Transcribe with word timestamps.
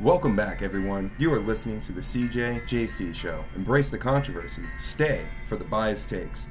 Welcome 0.00 0.36
back, 0.36 0.62
everyone. 0.62 1.10
You 1.18 1.32
are 1.34 1.40
listening 1.40 1.80
to 1.80 1.90
the 1.90 2.00
CJ 2.00 2.68
JC 2.68 3.12
Show. 3.12 3.44
Embrace 3.56 3.90
the 3.90 3.98
controversy. 3.98 4.62
Stay 4.78 5.26
for 5.48 5.56
the 5.56 5.64
biased 5.64 6.08
takes. 6.08 6.46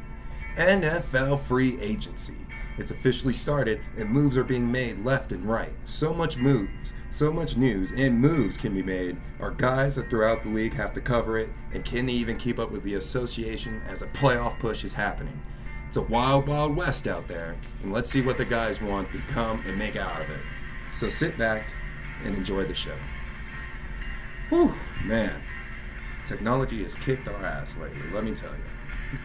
NFL 0.57 1.39
free 1.43 1.79
agency. 1.79 2.35
It's 2.77 2.91
officially 2.91 3.31
started, 3.31 3.79
and 3.95 4.09
moves 4.09 4.35
are 4.35 4.43
being 4.43 4.69
made 4.69 5.05
left 5.05 5.31
and 5.31 5.45
right. 5.45 5.71
So 5.85 6.13
much 6.13 6.35
moves, 6.35 6.93
so 7.09 7.31
much 7.31 7.55
news, 7.55 7.93
and 7.93 8.19
moves 8.19 8.57
can 8.57 8.73
be 8.73 8.83
made. 8.83 9.15
Our 9.39 9.51
guys 9.51 9.95
throughout 9.95 10.43
the 10.43 10.49
league 10.49 10.73
have 10.73 10.93
to 10.95 11.01
cover 11.01 11.37
it, 11.37 11.47
and 11.71 11.85
can 11.85 12.05
they 12.05 12.13
even 12.13 12.35
keep 12.35 12.59
up 12.59 12.69
with 12.69 12.83
the 12.83 12.95
association 12.95 13.81
as 13.87 14.01
a 14.01 14.07
playoff 14.07 14.59
push 14.59 14.83
is 14.83 14.93
happening? 14.93 15.41
It's 15.87 15.95
a 15.95 16.01
wild, 16.01 16.49
wild 16.49 16.75
west 16.75 17.07
out 17.07 17.29
there, 17.29 17.55
and 17.81 17.93
let's 17.93 18.09
see 18.09 18.21
what 18.21 18.37
the 18.37 18.43
guys 18.43 18.81
want 18.81 19.13
to 19.13 19.19
come 19.19 19.63
and 19.65 19.79
make 19.79 19.95
out 19.95 20.19
of 20.19 20.29
it. 20.29 20.41
So 20.91 21.07
sit 21.07 21.37
back 21.37 21.65
and 22.25 22.35
enjoy 22.35 22.65
the 22.65 22.75
show. 22.75 22.95
Whew, 24.49 24.73
man. 25.05 25.41
Technology 26.25 26.83
has 26.83 26.95
kicked 26.95 27.27
our 27.27 27.45
ass 27.45 27.75
lately, 27.77 28.09
let 28.13 28.23
me 28.23 28.31
tell 28.33 28.51
you. 28.51 29.19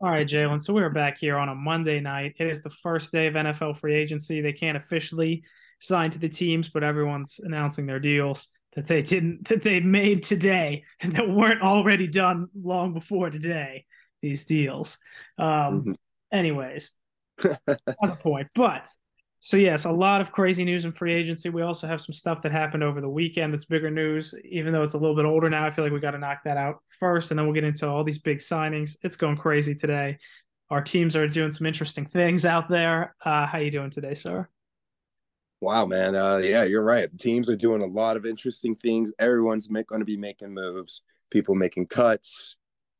All 0.00 0.10
right, 0.10 0.28
Jalen. 0.28 0.62
So 0.62 0.74
we're 0.74 0.90
back 0.90 1.18
here 1.18 1.36
on 1.38 1.48
a 1.48 1.54
Monday 1.54 1.98
night. 2.00 2.36
It 2.38 2.46
is 2.46 2.62
the 2.62 2.70
first 2.70 3.10
day 3.10 3.26
of 3.26 3.34
NFL 3.34 3.78
free 3.78 3.96
agency. 3.96 4.40
They 4.40 4.52
can't 4.52 4.76
officially 4.76 5.42
sign 5.80 6.10
to 6.10 6.18
the 6.18 6.28
teams, 6.28 6.68
but 6.68 6.84
everyone's 6.84 7.40
announcing 7.42 7.86
their 7.86 7.98
deals 7.98 8.48
that 8.76 8.86
they 8.86 9.02
didn't 9.02 9.48
that 9.48 9.62
they 9.62 9.80
made 9.80 10.22
today 10.22 10.84
and 11.00 11.12
that 11.14 11.28
weren't 11.28 11.62
already 11.62 12.06
done 12.06 12.46
long 12.54 12.92
before 12.92 13.30
today. 13.30 13.86
These 14.22 14.46
deals. 14.46 14.98
Um, 15.36 15.46
mm-hmm. 15.46 15.92
Anyways, 16.32 16.92
the 17.66 18.16
point. 18.20 18.48
But 18.54 18.88
so 19.40 19.56
yes, 19.56 19.84
a 19.84 19.92
lot 19.92 20.20
of 20.20 20.32
crazy 20.32 20.64
news 20.64 20.84
in 20.84 20.92
free 20.92 21.14
agency. 21.14 21.48
We 21.48 21.62
also 21.62 21.86
have 21.86 22.00
some 22.00 22.12
stuff 22.12 22.42
that 22.42 22.52
happened 22.52 22.82
over 22.82 23.00
the 23.00 23.08
weekend 23.08 23.52
that's 23.52 23.64
bigger 23.64 23.90
news. 23.90 24.34
Even 24.44 24.72
though 24.72 24.82
it's 24.82 24.94
a 24.94 24.98
little 24.98 25.14
bit 25.14 25.24
older 25.24 25.48
now, 25.48 25.64
I 25.64 25.70
feel 25.70 25.84
like 25.84 25.92
we 25.92 26.00
got 26.00 26.12
to 26.12 26.18
knock 26.18 26.40
that 26.44 26.56
out 26.56 26.82
first, 26.98 27.30
and 27.30 27.38
then 27.38 27.46
we'll 27.46 27.54
get 27.54 27.64
into 27.64 27.88
all 27.88 28.02
these 28.02 28.18
big 28.18 28.38
signings. 28.38 28.96
It's 29.02 29.16
going 29.16 29.36
crazy 29.36 29.74
today. 29.74 30.18
Our 30.70 30.82
teams 30.82 31.16
are 31.16 31.28
doing 31.28 31.52
some 31.52 31.66
interesting 31.66 32.04
things 32.04 32.44
out 32.44 32.68
there. 32.68 33.14
Uh, 33.24 33.46
how 33.46 33.58
you 33.58 33.70
doing 33.70 33.90
today, 33.90 34.14
sir? 34.14 34.48
Wow, 35.60 35.86
man. 35.86 36.14
Uh, 36.14 36.36
yeah, 36.36 36.64
you're 36.64 36.84
right. 36.84 37.08
Teams 37.18 37.48
are 37.48 37.56
doing 37.56 37.82
a 37.82 37.86
lot 37.86 38.16
of 38.16 38.26
interesting 38.26 38.76
things. 38.76 39.12
Everyone's 39.18 39.66
going 39.66 40.00
to 40.00 40.04
be 40.04 40.16
making 40.16 40.52
moves. 40.52 41.02
People 41.30 41.54
making 41.54 41.86
cuts. 41.86 42.56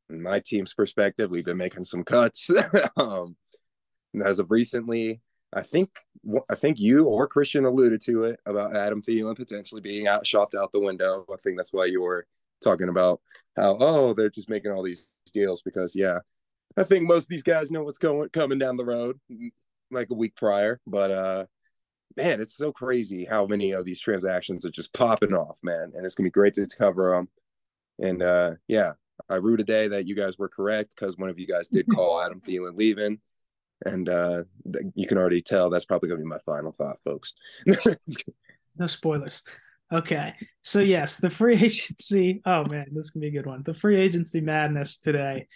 In 0.09 0.21
my 0.21 0.41
team's 0.43 0.73
perspective, 0.73 1.29
we've 1.29 1.45
been 1.45 1.57
making 1.57 1.85
some 1.85 2.03
cuts. 2.03 2.49
um, 2.97 3.35
as 4.23 4.39
of 4.39 4.51
recently, 4.51 5.21
I 5.53 5.61
think 5.61 5.89
I 6.49 6.55
think 6.55 6.79
you 6.79 7.05
or 7.05 7.27
Christian 7.27 7.65
alluded 7.65 8.01
to 8.01 8.25
it 8.25 8.39
about 8.45 8.75
Adam 8.75 9.01
Thielen 9.01 9.35
potentially 9.35 9.81
being 9.81 10.07
out 10.07 10.27
shopped 10.27 10.55
out 10.55 10.71
the 10.71 10.79
window. 10.79 11.25
I 11.31 11.37
think 11.37 11.57
that's 11.57 11.73
why 11.73 11.85
you 11.85 12.01
were 12.01 12.27
talking 12.63 12.89
about 12.89 13.21
how 13.55 13.77
oh 13.79 14.13
they're 14.13 14.29
just 14.29 14.49
making 14.49 14.71
all 14.71 14.83
these 14.83 15.07
deals 15.33 15.61
because 15.61 15.95
yeah, 15.95 16.19
I 16.77 16.83
think 16.83 17.07
most 17.07 17.23
of 17.23 17.29
these 17.29 17.43
guys 17.43 17.71
know 17.71 17.83
what's 17.83 17.97
going 17.97 18.29
coming 18.29 18.59
down 18.59 18.77
the 18.77 18.85
road 18.85 19.19
like 19.91 20.09
a 20.11 20.15
week 20.15 20.35
prior. 20.35 20.79
But 20.85 21.11
uh 21.11 21.45
man, 22.17 22.41
it's 22.41 22.55
so 22.55 22.71
crazy 22.71 23.25
how 23.25 23.45
many 23.45 23.71
of 23.71 23.85
these 23.85 23.99
transactions 23.99 24.65
are 24.65 24.71
just 24.71 24.93
popping 24.93 25.33
off, 25.33 25.57
man, 25.63 25.93
and 25.95 26.05
it's 26.05 26.15
gonna 26.15 26.27
be 26.27 26.31
great 26.31 26.53
to 26.55 26.67
cover 26.67 27.15
them. 27.15 27.29
And 27.99 28.21
uh 28.21 28.55
yeah, 28.67 28.93
I 29.29 29.35
rue 29.35 29.57
today 29.57 29.87
that 29.87 30.07
you 30.07 30.15
guys 30.15 30.37
were 30.37 30.49
correct 30.49 30.91
because 30.95 31.17
one 31.17 31.29
of 31.29 31.39
you 31.39 31.47
guys 31.47 31.69
did 31.69 31.87
call 31.93 32.21
Adam 32.21 32.41
Thielen 32.41 32.77
leaving 32.77 33.19
and 33.85 34.09
uh, 34.09 34.43
you 34.95 35.07
can 35.07 35.17
already 35.17 35.41
tell 35.41 35.69
that's 35.69 35.85
probably 35.85 36.09
going 36.09 36.19
to 36.19 36.25
be 36.25 36.29
my 36.29 36.39
final 36.39 36.71
thought, 36.71 37.01
folks. 37.03 37.33
no 38.77 38.87
spoilers. 38.87 39.41
Okay, 39.91 40.33
so 40.61 40.79
yes, 40.79 41.17
the 41.17 41.29
free 41.29 41.55
agency. 41.63 42.41
Oh 42.45 42.65
man, 42.65 42.87
this 42.91 43.11
can 43.11 43.21
be 43.21 43.27
a 43.27 43.31
good 43.31 43.45
one. 43.45 43.63
The 43.63 43.73
free 43.73 43.99
agency 43.99 44.41
madness 44.41 44.99
today. 44.99 45.47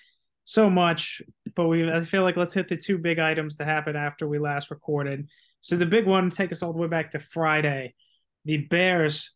So 0.46 0.70
much, 0.70 1.22
but 1.56 1.68
we. 1.68 1.90
I 1.90 2.02
feel 2.02 2.24
like 2.24 2.38
let's 2.38 2.54
hit 2.54 2.68
the 2.68 2.78
two 2.78 2.98
big 2.98 3.20
items 3.20 3.56
that 3.58 3.68
happened 3.68 3.98
after 3.98 4.28
we 4.28 4.40
last 4.40 4.72
recorded. 4.72 5.28
So 5.62 5.78
the 5.78 5.86
big 5.86 6.06
one, 6.06 6.30
take 6.30 6.52
us 6.52 6.62
all 6.62 6.74
the 6.74 6.80
way 6.80 6.88
back 6.88 7.12
to 7.12 7.20
Friday. 7.20 7.94
The 8.46 8.58
Bears 8.58 9.32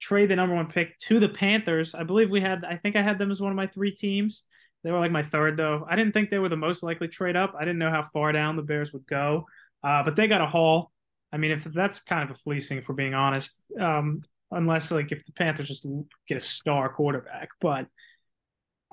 trade 0.00 0.30
the 0.30 0.36
number 0.36 0.54
one 0.54 0.66
pick 0.66 0.98
to 0.98 1.20
the 1.20 1.28
Panthers. 1.28 1.94
I 1.94 2.02
believe 2.02 2.30
we 2.30 2.40
had. 2.40 2.64
I 2.64 2.76
think 2.76 2.96
I 2.96 3.02
had 3.02 3.18
them 3.18 3.30
as 3.30 3.40
one 3.40 3.52
of 3.52 3.56
my 3.56 3.66
three 3.66 3.94
teams. 3.94 4.44
They 4.84 4.90
were 4.90 4.98
like 4.98 5.10
my 5.10 5.22
third 5.22 5.56
though. 5.56 5.86
I 5.88 5.96
didn't 5.96 6.12
think 6.12 6.30
they 6.30 6.38
were 6.38 6.48
the 6.48 6.56
most 6.56 6.82
likely 6.82 7.08
trade 7.08 7.36
up. 7.36 7.54
I 7.58 7.64
didn't 7.64 7.78
know 7.78 7.90
how 7.90 8.02
far 8.02 8.32
down 8.32 8.56
the 8.56 8.62
Bears 8.62 8.92
would 8.92 9.06
go, 9.06 9.46
uh, 9.82 10.02
but 10.04 10.16
they 10.16 10.26
got 10.26 10.40
a 10.40 10.46
haul. 10.46 10.92
I 11.32 11.36
mean, 11.36 11.50
if 11.50 11.64
that's 11.64 12.00
kind 12.00 12.22
of 12.22 12.34
a 12.36 12.38
fleecing, 12.38 12.82
for 12.82 12.94
being 12.94 13.14
honest, 13.14 13.70
um, 13.78 14.22
unless 14.50 14.90
like 14.90 15.12
if 15.12 15.24
the 15.24 15.32
Panthers 15.32 15.68
just 15.68 15.86
get 16.26 16.38
a 16.38 16.40
star 16.40 16.88
quarterback. 16.88 17.48
But 17.60 17.86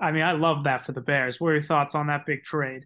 I 0.00 0.12
mean, 0.12 0.22
I 0.22 0.32
love 0.32 0.64
that 0.64 0.84
for 0.84 0.92
the 0.92 1.00
Bears. 1.00 1.40
What 1.40 1.48
are 1.48 1.54
your 1.54 1.62
thoughts 1.62 1.94
on 1.94 2.08
that 2.08 2.26
big 2.26 2.42
trade? 2.42 2.84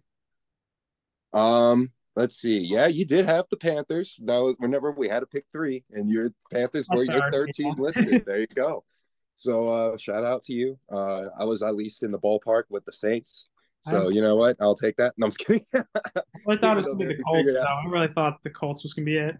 Um, 1.33 1.91
let's 2.15 2.37
see. 2.37 2.59
Yeah, 2.59 2.87
you 2.87 3.05
did 3.05 3.25
have 3.25 3.45
the 3.49 3.57
Panthers. 3.57 4.21
That 4.25 4.37
was 4.37 4.55
whenever 4.59 4.91
we 4.91 5.09
had 5.09 5.19
to 5.21 5.25
pick 5.25 5.45
three, 5.51 5.83
and 5.91 6.09
your 6.09 6.33
Panthers 6.51 6.87
were 6.89 7.03
your 7.03 7.29
third 7.31 7.51
team 7.53 7.73
listed. 7.77 8.23
there 8.25 8.39
you 8.39 8.47
go. 8.47 8.83
So 9.35 9.67
uh, 9.67 9.97
shout 9.97 10.23
out 10.23 10.43
to 10.43 10.53
you. 10.53 10.77
Uh, 10.91 11.25
I 11.37 11.45
was 11.45 11.63
at 11.63 11.75
least 11.75 12.03
in 12.03 12.11
the 12.11 12.19
ballpark 12.19 12.63
with 12.69 12.85
the 12.85 12.93
Saints. 12.93 13.49
So 13.83 14.09
you 14.09 14.21
know 14.21 14.35
what? 14.35 14.57
I'll 14.59 14.75
take 14.75 14.95
that. 14.97 15.13
No, 15.17 15.25
I'm 15.25 15.31
just 15.31 15.39
kidding. 15.39 15.63
I 15.73 16.57
thought 16.57 16.73
it 16.73 16.75
was 16.75 16.85
gonna 16.85 16.97
be 16.97 17.05
the 17.05 17.23
Colts. 17.23 17.53
Though. 17.53 17.61
I 17.63 17.85
really 17.87 18.07
thought 18.07 18.41
the 18.43 18.51
Colts 18.51 18.83
was 18.83 18.93
gonna 18.93 19.05
be 19.05 19.17
it. 19.17 19.37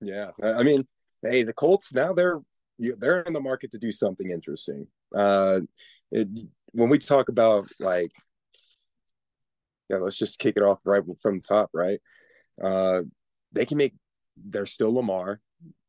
Yeah, 0.00 0.30
I 0.42 0.64
mean, 0.64 0.86
hey, 1.22 1.44
the 1.44 1.52
Colts 1.52 1.94
now 1.94 2.12
they're 2.12 2.40
they're 2.78 3.22
in 3.22 3.32
the 3.32 3.40
market 3.40 3.70
to 3.72 3.78
do 3.78 3.92
something 3.92 4.30
interesting. 4.30 4.88
Uh, 5.14 5.60
it, 6.10 6.28
when 6.72 6.88
we 6.88 6.98
talk 6.98 7.28
about 7.28 7.68
like, 7.78 8.10
yeah, 9.88 9.98
let's 9.98 10.18
just 10.18 10.40
kick 10.40 10.56
it 10.56 10.64
off 10.64 10.80
right 10.84 11.02
from 11.20 11.36
the 11.36 11.42
top, 11.42 11.70
right? 11.72 12.00
Uh, 12.60 13.02
they 13.52 13.66
can 13.66 13.78
make. 13.78 13.94
They're 14.36 14.66
still 14.66 14.92
Lamar 14.92 15.40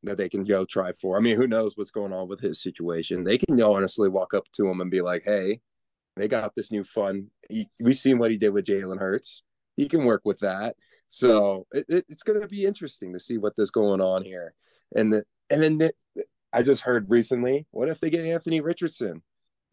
that 0.03 0.17
they 0.17 0.29
can 0.29 0.43
go 0.43 0.65
try 0.65 0.91
for. 0.99 1.17
I 1.17 1.21
mean, 1.21 1.35
who 1.35 1.47
knows 1.47 1.75
what's 1.75 1.91
going 1.91 2.13
on 2.13 2.27
with 2.27 2.39
his 2.41 2.61
situation? 2.61 3.23
They 3.23 3.37
can 3.37 3.61
honestly 3.61 4.09
walk 4.09 4.33
up 4.33 4.45
to 4.53 4.69
him 4.69 4.81
and 4.81 4.91
be 4.91 5.01
like, 5.01 5.23
"Hey, 5.25 5.61
they 6.15 6.27
got 6.27 6.55
this 6.55 6.71
new 6.71 6.83
fun. 6.83 7.27
We've 7.79 7.95
seen 7.95 8.19
what 8.19 8.31
he 8.31 8.37
did 8.37 8.49
with 8.49 8.65
Jalen 8.65 8.99
Hurts. 8.99 9.43
He 9.75 9.87
can 9.87 10.05
work 10.05 10.21
with 10.25 10.39
that." 10.39 10.75
So 11.09 11.67
it, 11.71 11.85
it, 11.89 12.05
it's 12.09 12.23
going 12.23 12.41
to 12.41 12.47
be 12.47 12.65
interesting 12.65 13.13
to 13.13 13.19
see 13.19 13.37
what 13.37 13.53
is 13.57 13.69
going 13.69 14.01
on 14.01 14.23
here. 14.23 14.55
And 14.95 15.13
the, 15.13 15.23
and 15.51 15.61
then 15.61 15.77
the, 15.77 15.93
I 16.51 16.63
just 16.63 16.81
heard 16.81 17.09
recently, 17.09 17.67
what 17.69 17.87
if 17.87 17.99
they 17.99 18.09
get 18.09 18.25
Anthony 18.25 18.61
Richardson? 18.61 19.21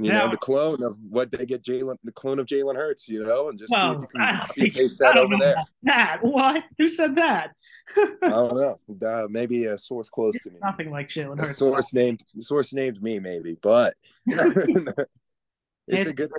You 0.05 0.12
know, 0.12 0.31
the 0.31 0.37
clone 0.37 0.83
of 0.83 0.97
what 1.09 1.31
they 1.33 1.44
get 1.44 1.62
Jalen, 1.62 1.97
the 2.05 2.12
clone 2.12 2.38
of 2.38 2.47
Jalen 2.47 2.77
Hurts, 2.77 3.09
you 3.09 3.25
know, 3.25 3.49
and 3.49 3.59
just 3.59 3.72
well, 3.72 4.06
copy 4.16 4.71
paste 4.71 4.99
that 5.00 5.16
over 5.16 5.34
there. 5.41 5.56
That 5.83 6.19
what? 6.22 6.65
Who 6.78 6.88
said 6.88 7.16
that? 7.16 7.50
I 7.97 8.06
don't 8.22 8.56
know. 8.56 8.78
Uh, 9.06 9.27
maybe 9.28 9.66
a 9.66 9.77
source 9.77 10.09
close 10.10 10.37
it's 10.37 10.44
to 10.44 10.50
me. 10.50 10.59
Nothing 10.62 10.91
like 10.91 11.09
Jalen 11.09 11.39
Hurts. 11.39 11.50
A 11.50 11.55
source 11.55 11.93
named 11.93 12.25
source 12.39 12.72
named 12.72 13.03
me, 13.03 13.19
maybe, 13.19 13.56
but 13.60 13.94
it's 14.27 16.10
a 16.10 16.12
good. 16.12 16.31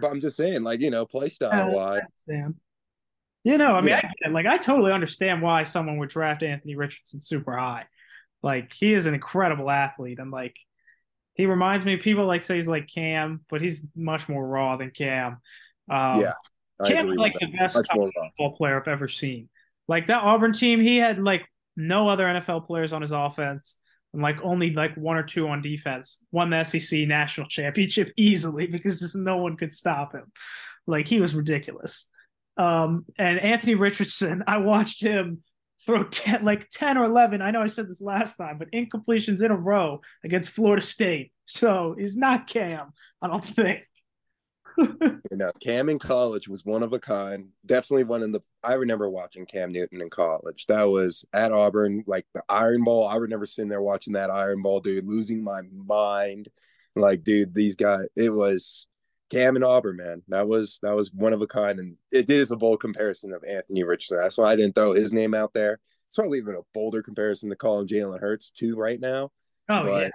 But 0.00 0.10
I'm 0.10 0.20
just 0.20 0.36
saying, 0.36 0.62
like 0.62 0.80
you 0.80 0.90
know, 0.90 1.06
play 1.06 1.28
style 1.28 1.72
wise. 1.72 2.00
You 3.44 3.56
know, 3.56 3.74
I 3.74 3.80
mean, 3.80 3.90
yeah. 3.90 4.10
I, 4.26 4.28
like 4.30 4.46
I 4.46 4.58
totally 4.58 4.92
understand 4.92 5.42
why 5.42 5.62
someone 5.62 5.98
would 5.98 6.08
draft 6.08 6.42
Anthony 6.42 6.74
Richardson 6.74 7.20
super 7.20 7.56
high. 7.56 7.86
Like 8.42 8.72
he 8.72 8.92
is 8.92 9.06
an 9.06 9.14
incredible 9.14 9.70
athlete, 9.70 10.18
and 10.18 10.30
like 10.30 10.54
he 11.38 11.46
reminds 11.46 11.86
me. 11.86 11.96
People 11.96 12.26
like 12.26 12.42
say 12.42 12.56
he's 12.56 12.68
like 12.68 12.88
Cam, 12.88 13.40
but 13.48 13.62
he's 13.62 13.86
much 13.96 14.28
more 14.28 14.46
raw 14.46 14.76
than 14.76 14.90
Cam. 14.90 15.38
Um, 15.90 16.20
yeah, 16.20 16.32
Cam 16.84 17.08
is 17.08 17.16
like 17.16 17.32
the 17.40 17.46
best 17.46 17.76
football 17.76 18.56
player 18.56 18.78
I've 18.78 18.88
ever 18.88 19.08
seen. 19.08 19.48
Like 19.86 20.08
that 20.08 20.22
Auburn 20.22 20.52
team, 20.52 20.80
he 20.80 20.96
had 20.96 21.18
like 21.22 21.46
no 21.76 22.08
other 22.08 22.24
NFL 22.24 22.66
players 22.66 22.92
on 22.92 23.02
his 23.02 23.12
offense, 23.12 23.78
and 24.12 24.20
like 24.20 24.42
only 24.42 24.74
like 24.74 24.96
one 24.96 25.16
or 25.16 25.22
two 25.22 25.48
on 25.48 25.62
defense. 25.62 26.18
Won 26.32 26.50
the 26.50 26.64
SEC 26.64 27.06
national 27.06 27.46
championship 27.46 28.12
easily 28.16 28.66
because 28.66 28.98
just 28.98 29.16
no 29.16 29.36
one 29.36 29.56
could 29.56 29.72
stop 29.72 30.12
him. 30.12 30.24
Like 30.88 31.06
he 31.06 31.20
was 31.20 31.36
ridiculous. 31.36 32.10
Um, 32.56 33.06
and 33.16 33.38
Anthony 33.38 33.76
Richardson, 33.76 34.42
I 34.48 34.58
watched 34.58 35.00
him 35.00 35.44
throw 35.88 36.04
10, 36.04 36.44
like 36.44 36.68
10 36.70 36.98
or 36.98 37.04
11. 37.04 37.40
I 37.40 37.50
know 37.50 37.62
I 37.62 37.66
said 37.66 37.88
this 37.88 38.02
last 38.02 38.36
time, 38.36 38.58
but 38.58 38.70
incompletions 38.72 39.42
in 39.42 39.50
a 39.50 39.56
row 39.56 40.02
against 40.22 40.50
Florida 40.50 40.82
State. 40.82 41.32
So 41.46 41.96
he's 41.98 42.14
not 42.14 42.46
Cam, 42.46 42.92
I 43.22 43.26
don't 43.26 43.42
think. 43.42 43.80
you 44.76 45.20
know, 45.32 45.50
Cam 45.62 45.88
in 45.88 45.98
college 45.98 46.46
was 46.46 46.62
one 46.62 46.82
of 46.82 46.92
a 46.92 46.98
kind. 46.98 47.48
Definitely 47.64 48.04
one 48.04 48.22
in 48.22 48.32
the. 48.32 48.40
I 48.62 48.74
remember 48.74 49.08
watching 49.08 49.46
Cam 49.46 49.72
Newton 49.72 50.02
in 50.02 50.10
college. 50.10 50.66
That 50.66 50.84
was 50.84 51.24
at 51.32 51.52
Auburn, 51.52 52.04
like 52.06 52.26
the 52.34 52.42
Iron 52.50 52.84
Bowl. 52.84 53.08
I 53.08 53.16
remember 53.16 53.46
sitting 53.46 53.70
there 53.70 53.80
watching 53.80 54.12
that 54.12 54.30
Iron 54.30 54.60
Bowl, 54.60 54.80
dude, 54.80 55.06
losing 55.06 55.42
my 55.42 55.62
mind. 55.72 56.48
Like, 56.94 57.24
dude, 57.24 57.54
these 57.54 57.76
guys. 57.76 58.06
It 58.14 58.30
was 58.30 58.88
Cam 59.30 59.56
and 59.56 59.64
Auburn, 59.64 59.96
man, 59.96 60.22
that 60.28 60.48
was 60.48 60.78
that 60.82 60.96
was 60.96 61.12
one 61.12 61.32
of 61.32 61.42
a 61.42 61.46
kind, 61.46 61.78
and 61.78 61.96
it 62.10 62.30
is 62.30 62.50
a 62.50 62.56
bold 62.56 62.80
comparison 62.80 63.32
of 63.32 63.44
Anthony 63.44 63.82
Richardson. 63.82 64.18
That's 64.18 64.38
why 64.38 64.50
I 64.50 64.56
didn't 64.56 64.74
throw 64.74 64.92
his 64.92 65.12
name 65.12 65.34
out 65.34 65.52
there. 65.52 65.80
It's 66.06 66.16
probably 66.16 66.38
even 66.38 66.54
a 66.54 66.62
bolder 66.72 67.02
comparison 67.02 67.50
to 67.50 67.56
call 67.56 67.80
him 67.80 67.86
Jalen 67.86 68.20
Hurts 68.20 68.50
too 68.50 68.76
right 68.76 68.98
now. 68.98 69.30
Oh 69.68 69.84
but, 69.84 70.02
yeah, 70.02 70.10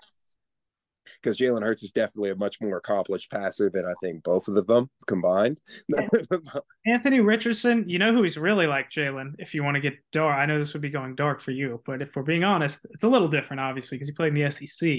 because 1.21 1.37
Jalen 1.37 1.63
Hurts 1.63 1.83
is 1.83 1.91
definitely 1.91 2.31
a 2.31 2.35
much 2.35 2.59
more 2.61 2.77
accomplished 2.77 3.31
passer 3.31 3.69
than 3.69 3.85
I 3.85 3.93
think 4.01 4.23
both 4.23 4.47
of 4.47 4.65
them 4.65 4.89
combined. 5.07 5.59
Anthony 6.85 7.19
Richardson, 7.19 7.87
you 7.87 7.99
know 7.99 8.13
who 8.13 8.23
he's 8.23 8.37
really 8.37 8.67
like, 8.67 8.89
Jalen. 8.89 9.35
If 9.39 9.53
you 9.53 9.63
want 9.63 9.75
to 9.75 9.81
get 9.81 9.93
dark, 10.11 10.37
I 10.37 10.45
know 10.45 10.59
this 10.59 10.73
would 10.73 10.81
be 10.81 10.89
going 10.89 11.15
dark 11.15 11.41
for 11.41 11.51
you, 11.51 11.81
but 11.85 12.01
if 12.01 12.15
we're 12.15 12.23
being 12.23 12.43
honest, 12.43 12.85
it's 12.91 13.03
a 13.03 13.09
little 13.09 13.27
different, 13.27 13.59
obviously, 13.59 13.97
because 13.97 14.07
he 14.07 14.15
played 14.15 14.35
in 14.35 14.43
the 14.43 14.51
SEC 14.51 14.89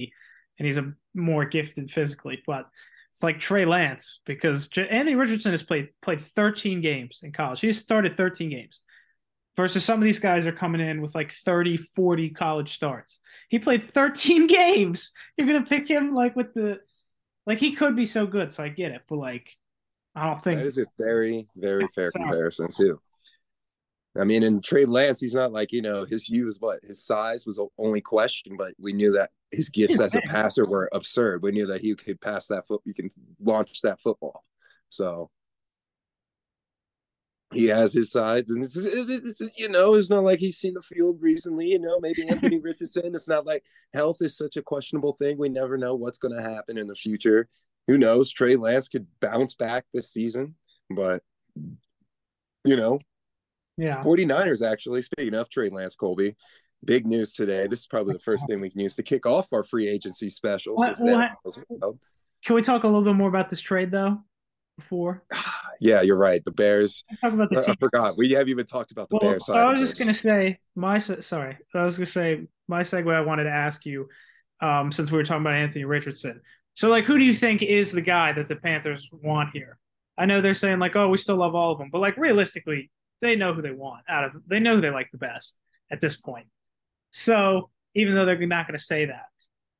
and 0.58 0.66
he's 0.66 0.78
a 0.78 0.92
more 1.14 1.44
gifted 1.44 1.90
physically. 1.90 2.42
But 2.46 2.66
it's 3.14 3.22
like 3.22 3.38
Trey 3.38 3.64
Lance 3.64 4.18
because 4.26 4.68
Andy 4.76 5.14
Richardson 5.14 5.52
has 5.52 5.62
played 5.62 5.90
played 6.02 6.20
13 6.20 6.80
games 6.80 7.20
in 7.22 7.30
college. 7.30 7.60
He's 7.60 7.80
started 7.80 8.16
13 8.16 8.50
games 8.50 8.80
versus 9.54 9.84
some 9.84 10.00
of 10.00 10.04
these 10.04 10.18
guys 10.18 10.46
are 10.46 10.52
coming 10.52 10.80
in 10.80 11.00
with 11.00 11.14
like 11.14 11.30
30, 11.30 11.76
40 11.76 12.30
college 12.30 12.74
starts. 12.74 13.20
He 13.48 13.60
played 13.60 13.84
13 13.84 14.46
games. 14.48 15.12
You're 15.36 15.46
going 15.46 15.62
to 15.62 15.68
pick 15.68 15.86
him 15.86 16.12
like 16.12 16.34
with 16.34 16.54
the 16.54 16.80
like 17.46 17.60
he 17.60 17.76
could 17.76 17.94
be 17.94 18.04
so 18.04 18.26
good, 18.26 18.50
so 18.50 18.64
I 18.64 18.68
get 18.68 18.90
it, 18.90 19.02
but 19.08 19.18
like 19.18 19.48
I 20.16 20.26
don't 20.26 20.42
think 20.42 20.58
that 20.58 20.66
is 20.66 20.78
a 20.78 20.86
very, 20.98 21.46
very 21.54 21.86
fair 21.94 22.10
comparison 22.16 22.72
too. 22.72 23.00
I 24.16 24.24
mean, 24.24 24.44
in 24.44 24.60
Trey 24.60 24.84
Lance, 24.84 25.20
he's 25.20 25.34
not 25.34 25.52
like 25.52 25.72
you 25.72 25.82
know 25.82 26.04
his 26.04 26.28
use 26.28 26.58
what 26.60 26.80
his 26.84 27.04
size 27.04 27.46
was 27.46 27.60
only 27.78 28.00
question, 28.00 28.56
but 28.56 28.74
we 28.78 28.92
knew 28.92 29.12
that 29.12 29.30
his 29.50 29.68
gifts 29.70 30.00
as 30.00 30.14
a 30.14 30.20
passer 30.22 30.66
were 30.66 30.88
absurd. 30.92 31.42
We 31.42 31.52
knew 31.52 31.66
that 31.66 31.80
he 31.80 31.94
could 31.94 32.20
pass 32.20 32.46
that 32.48 32.66
foot, 32.66 32.82
you 32.84 32.94
can 32.94 33.08
launch 33.40 33.80
that 33.82 34.00
football. 34.00 34.44
So 34.90 35.30
he 37.52 37.66
has 37.66 37.92
his 37.92 38.10
sides, 38.10 38.50
and 38.50 38.64
it's, 38.64 38.76
it's, 38.76 39.40
it's, 39.40 39.58
you 39.58 39.68
know, 39.68 39.94
it's 39.94 40.10
not 40.10 40.24
like 40.24 40.38
he's 40.38 40.58
seen 40.58 40.74
the 40.74 40.82
field 40.82 41.18
recently. 41.20 41.66
You 41.66 41.78
know, 41.80 41.98
maybe 42.00 42.26
Anthony 42.28 42.60
Richardson. 42.62 43.14
It's 43.14 43.28
not 43.28 43.46
like 43.46 43.64
health 43.94 44.18
is 44.20 44.36
such 44.36 44.56
a 44.56 44.62
questionable 44.62 45.14
thing. 45.14 45.38
We 45.38 45.48
never 45.48 45.76
know 45.76 45.94
what's 45.94 46.18
going 46.18 46.36
to 46.36 46.42
happen 46.42 46.78
in 46.78 46.86
the 46.86 46.94
future. 46.94 47.48
Who 47.88 47.98
knows? 47.98 48.30
Trey 48.30 48.56
Lance 48.56 48.88
could 48.88 49.06
bounce 49.20 49.54
back 49.54 49.84
this 49.92 50.10
season, 50.10 50.54
but 50.90 51.22
you 52.64 52.76
know, 52.76 53.00
yeah. 53.76 54.02
49ers 54.02 54.66
actually. 54.66 55.02
Speaking 55.02 55.34
of 55.34 55.48
Trey 55.48 55.68
Lance, 55.68 55.94
Colby, 55.94 56.36
big 56.84 57.06
news 57.06 57.32
today. 57.32 57.66
This 57.66 57.80
is 57.80 57.86
probably 57.86 58.14
the 58.14 58.20
first 58.20 58.46
thing 58.46 58.60
we 58.60 58.70
can 58.70 58.80
use 58.80 58.94
to 58.96 59.02
kick 59.02 59.26
off 59.26 59.48
our 59.52 59.64
free 59.64 59.88
agency 59.88 60.28
special. 60.28 60.76
What, 60.76 60.96
what, 61.00 61.30
can 62.44 62.54
we 62.54 62.62
talk 62.62 62.84
a 62.84 62.86
little 62.86 63.02
bit 63.02 63.14
more 63.14 63.28
about 63.28 63.48
this 63.48 63.60
trade 63.60 63.90
though? 63.90 64.18
Before 64.76 65.22
yeah, 65.80 66.02
you're 66.02 66.16
right. 66.16 66.44
The 66.44 66.50
Bears. 66.50 67.04
Talk 67.20 67.32
about 67.32 67.48
the 67.48 67.64
I 67.68 67.76
forgot. 67.78 68.16
We 68.16 68.30
haven't 68.32 68.48
even 68.48 68.66
talked 68.66 68.90
about 68.90 69.08
the 69.08 69.18
well, 69.20 69.30
Bears. 69.30 69.46
So 69.46 69.54
I 69.54 69.72
was 69.72 69.80
just 69.80 69.98
gonna 69.98 70.18
say 70.18 70.58
my 70.74 70.98
sorry. 70.98 71.58
I 71.74 71.84
was 71.84 71.96
gonna 71.96 72.06
say 72.06 72.48
my 72.66 72.80
segue. 72.80 73.12
I 73.12 73.20
wanted 73.20 73.44
to 73.44 73.50
ask 73.50 73.86
you, 73.86 74.08
um, 74.60 74.90
since 74.90 75.10
we 75.10 75.18
were 75.18 75.24
talking 75.24 75.42
about 75.42 75.54
Anthony 75.54 75.84
Richardson. 75.84 76.40
So, 76.74 76.90
like, 76.90 77.04
who 77.04 77.18
do 77.18 77.24
you 77.24 77.34
think 77.34 77.62
is 77.62 77.92
the 77.92 78.00
guy 78.00 78.32
that 78.32 78.48
the 78.48 78.56
Panthers 78.56 79.08
want 79.12 79.50
here? 79.52 79.78
I 80.18 80.26
know 80.26 80.40
they're 80.40 80.54
saying 80.54 80.78
like, 80.78 80.96
oh, 80.96 81.08
we 81.08 81.18
still 81.18 81.36
love 81.36 81.54
all 81.54 81.72
of 81.72 81.78
them, 81.78 81.90
but 81.90 82.00
like 82.00 82.16
realistically, 82.16 82.90
they 83.24 83.36
know 83.36 83.54
who 83.54 83.62
they 83.62 83.72
want 83.72 84.02
out 84.08 84.24
of. 84.24 84.36
They 84.46 84.60
know 84.60 84.76
who 84.76 84.80
they 84.80 84.90
like 84.90 85.10
the 85.10 85.18
best 85.18 85.58
at 85.90 86.00
this 86.00 86.16
point. 86.16 86.46
So 87.10 87.70
even 87.94 88.14
though 88.14 88.24
they're 88.24 88.46
not 88.46 88.66
going 88.66 88.78
to 88.78 88.82
say 88.82 89.06
that, 89.06 89.26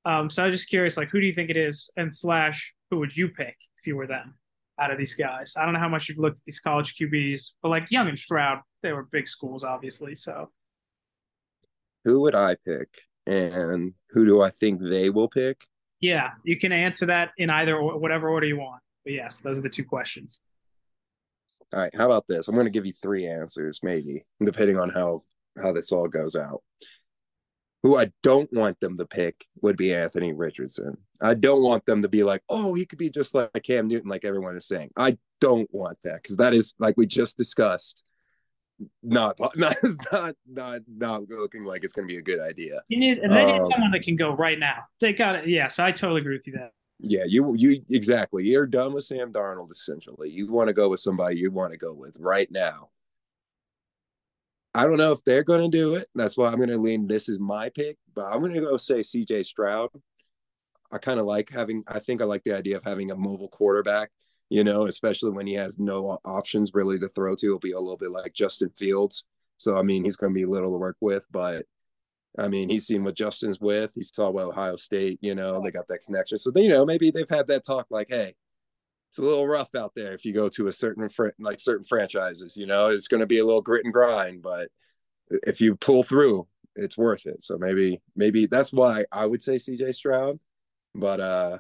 um, 0.05 0.29
so 0.31 0.43
I 0.43 0.47
was 0.47 0.55
just 0.55 0.69
curious, 0.69 0.97
like, 0.97 1.09
who 1.09 1.21
do 1.21 1.27
you 1.27 1.33
think 1.33 1.51
it 1.51 1.57
is, 1.57 1.91
and 1.97 2.15
slash, 2.15 2.75
who 2.91 2.99
would 2.99 3.17
you 3.17 3.29
pick 3.29 3.57
if 3.79 3.87
you 3.87 3.97
were 3.97 4.07
them? 4.07 4.35
out 4.79 4.91
of 4.91 4.99
these 4.99 5.15
guys. 5.15 5.55
I 5.57 5.65
don't 5.65 5.75
know 5.75 5.81
how 5.81 5.89
much 5.89 6.09
you've 6.09 6.19
looked 6.19 6.39
at 6.39 6.45
these 6.45 6.61
college 6.61 6.95
QBs, 6.97 7.53
but 7.63 7.69
like 7.69 7.91
Young 7.91 8.09
and 8.09 8.19
Stroud, 8.19 8.61
they 8.83 8.93
were 8.93 9.05
big 9.05 9.29
schools, 9.29 9.65
obviously. 9.65 10.15
So, 10.15 10.51
who 12.05 12.21
would 12.21 12.35
I 12.35 12.57
pick, 12.67 12.89
and 13.27 13.95
who 14.11 14.27
do 14.27 14.43
I 14.43 14.51
think 14.51 14.81
they 14.83 15.11
will 15.11 15.29
pick? 15.29 15.65
Yeah, 16.01 16.33
you 16.45 16.59
can 16.59 16.73
answer 16.73 17.07
that 17.07 17.31
in 17.39 17.51
either 17.51 17.77
or 17.77 17.99
whatever 17.99 18.29
order 18.29 18.47
you 18.47 18.59
want. 18.59 18.83
But 19.05 19.15
yes, 19.15 19.41
those 19.41 19.59
are 19.59 19.63
the 19.63 19.69
two 19.69 19.85
questions. 19.85 20.41
All 21.75 21.81
right, 21.81 21.95
how 21.97 22.07
about 22.07 22.29
this? 22.29 22.47
I'm 22.47 22.55
going 22.55 22.67
to 22.67 22.71
give 22.71 22.87
you 22.87 22.93
three 22.93 23.27
answers, 23.27 23.81
maybe, 23.83 24.25
depending 24.41 24.79
on 24.79 24.91
how 24.91 25.25
how 25.61 25.73
this 25.73 25.91
all 25.91 26.07
goes 26.07 26.37
out. 26.37 26.63
Who 27.83 27.99
I 27.99 28.13
don't 28.23 28.51
want 28.53 28.79
them 28.79 28.97
to 28.99 29.07
pick 29.07 29.45
would 29.61 29.77
be 29.77 29.93
Anthony 29.93 30.33
Richardson. 30.33 30.97
I 31.21 31.35
don't 31.35 31.63
want 31.63 31.85
them 31.85 32.03
to 32.03 32.09
be 32.09 32.23
like, 32.23 32.43
oh, 32.49 32.75
he 32.75 32.87
could 32.87 32.99
be 32.99 33.11
just 33.11 33.35
like 33.35 33.51
Cam 33.65 33.89
Newton, 33.89 34.09
like 34.09 34.25
everyone 34.25 34.57
is 34.57 34.69
saying. 34.69 34.91
I 34.97 35.19
don't 35.41 35.69
want 35.73 35.99
that 36.05 36.23
because 36.23 36.37
that 36.37 36.55
is 36.55 36.75
like 36.79 36.97
we 36.97 37.07
just 37.07 37.37
discussed. 37.37 38.05
Not, 39.03 39.39
not, 39.57 39.77
not, 40.13 40.35
not, 40.47 40.81
not 40.89 41.29
looking 41.29 41.65
like 41.65 41.83
it's 41.83 41.93
going 41.93 42.07
to 42.07 42.13
be 42.13 42.19
a 42.19 42.23
good 42.23 42.41
idea. 42.41 42.83
You 42.87 42.99
need, 42.99 43.19
and 43.19 43.35
they 43.35 43.47
need 43.47 43.61
um, 43.61 43.71
someone 43.73 43.91
that 43.91 44.03
can 44.03 44.15
go 44.17 44.33
right 44.33 44.59
now. 44.59 44.85
They 45.01 45.13
got 45.13 45.35
it. 45.37 45.49
Yeah, 45.49 45.67
so 45.69 45.85
I 45.85 45.91
totally 45.91 46.21
agree 46.21 46.37
with 46.37 46.47
you 46.47 46.53
that. 46.55 46.73
Yeah, 47.01 47.25
you, 47.27 47.55
you 47.55 47.85
exactly. 47.91 48.45
You're 48.45 48.67
done 48.67 48.93
with 48.95 49.05
Sam 49.05 49.33
Darnold. 49.33 49.71
Essentially, 49.71 50.31
you 50.31 50.51
want 50.51 50.69
to 50.69 50.75
go 50.75 50.89
with 50.89 51.01
somebody 51.01 51.37
you 51.37 51.51
want 51.51 51.73
to 51.73 51.79
go 51.79 51.93
with 51.93 52.17
right 52.19 52.51
now. 52.51 52.91
I 54.75 54.85
don't 54.85 54.97
know 54.97 55.13
if 55.13 55.23
they're 55.25 55.45
going 55.45 55.71
to 55.71 55.77
do 55.77 55.95
it. 55.95 56.09
That's 56.15 56.37
why 56.37 56.49
I'm 56.49 56.57
going 56.57 56.69
to 56.71 56.79
lean. 56.79 57.07
This 57.07 57.29
is 57.29 57.39
my 57.39 57.69
pick, 57.69 57.97
but 58.15 58.25
I'm 58.25 58.41
going 58.41 58.55
to 58.55 58.61
go 58.61 58.77
say 58.77 59.03
C.J. 59.03 59.45
Stroud. 59.45 59.91
I 60.93 60.99
kind 60.99 61.21
of 61.21 61.27
like 61.27 61.51
having. 61.51 61.85
I 61.89 61.99
think 61.99 62.21
I 62.21 62.25
like 62.25 62.45
the 62.45 62.57
idea 62.57 62.77
of 62.77 62.85
having 62.85 63.11
a 63.11 63.17
mobile 63.17 63.49
quarterback. 63.49 64.11
You 64.51 64.63
know, 64.63 64.87
especially 64.87 65.31
when 65.33 65.47
he 65.47 65.55
has 65.55 65.79
no 65.79 66.19
options 66.25 66.75
really 66.75 66.99
to 66.99 67.09
throw 67.09 67.35
to. 67.35 67.47
It'll 67.47 67.59
be 67.59 67.73
a 67.73 67.81
little 67.81 67.97
bit 67.97 68.11
like 68.11 68.35
Justin 68.35 68.71
Fields. 68.77 69.25
So 69.59 69.77
I 69.77 69.83
mean, 69.83 70.05
he's 70.05 70.17
going 70.17 70.33
to 70.33 70.39
be 70.39 70.45
little 70.45 70.73
to 70.73 70.79
work 70.79 70.97
with, 71.01 71.25
but 71.31 71.67
I 72.39 72.49
mean, 72.49 72.69
he's 72.69 72.87
seen 72.87 73.05
what 73.05 73.15
Justin's 73.15 73.61
with. 73.61 73.93
He 73.95 74.03
saw 74.03 74.31
what 74.31 74.45
Ohio 74.47 74.77
State. 74.77 75.19
You 75.23 75.35
know, 75.35 75.63
they 75.63 75.71
got 75.71 75.87
that 75.89 76.05
connection. 76.05 76.39
So 76.39 76.51
you 76.57 76.69
know, 76.69 76.85
maybe 76.85 77.11
they've 77.11 77.29
had 77.29 77.47
that 77.47 77.65
talk 77.65 77.87
like, 77.91 78.09
hey, 78.11 78.35
it's 79.15 79.21
a 79.21 79.23
little 79.23 79.47
rough 79.47 79.73
out 79.77 79.93
there 79.95 80.13
if 80.13 80.25
you 80.25 80.33
go 80.33 80.49
to 80.49 80.67
a 80.67 80.73
certain 80.73 81.09
fr- 81.09 81.29
like 81.39 81.61
certain 81.61 81.85
franchises 81.85 82.57
you 82.57 82.67
know 82.67 82.89
it's 82.89 83.07
going 83.07 83.21
to 83.21 83.27
be 83.27 83.39
a 83.39 83.45
little 83.45 83.63
grit 83.63 83.85
and 83.85 83.95
grind 83.95 84.43
but 84.43 84.69
if 85.47 85.61
you 85.61 85.77
pull 85.77 86.03
through 86.03 86.49
it's 86.75 86.99
worth 86.99 87.25
it 87.25 87.41
so 87.45 87.57
maybe 87.57 88.03
maybe 88.17 88.47
that's 88.47 88.73
why 88.73 89.05
i 89.13 89.25
would 89.25 89.41
say 89.41 89.55
cj 89.55 89.95
stroud 89.95 90.37
but 90.97 91.21
uh 91.21 91.57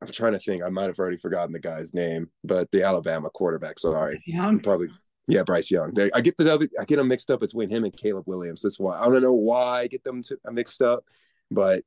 i'm 0.00 0.12
trying 0.12 0.32
to 0.32 0.38
think 0.38 0.62
i 0.62 0.68
might 0.68 0.86
have 0.86 1.00
already 1.00 1.16
forgotten 1.16 1.50
the 1.50 1.58
guy's 1.58 1.92
name 1.92 2.30
but 2.44 2.70
the 2.70 2.84
alabama 2.84 3.28
quarterback 3.30 3.76
sorry 3.80 4.22
young. 4.24 4.60
probably 4.60 4.86
yeah 5.26 5.42
bryce 5.42 5.70
young 5.70 5.92
they, 5.94 6.10
i 6.12 6.20
get 6.20 6.36
the 6.36 6.52
other 6.52 6.68
i 6.80 6.84
get 6.84 6.96
them 6.96 7.08
mixed 7.08 7.30
up 7.30 7.40
between 7.40 7.70
him 7.70 7.84
and 7.84 7.96
caleb 7.96 8.24
williams 8.26 8.62
that's 8.62 8.78
why 8.78 8.96
i 8.98 9.06
don't 9.06 9.22
know 9.22 9.32
why 9.32 9.80
i 9.80 9.86
get 9.86 10.04
them 10.04 10.22
to, 10.22 10.38
mixed 10.50 10.82
up 10.82 11.04
but 11.50 11.82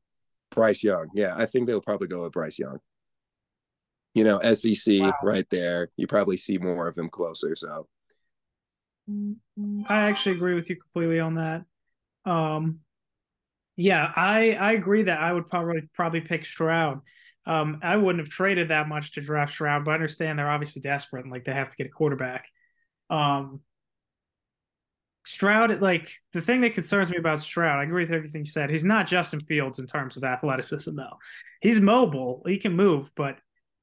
bryce 0.52 0.84
young 0.84 1.08
yeah 1.14 1.34
i 1.38 1.46
think 1.46 1.68
they'll 1.68 1.82
probably 1.82 2.08
go 2.08 2.24
with 2.24 2.32
bryce 2.32 2.58
young 2.58 2.80
you 4.18 4.24
know, 4.24 4.40
SEC 4.54 5.00
wow. 5.00 5.14
right 5.22 5.48
there. 5.52 5.90
You 5.96 6.08
probably 6.08 6.38
see 6.38 6.58
more 6.58 6.88
of 6.88 6.98
him 6.98 7.08
closer. 7.08 7.56
So 7.56 7.88
I 9.88 10.02
actually 10.10 10.36
agree 10.36 10.56
with 10.56 10.72
you 10.72 10.76
completely 10.76 11.20
on 11.20 11.36
that. 11.36 11.66
Um, 12.26 12.80
yeah, 13.76 14.12
I 14.16 14.54
I 14.54 14.72
agree 14.72 15.04
that 15.04 15.20
I 15.20 15.32
would 15.32 15.50
probably 15.52 15.88
probably 15.94 16.22
pick 16.22 16.46
Stroud. 16.46 17.02
Um, 17.46 17.80
I 17.84 17.96
wouldn't 17.96 18.26
have 18.26 18.34
traded 18.34 18.70
that 18.70 18.90
much 18.90 19.14
to 19.14 19.22
draft 19.22 19.54
Stroud, 19.54 19.86
but 19.86 19.92
I 19.92 19.94
understand 19.94 20.40
they're 20.40 20.50
obviously 20.50 20.82
desperate 20.82 21.24
and 21.24 21.32
like 21.32 21.46
they 21.46 21.54
have 21.54 21.70
to 21.70 21.78
get 21.78 21.86
a 21.86 21.92
quarterback. 21.92 22.48
Um, 23.10 23.62
Stroud, 25.26 25.82
like 25.82 26.10
the 26.32 26.42
thing 26.42 26.62
that 26.62 26.74
concerns 26.74 27.10
me 27.10 27.18
about 27.18 27.42
Stroud, 27.42 27.80
I 27.80 27.84
agree 27.84 28.04
with 28.04 28.12
everything 28.12 28.46
you 28.46 28.52
said. 28.52 28.70
He's 28.70 28.86
not 28.86 29.08
Justin 29.08 29.42
Fields 29.42 29.78
in 29.78 29.86
terms 29.86 30.16
of 30.16 30.24
athleticism, 30.24 30.96
though. 30.96 31.18
He's 31.62 31.82
mobile, 31.82 32.44
he 32.46 32.58
can 32.58 32.74
move, 32.74 33.12
but 33.16 33.38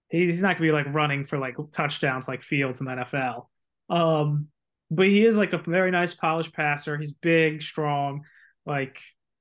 he's 0.08 0.40
not 0.40 0.56
gonna 0.56 0.68
be 0.68 0.72
like 0.72 0.86
running 0.94 1.24
for 1.24 1.38
like 1.38 1.56
touchdowns 1.70 2.28
like 2.28 2.42
Fields 2.42 2.80
in 2.80 2.86
the 2.86 2.92
NFL. 2.92 3.46
Um, 3.90 4.48
but 4.90 5.06
he 5.06 5.24
is 5.26 5.36
like 5.36 5.52
a 5.52 5.58
very 5.58 5.90
nice 5.90 6.14
polished 6.14 6.54
passer. 6.54 6.96
He's 6.96 7.12
big, 7.12 7.62
strong, 7.62 8.24
like 8.64 8.98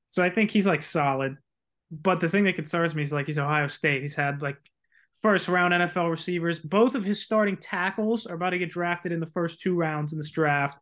so 0.08 0.24
I 0.24 0.30
think 0.30 0.52
he's 0.52 0.68
like 0.68 0.84
solid. 0.84 1.38
But 1.90 2.20
the 2.20 2.30
thing 2.30 2.44
that 2.46 2.56
concerns 2.56 2.94
me 2.94 3.04
is 3.04 3.14
like 3.14 3.28
he's 3.28 3.40
Ohio 3.40 3.68
State. 3.68 4.02
He's 4.02 4.16
had 4.16 4.42
like 4.42 4.58
first 5.24 5.48
round 5.48 5.74
NFL 5.74 6.12
receivers. 6.12 6.60
Both 6.60 6.94
of 6.94 7.04
his 7.04 7.24
starting 7.24 7.58
tackles 7.58 8.28
are 8.28 8.36
about 8.36 8.52
to 8.52 8.60
get 8.60 8.70
drafted 8.70 9.12
in 9.12 9.20
the 9.20 9.26
first 9.26 9.62
two 9.62 9.74
rounds 9.74 10.12
in 10.12 10.20
this 10.20 10.30
draft. 10.30 10.78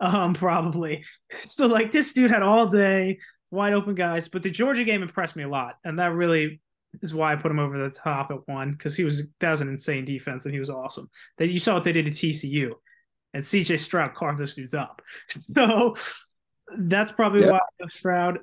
Um, 0.00 0.34
probably. 0.34 1.04
So 1.44 1.68
like 1.68 1.92
this 1.92 2.12
dude 2.12 2.32
had 2.32 2.42
all 2.42 2.66
day 2.66 3.18
wide 3.52 3.74
open 3.74 3.94
guys, 3.94 4.26
but 4.26 4.42
the 4.42 4.50
Georgia 4.50 4.82
game 4.82 5.02
impressed 5.02 5.36
me 5.36 5.44
a 5.44 5.48
lot, 5.48 5.76
and 5.84 6.00
that 6.00 6.12
really 6.12 6.60
is 7.02 7.14
why 7.14 7.32
I 7.32 7.36
put 7.36 7.50
him 7.50 7.58
over 7.58 7.76
the 7.76 7.90
top 7.90 8.30
at 8.30 8.48
one 8.48 8.72
because 8.72 8.96
he 8.96 9.04
was 9.04 9.22
that 9.40 9.50
was 9.50 9.60
an 9.60 9.68
insane 9.68 10.04
defense 10.04 10.46
and 10.46 10.54
he 10.54 10.60
was 10.60 10.70
awesome. 10.70 11.08
That 11.38 11.50
you 11.50 11.60
saw 11.60 11.74
what 11.74 11.84
they 11.84 11.92
did 11.92 12.06
to 12.06 12.10
TCU, 12.10 12.72
and 13.34 13.42
CJ 13.42 13.78
Stroud 13.80 14.14
carved 14.14 14.38
those 14.38 14.54
dudes 14.54 14.74
up. 14.74 15.02
So 15.28 15.94
that's 16.78 17.12
probably 17.12 17.48
why 17.48 17.60
Stroud. 17.88 18.38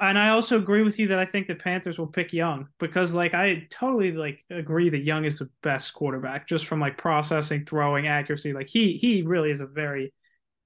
And 0.00 0.18
I 0.18 0.30
also 0.30 0.58
agree 0.58 0.82
with 0.82 0.98
you 0.98 1.08
that 1.08 1.18
I 1.18 1.24
think 1.24 1.46
the 1.46 1.54
Panthers 1.54 1.98
will 1.98 2.08
pick 2.08 2.32
Young 2.32 2.68
because 2.80 3.14
like 3.14 3.34
I 3.34 3.66
totally 3.70 4.12
like 4.12 4.44
agree 4.50 4.90
that 4.90 5.04
Young 5.04 5.24
is 5.24 5.38
the 5.38 5.48
best 5.62 5.94
quarterback 5.94 6.48
just 6.48 6.66
from 6.66 6.80
like 6.80 6.98
processing, 6.98 7.64
throwing, 7.64 8.08
accuracy. 8.08 8.52
Like 8.52 8.68
he 8.68 8.94
he 8.94 9.22
really 9.22 9.50
is 9.50 9.60
a 9.60 9.66
very 9.66 10.12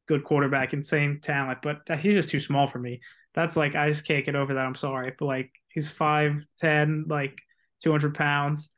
good 0.09 0.25
quarterback, 0.25 0.73
insane 0.73 1.21
talent, 1.21 1.59
but 1.63 1.83
he's 2.01 2.15
just 2.15 2.31
too 2.31 2.41
small 2.41 2.67
for 2.67 2.79
me. 2.79 3.01
That's 3.35 3.57
like 3.57 3.75
I 3.75 3.91
just 3.91 4.07
can't 4.07 4.25
get 4.25 4.37
over 4.37 4.55
that. 4.55 4.67
I'm 4.67 4.75
sorry, 4.75 5.13
but 5.19 5.27
like 5.27 5.53
he's 5.69 5.91
five 5.91 6.45
ten, 6.59 7.05
like 7.07 7.39
two 7.83 7.91
hundred 7.91 8.15
pounds. 8.15 8.73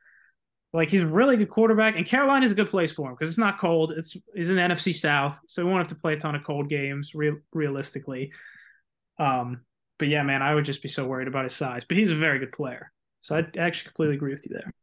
Like 0.73 0.89
he's 0.89 1.01
a 1.01 1.07
really 1.07 1.37
good 1.37 1.49
quarterback, 1.49 1.95
and 1.95 2.05
Carolina 2.05 2.45
is 2.45 2.51
a 2.51 2.55
good 2.55 2.69
place 2.69 2.91
for 2.91 3.07
him 3.07 3.15
because 3.15 3.31
it's 3.31 3.39
not 3.39 3.59
cold. 3.59 3.93
It's 3.95 4.17
he's 4.35 4.49
in 4.49 4.57
the 4.57 4.61
NFC 4.61 4.93
South, 4.93 5.37
so 5.47 5.61
he 5.61 5.69
won't 5.69 5.79
have 5.79 5.95
to 5.95 6.01
play 6.01 6.13
a 6.13 6.19
ton 6.19 6.35
of 6.35 6.43
cold 6.43 6.67
games 6.67 7.15
real, 7.15 7.37
realistically. 7.53 8.33
Um, 9.17 9.61
but 10.03 10.09
yeah, 10.09 10.21
man, 10.21 10.41
I 10.41 10.53
would 10.53 10.65
just 10.65 10.81
be 10.81 10.89
so 10.89 11.07
worried 11.07 11.29
about 11.29 11.45
his 11.45 11.55
size. 11.55 11.85
But 11.87 11.95
he's 11.95 12.11
a 12.11 12.15
very 12.15 12.37
good 12.37 12.51
player, 12.51 12.91
so 13.21 13.37
I 13.37 13.45
actually 13.57 13.85
completely 13.85 14.15
agree 14.17 14.33
with 14.33 14.45
you 14.45 14.53
there. 14.53 14.73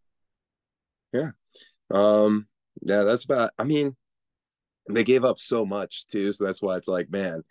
Yeah, 1.13 1.95
um, 1.95 2.47
yeah, 2.81 3.03
that's 3.03 3.27
about. 3.27 3.51
I 3.59 3.65
mean, 3.65 3.95
they 4.89 5.05
gave 5.05 5.23
up 5.23 5.39
so 5.39 5.67
much 5.67 6.07
too, 6.07 6.33
so 6.33 6.47
that's 6.47 6.63
why 6.63 6.79
it's 6.79 6.89
like, 6.89 7.11
man, 7.11 7.43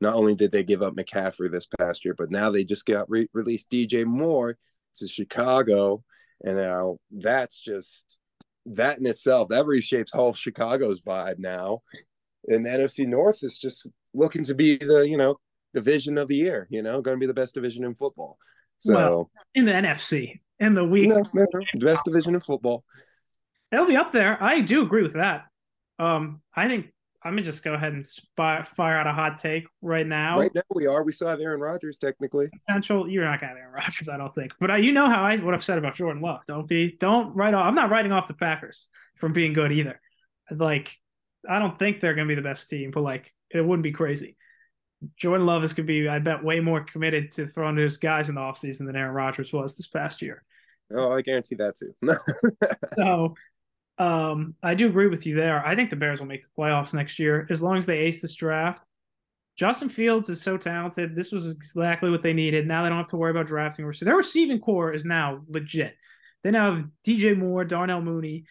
not 0.00 0.14
only 0.14 0.34
did 0.34 0.52
they 0.52 0.64
give 0.64 0.82
up 0.82 0.94
McCaffrey 0.94 1.52
this 1.52 1.68
past 1.78 2.02
year, 2.02 2.14
but 2.16 2.30
now 2.30 2.50
they 2.50 2.64
just 2.64 2.86
got 2.86 3.10
re- 3.10 3.28
released 3.34 3.68
DJ 3.68 4.06
Moore 4.06 4.56
to 4.96 5.06
Chicago, 5.06 6.02
and 6.42 6.56
now 6.56 6.96
that's 7.10 7.60
just 7.60 8.18
that 8.64 8.98
in 8.98 9.04
itself 9.04 9.50
that 9.50 9.66
reshapes 9.66 10.14
whole 10.14 10.32
Chicago's 10.32 11.02
vibe 11.02 11.38
now. 11.38 11.82
And 12.46 12.64
the 12.64 12.70
NFC 12.70 13.06
North 13.06 13.40
is 13.42 13.58
just 13.58 13.86
looking 14.14 14.44
to 14.44 14.54
be 14.54 14.78
the 14.78 15.06
you 15.06 15.18
know 15.18 15.36
division 15.74 16.18
of 16.18 16.28
the 16.28 16.36
year. 16.36 16.66
You 16.70 16.82
know, 16.82 17.00
going 17.00 17.16
to 17.16 17.20
be 17.20 17.26
the 17.26 17.34
best 17.34 17.54
division 17.54 17.84
in 17.84 17.94
football. 17.94 18.38
So 18.78 18.94
well, 18.94 19.30
in 19.54 19.64
the 19.64 19.72
NFC 19.72 20.40
in 20.60 20.74
the 20.74 20.84
week, 20.84 21.08
no, 21.08 21.22
no, 21.34 21.46
no, 21.52 21.60
best 21.80 22.04
division 22.04 22.34
in 22.34 22.40
football. 22.40 22.84
It'll 23.72 23.86
be 23.86 23.96
up 23.96 24.12
there. 24.12 24.42
I 24.42 24.60
do 24.60 24.82
agree 24.82 25.02
with 25.02 25.14
that. 25.14 25.44
Um, 25.98 26.40
I 26.54 26.68
think 26.68 26.92
I'm 27.22 27.32
gonna 27.32 27.42
just 27.42 27.64
go 27.64 27.74
ahead 27.74 27.92
and 27.92 28.06
spy, 28.06 28.62
fire 28.62 28.96
out 28.96 29.06
a 29.06 29.12
hot 29.12 29.38
take 29.38 29.66
right 29.82 30.06
now. 30.06 30.38
Right 30.38 30.54
now 30.54 30.62
we 30.74 30.86
are. 30.86 31.02
We 31.02 31.12
still 31.12 31.28
have 31.28 31.40
Aaron 31.40 31.60
Rodgers 31.60 31.98
technically. 31.98 32.48
Potential. 32.66 33.08
You're 33.08 33.24
not 33.24 33.40
gonna 33.40 33.50
have 33.50 33.58
Aaron 33.58 33.72
Rodgers, 33.74 34.08
I 34.08 34.16
don't 34.16 34.34
think. 34.34 34.52
But 34.60 34.70
I, 34.70 34.76
you 34.78 34.92
know 34.92 35.08
how 35.08 35.24
I 35.24 35.36
what 35.36 35.54
I've 35.54 35.64
said 35.64 35.78
about 35.78 35.96
Jordan 35.96 36.22
Love. 36.22 36.40
Don't 36.46 36.68
be. 36.68 36.96
Don't 36.98 37.34
write 37.34 37.54
off. 37.54 37.66
I'm 37.66 37.74
not 37.74 37.90
writing 37.90 38.12
off 38.12 38.26
the 38.26 38.34
Packers 38.34 38.88
from 39.16 39.32
being 39.32 39.52
good 39.52 39.72
either. 39.72 40.00
Like 40.50 40.96
I 41.48 41.58
don't 41.58 41.78
think 41.78 42.00
they're 42.00 42.14
gonna 42.14 42.28
be 42.28 42.36
the 42.36 42.42
best 42.42 42.70
team, 42.70 42.92
but 42.92 43.02
like 43.02 43.34
it 43.50 43.64
wouldn't 43.64 43.82
be 43.82 43.92
crazy. 43.92 44.36
Jordan 45.16 45.46
Love 45.46 45.64
is 45.64 45.72
gonna 45.72 45.86
be, 45.86 46.08
I 46.08 46.18
bet, 46.18 46.42
way 46.42 46.60
more 46.60 46.84
committed 46.84 47.30
to 47.32 47.46
throwing 47.46 47.76
those 47.76 47.96
guys 47.96 48.28
in 48.28 48.34
the 48.34 48.40
offseason 48.40 48.86
than 48.86 48.96
Aaron 48.96 49.14
Rodgers 49.14 49.52
was 49.52 49.76
this 49.76 49.86
past 49.86 50.22
year. 50.22 50.44
Oh, 50.94 51.12
I 51.12 51.22
guarantee 51.22 51.56
that 51.56 51.76
too. 51.76 51.94
so 52.96 53.34
um, 53.98 54.54
I 54.62 54.74
do 54.74 54.86
agree 54.86 55.08
with 55.08 55.26
you 55.26 55.34
there. 55.34 55.64
I 55.64 55.76
think 55.76 55.90
the 55.90 55.96
Bears 55.96 56.20
will 56.20 56.26
make 56.26 56.42
the 56.42 56.48
playoffs 56.56 56.94
next 56.94 57.18
year 57.18 57.46
as 57.50 57.62
long 57.62 57.76
as 57.76 57.86
they 57.86 57.98
ace 57.98 58.22
this 58.22 58.34
draft. 58.34 58.82
Justin 59.56 59.88
Fields 59.88 60.28
is 60.28 60.40
so 60.40 60.56
talented. 60.56 61.16
This 61.16 61.32
was 61.32 61.50
exactly 61.50 62.10
what 62.10 62.22
they 62.22 62.32
needed. 62.32 62.66
Now 62.66 62.82
they 62.82 62.88
don't 62.88 62.98
have 62.98 63.08
to 63.08 63.16
worry 63.16 63.32
about 63.32 63.48
drafting 63.48 63.84
receiver. 63.84 64.10
Their 64.10 64.16
receiving 64.16 64.60
core 64.60 64.92
is 64.92 65.04
now 65.04 65.42
legit. 65.48 65.96
They 66.44 66.52
now 66.52 66.76
have 66.76 66.86
DJ 67.04 67.36
Moore, 67.36 67.64
Darnell 67.64 68.00
Mooney, 68.00 68.44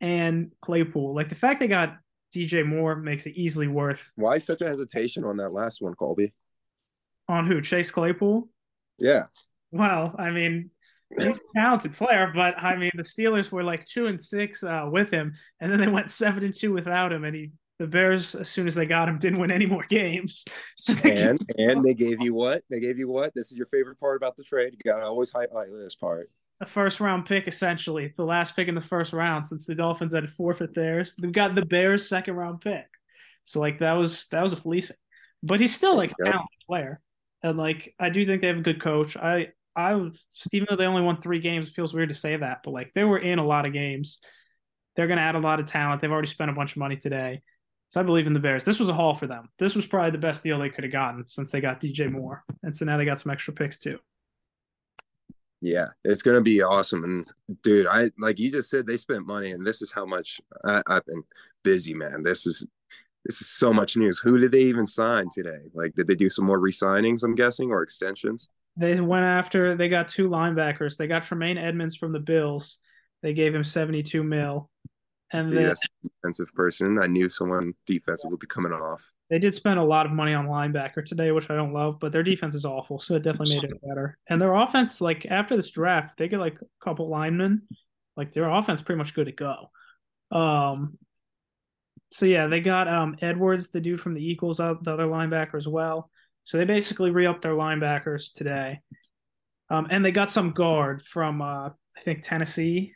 and 0.00 0.52
Claypool. 0.62 1.16
Like 1.16 1.28
the 1.28 1.34
fact 1.34 1.58
they 1.58 1.66
got 1.66 1.96
DJ 2.34 2.66
Moore 2.66 2.96
makes 2.96 3.26
it 3.26 3.36
easily 3.36 3.68
worth. 3.68 4.02
Why 4.16 4.38
such 4.38 4.60
a 4.60 4.66
hesitation 4.66 5.24
on 5.24 5.36
that 5.36 5.52
last 5.52 5.82
one, 5.82 5.94
Colby? 5.94 6.32
On 7.28 7.46
who? 7.46 7.60
Chase 7.60 7.90
Claypool? 7.90 8.48
Yeah. 8.98 9.26
Well, 9.70 10.14
I 10.18 10.30
mean, 10.30 10.70
he's 11.16 11.36
a 11.36 11.40
talented 11.54 11.96
player, 11.96 12.32
but 12.34 12.58
I 12.58 12.76
mean, 12.76 12.90
the 12.94 13.02
Steelers 13.02 13.50
were 13.50 13.62
like 13.62 13.84
two 13.84 14.06
and 14.06 14.20
six 14.20 14.62
uh, 14.62 14.86
with 14.90 15.10
him, 15.10 15.34
and 15.60 15.70
then 15.70 15.80
they 15.80 15.88
went 15.88 16.10
seven 16.10 16.44
and 16.44 16.54
two 16.54 16.72
without 16.72 17.12
him, 17.12 17.24
and 17.24 17.36
he. 17.36 17.52
The 17.78 17.88
Bears, 17.88 18.36
as 18.36 18.48
soon 18.48 18.68
as 18.68 18.76
they 18.76 18.86
got 18.86 19.08
him, 19.08 19.18
didn't 19.18 19.40
win 19.40 19.50
any 19.50 19.66
more 19.66 19.84
games. 19.88 20.44
So 20.76 20.94
and 21.08 21.40
and 21.58 21.84
they 21.84 21.94
gave 21.94 22.20
you 22.20 22.32
what? 22.32 22.62
They 22.70 22.78
gave 22.78 22.96
you 22.96 23.08
what? 23.08 23.34
This 23.34 23.50
is 23.50 23.56
your 23.56 23.66
favorite 23.66 23.98
part 23.98 24.16
about 24.16 24.36
the 24.36 24.44
trade. 24.44 24.74
You 24.74 24.92
got 24.92 25.00
to 25.00 25.06
always 25.06 25.32
highlight 25.32 25.68
this 25.72 25.96
part. 25.96 26.30
A 26.62 26.66
first 26.66 27.00
round 27.00 27.26
pick, 27.26 27.48
essentially, 27.48 28.14
the 28.16 28.24
last 28.24 28.54
pick 28.54 28.68
in 28.68 28.76
the 28.76 28.80
first 28.80 29.12
round, 29.12 29.44
since 29.44 29.64
the 29.64 29.74
Dolphins 29.74 30.14
had 30.14 30.30
forfeit 30.30 30.74
theirs. 30.74 31.16
They've 31.16 31.32
got 31.32 31.56
the 31.56 31.66
Bears' 31.66 32.08
second 32.08 32.36
round 32.36 32.60
pick. 32.60 32.86
So 33.44 33.58
like 33.58 33.80
that 33.80 33.94
was 33.94 34.28
that 34.28 34.42
was 34.42 34.52
a 34.52 34.56
fleecing, 34.56 34.96
but 35.42 35.58
he's 35.58 35.74
still 35.74 35.96
like 35.96 36.12
a 36.12 36.24
talented 36.24 36.48
player, 36.68 37.00
and 37.42 37.58
like 37.58 37.94
I 37.98 38.10
do 38.10 38.24
think 38.24 38.40
they 38.40 38.46
have 38.46 38.58
a 38.58 38.62
good 38.62 38.80
coach. 38.80 39.16
I 39.16 39.48
I 39.74 39.94
even 40.52 40.66
though 40.70 40.76
they 40.76 40.86
only 40.86 41.02
won 41.02 41.20
three 41.20 41.40
games, 41.40 41.66
it 41.66 41.74
feels 41.74 41.92
weird 41.92 42.10
to 42.10 42.14
say 42.14 42.36
that, 42.36 42.60
but 42.64 42.70
like 42.70 42.92
they 42.94 43.02
were 43.02 43.18
in 43.18 43.40
a 43.40 43.46
lot 43.46 43.66
of 43.66 43.72
games. 43.72 44.20
They're 44.94 45.06
going 45.06 45.18
to 45.18 45.22
add 45.22 45.36
a 45.36 45.40
lot 45.40 45.58
of 45.58 45.66
talent. 45.66 46.00
They've 46.00 46.12
already 46.12 46.28
spent 46.28 46.50
a 46.50 46.54
bunch 46.54 46.72
of 46.72 46.76
money 46.76 46.96
today. 46.96 47.42
So 47.88 47.98
I 47.98 48.02
believe 48.02 48.26
in 48.26 48.34
the 48.34 48.40
Bears. 48.40 48.64
This 48.64 48.78
was 48.78 48.90
a 48.90 48.94
haul 48.94 49.14
for 49.14 49.26
them. 49.26 49.48
This 49.58 49.74
was 49.74 49.86
probably 49.86 50.10
the 50.10 50.18
best 50.18 50.42
deal 50.42 50.58
they 50.58 50.68
could 50.68 50.84
have 50.84 50.92
gotten 50.92 51.26
since 51.26 51.50
they 51.50 51.62
got 51.62 51.80
DJ 51.80 52.12
Moore. 52.12 52.44
And 52.62 52.76
so 52.76 52.84
now 52.84 52.98
they 52.98 53.06
got 53.06 53.18
some 53.18 53.32
extra 53.32 53.54
picks 53.54 53.78
too. 53.78 53.98
Yeah, 55.62 55.86
it's 56.04 56.22
to 56.22 56.40
be 56.40 56.60
awesome. 56.60 57.04
And 57.04 57.24
dude, 57.62 57.86
I 57.86 58.10
like 58.18 58.40
you 58.40 58.50
just 58.50 58.68
said 58.68 58.84
they 58.84 58.96
spent 58.96 59.26
money 59.26 59.52
and 59.52 59.64
this 59.64 59.80
is 59.80 59.92
how 59.92 60.04
much 60.04 60.40
I, 60.64 60.82
I've 60.88 61.06
been 61.06 61.22
busy, 61.62 61.94
man. 61.94 62.24
This 62.24 62.46
is 62.46 62.66
this 63.24 63.40
is 63.40 63.48
so 63.48 63.72
much 63.72 63.96
news. 63.96 64.18
Who 64.18 64.38
did 64.38 64.50
they 64.50 64.62
even 64.62 64.86
sign 64.86 65.28
today? 65.32 65.60
Like, 65.72 65.94
did 65.94 66.08
they 66.08 66.16
do 66.16 66.28
some 66.28 66.44
more 66.44 66.58
re-signings? 66.58 67.22
I'm 67.22 67.36
guessing, 67.36 67.70
or 67.70 67.84
extensions? 67.84 68.48
They 68.76 69.00
went 69.00 69.24
after. 69.24 69.76
They 69.76 69.88
got 69.88 70.08
two 70.08 70.28
linebackers. 70.28 70.96
They 70.96 71.06
got 71.06 71.22
Tremaine 71.22 71.58
Edmunds 71.58 71.94
from 71.94 72.10
the 72.10 72.18
Bills. 72.18 72.78
They 73.22 73.32
gave 73.32 73.54
him 73.54 73.62
72 73.62 74.24
mil. 74.24 74.68
And 75.32 75.50
then, 75.50 75.74
defensive 76.02 76.52
person. 76.54 76.98
I 77.00 77.06
knew 77.06 77.28
someone 77.28 77.74
defensive 77.86 78.30
would 78.30 78.40
be 78.40 78.46
coming 78.46 78.72
off. 78.72 79.10
They 79.30 79.38
did 79.38 79.54
spend 79.54 79.78
a 79.78 79.84
lot 79.84 80.04
of 80.04 80.12
money 80.12 80.34
on 80.34 80.46
linebacker 80.46 81.04
today, 81.04 81.32
which 81.32 81.48
I 81.48 81.56
don't 81.56 81.72
love, 81.72 81.98
but 81.98 82.12
their 82.12 82.22
defense 82.22 82.54
is 82.54 82.66
awful, 82.66 82.98
so 82.98 83.14
it 83.14 83.22
definitely 83.22 83.56
made 83.56 83.64
it 83.64 83.80
better. 83.82 84.18
And 84.28 84.40
their 84.40 84.54
offense, 84.54 85.00
like 85.00 85.24
after 85.24 85.56
this 85.56 85.70
draft, 85.70 86.18
they 86.18 86.28
get 86.28 86.38
like 86.38 86.58
a 86.60 86.84
couple 86.84 87.08
linemen. 87.08 87.62
Like 88.14 88.32
their 88.32 88.48
offense, 88.48 88.82
pretty 88.82 88.98
much 88.98 89.14
good 89.14 89.24
to 89.24 89.32
go. 89.32 89.70
Um, 90.30 90.98
so 92.10 92.26
yeah, 92.26 92.46
they 92.46 92.60
got 92.60 92.88
um 92.88 93.16
Edwards, 93.22 93.70
the 93.70 93.80
dude 93.80 94.00
from 94.00 94.12
the 94.12 94.22
Eagles, 94.22 94.58
the 94.58 94.66
other 94.66 95.06
linebacker 95.06 95.56
as 95.56 95.66
well. 95.66 96.10
So 96.44 96.58
they 96.58 96.64
basically 96.64 97.10
re-upped 97.10 97.40
their 97.40 97.54
linebackers 97.54 98.32
today. 98.32 98.80
Um, 99.70 99.86
and 99.90 100.04
they 100.04 100.10
got 100.10 100.30
some 100.30 100.50
guard 100.50 101.00
from 101.00 101.40
uh, 101.40 101.68
I 101.68 102.00
think 102.02 102.22
Tennessee, 102.22 102.92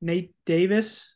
Nate 0.00 0.32
Davis. 0.44 1.15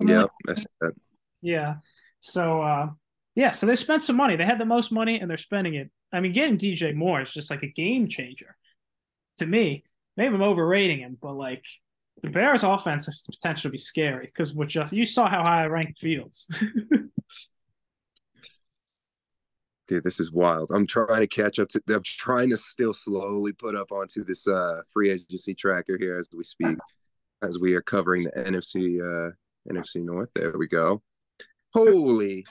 Yeah, 0.00 0.26
like 0.46 0.56
that. 0.80 0.92
Yeah. 1.40 1.74
So 2.20 2.62
uh, 2.62 2.88
yeah, 3.34 3.52
so 3.52 3.66
they 3.66 3.76
spent 3.76 4.02
some 4.02 4.16
money. 4.16 4.36
They 4.36 4.44
had 4.44 4.58
the 4.58 4.64
most 4.64 4.92
money 4.92 5.18
and 5.18 5.30
they're 5.30 5.36
spending 5.36 5.74
it. 5.74 5.90
I 6.12 6.20
mean, 6.20 6.32
getting 6.32 6.58
DJ 6.58 6.94
Moore 6.94 7.22
is 7.22 7.32
just 7.32 7.50
like 7.50 7.62
a 7.62 7.68
game 7.68 8.08
changer 8.08 8.56
to 9.38 9.46
me. 9.46 9.84
Maybe 10.16 10.34
I'm 10.34 10.42
overrating 10.42 11.00
him, 11.00 11.16
but 11.20 11.34
like 11.34 11.64
the 12.20 12.28
Bears 12.30 12.62
offense 12.62 13.06
has 13.06 13.24
the 13.24 13.32
potential 13.32 13.68
to 13.68 13.72
be 13.72 13.78
scary 13.78 14.26
because 14.26 14.52
what 14.52 14.68
just 14.68 14.92
you 14.92 15.06
saw 15.06 15.28
how 15.28 15.42
high 15.44 15.64
I 15.64 15.66
ranked 15.66 15.98
Fields. 15.98 16.48
dude, 19.88 20.04
this 20.04 20.20
is 20.20 20.32
wild. 20.32 20.70
I'm 20.72 20.86
trying 20.86 21.20
to 21.20 21.26
catch 21.26 21.58
up 21.58 21.68
to. 21.70 21.82
I'm 21.88 22.02
trying 22.02 22.50
to 22.50 22.56
still 22.56 22.92
slowly 22.92 23.52
put 23.52 23.74
up 23.74 23.92
onto 23.92 24.24
this 24.24 24.46
uh, 24.46 24.82
free 24.92 25.10
agency 25.10 25.54
tracker 25.54 25.98
here 25.98 26.18
as 26.18 26.28
we 26.34 26.44
speak, 26.44 26.76
as 27.42 27.58
we 27.60 27.74
are 27.74 27.82
covering 27.82 28.24
the 28.24 28.30
NFC 28.30 29.00
uh, 29.00 29.32
NFC 29.70 29.96
North. 30.02 30.30
There 30.34 30.56
we 30.56 30.68
go. 30.68 31.02
Holy, 31.72 32.44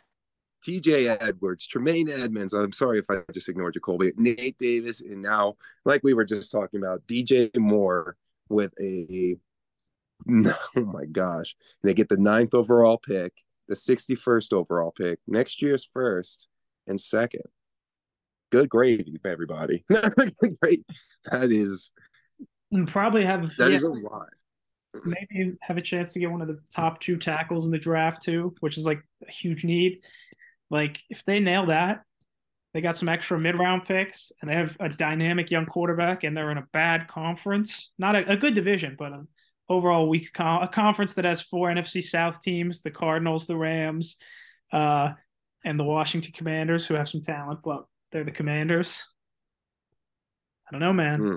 T.J. 0.64 1.08
Edwards, 1.08 1.68
Tremaine 1.68 2.10
Edmunds. 2.10 2.54
I'm 2.54 2.72
sorry 2.72 3.00
if 3.00 3.10
I 3.10 3.22
just 3.32 3.50
ignored 3.50 3.76
you, 3.76 3.82
Colby. 3.82 4.14
Nate 4.18 4.58
Davis, 4.58 5.02
and 5.02 5.22
now, 5.22 5.56
like 5.86 6.02
we 6.04 6.14
were 6.14 6.26
just 6.26 6.52
talking 6.52 6.80
about, 6.80 7.06
DJ 7.08 7.56
Moore 7.58 8.16
with 8.50 8.74
a. 8.80 9.38
Oh 10.76 10.86
my 10.86 11.06
gosh! 11.06 11.56
They 11.84 11.96
get 11.96 12.08
the 12.08 12.18
ninth 12.18 12.54
overall 12.54 13.00
pick, 13.00 13.34
the 13.68 13.74
61st 13.74 14.54
overall 14.54 14.92
pick, 14.92 15.18
next 15.28 15.64
year's 15.64 15.90
first 15.92 16.48
and 16.86 17.00
second. 17.00 17.42
Good 18.52 18.70
gravy, 18.70 19.20
everybody. 19.26 19.84
Great. 20.62 20.86
That 21.32 21.52
is 21.52 21.92
and 22.72 22.88
probably 22.88 23.26
have 23.26 23.56
that 23.58 23.70
yeah, 23.70 23.76
is 23.76 23.84
a 23.84 23.90
lot. 23.90 24.30
Maybe 25.06 25.54
have 25.62 25.78
a 25.78 25.82
chance 25.82 26.14
to 26.14 26.20
get 26.20 26.32
one 26.32 26.42
of 26.42 26.48
the 26.48 26.60
top 26.74 27.00
two 27.00 27.18
tackles 27.18 27.66
in 27.66 27.72
the 27.72 27.78
draft 27.78 28.24
too, 28.24 28.54
which 28.60 28.78
is 28.78 28.86
like 28.86 29.02
a 29.28 29.32
huge 29.32 29.64
need. 29.64 30.00
Like 30.70 31.02
if 31.10 31.24
they 31.24 31.40
nail 31.40 31.68
that, 31.68 32.04
they 32.74 32.82
got 32.82 32.96
some 32.96 33.10
extra 33.10 33.40
mid 33.40 33.58
round 33.58 33.86
picks 33.86 34.32
and 34.42 34.50
they 34.50 34.56
have 34.56 34.76
a 34.80 34.90
dynamic 34.90 35.52
young 35.52 35.66
quarterback 35.66 36.24
and 36.24 36.36
they're 36.36 36.52
in 36.52 36.58
a 36.58 36.68
bad 36.74 37.08
conference, 37.08 37.92
not 37.98 38.16
a, 38.16 38.32
a 38.32 38.38
good 38.38 38.54
division, 38.54 38.96
but 38.98 39.12
an 39.12 39.28
overall 39.70 40.10
weak 40.10 40.30
a 40.40 40.70
conference 40.72 41.14
that 41.14 41.26
has 41.26 41.42
four 41.42 41.70
NFC 41.70 42.04
South 42.04 42.42
teams: 42.42 42.82
the 42.82 42.92
Cardinals, 42.92 43.48
the 43.48 43.58
Rams, 43.58 44.18
uh, 44.72 45.12
and 45.66 45.80
the 45.80 45.84
Washington 45.84 46.34
Commanders, 46.34 46.86
who 46.86 46.94
have 46.96 47.10
some 47.10 47.22
talent, 47.22 47.60
but 47.64 47.86
they're 48.12 48.24
the 48.24 48.32
Commanders. 48.32 49.08
I 50.68 50.72
don't 50.72 50.82
know, 50.82 50.94
man. 50.94 51.20
Hmm. 51.20 51.36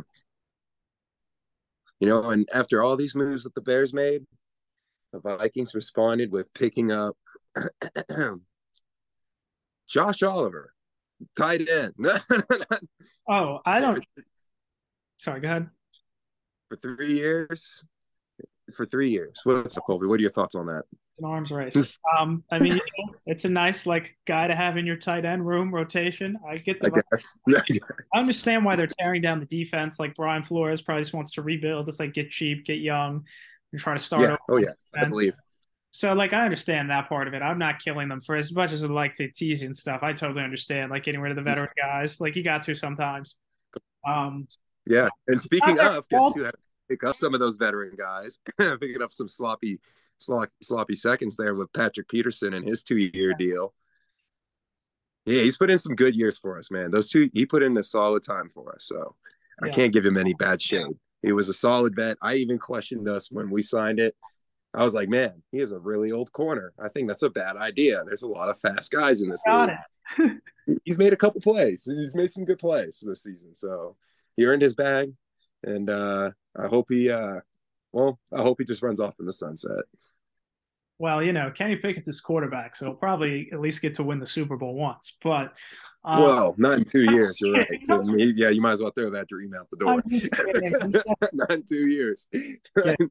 You 2.05 2.11
know, 2.11 2.29
and 2.29 2.47
after 2.53 2.83
all 2.83 2.97
these 2.97 3.15
moves 3.15 3.45
that 3.45 3.55
the 3.55 3.63
Bears 3.63 3.95
made, 3.95 4.27
the 5.15 5.21
Vikings 5.21 5.75
responded 5.75 6.31
with 6.31 6.53
picking 6.53 6.93
up 6.93 7.17
Josh 9.89 10.23
Oliver, 10.23 10.75
tight 11.35 11.67
end. 11.67 11.95
Oh, 13.27 13.61
I 13.65 13.81
don't. 13.81 14.05
Sorry, 15.17 15.41
go 15.41 15.49
ahead. 15.49 15.71
for 16.69 16.77
three 16.77 17.15
years. 17.15 17.83
For 18.75 18.85
three 18.85 19.09
years. 19.09 19.41
What's 19.45 19.79
up, 19.79 19.85
Colby? 19.87 20.07
What 20.07 20.19
are 20.19 20.23
your 20.23 20.31
thoughts 20.31 20.55
on 20.55 20.67
that? 20.67 20.83
An 21.19 21.25
arms 21.25 21.53
race. 21.53 21.99
um, 22.19 22.43
I 22.51 22.59
mean, 22.59 22.73
you 22.73 22.81
know, 22.99 23.15
it's 23.27 23.45
a 23.45 23.49
nice 23.49 23.87
like 23.87 24.17
guy 24.27 24.49
to 24.49 24.55
have 24.55 24.77
in 24.77 24.85
your 24.85 24.97
tight 24.97 25.25
end 25.25 25.47
room 25.47 25.73
rotation. 25.73 26.37
I 26.49 26.57
get 26.57 26.79
I 26.85 26.89
the. 26.89 27.03
guess. 27.11 27.37
I 28.15 28.21
understand 28.21 28.65
why 28.65 28.75
they're 28.75 28.91
tearing 28.99 29.23
down 29.23 29.39
the 29.39 29.47
defense. 29.47 29.99
Like 30.01 30.17
Brian 30.17 30.43
Flores 30.43 30.83
probably 30.83 31.03
just 31.03 31.15
wants 31.15 31.31
to 31.33 31.43
rebuild. 31.43 31.87
Just 31.87 32.01
like 32.01 32.15
get 32.15 32.31
cheap, 32.31 32.65
get 32.65 32.79
young, 32.79 33.25
and 33.73 33.81
try 33.81 33.95
to 33.95 34.01
start. 34.01 34.23
yeah. 34.23 34.37
Oh 34.49 34.57
yeah. 34.57 34.73
I 34.97 35.05
believe. 35.05 35.35
So 35.93 36.13
like 36.13 36.33
I 36.33 36.43
understand 36.45 36.91
that 36.91 37.09
part 37.09 37.29
of 37.29 37.35
it. 37.35 37.43
I'm 37.43 37.59
not 37.59 37.79
killing 37.79 38.09
them 38.09 38.21
for 38.21 38.35
as 38.35 38.53
much 38.53 38.73
as 38.73 38.83
I'd 38.83 38.91
like 38.91 39.15
to 39.17 39.31
tease 39.31 39.63
you 39.63 39.67
and 39.67 39.77
stuff. 39.77 40.03
I 40.03 40.13
totally 40.13 40.43
understand 40.43 40.91
like 40.91 41.05
getting 41.05 41.21
rid 41.21 41.31
of 41.31 41.37
the 41.37 41.43
veteran 41.43 41.69
guys. 41.77 42.21
Like 42.21 42.35
you 42.35 42.43
got 42.43 42.63
to 42.63 42.75
sometimes. 42.75 43.37
Um 44.05 44.49
Yeah. 44.87 45.09
And 45.29 45.41
speaking 45.41 45.79
of, 45.79 46.09
guess 46.09 46.33
who 46.35 46.43
had 46.43 46.51
to 46.51 46.69
pick 46.89 47.05
up 47.05 47.15
some 47.15 47.33
of 47.33 47.39
those 47.39 47.57
veteran 47.57 47.95
guys, 47.97 48.41
picking 48.59 49.03
up 49.03 49.13
some 49.13 49.29
sloppy, 49.29 49.79
sloppy, 50.19 50.53
sloppy 50.63 50.95
seconds 50.95 51.37
there 51.37 51.55
with 51.55 51.73
Patrick 51.73 52.09
Peterson 52.09 52.55
and 52.55 52.67
his 52.67 52.83
two-year 52.83 53.35
deal. 53.39 53.75
Yeah, 55.27 55.43
he's 55.43 55.57
put 55.57 55.71
in 55.71 55.79
some 55.79 55.95
good 55.95 56.15
years 56.15 56.37
for 56.39 56.59
us, 56.59 56.71
man. 56.71 56.91
Those 56.91 57.09
two, 57.09 57.31
he 57.33 57.47
put 57.47 57.63
in 57.63 57.77
a 57.79 57.83
solid 57.83 58.23
time 58.23 58.51
for 58.53 58.75
us. 58.75 58.85
So 58.87 59.17
I 59.63 59.71
can't 59.71 59.93
give 59.93 60.05
him 60.05 60.17
any 60.19 60.35
bad 60.35 60.61
shade. 60.61 60.99
He 61.23 61.33
was 61.33 61.49
a 61.49 61.55
solid 61.55 61.97
vet. 61.97 62.19
I 62.23 62.35
even 62.35 62.59
questioned 62.59 63.09
us 63.09 63.31
when 63.31 63.49
we 63.49 63.63
signed 63.63 63.99
it. 63.99 64.15
I 64.75 64.85
was 64.85 64.93
like, 64.93 65.09
man, 65.09 65.43
he 65.53 65.59
is 65.59 65.71
a 65.71 65.79
really 65.79 66.13
old 66.13 66.33
corner. 66.33 66.73
I 66.79 66.89
think 66.89 67.09
that's 67.09 67.23
a 67.23 67.31
bad 67.31 67.57
idea. 67.57 68.03
There's 68.05 68.23
a 68.23 68.29
lot 68.29 68.49
of 68.51 68.59
fast 68.59 68.91
guys 68.91 69.23
in 69.23 69.31
this 69.31 69.43
got 69.47 69.71
league. 70.19 70.41
it. 70.67 70.81
He's 70.85 70.99
made 70.99 71.13
a 71.13 71.17
couple 71.17 71.41
plays. 71.41 71.85
He's 71.85 72.17
made 72.17 72.31
some 72.31 72.45
good 72.45 72.59
plays 72.59 73.03
this 73.07 73.23
season. 73.23 73.55
So 73.55 73.97
he 74.37 74.45
earned 74.45 74.63
his 74.63 74.75
bag. 74.75 75.13
And 75.63 75.89
uh 75.89 76.33
I 76.59 76.67
hope 76.67 76.87
he 76.91 77.09
uh 77.09 77.41
well, 77.95 78.19
I 78.33 78.43
hope 78.43 78.59
he 78.59 78.65
just 78.65 78.83
runs 78.83 79.01
off 79.01 79.15
in 79.21 79.27
the 79.27 79.33
sunset. 79.33 79.85
Well, 80.99 81.23
you 81.23 81.33
know, 81.33 81.51
Kenny 81.51 81.77
Pickett's 81.77 82.07
his 82.07 82.21
quarterback, 82.21 82.77
so 82.77 82.87
he'll 82.87 82.95
probably 82.95 83.49
at 83.53 83.61
least 83.61 83.83
get 83.83 83.95
to 83.95 84.03
win 84.03 84.19
the 84.19 84.27
Super 84.27 84.57
Bowl 84.57 84.75
once. 84.75 85.17
But 85.23 85.53
um, 86.05 86.23
well, 86.23 86.55
not 86.59 86.79
in 86.79 86.85
two 86.85 87.03
years. 87.03 87.41
You're 87.41 87.55
right. 87.55 87.81
So, 87.85 88.01
I 88.01 88.05
mean, 88.05 88.35
yeah, 88.37 88.51
you 88.51 88.61
might 88.61 88.73
as 88.73 88.83
well 88.83 88.91
throw 88.91 89.11
that 89.11 89.29
dream 89.29 89.55
out 89.55 89.69
the 89.71 89.77
door. 89.77 89.93
I'm 89.93 90.03
just 90.11 90.33
kidding. 90.33 90.73
Not 91.33 91.51
in 91.51 91.63
two 91.63 91.87
years. 91.87 92.29
Yeah. 92.85 92.95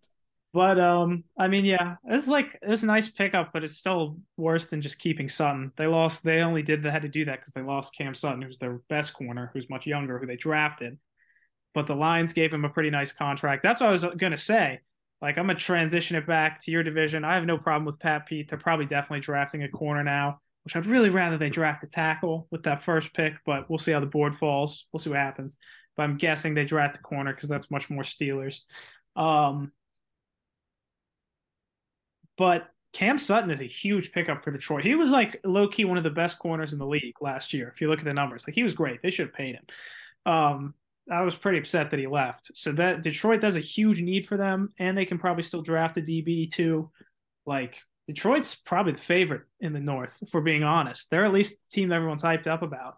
But 0.54 0.80
um, 0.80 1.24
I 1.36 1.48
mean, 1.48 1.66
yeah, 1.66 1.96
it's 2.06 2.28
like 2.28 2.60
it's 2.62 2.84
a 2.84 2.86
nice 2.86 3.10
pickup, 3.10 3.54
but 3.54 3.64
it's 3.64 3.76
still 3.76 4.20
worse 4.38 4.68
than 4.68 4.84
just 4.84 5.00
keeping 5.00 5.28
Sutton. 5.28 5.72
They 5.78 5.88
lost. 5.88 6.24
They 6.24 6.42
only 6.42 6.62
did 6.62 6.84
they 6.84 6.92
had 6.92 7.02
to 7.02 7.08
do 7.08 7.26
that 7.26 7.40
because 7.40 7.54
they 7.54 7.64
lost 7.64 7.98
Cam 7.98 8.14
Sutton, 8.14 8.44
who's 8.44 8.60
their 8.60 8.80
best 8.88 9.16
corner, 9.16 9.50
who's 9.52 9.68
much 9.68 9.88
younger, 9.88 10.20
who 10.20 10.28
they 10.28 10.36
drafted. 10.36 11.00
But 11.74 11.88
the 11.88 11.96
Lions 11.96 12.34
gave 12.34 12.54
him 12.54 12.66
a 12.66 12.70
pretty 12.70 12.90
nice 12.90 13.12
contract. 13.12 13.64
That's 13.64 13.82
what 13.82 13.90
I 13.90 13.92
was 13.92 14.06
gonna 14.18 14.38
say. 14.38 14.82
Like 15.22 15.38
I'm 15.38 15.48
gonna 15.48 15.58
transition 15.58 16.16
it 16.16 16.28
back 16.28 16.62
to 16.64 16.72
your 16.72 16.84
division. 16.84 17.24
I 17.24 17.36
have 17.36 17.46
no 17.46 17.58
problem 17.58 17.86
with 17.86 18.00
Pat 18.00 18.26
Pete. 18.26 18.50
They're 18.50 18.58
probably 18.58 18.86
definitely 18.86 19.22
drafting 19.22 19.64
a 19.64 19.70
corner 19.70 20.04
now, 20.04 20.40
which 20.64 20.76
I'd 20.76 20.86
really 20.86 21.10
rather 21.10 21.38
they 21.38 21.50
draft 21.50 21.84
a 21.84 21.88
tackle 21.88 22.48
with 22.52 22.64
that 22.64 22.84
first 22.84 23.14
pick. 23.14 23.34
But 23.46 23.70
we'll 23.70 23.80
see 23.80 23.92
how 23.92 24.00
the 24.00 24.06
board 24.06 24.38
falls. 24.38 24.88
We'll 24.92 25.00
see 25.00 25.10
what 25.10 25.20
happens. 25.20 25.58
But 25.96 26.04
I'm 26.04 26.18
guessing 26.18 26.54
they 26.54 26.66
draft 26.66 26.98
a 26.98 27.00
corner 27.00 27.34
because 27.34 27.50
that's 27.50 27.72
much 27.72 27.90
more 27.90 28.04
Steelers. 28.04 28.64
Um, 29.16 29.72
but 32.38 32.70
Cam 32.94 33.18
Sutton 33.18 33.52
is 33.52 33.60
a 33.60 33.66
huge 33.66 34.12
pickup 34.12 34.44
for 34.44 34.52
Detroit. 34.52 34.84
He 34.84 34.96
was 34.96 35.12
like 35.12 35.40
low 35.44 35.68
key 35.68 35.86
one 35.86 35.98
of 35.98 36.04
the 36.04 36.10
best 36.10 36.38
corners 36.40 36.74
in 36.74 36.80
the 36.80 36.86
league 36.86 37.16
last 37.22 37.54
year. 37.54 37.72
If 37.74 37.82
you 37.82 37.90
look 37.90 38.00
at 38.00 38.06
the 38.06 38.14
numbers, 38.14 38.48
like 38.48 38.56
he 38.56 38.64
was 38.64 38.74
great. 38.74 39.02
They 39.02 39.10
should 39.10 39.28
have 39.28 39.36
paid 39.36 39.56
him. 39.56 39.66
Um, 40.32 40.74
I 41.12 41.22
was 41.22 41.36
pretty 41.36 41.58
upset 41.60 41.92
that 41.92 42.00
he 42.00 42.08
left. 42.08 42.56
So 42.56 42.72
that 42.74 43.04
Detroit 43.04 43.42
does 43.42 43.56
a 43.56 43.62
huge 43.62 44.02
need 44.02 44.26
for 44.26 44.38
them, 44.38 44.70
and 44.80 44.98
they 44.98 45.06
can 45.06 45.20
probably 45.20 45.44
still 45.44 45.62
draft 45.62 45.98
a 45.98 46.02
DB 46.02 46.52
too. 46.52 46.90
Like 47.46 47.78
Detroit's 48.08 48.56
probably 48.56 48.94
the 48.94 49.00
favorite 49.00 49.44
in 49.60 49.74
the 49.74 49.80
North, 49.80 50.16
if 50.22 50.34
we're 50.34 50.42
being 50.42 50.64
honest. 50.64 51.10
They're 51.10 51.26
at 51.26 51.34
least 51.34 51.64
the 51.64 51.76
team 51.76 51.90
that 51.90 51.96
everyone's 51.96 52.24
hyped 52.24 52.48
up 52.48 52.62
about, 52.62 52.96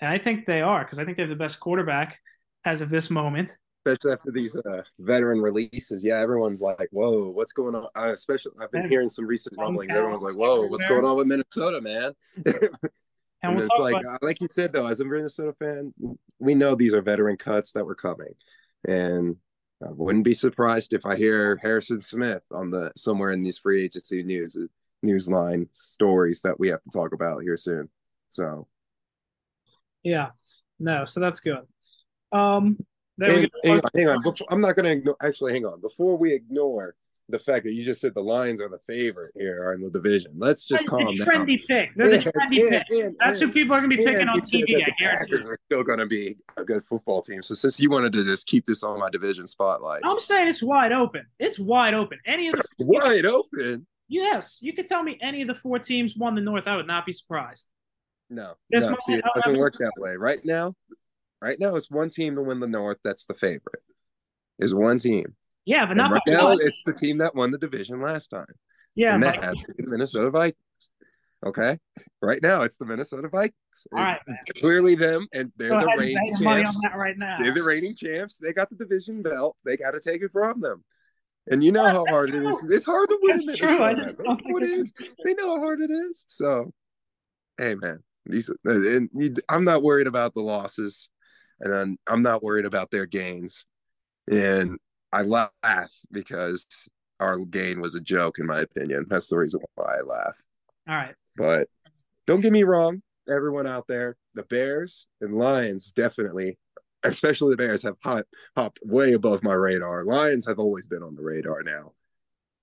and 0.00 0.10
I 0.10 0.18
think 0.18 0.46
they 0.46 0.60
are 0.62 0.84
because 0.84 0.98
I 0.98 1.04
think 1.04 1.16
they 1.16 1.24
have 1.24 1.30
the 1.30 1.36
best 1.36 1.60
quarterback 1.60 2.18
as 2.64 2.80
of 2.82 2.90
this 2.90 3.10
moment. 3.10 3.56
especially 3.86 4.12
after 4.12 4.30
these 4.30 4.56
uh, 4.56 4.82
veteran 4.98 5.40
releases. 5.40 6.04
Yeah, 6.04 6.18
everyone's 6.20 6.60
like, 6.60 6.88
"Whoa, 6.92 7.30
what's 7.30 7.52
going 7.52 7.74
on?" 7.74 7.86
I 7.94 8.10
especially, 8.10 8.52
I've 8.60 8.70
been 8.70 8.88
hearing 8.88 9.08
some 9.08 9.26
recent 9.26 9.56
rumblings. 9.58 9.94
Everyone's 9.94 10.22
like, 10.22 10.36
"Whoa, 10.36 10.66
what's 10.66 10.84
going 10.84 11.04
on 11.04 11.16
with 11.16 11.26
Minnesota, 11.26 11.80
man?" 11.80 12.12
And, 13.42 13.52
And, 13.52 13.56
we'll 13.56 13.66
it's 13.66 13.78
like, 13.78 14.02
about 14.02 14.14
uh, 14.14 14.18
like 14.26 14.40
you 14.40 14.48
said, 14.50 14.72
though, 14.72 14.86
as 14.86 15.00
a 15.00 15.04
Minnesota 15.04 15.54
fan, 15.58 15.92
we 16.38 16.54
know 16.54 16.74
these 16.74 16.94
are 16.94 17.02
veteran 17.02 17.36
cuts 17.36 17.72
that 17.72 17.84
were 17.84 17.94
coming, 17.94 18.34
and 18.86 19.36
I 19.82 19.90
wouldn't 19.90 20.24
be 20.24 20.34
surprised 20.34 20.92
if 20.92 21.06
I 21.06 21.16
hear 21.16 21.56
Harrison 21.62 22.00
Smith 22.00 22.42
on 22.50 22.70
the 22.70 22.90
somewhere 22.96 23.30
in 23.30 23.42
these 23.42 23.58
free 23.58 23.84
agency 23.84 24.22
news 24.22 24.56
news 25.02 25.30
line 25.30 25.68
stories 25.72 26.42
that 26.42 26.58
we 26.58 26.68
have 26.68 26.82
to 26.82 26.90
talk 26.90 27.12
about 27.12 27.42
here 27.42 27.56
soon. 27.56 27.88
So, 28.28 28.66
yeah, 30.02 30.30
no, 30.80 31.04
so 31.04 31.20
that's 31.20 31.40
good. 31.40 31.62
Um, 32.32 32.76
there 33.18 33.28
we 33.28 33.34
hang, 33.34 33.42
go. 33.42 33.48
hang 33.64 33.80
on, 33.80 33.90
hang 33.94 34.08
on. 34.08 34.22
Before, 34.22 34.46
I'm 34.50 34.60
not 34.60 34.76
going 34.76 35.02
to. 35.02 35.16
Actually, 35.22 35.52
hang 35.52 35.64
on. 35.64 35.80
Before 35.80 36.16
we 36.16 36.32
ignore 36.32 36.96
the 37.30 37.38
fact 37.38 37.64
that 37.64 37.72
you 37.74 37.84
just 37.84 38.00
said 38.00 38.14
the 38.14 38.22
Lions 38.22 38.60
are 38.62 38.68
the 38.70 38.78
favorite 38.86 39.30
here 39.36 39.72
in 39.74 39.82
the 39.82 39.90
division, 39.90 40.32
let's 40.38 40.64
just 40.66 40.82
It's 40.82 40.88
calm 40.88 41.06
a 41.08 41.16
down. 41.16 41.26
trendy 41.26 41.58
pick. 41.66 41.90
There's 41.96 42.12
a 42.12 42.14
And- 42.16 42.24
trendy 42.24 42.60
and- 42.62 42.70
pick. 42.70 42.82
and- 42.90 43.16
That's 43.20 43.38
who 43.40 43.52
people 43.52 43.74
are 43.74 43.80
going 43.80 43.90
to 43.90 43.96
be 43.96 44.04
picking 44.04 44.28
on 44.28 44.40
TV. 44.40 44.76
I 44.80 44.84
the 44.86 44.92
guarantee. 44.98 45.34
Are 45.44 45.58
still 45.66 45.84
going 45.84 45.98
to 45.98 46.06
be 46.06 46.36
a 46.56 46.64
good 46.64 46.84
football 46.86 47.20
team. 47.20 47.42
So 47.42 47.54
since 47.54 47.78
you 47.78 47.90
wanted 47.90 48.12
to 48.14 48.24
just 48.24 48.46
keep 48.46 48.64
this 48.64 48.82
on 48.82 48.98
my 48.98 49.10
division 49.10 49.46
spotlight, 49.46 50.00
I'm 50.04 50.18
saying 50.20 50.48
it's 50.48 50.62
wide 50.62 50.92
open. 50.92 51.26
It's 51.38 51.58
wide 51.58 51.94
open. 51.94 52.18
Any 52.24 52.48
of 52.48 52.54
the 52.54 52.64
wide 52.80 53.26
open. 53.26 53.86
yes, 54.08 54.58
you 54.62 54.72
could 54.72 54.86
tell 54.86 55.02
me 55.02 55.18
any 55.20 55.42
of 55.42 55.48
the 55.48 55.54
four 55.54 55.78
teams 55.78 56.16
won 56.16 56.34
the 56.34 56.40
North. 56.40 56.66
I 56.66 56.76
would 56.76 56.86
not 56.86 57.04
be 57.04 57.12
surprised. 57.12 57.66
No, 58.30 58.54
This 58.70 58.84
no. 58.86 58.96
See, 59.06 59.14
it 59.14 59.24
doesn't 59.44 59.58
work 59.58 59.74
that 59.78 59.92
way. 59.98 60.16
Right 60.16 60.40
now, 60.44 60.74
right 61.42 61.58
now, 61.60 61.76
it's 61.76 61.90
one 61.90 62.10
team 62.10 62.34
to 62.36 62.42
win 62.42 62.60
the 62.60 62.68
North. 62.68 62.98
That's 63.04 63.24
the 63.26 63.34
favorite. 63.34 63.82
Is 64.58 64.74
one 64.74 64.98
team. 64.98 65.34
Yeah, 65.68 65.84
but 65.84 65.96
not 65.98 66.10
right 66.10 66.22
now, 66.26 66.44
one. 66.48 66.58
it's 66.62 66.82
the 66.84 66.94
team 66.94 67.18
that 67.18 67.34
won 67.34 67.50
the 67.50 67.58
division 67.58 68.00
last 68.00 68.28
time. 68.28 68.46
Yeah, 68.94 69.14
and 69.14 69.22
that 69.22 69.36
had 69.36 69.52
to 69.52 69.74
be 69.74 69.84
the 69.84 69.90
Minnesota 69.90 70.30
Vikings. 70.30 70.56
Okay, 71.44 71.76
right 72.22 72.40
now 72.42 72.62
it's 72.62 72.78
the 72.78 72.86
Minnesota 72.86 73.28
Vikings. 73.28 73.52
all 73.94 74.02
right, 74.02 74.18
man. 74.26 74.38
Clearly 74.56 74.94
them, 74.94 75.26
and 75.34 75.52
they're 75.56 75.68
Go 75.68 75.80
the 75.80 75.94
reigning 75.98 76.32
bet 76.32 76.40
money 76.42 76.64
on 76.64 76.72
champs. 76.72 76.96
right 76.96 77.18
now. 77.18 77.36
They're 77.38 77.52
the 77.54 77.62
reigning 77.62 77.94
champs. 77.94 78.38
They 78.38 78.52
got 78.54 78.70
the 78.70 78.76
division 78.76 79.20
belt. 79.22 79.56
They 79.66 79.76
got 79.76 79.90
to 79.92 80.00
take 80.00 80.22
it 80.22 80.32
from 80.32 80.60
them. 80.62 80.82
And 81.50 81.62
you 81.62 81.70
know 81.70 81.84
how 81.84 82.04
hard 82.08 82.30
it 82.30 82.42
is. 82.42 82.64
It's 82.70 82.86
hard 82.86 83.08
to 83.10 83.18
win 83.22 83.38
in 83.38 83.46
That's 83.46 83.58
true. 83.58 83.82
I 83.82 83.94
just 83.94 84.18
They 84.18 84.24
don't 84.24 84.40
know 84.46 84.58
think 84.58 84.62
it's- 84.70 84.92
is. 85.00 85.14
They 85.24 85.34
know 85.34 85.54
how 85.54 85.60
hard 85.60 85.80
it 85.80 85.90
is. 85.90 86.24
So, 86.28 86.72
hey, 87.58 87.74
man, 87.74 88.02
these 88.26 88.50
and 88.64 89.08
you- 89.14 89.36
I'm 89.50 89.64
not 89.64 89.82
worried 89.82 90.06
about 90.08 90.34
the 90.34 90.42
losses, 90.42 91.08
and 91.60 91.74
I'm, 91.74 91.98
I'm 92.08 92.22
not 92.22 92.42
worried 92.42 92.64
about 92.64 92.90
their 92.90 93.06
gains. 93.06 93.64
And 94.30 94.78
I 95.12 95.22
laugh 95.22 95.50
because 96.10 96.90
our 97.20 97.38
gain 97.38 97.80
was 97.80 97.94
a 97.94 98.00
joke, 98.00 98.38
in 98.38 98.46
my 98.46 98.60
opinion. 98.60 99.06
That's 99.08 99.28
the 99.28 99.38
reason 99.38 99.60
why 99.74 99.96
I 99.98 100.02
laugh. 100.02 100.36
All 100.88 100.94
right. 100.94 101.14
But 101.36 101.68
don't 102.26 102.40
get 102.40 102.52
me 102.52 102.62
wrong, 102.62 103.02
everyone 103.28 103.66
out 103.66 103.86
there, 103.88 104.16
the 104.34 104.44
Bears 104.44 105.06
and 105.20 105.38
Lions 105.38 105.92
definitely, 105.92 106.58
especially 107.04 107.52
the 107.52 107.56
Bears, 107.56 107.82
have 107.82 107.96
hop, 108.02 108.26
hopped 108.56 108.80
way 108.84 109.12
above 109.12 109.42
my 109.42 109.54
radar. 109.54 110.04
Lions 110.04 110.46
have 110.46 110.58
always 110.58 110.88
been 110.88 111.02
on 111.02 111.14
the 111.14 111.22
radar 111.22 111.62
now. 111.62 111.92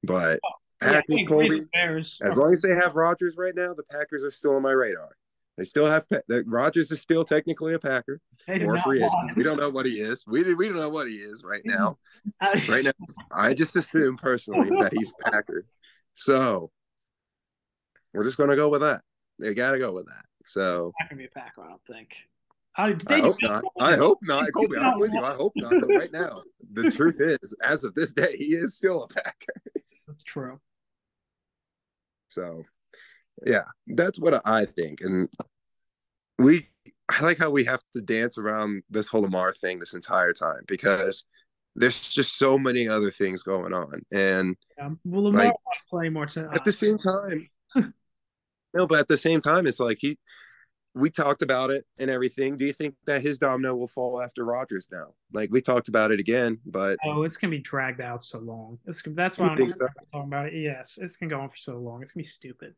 But 0.04 0.40
oh, 0.44 0.50
Yeah, 0.82 1.02
Packers. 1.02 1.24
Colby, 1.28 1.62
Bears. 1.74 2.20
as 2.24 2.38
long 2.38 2.52
as 2.52 2.62
they 2.62 2.76
have 2.76 2.96
Rodgers 2.96 3.36
right 3.38 3.56
now, 3.56 3.74
the 3.74 3.84
Packers 3.92 4.24
are 4.24 4.32
still 4.32 4.56
on 4.56 4.62
my 4.62 4.72
radar. 4.72 5.16
They 5.58 5.64
still 5.64 5.86
have 5.86 6.06
Rodgers 6.46 6.92
is 6.92 7.02
still 7.02 7.24
technically 7.24 7.74
a 7.76 7.80
Packer 7.80 8.20
or 8.48 8.76
a 8.76 8.82
free 8.82 8.98
agent. 8.98 9.38
We 9.38 9.44
don't 9.44 9.58
know 9.58 9.70
what 9.70 9.86
he 9.86 9.94
is. 9.94 10.26
We 10.28 10.54
we 10.54 10.68
don't 10.68 10.78
know 10.78 10.90
what 10.90 11.08
he 11.08 11.16
is 11.16 11.44
right 11.46 11.64
mm-hmm. 11.64 11.78
now. 11.78 11.98
Right 12.68 12.84
now, 12.84 12.92
I 13.36 13.54
just 13.54 13.76
assume 13.76 14.18
personally 14.18 14.70
that 14.82 14.92
he's 14.94 15.10
a 15.10 15.32
Packer. 15.32 15.66
So 16.14 16.72
we're 18.14 18.26
just 18.26 18.38
gonna 18.38 18.58
go 18.58 18.68
with 18.68 18.82
that. 18.82 19.02
They 19.40 19.54
gotta 19.54 19.80
go 19.80 19.94
with 19.94 20.08
that. 20.08 20.26
So 20.44 20.92
not 21.00 21.10
gonna 21.10 21.20
be 21.20 21.26
a 21.26 21.30
Packer. 21.30 21.64
I 21.64 21.70
don't 21.70 21.86
think. 21.88 22.16
How 22.74 22.88
I 22.88 23.22
hope 23.22 23.38
not. 23.42 23.64
I 23.80 23.96
hope 23.96 24.20
not. 24.22 24.52
Colby, 24.52 24.78
I'm 24.78 25.00
with 25.00 25.14
you. 25.14 25.22
I 25.22 25.34
hope 25.34 25.54
not. 25.56 25.72
But 25.72 25.88
right 25.96 26.12
now, 26.12 26.44
the 26.74 26.92
truth 26.92 27.22
is, 27.22 27.56
as 27.64 27.86
of 27.86 27.96
this 27.96 28.12
day, 28.12 28.36
he 28.36 28.48
is 28.48 28.76
still 28.76 29.04
a 29.04 29.08
Packer. 29.08 29.62
That's 30.06 30.26
true. 30.26 30.60
So, 32.28 32.66
yeah, 33.46 33.64
that's 33.88 34.20
what 34.20 34.42
I 34.46 34.66
think. 34.66 35.02
And 35.02 35.30
we 36.38 36.68
I 37.10 37.24
like 37.24 37.38
how 37.38 37.52
we 37.52 37.64
have 37.66 37.82
to 37.94 38.02
dance 38.02 38.38
around 38.38 38.84
this 38.90 39.08
whole 39.08 39.22
Lamar 39.22 39.54
thing 39.54 39.80
this 39.80 39.94
entire 39.94 40.34
time 40.34 40.62
because 40.68 41.26
there's 41.76 42.10
just 42.10 42.38
so 42.38 42.58
many 42.58 42.88
other 42.88 43.12
things 43.12 43.44
going 43.44 43.74
on. 43.74 44.02
And 44.12 44.56
yeah. 44.78 44.90
well, 45.04 45.24
Lamar 45.26 45.46
like, 45.46 45.54
play 45.90 46.10
more 46.10 46.26
to, 46.28 46.50
at 46.54 46.64
the 46.64 46.72
same 46.72 46.98
time. 46.98 47.50
no, 48.74 48.88
but 48.88 49.00
at 49.00 49.08
the 49.08 49.18
same 49.18 49.40
time, 49.40 49.68
it's 49.68 49.80
like 49.80 49.98
he 50.00 50.18
we 50.96 51.10
talked 51.10 51.42
about 51.42 51.72
it 51.72 51.86
and 52.00 52.10
everything. 52.10 52.56
Do 52.56 52.66
you 52.66 52.72
think 52.72 52.96
that 53.06 53.22
his 53.22 53.38
domino 53.38 53.76
will 53.76 53.88
fall 53.88 54.22
after 54.22 54.46
Rodgers 54.46 54.88
now? 54.92 55.14
Like 55.34 55.52
we 55.52 55.62
talked 55.62 55.90
about 55.90 56.12
it 56.12 56.20
again, 56.20 56.60
but 56.66 56.98
oh, 57.06 57.24
it's 57.24 57.38
gonna 57.38 57.52
be 57.52 57.60
dragged 57.60 58.02
out 58.02 58.24
so 58.24 58.40
long. 58.40 58.80
It's 58.86 59.04
that's 59.06 59.38
why 59.38 59.50
I'm 59.50 59.72
so? 59.72 59.88
talking 60.12 60.28
about 60.28 60.48
it. 60.48 60.54
Yes, 60.54 60.98
it's 61.00 61.18
gonna 61.18 61.30
go 61.30 61.42
on 61.42 61.50
for 61.50 61.58
so 61.58 61.78
long. 61.78 62.02
It's 62.02 62.14
gonna 62.14 62.24
be 62.24 62.28
stupid. 62.28 62.74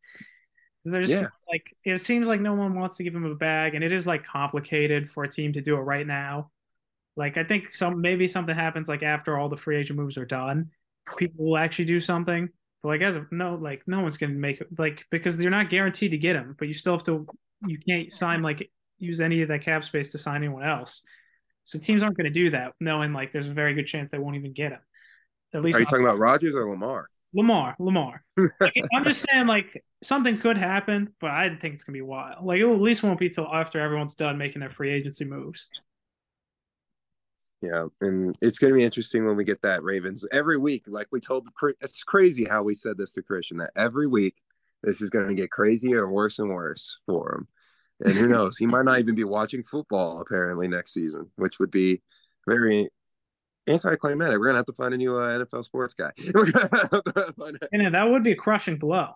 They're 0.91 1.01
just 1.01 1.13
yeah. 1.13 1.27
like 1.49 1.63
it 1.83 1.99
seems 1.99 2.27
like 2.27 2.41
no 2.41 2.53
one 2.53 2.75
wants 2.75 2.97
to 2.97 3.03
give 3.03 3.15
him 3.15 3.25
a 3.25 3.35
bag, 3.35 3.75
and 3.75 3.83
it 3.83 3.91
is 3.91 4.07
like 4.07 4.23
complicated 4.23 5.09
for 5.09 5.23
a 5.23 5.29
team 5.29 5.53
to 5.53 5.61
do 5.61 5.75
it 5.75 5.81
right 5.81 6.05
now. 6.05 6.51
Like 7.15 7.37
I 7.37 7.43
think 7.43 7.69
some 7.69 8.01
maybe 8.01 8.27
something 8.27 8.55
happens 8.55 8.87
like 8.87 9.03
after 9.03 9.37
all 9.37 9.49
the 9.49 9.57
free 9.57 9.77
agent 9.77 9.99
moves 9.99 10.17
are 10.17 10.25
done, 10.25 10.71
people 11.17 11.45
will 11.45 11.57
actually 11.57 11.85
do 11.85 11.99
something. 11.99 12.49
But 12.83 12.89
like 12.89 13.01
as 13.01 13.15
of 13.15 13.31
no, 13.31 13.55
like 13.55 13.81
no 13.87 14.01
one's 14.01 14.17
gonna 14.17 14.33
make 14.33 14.61
it 14.61 14.67
like 14.77 15.05
because 15.09 15.41
you're 15.41 15.51
not 15.51 15.69
guaranteed 15.69 16.11
to 16.11 16.17
get 16.17 16.35
him, 16.35 16.55
but 16.57 16.67
you 16.67 16.73
still 16.73 16.93
have 16.93 17.03
to 17.05 17.25
you 17.65 17.79
can't 17.79 18.11
sign 18.11 18.41
like 18.41 18.69
use 18.99 19.19
any 19.19 19.41
of 19.41 19.47
that 19.49 19.63
cap 19.63 19.83
space 19.83 20.11
to 20.11 20.17
sign 20.17 20.37
anyone 20.37 20.63
else. 20.63 21.01
So 21.63 21.77
teams 21.77 22.01
aren't 22.01 22.15
going 22.15 22.31
to 22.31 22.39
do 22.39 22.51
that, 22.51 22.73
knowing 22.79 23.13
like 23.13 23.31
there's 23.31 23.47
a 23.47 23.53
very 23.53 23.73
good 23.73 23.87
chance 23.87 24.09
they 24.09 24.17
won't 24.17 24.35
even 24.35 24.53
get 24.53 24.71
him. 24.71 24.79
At 25.53 25.63
least, 25.63 25.77
are 25.77 25.81
you 25.81 25.85
talking 25.85 26.05
about 26.05 26.19
Rodgers 26.19 26.55
or 26.55 26.69
Lamar? 26.69 27.09
Lamar, 27.33 27.75
Lamar. 27.79 28.23
like, 28.59 28.73
I'm 28.95 29.03
just 29.03 29.25
saying, 29.29 29.47
like 29.47 29.83
something 30.01 30.37
could 30.37 30.57
happen, 30.57 31.13
but 31.19 31.31
I 31.31 31.49
think 31.55 31.73
it's 31.73 31.83
gonna 31.83 31.97
be 31.97 32.01
wild. 32.01 32.45
Like 32.45 32.59
it 32.59 32.67
at 32.67 32.81
least 32.81 33.03
won't 33.03 33.19
be 33.19 33.29
till 33.29 33.47
after 33.47 33.79
everyone's 33.79 34.15
done 34.15 34.37
making 34.37 34.61
their 34.61 34.71
free 34.71 34.91
agency 34.91 35.25
moves. 35.25 35.67
Yeah, 37.61 37.87
and 38.01 38.37
it's 38.39 38.59
going 38.59 38.71
to 38.71 38.77
be 38.77 38.83
interesting 38.83 39.25
when 39.25 39.35
we 39.35 39.43
get 39.43 39.63
that 39.63 39.81
Ravens 39.81 40.25
every 40.31 40.57
week. 40.59 40.83
Like 40.85 41.07
we 41.11 41.19
told, 41.19 41.47
it's 41.81 42.03
crazy 42.03 42.45
how 42.45 42.61
we 42.61 42.75
said 42.75 42.97
this 42.97 43.13
to 43.13 43.23
Christian 43.23 43.57
that 43.57 43.71
every 43.75 44.05
week 44.05 44.35
this 44.83 45.01
is 45.01 45.09
going 45.09 45.27
to 45.27 45.33
get 45.33 45.49
crazier 45.49 46.03
and 46.03 46.13
worse 46.13 46.37
and 46.37 46.49
worse 46.49 46.99
for 47.07 47.33
him. 47.33 47.47
And 48.05 48.13
who 48.13 48.27
knows? 48.27 48.57
he 48.57 48.67
might 48.67 48.85
not 48.85 48.99
even 48.99 49.15
be 49.15 49.23
watching 49.23 49.63
football 49.63 50.21
apparently 50.21 50.67
next 50.67 50.93
season, 50.93 51.31
which 51.35 51.57
would 51.57 51.71
be 51.71 52.03
very 52.47 52.89
anticlimactic. 53.67 54.39
We're 54.39 54.47
gonna 54.47 54.57
have 54.57 54.65
to 54.65 54.73
find 54.73 54.93
a 54.93 54.97
new 54.97 55.15
uh, 55.15 55.39
NFL 55.39 55.63
sports 55.63 55.93
guy. 55.93 56.11
and 57.71 57.93
that 57.93 58.07
would 58.09 58.23
be 58.23 58.31
a 58.31 58.35
crushing 58.35 58.77
blow. 58.77 59.13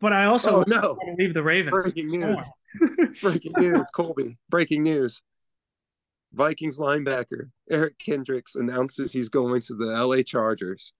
But 0.00 0.12
I 0.12 0.24
also 0.24 0.60
oh, 0.60 0.64
no. 0.66 0.98
leave 1.18 1.34
the 1.34 1.42
Ravens. 1.42 1.70
Breaking 1.70 2.08
news! 2.08 2.42
Breaking 3.20 3.52
news! 3.58 3.90
Colby! 3.90 4.38
Breaking 4.48 4.82
news! 4.82 5.22
Vikings 6.32 6.78
linebacker 6.78 7.50
Eric 7.70 7.98
Kendricks 7.98 8.54
announces 8.54 9.12
he's 9.12 9.28
going 9.28 9.60
to 9.62 9.74
the 9.74 9.84
LA 9.84 10.22
Chargers. 10.22 10.94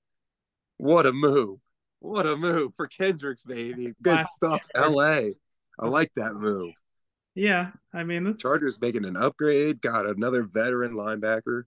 What 0.77 1.07
a 1.07 1.13
move! 1.13 1.59
What 2.01 2.27
a 2.27 2.37
move 2.37 2.75
for 2.75 2.87
Kendricks, 2.87 3.45
baby. 3.45 3.95
Good 4.03 4.25
stuff. 4.25 4.61
LA. 4.77 5.31
I 5.79 5.87
like 5.87 6.11
that 6.17 6.35
move. 6.35 6.73
Yeah, 7.35 7.71
I 7.95 8.05
mean, 8.05 8.25
that's... 8.25 8.43
Chargers 8.43 8.81
making 8.81 9.05
an 9.05 9.17
upgrade. 9.17 9.81
Got 9.81 10.07
another 10.07 10.43
veteran 10.43 10.93
linebacker. 10.93 11.63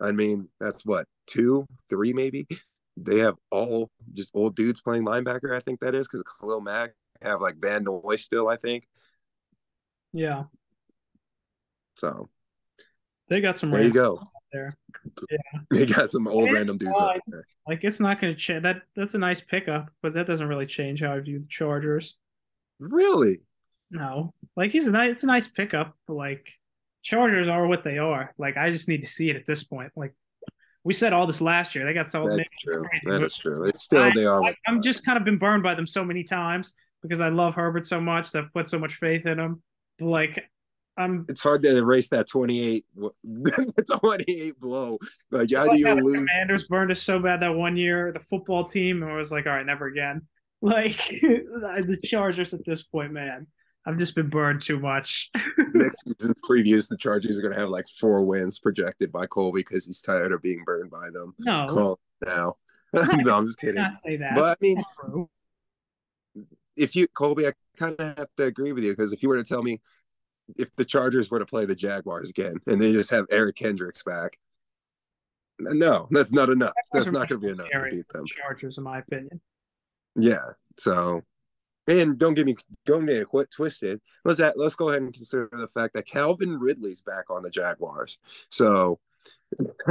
I 0.00 0.12
mean, 0.12 0.48
that's 0.58 0.84
what 0.84 1.06
two, 1.26 1.66
three, 1.88 2.12
maybe. 2.12 2.46
They 2.96 3.18
have 3.18 3.36
all 3.50 3.90
just 4.12 4.32
old 4.34 4.56
dudes 4.56 4.80
playing 4.80 5.04
linebacker. 5.04 5.54
I 5.54 5.60
think 5.60 5.80
that 5.80 5.94
is 5.94 6.06
because 6.06 6.22
Khalil 6.22 6.60
Mack 6.60 6.92
have 7.22 7.40
like 7.40 7.56
Van 7.56 7.84
Noy 7.84 8.16
still. 8.16 8.48
I 8.48 8.56
think. 8.56 8.86
Yeah. 10.12 10.44
So. 11.96 12.28
They 13.28 13.40
got 13.40 13.58
some. 13.58 13.70
There 13.70 13.82
you 13.82 13.92
go. 13.92 14.20
There. 14.52 14.76
Yeah. 15.30 15.60
They 15.70 15.86
got 15.86 16.10
some 16.10 16.26
old 16.26 16.50
random 16.50 16.78
dudes 16.78 16.98
there. 17.28 17.46
Like 17.68 17.84
it's 17.84 18.00
not 18.00 18.20
going 18.20 18.34
to 18.34 18.38
change. 18.38 18.64
That 18.64 18.82
that's 18.96 19.14
a 19.14 19.18
nice 19.18 19.40
pickup, 19.40 19.90
but 20.02 20.14
that 20.14 20.26
doesn't 20.26 20.48
really 20.48 20.66
change 20.66 21.00
how 21.00 21.14
I 21.14 21.20
view 21.20 21.38
the 21.38 21.46
Chargers. 21.48 22.16
Really? 22.80 23.40
No. 23.90 24.34
Like 24.56 24.72
he's 24.72 24.88
a 24.88 24.90
nice. 24.90 25.12
It's 25.12 25.22
a 25.22 25.26
nice 25.26 25.46
pickup. 25.46 25.96
But 26.08 26.14
like 26.14 26.52
Chargers 27.02 27.48
are 27.48 27.66
what 27.66 27.84
they 27.84 27.98
are. 27.98 28.34
Like 28.38 28.56
I 28.56 28.70
just 28.70 28.88
need 28.88 29.02
to 29.02 29.06
see 29.06 29.30
it 29.30 29.36
at 29.36 29.46
this 29.46 29.64
point. 29.64 29.92
Like 29.96 30.14
we 30.84 30.92
said 30.92 31.12
all 31.12 31.26
this 31.26 31.40
last 31.40 31.74
year. 31.74 31.84
They 31.84 31.92
got 31.92 32.08
so 32.08 32.26
That's 32.26 32.48
true. 32.62 32.86
That 33.04 33.22
is 33.22 33.36
true. 33.36 33.64
It's 33.64 33.82
still 33.82 34.02
I, 34.02 34.12
they 34.14 34.26
are. 34.26 34.42
I, 34.42 34.54
am 34.66 34.82
just 34.82 35.04
kind 35.04 35.18
of 35.18 35.24
been 35.24 35.38
burned 35.38 35.62
by 35.62 35.74
them 35.74 35.86
so 35.86 36.04
many 36.04 36.24
times 36.24 36.72
because 37.02 37.20
I 37.20 37.28
love 37.28 37.54
Herbert 37.54 37.86
so 37.86 38.00
much 38.00 38.32
that 38.32 38.44
I've 38.44 38.52
put 38.52 38.68
so 38.68 38.78
much 38.78 38.94
faith 38.94 39.26
in 39.26 39.38
him. 39.38 39.62
But 39.98 40.06
like 40.06 40.50
I'm 40.96 41.26
it's 41.28 41.40
hard 41.40 41.62
to 41.62 41.76
erase 41.76 42.08
that 42.08 42.28
28 42.28 42.84
28 44.00 44.60
blow. 44.60 44.98
Like 45.30 45.52
how 45.52 45.66
do 45.68 45.78
you 45.78 45.94
lose? 45.94 46.28
Commanders 46.28 46.66
burned 46.66 46.90
us 46.90 47.02
so 47.02 47.18
bad 47.18 47.40
that 47.40 47.54
one 47.54 47.76
year, 47.76 48.12
the 48.12 48.20
football 48.20 48.64
team, 48.64 49.02
and 49.02 49.10
I 49.10 49.16
was 49.16 49.30
like, 49.30 49.46
all 49.46 49.52
right, 49.52 49.66
never 49.66 49.86
again. 49.86 50.22
Like 50.62 50.98
the 51.22 51.98
Chargers 52.04 52.52
at 52.52 52.66
this 52.66 52.82
point, 52.82 53.12
man. 53.12 53.46
I've 53.90 53.98
just 53.98 54.14
been 54.14 54.28
burned 54.28 54.62
too 54.62 54.78
much. 54.78 55.30
Next 55.74 56.04
season's 56.04 56.40
previews, 56.48 56.88
the 56.88 56.96
Chargers 56.96 57.38
are 57.38 57.42
going 57.42 57.54
to 57.54 57.58
have 57.58 57.70
like 57.70 57.86
four 57.98 58.22
wins 58.24 58.60
projected 58.60 59.10
by 59.10 59.26
Cole 59.26 59.50
because 59.52 59.86
he's 59.86 60.00
tired 60.00 60.30
of 60.30 60.40
being 60.42 60.62
burned 60.64 60.92
by 60.92 61.08
them. 61.12 61.34
No, 61.38 61.66
Call 61.68 62.00
now. 62.24 62.56
no, 62.92 63.36
I'm 63.36 63.46
just 63.46 63.58
kidding. 63.58 63.74
Not 63.76 63.96
say 63.96 64.16
that. 64.16 64.36
But 64.36 64.58
I 64.62 64.64
mean, 64.64 64.84
if 66.76 66.94
you 66.94 67.08
Colby, 67.08 67.48
I 67.48 67.52
kind 67.76 67.96
of 67.98 68.16
have 68.16 68.28
to 68.36 68.44
agree 68.44 68.72
with 68.72 68.84
you 68.84 68.92
because 68.92 69.12
if 69.12 69.24
you 69.24 69.28
were 69.28 69.36
to 69.36 69.44
tell 69.44 69.62
me 69.62 69.80
if 70.56 70.68
the 70.76 70.84
Chargers 70.84 71.28
were 71.28 71.40
to 71.40 71.46
play 71.46 71.64
the 71.64 71.74
Jaguars 71.74 72.30
again 72.30 72.56
and 72.66 72.80
they 72.80 72.92
just 72.92 73.10
have 73.10 73.26
Eric 73.30 73.56
Kendricks 73.56 74.04
back, 74.04 74.38
no, 75.58 76.06
that's 76.10 76.32
not 76.32 76.48
enough. 76.48 76.74
That's 76.92 77.06
not 77.06 77.28
going 77.28 77.40
to 77.40 77.46
be 77.46 77.52
enough 77.52 77.68
to 77.70 77.90
beat 77.90 78.08
them. 78.08 78.24
Chargers, 78.26 78.78
in 78.78 78.84
my 78.84 78.98
opinion. 78.98 79.40
Yeah. 80.16 80.52
So 80.78 81.22
and 81.90 82.18
don't 82.18 82.34
get 82.34 82.46
me 82.46 82.56
don't 82.86 83.06
get 83.06 83.16
it 83.16 83.50
twisted. 83.50 84.00
Let's 84.24 84.40
at, 84.40 84.58
let's 84.58 84.74
go 84.74 84.88
ahead 84.88 85.02
and 85.02 85.12
consider 85.12 85.48
the 85.52 85.68
fact 85.68 85.94
that 85.94 86.06
Calvin 86.06 86.58
Ridley's 86.58 87.00
back 87.00 87.30
on 87.30 87.42
the 87.42 87.50
Jaguars. 87.50 88.18
So 88.50 89.00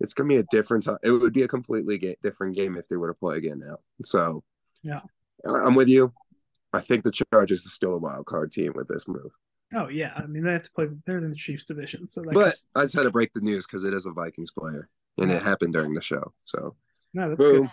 it's 0.00 0.14
gonna 0.14 0.28
be 0.28 0.36
a 0.36 0.44
different 0.44 0.84
time. 0.84 0.98
It 1.02 1.10
would 1.10 1.32
be 1.32 1.42
a 1.42 1.48
completely 1.48 1.98
ga- 1.98 2.16
different 2.22 2.56
game 2.56 2.76
if 2.76 2.88
they 2.88 2.96
were 2.96 3.08
to 3.08 3.14
play 3.14 3.36
again 3.36 3.60
now. 3.60 3.78
So 4.04 4.42
yeah, 4.82 5.00
I'm 5.44 5.74
with 5.74 5.88
you. 5.88 6.12
I 6.72 6.80
think 6.80 7.04
the 7.04 7.12
Chargers 7.32 7.66
are 7.66 7.70
still 7.70 7.94
a 7.94 7.98
wild 7.98 8.26
card 8.26 8.52
team 8.52 8.72
with 8.74 8.88
this 8.88 9.08
move. 9.08 9.32
Oh 9.74 9.88
yeah, 9.88 10.12
I 10.16 10.26
mean 10.26 10.42
they 10.42 10.52
have 10.52 10.62
to 10.64 10.72
play. 10.72 10.88
They're 11.06 11.18
in 11.18 11.30
the 11.30 11.36
Chiefs 11.36 11.64
division, 11.64 12.08
so. 12.08 12.22
But 12.32 12.56
I 12.74 12.82
just 12.82 12.94
had 12.94 13.04
to 13.04 13.10
break 13.10 13.32
the 13.32 13.40
news 13.40 13.66
because 13.66 13.84
it 13.84 13.94
is 13.94 14.06
a 14.06 14.10
Vikings 14.10 14.50
player, 14.50 14.88
and 15.18 15.30
it 15.30 15.42
happened 15.42 15.74
during 15.74 15.94
the 15.94 16.02
show. 16.02 16.32
So 16.44 16.74
no, 17.12 17.28
that's 17.28 17.38
Boom. 17.38 17.70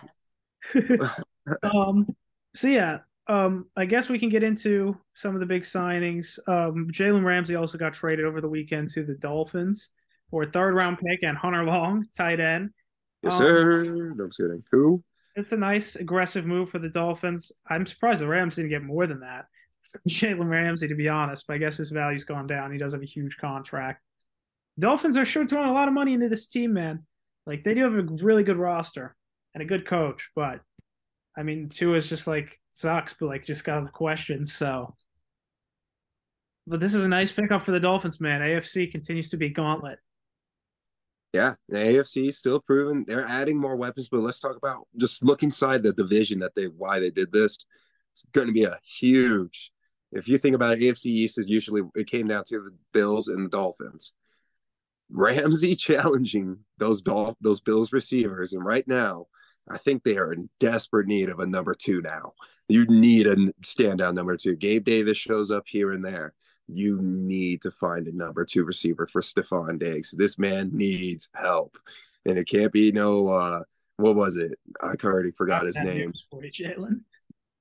good. 0.72 1.00
um. 1.62 2.06
So 2.54 2.68
yeah, 2.68 2.98
um, 3.28 3.66
I 3.76 3.84
guess 3.84 4.08
we 4.08 4.18
can 4.18 4.30
get 4.30 4.42
into 4.42 4.96
some 5.14 5.34
of 5.34 5.40
the 5.40 5.46
big 5.46 5.62
signings. 5.62 6.38
Um, 6.48 6.88
Jalen 6.90 7.24
Ramsey 7.24 7.56
also 7.56 7.76
got 7.76 7.92
traded 7.92 8.24
over 8.24 8.40
the 8.40 8.48
weekend 8.48 8.90
to 8.90 9.04
the 9.04 9.14
Dolphins 9.14 9.90
for 10.30 10.44
a 10.44 10.50
third 10.50 10.74
round 10.74 10.98
pick 10.98 11.22
and 11.22 11.36
Hunter 11.36 11.64
Long, 11.64 12.06
tight 12.16 12.40
end. 12.40 12.70
Yes, 13.22 13.34
um, 13.34 13.38
sir. 13.38 13.84
No 14.16 14.24
I'm 14.24 14.30
kidding. 14.30 14.62
Who? 14.72 15.02
It's 15.36 15.52
a 15.52 15.56
nice 15.56 15.96
aggressive 15.96 16.46
move 16.46 16.70
for 16.70 16.78
the 16.78 16.88
Dolphins. 16.88 17.52
I'm 17.68 17.86
surprised 17.86 18.22
the 18.22 18.28
Rams 18.28 18.56
didn't 18.56 18.70
get 18.70 18.82
more 18.82 19.06
than 19.06 19.20
that. 19.20 19.44
Jalen 20.08 20.48
Ramsey, 20.48 20.88
to 20.88 20.94
be 20.94 21.08
honest, 21.08 21.46
but 21.46 21.54
I 21.54 21.58
guess 21.58 21.76
his 21.76 21.90
value's 21.90 22.24
gone 22.24 22.46
down. 22.46 22.72
He 22.72 22.78
does 22.78 22.92
have 22.92 23.02
a 23.02 23.06
huge 23.06 23.36
contract. 23.36 24.02
Dolphins 24.78 25.16
are 25.16 25.26
sure 25.26 25.46
throwing 25.46 25.68
a 25.68 25.72
lot 25.72 25.88
of 25.88 25.94
money 25.94 26.14
into 26.14 26.28
this 26.28 26.48
team, 26.48 26.72
man. 26.72 27.04
Like 27.46 27.64
they 27.64 27.74
do 27.74 27.84
have 27.84 27.94
a 27.94 28.02
really 28.02 28.42
good 28.42 28.56
roster 28.56 29.16
and 29.54 29.62
a 29.62 29.66
good 29.66 29.86
coach, 29.86 30.30
but 30.34 30.60
I 31.38 31.44
mean, 31.44 31.68
Tua 31.68 31.98
is 31.98 32.08
just 32.08 32.26
like 32.26 32.58
sucks, 32.72 33.14
but 33.14 33.26
like 33.26 33.44
just 33.44 33.64
got 33.64 33.84
the 33.84 33.90
questions. 33.90 34.52
So, 34.52 34.96
but 36.66 36.80
this 36.80 36.94
is 36.94 37.04
a 37.04 37.08
nice 37.08 37.30
pickup 37.30 37.62
for 37.62 37.70
the 37.70 37.78
Dolphins, 37.78 38.20
man. 38.20 38.40
AFC 38.40 38.90
continues 38.90 39.30
to 39.30 39.36
be 39.36 39.48
gauntlet. 39.48 40.00
Yeah, 41.32 41.54
the 41.68 41.76
AFC 41.76 42.32
still 42.32 42.58
proven 42.58 43.04
they're 43.06 43.24
adding 43.24 43.56
more 43.56 43.76
weapons, 43.76 44.08
but 44.08 44.20
let's 44.20 44.40
talk 44.40 44.56
about 44.56 44.88
just 44.96 45.22
look 45.22 45.44
inside 45.44 45.84
the 45.84 45.92
division 45.92 46.40
that 46.40 46.56
they 46.56 46.64
why 46.64 46.98
they 46.98 47.10
did 47.10 47.30
this. 47.32 47.56
It's 48.14 48.26
going 48.32 48.48
to 48.48 48.52
be 48.52 48.64
a 48.64 48.78
huge. 48.82 49.70
If 50.10 50.26
you 50.26 50.38
think 50.38 50.56
about 50.56 50.78
it, 50.78 50.80
AFC 50.80 51.06
East 51.06 51.38
is 51.38 51.46
usually 51.46 51.82
it 51.94 52.08
came 52.08 52.26
down 52.26 52.44
to 52.48 52.62
the 52.62 52.76
Bills 52.92 53.28
and 53.28 53.44
the 53.44 53.50
Dolphins. 53.50 54.12
Ramsey 55.08 55.74
challenging 55.76 56.58
those 56.78 57.00
those 57.40 57.60
Bills 57.60 57.92
receivers, 57.92 58.54
and 58.54 58.64
right 58.64 58.88
now 58.88 59.26
I 59.70 59.78
think 59.78 60.02
they 60.02 60.16
are 60.16 60.32
in 60.32 60.48
desperate 60.60 61.06
need 61.06 61.28
of 61.28 61.40
a 61.40 61.46
number 61.46 61.74
two 61.74 62.00
now. 62.00 62.32
You 62.68 62.84
need 62.86 63.26
a 63.26 63.36
standout 63.62 64.14
number 64.14 64.36
two. 64.36 64.56
Gabe 64.56 64.84
Davis 64.84 65.16
shows 65.16 65.50
up 65.50 65.64
here 65.66 65.92
and 65.92 66.04
there. 66.04 66.34
You 66.66 66.98
need 67.00 67.62
to 67.62 67.70
find 67.70 68.06
a 68.06 68.16
number 68.16 68.44
two 68.44 68.64
receiver 68.64 69.06
for 69.06 69.22
Stefon 69.22 69.78
Diggs. 69.78 70.10
This 70.10 70.38
man 70.38 70.70
needs 70.72 71.30
help. 71.34 71.78
And 72.26 72.38
it 72.38 72.46
can't 72.46 72.72
be 72.72 72.92
no 72.92 73.28
uh 73.28 73.62
what 73.96 74.14
was 74.16 74.36
it? 74.36 74.52
I 74.80 74.94
already 75.02 75.32
forgot 75.32 75.66
his 75.66 75.80
name. 75.80 76.12
Jalen. 76.32 77.00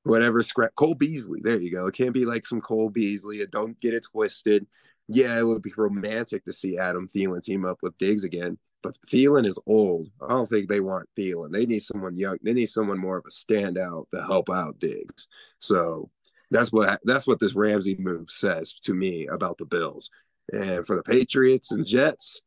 Whatever 0.04 0.43
scrap 0.43 0.76
Cole 0.76 0.93
Beasley. 0.96 1.39
There 1.41 1.58
you 1.58 1.72
go. 1.72 1.88
It 1.88 1.96
can't 1.96 2.13
be 2.13 2.26
like 2.26 2.46
some 2.46 2.62
Cole 2.62 2.89
Beasley. 2.89 3.46
Don't 3.48 3.80
get 3.80 3.93
it 3.93 4.06
twisted. 4.12 4.67
yeah, 5.08 5.38
it 5.39 5.48
would 5.48 5.62
be 5.62 5.72
romantic 5.78 6.43
to 6.46 6.54
see 6.54 6.78
Adam 6.78 7.08
Thielen 7.08 7.41
team 7.41 7.65
up 7.65 7.80
with 7.82 7.98
Diggs 7.98 8.24
again. 8.26 8.58
But 8.88 8.95
Thielen 9.06 9.45
is 9.45 9.60
old. 9.65 10.10
I 10.21 10.30
don't 10.30 10.50
think 10.50 10.69
they 10.69 10.80
want 10.80 11.10
Thielen. 11.17 11.52
They 11.52 11.65
need 11.65 11.80
someone 11.80 12.15
young. 12.15 12.38
They 12.41 12.54
need 12.54 12.67
someone 12.67 12.97
more 12.97 13.17
of 13.17 13.26
a 13.26 13.30
standout 13.30 14.06
to 14.13 14.21
help 14.23 14.50
out 14.50 14.80
Diggs. 14.80 15.28
So 15.60 16.10
that's 16.52 16.71
what 16.71 17.02
that's 17.04 17.28
what 17.28 17.41
this 17.41 17.54
Ramsey 17.54 17.97
move 18.00 18.32
says 18.32 18.73
to 18.84 18.93
me 18.93 19.28
about 19.28 19.58
the 19.58 19.65
Bills. 19.65 20.10
And 20.54 20.88
for 20.88 20.95
the 20.95 21.04
Patriots 21.04 21.73
and 21.73 21.86
Jets, 21.86 22.41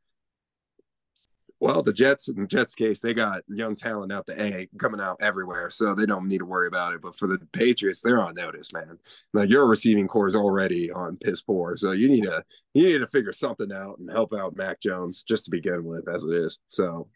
well, 1.61 1.83
the 1.83 1.93
Jets 1.93 2.29
in 2.29 2.49
Jets 2.49 2.75
case, 2.75 3.01
they 3.01 3.13
got 3.13 3.43
young 3.47 3.77
talent 3.77 4.11
out 4.11 4.27
the 4.27 4.43
A 4.43 4.67
coming 4.79 5.01
out 5.01 5.19
everywhere, 5.21 5.69
so 5.69 5.95
they 5.95 6.07
don't 6.07 6.27
need 6.27 6.39
to 6.39 6.47
worry 6.47 6.67
about 6.67 6.95
it. 6.95 7.03
But 7.03 7.19
for 7.19 7.27
the 7.27 7.39
Patriots, 7.53 8.01
they're 8.01 8.21
on 8.21 8.35
notice, 8.35 8.73
man. 8.73 8.99
Like 9.35 9.51
your 9.51 9.69
receiving 9.69 10.09
core 10.09 10.27
is 10.27 10.35
already 10.35 10.91
on 10.91 11.19
piss 11.19 11.43
poor, 11.43 11.77
so 11.77 11.93
you 11.93 12.09
need 12.09 12.25
to 12.25 12.43
you 12.73 12.87
need 12.87 12.99
to 12.99 13.07
figure 13.07 13.33
something 13.33 13.71
out 13.73 13.99
and 13.99 14.11
help 14.11 14.33
out 14.33 14.57
Mac 14.57 14.81
Jones 14.81 15.23
just 15.23 15.45
to 15.45 15.51
begin 15.51 15.85
with, 15.85 16.09
as 16.09 16.25
it 16.25 16.35
is. 16.35 16.61
So 16.69 17.09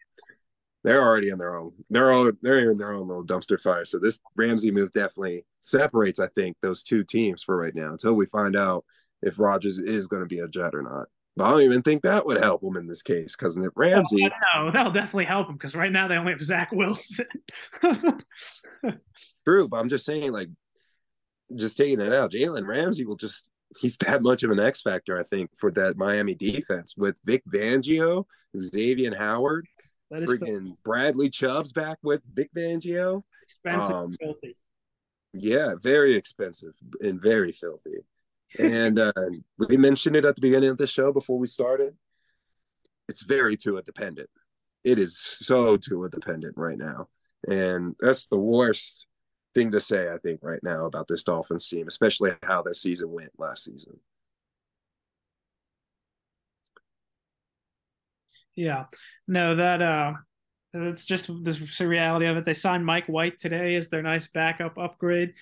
they're 0.83 1.01
already 1.01 1.29
in 1.29 1.39
their 1.39 1.55
own 1.55 1.71
they're 1.89 2.11
all 2.11 2.31
they're 2.43 2.69
in 2.69 2.77
their 2.77 2.93
own 2.93 3.07
little 3.07 3.25
dumpster 3.25 3.59
fire. 3.59 3.85
So 3.85 3.97
this 3.97 4.19
Ramsey 4.35 4.69
move 4.69 4.91
definitely 4.91 5.43
separates, 5.61 6.19
I 6.19 6.27
think, 6.35 6.55
those 6.61 6.83
two 6.83 7.03
teams 7.03 7.41
for 7.41 7.57
right 7.57 7.73
now 7.73 7.93
until 7.93 8.13
we 8.13 8.27
find 8.27 8.55
out 8.55 8.85
if 9.23 9.39
Rodgers 9.39 9.79
is 9.79 10.07
going 10.07 10.21
to 10.21 10.27
be 10.27 10.39
a 10.39 10.47
Jet 10.47 10.75
or 10.75 10.83
not. 10.83 11.07
But 11.37 11.45
I 11.45 11.49
don't 11.51 11.61
even 11.63 11.81
think 11.81 12.03
that 12.03 12.25
would 12.25 12.41
help 12.41 12.63
him 12.63 12.77
in 12.77 12.87
this 12.87 13.01
case 13.01 13.35
because 13.35 13.59
Ramsey. 13.75 14.29
Oh, 14.55 14.65
no, 14.65 14.71
that'll 14.71 14.91
definitely 14.91 15.25
help 15.25 15.49
him 15.49 15.55
because 15.55 15.75
right 15.75 15.91
now 15.91 16.07
they 16.07 16.15
only 16.15 16.31
have 16.31 16.41
Zach 16.41 16.71
Wilson. 16.71 17.25
True, 19.43 19.67
but 19.67 19.77
I'm 19.77 19.89
just 19.89 20.05
saying, 20.05 20.31
like, 20.31 20.47
just 21.53 21.77
taking 21.77 21.99
it 21.99 22.13
out, 22.13 22.31
Jalen 22.31 22.65
Ramsey 22.65 23.05
will 23.05 23.17
just. 23.17 23.47
He's 23.81 23.97
that 23.97 24.21
much 24.21 24.43
of 24.43 24.51
an 24.51 24.59
X 24.59 24.81
factor, 24.81 25.19
I 25.19 25.23
think, 25.23 25.49
for 25.57 25.71
that 25.71 25.97
Miami 25.97 26.35
defense 26.35 26.95
with 26.95 27.15
Vic 27.25 27.43
Fangio, 27.53 28.25
Xavier 28.57 29.13
Howard, 29.17 29.67
freaking 30.13 30.77
Bradley 30.85 31.29
Chubb's 31.29 31.73
back 31.73 31.97
with 32.01 32.21
Vic 32.33 32.49
Fangio. 32.55 33.23
Expensive, 33.43 33.95
um, 33.95 34.13
filthy. 34.13 34.55
Yeah, 35.33 35.75
very 35.81 36.15
expensive 36.15 36.73
and 37.01 37.21
very 37.21 37.51
filthy 37.51 38.05
and 38.59 38.99
uh, 38.99 39.11
we 39.57 39.77
mentioned 39.77 40.15
it 40.15 40.25
at 40.25 40.35
the 40.35 40.41
beginning 40.41 40.69
of 40.69 40.77
the 40.77 40.87
show 40.87 41.11
before 41.11 41.37
we 41.37 41.47
started. 41.47 41.95
It's 43.07 43.23
very 43.23 43.55
Tua 43.55 43.81
dependent. 43.83 44.29
It 44.83 44.99
is 44.99 45.17
so 45.17 45.77
Tua 45.77 46.09
dependent 46.09 46.55
right 46.57 46.77
now, 46.77 47.07
and 47.47 47.95
that's 47.99 48.25
the 48.27 48.37
worst 48.37 49.07
thing 49.53 49.71
to 49.71 49.79
say. 49.79 50.09
I 50.09 50.17
think 50.17 50.41
right 50.43 50.61
now 50.63 50.85
about 50.85 51.07
this 51.07 51.23
Dolphins 51.23 51.67
team, 51.67 51.87
especially 51.87 52.31
how 52.43 52.61
their 52.61 52.73
season 52.73 53.11
went 53.11 53.31
last 53.37 53.63
season. 53.65 53.99
Yeah, 58.55 58.85
no, 59.27 59.55
that 59.55 59.81
uh, 59.81 60.13
it's 60.73 61.05
just 61.05 61.27
the 61.27 61.87
reality 61.87 62.25
of 62.25 62.37
it. 62.37 62.45
They 62.45 62.53
signed 62.53 62.85
Mike 62.85 63.07
White 63.07 63.39
today 63.39 63.75
as 63.75 63.89
their 63.89 64.01
nice 64.01 64.27
backup 64.27 64.77
upgrade 64.77 65.33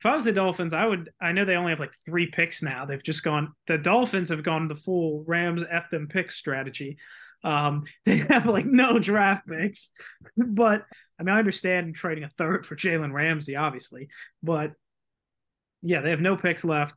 if 0.00 0.06
I 0.06 0.14
was 0.14 0.24
the 0.24 0.32
Dolphins, 0.32 0.72
I 0.72 0.86
would. 0.86 1.10
I 1.20 1.32
know 1.32 1.44
they 1.44 1.56
only 1.56 1.72
have 1.72 1.80
like 1.80 1.92
three 2.06 2.26
picks 2.26 2.62
now. 2.62 2.86
They've 2.86 3.02
just 3.02 3.22
gone. 3.22 3.52
The 3.66 3.76
Dolphins 3.76 4.30
have 4.30 4.42
gone 4.42 4.66
the 4.66 4.74
full 4.74 5.24
Rams 5.26 5.62
f 5.68 5.90
them 5.90 6.08
pick 6.08 6.32
strategy. 6.32 6.96
Um, 7.44 7.84
they 8.06 8.18
have 8.18 8.46
like 8.46 8.64
no 8.64 8.98
draft 8.98 9.46
picks, 9.46 9.90
but 10.36 10.84
I 11.18 11.22
mean, 11.22 11.34
I 11.34 11.38
understand 11.38 11.94
trading 11.94 12.24
a 12.24 12.30
third 12.30 12.64
for 12.64 12.76
Jalen 12.76 13.12
Ramsey, 13.12 13.56
obviously, 13.56 14.08
but 14.42 14.72
yeah, 15.82 16.00
they 16.00 16.10
have 16.10 16.20
no 16.20 16.36
picks 16.36 16.64
left. 16.64 16.94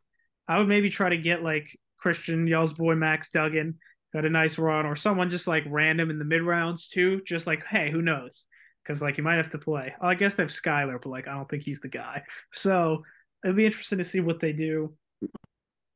I 0.48 0.58
would 0.58 0.68
maybe 0.70 0.90
try 0.90 1.10
to 1.10 1.18
get 1.18 1.44
like 1.44 1.78
Christian 1.98 2.48
Y'all's 2.48 2.74
boy 2.74 2.96
Max 2.96 3.30
Duggan 3.32 3.80
got 4.14 4.26
a 4.26 4.30
nice 4.30 4.58
run, 4.58 4.86
or 4.86 4.96
someone 4.96 5.30
just 5.30 5.48
like 5.48 5.64
random 5.68 6.10
in 6.10 6.20
the 6.20 6.26
mid 6.26 6.42
rounds 6.42 6.88
too. 6.88 7.22
Just 7.26 7.48
like, 7.48 7.66
hey, 7.66 7.92
who 7.92 8.02
knows? 8.02 8.46
Because 8.84 9.02
like 9.02 9.18
you 9.18 9.24
might 9.24 9.38
have 9.38 9.50
to 9.52 9.58
play. 9.58 9.94
Oh, 10.02 10.08
I 10.08 10.16
guess 10.16 10.36
they 10.36 10.44
have 10.44 10.50
Skylar, 10.50 11.02
but 11.02 11.10
like 11.10 11.28
I 11.28 11.34
don't 11.34 11.50
think 11.50 11.64
he's 11.64 11.80
the 11.80 11.88
guy. 11.88 12.24
So 12.52 13.04
it'll 13.44 13.56
be 13.56 13.66
interesting 13.66 13.98
to 13.98 14.04
see 14.04 14.20
what 14.20 14.40
they 14.40 14.54
do. 14.54 14.94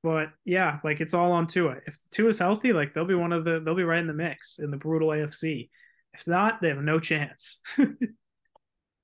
But 0.04 0.30
yeah, 0.46 0.80
like 0.84 1.02
it's 1.02 1.14
all 1.14 1.32
on 1.32 1.48
Tua. 1.48 1.78
If 1.86 2.00
Tua 2.12 2.30
is 2.30 2.40
healthy, 2.40 2.72
like 2.74 2.94
they'll 2.94 3.06
be 3.06 3.16
one 3.16 3.34
of 3.34 3.44
the 3.44 3.60
they'll 3.64 3.76
be 3.76 3.84
right 3.84 4.00
in 4.00 4.08
the 4.08 4.14
mix 4.14 4.60
in 4.60 4.72
the 4.72 4.78
brutal 4.78 5.10
AFC. 5.10 5.70
If 6.14 6.28
not, 6.28 6.62
they 6.62 6.70
have 6.70 6.78
no 6.78 7.00
chance. 7.00 7.60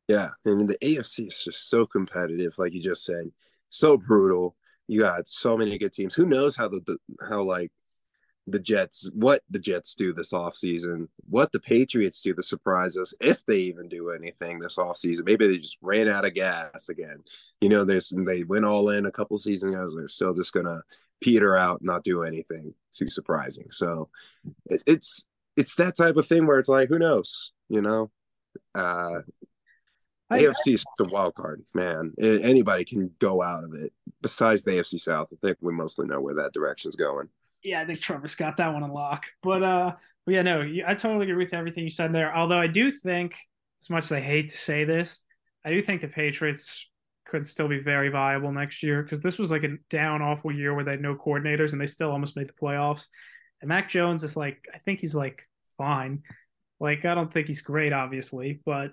yeah, 0.07 0.29
I 0.47 0.49
mean 0.49 0.67
the 0.67 0.77
AFC 0.81 1.27
is 1.27 1.43
just 1.43 1.69
so 1.69 1.85
competitive, 1.85 2.53
like 2.57 2.73
you 2.73 2.81
just 2.81 3.03
said, 3.03 3.31
so 3.69 3.97
brutal. 3.97 4.55
You 4.87 4.99
got 4.99 5.27
so 5.27 5.57
many 5.57 5.77
good 5.77 5.93
teams. 5.93 6.13
Who 6.13 6.25
knows 6.25 6.55
how 6.55 6.67
the 6.67 6.97
how 7.27 7.43
like 7.43 7.71
the 8.45 8.59
Jets, 8.59 9.09
what 9.13 9.41
the 9.49 9.59
Jets 9.59 9.95
do 9.95 10.13
this 10.13 10.33
offseason, 10.33 11.07
what 11.29 11.51
the 11.51 11.59
Patriots 11.59 12.21
do 12.21 12.33
to 12.33 12.43
surprise 12.43 12.97
us, 12.97 13.13
if 13.21 13.45
they 13.45 13.57
even 13.57 13.87
do 13.87 14.09
anything 14.09 14.59
this 14.59 14.77
offseason. 14.77 15.25
Maybe 15.25 15.47
they 15.47 15.57
just 15.57 15.77
ran 15.81 16.09
out 16.09 16.25
of 16.25 16.33
gas 16.33 16.89
again. 16.89 17.23
You 17.61 17.69
know, 17.69 17.83
there's 17.83 18.13
they 18.15 18.43
went 18.43 18.65
all 18.65 18.89
in 18.89 19.05
a 19.05 19.11
couple 19.11 19.37
seasons 19.37 19.75
ago. 19.75 19.87
They're 19.95 20.07
still 20.09 20.33
just 20.33 20.53
gonna 20.53 20.81
peter 21.21 21.55
out, 21.55 21.81
not 21.81 22.03
do 22.03 22.23
anything 22.23 22.73
too 22.91 23.09
surprising. 23.09 23.67
So 23.71 24.09
it, 24.65 24.83
it's 24.85 25.25
it's 25.55 25.75
that 25.75 25.95
type 25.95 26.17
of 26.17 26.27
thing 26.27 26.45
where 26.45 26.59
it's 26.59 26.69
like, 26.69 26.89
who 26.89 26.99
knows? 26.99 27.51
You 27.69 27.81
know, 27.81 28.11
uh, 28.75 29.21
AFC 30.31 30.73
is 30.73 30.83
the 30.97 31.05
wild 31.05 31.35
card, 31.35 31.63
man. 31.73 32.13
Anybody 32.19 32.83
can 32.83 33.11
go 33.19 33.41
out 33.41 33.63
of 33.63 33.73
it. 33.73 33.93
Besides 34.21 34.63
the 34.63 34.71
AFC 34.71 34.99
South, 34.99 35.29
I 35.31 35.35
think 35.41 35.59
we 35.61 35.71
mostly 35.71 36.07
know 36.07 36.19
where 36.19 36.35
that 36.35 36.53
direction's 36.53 36.95
going 36.95 37.29
yeah, 37.63 37.81
I 37.81 37.85
think 37.85 37.99
Trevor's 37.99 38.35
got 38.35 38.57
that 38.57 38.73
one 38.73 38.83
in 38.83 38.91
lock. 38.91 39.25
But 39.41 39.63
uh, 39.63 39.93
but 40.25 40.33
yeah, 40.33 40.41
no, 40.41 40.61
I 40.61 40.93
totally 40.95 41.29
agree 41.29 41.43
with 41.43 41.53
everything 41.53 41.83
you 41.83 41.89
said 41.89 42.13
there. 42.13 42.35
Although 42.35 42.59
I 42.59 42.67
do 42.67 42.91
think, 42.91 43.35
as 43.81 43.89
much 43.89 44.05
as 44.05 44.11
I 44.11 44.21
hate 44.21 44.49
to 44.49 44.57
say 44.57 44.83
this, 44.83 45.19
I 45.65 45.71
do 45.71 45.81
think 45.81 46.01
the 46.01 46.07
Patriots 46.07 46.89
could 47.25 47.45
still 47.45 47.67
be 47.67 47.79
very 47.79 48.09
viable 48.09 48.51
next 48.51 48.83
year 48.83 49.01
because 49.01 49.21
this 49.21 49.39
was 49.39 49.49
like 49.49 49.63
a 49.63 49.77
down, 49.89 50.21
awful 50.21 50.51
year 50.51 50.73
where 50.73 50.83
they 50.83 50.91
had 50.91 51.01
no 51.01 51.15
coordinators 51.15 51.71
and 51.71 51.81
they 51.81 51.87
still 51.87 52.11
almost 52.11 52.35
made 52.35 52.49
the 52.49 52.53
playoffs. 52.53 53.07
And 53.61 53.69
Mac 53.69 53.89
Jones 53.89 54.23
is 54.23 54.35
like, 54.35 54.65
I 54.73 54.77
think 54.79 54.99
he's 54.99 55.15
like 55.15 55.47
fine. 55.77 56.23
Like, 56.79 57.05
I 57.05 57.15
don't 57.15 57.33
think 57.33 57.47
he's 57.47 57.61
great, 57.61 57.93
obviously, 57.93 58.59
but 58.65 58.91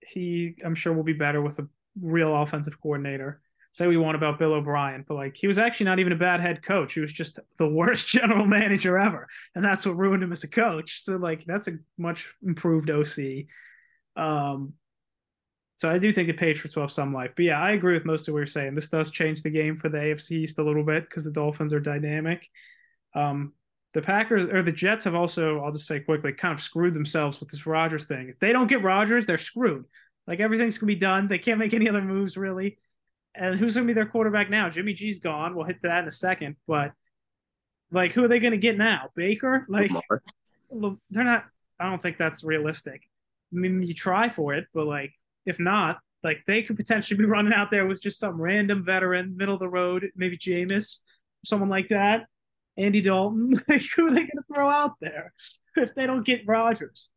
he, 0.00 0.56
I'm 0.64 0.74
sure, 0.74 0.92
will 0.94 1.02
be 1.02 1.12
better 1.12 1.42
with 1.42 1.58
a 1.58 1.68
real 2.00 2.34
offensive 2.34 2.80
coordinator 2.80 3.42
say 3.74 3.88
we 3.88 3.96
want 3.96 4.14
about 4.14 4.38
Bill 4.38 4.54
O'Brien, 4.54 5.04
but 5.06 5.14
like 5.14 5.36
he 5.36 5.48
was 5.48 5.58
actually 5.58 5.86
not 5.86 5.98
even 5.98 6.12
a 6.12 6.16
bad 6.16 6.40
head 6.40 6.62
coach. 6.62 6.94
He 6.94 7.00
was 7.00 7.12
just 7.12 7.40
the 7.58 7.68
worst 7.68 8.08
general 8.08 8.46
manager 8.46 8.96
ever, 8.96 9.28
and 9.54 9.64
that's 9.64 9.84
what 9.84 9.98
ruined 9.98 10.22
him 10.22 10.32
as 10.32 10.44
a 10.44 10.48
coach. 10.48 11.02
So 11.02 11.16
like 11.16 11.44
that's 11.44 11.68
a 11.68 11.72
much 11.98 12.32
improved 12.46 12.88
OC. 12.88 13.46
Um, 14.16 14.74
so 15.76 15.90
I 15.90 15.98
do 15.98 16.12
think 16.12 16.28
the 16.28 16.34
Patriots 16.34 16.76
will 16.76 16.84
have 16.84 16.92
some 16.92 17.12
life. 17.12 17.32
But 17.34 17.46
yeah, 17.46 17.60
I 17.60 17.72
agree 17.72 17.94
with 17.94 18.04
most 18.04 18.28
of 18.28 18.32
what 18.32 18.38
you're 18.38 18.46
saying. 18.46 18.76
This 18.76 18.88
does 18.88 19.10
change 19.10 19.42
the 19.42 19.50
game 19.50 19.76
for 19.76 19.88
the 19.88 19.98
AFC 19.98 20.30
East 20.32 20.60
a 20.60 20.64
little 20.64 20.84
bit 20.84 21.08
because 21.08 21.24
the 21.24 21.32
Dolphins 21.32 21.72
are 21.74 21.80
dynamic. 21.80 22.48
Um, 23.16 23.54
the 23.92 24.02
Packers 24.02 24.46
or 24.46 24.62
the 24.62 24.72
Jets 24.72 25.04
have 25.04 25.16
also, 25.16 25.60
I'll 25.60 25.72
just 25.72 25.88
say 25.88 25.98
quickly, 25.98 26.32
kind 26.32 26.54
of 26.54 26.60
screwed 26.60 26.94
themselves 26.94 27.40
with 27.40 27.48
this 27.48 27.66
Rodgers 27.66 28.04
thing. 28.04 28.28
If 28.28 28.38
they 28.38 28.52
don't 28.52 28.68
get 28.68 28.84
Rodgers, 28.84 29.26
they're 29.26 29.36
screwed. 29.36 29.84
Like 30.28 30.38
everything's 30.38 30.78
gonna 30.78 30.88
be 30.88 30.94
done. 30.94 31.26
They 31.26 31.38
can't 31.38 31.58
make 31.58 31.74
any 31.74 31.88
other 31.88 32.02
moves 32.02 32.36
really. 32.36 32.78
And 33.34 33.58
who's 33.58 33.74
going 33.74 33.86
to 33.86 33.90
be 33.90 33.94
their 33.94 34.06
quarterback 34.06 34.48
now? 34.48 34.70
Jimmy 34.70 34.92
G's 34.92 35.18
gone. 35.18 35.54
We'll 35.54 35.64
hit 35.64 35.82
that 35.82 36.02
in 36.02 36.08
a 36.08 36.12
second. 36.12 36.56
But 36.66 36.92
like, 37.90 38.12
who 38.12 38.24
are 38.24 38.28
they 38.28 38.38
going 38.38 38.52
to 38.52 38.58
get 38.58 38.78
now? 38.78 39.10
Baker? 39.14 39.64
Like, 39.68 39.90
they're 41.10 41.24
not. 41.24 41.44
I 41.78 41.88
don't 41.88 42.00
think 42.00 42.16
that's 42.16 42.44
realistic. 42.44 43.02
I 43.52 43.56
mean, 43.56 43.82
you 43.82 43.94
try 43.94 44.28
for 44.28 44.54
it, 44.54 44.66
but 44.72 44.86
like, 44.86 45.12
if 45.46 45.58
not, 45.58 45.98
like 46.22 46.44
they 46.46 46.62
could 46.62 46.76
potentially 46.76 47.18
be 47.18 47.24
running 47.26 47.52
out 47.52 47.70
there 47.70 47.86
with 47.86 48.02
just 48.02 48.18
some 48.18 48.40
random 48.40 48.84
veteran, 48.84 49.36
middle 49.36 49.54
of 49.54 49.60
the 49.60 49.68
road, 49.68 50.10
maybe 50.16 50.38
Jameis, 50.38 51.00
someone 51.44 51.68
like 51.68 51.88
that, 51.88 52.26
Andy 52.76 53.00
Dalton. 53.00 53.60
Like, 53.68 53.82
who 53.94 54.06
are 54.06 54.10
they 54.10 54.20
going 54.20 54.30
to 54.30 54.44
throw 54.52 54.70
out 54.70 54.92
there 55.00 55.32
if 55.76 55.94
they 55.94 56.06
don't 56.06 56.24
get 56.24 56.46
Rodgers? 56.46 57.10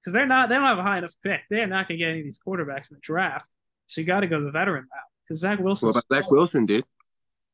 Because 0.00 0.12
they're 0.12 0.26
not. 0.26 0.48
They 0.48 0.54
don't 0.54 0.64
have 0.64 0.78
a 0.78 0.82
high 0.82 0.98
enough 0.98 1.14
pick. 1.22 1.40
They're 1.48 1.66
not 1.66 1.88
going 1.88 1.98
to 1.98 2.04
get 2.04 2.10
any 2.10 2.20
of 2.20 2.24
these 2.24 2.38
quarterbacks 2.38 2.90
in 2.90 2.96
the 2.96 3.00
draft. 3.00 3.50
So 3.86 4.00
you 4.00 4.06
got 4.06 4.20
to 4.20 4.26
go 4.26 4.42
the 4.42 4.50
veteran 4.50 4.86
route 4.90 5.13
because 5.24 5.40
Zach 5.40 5.58
Wilson. 5.58 5.88
What 5.88 5.96
about 5.96 6.04
Zach 6.12 6.30
Wilson, 6.30 6.66
dude? 6.66 6.84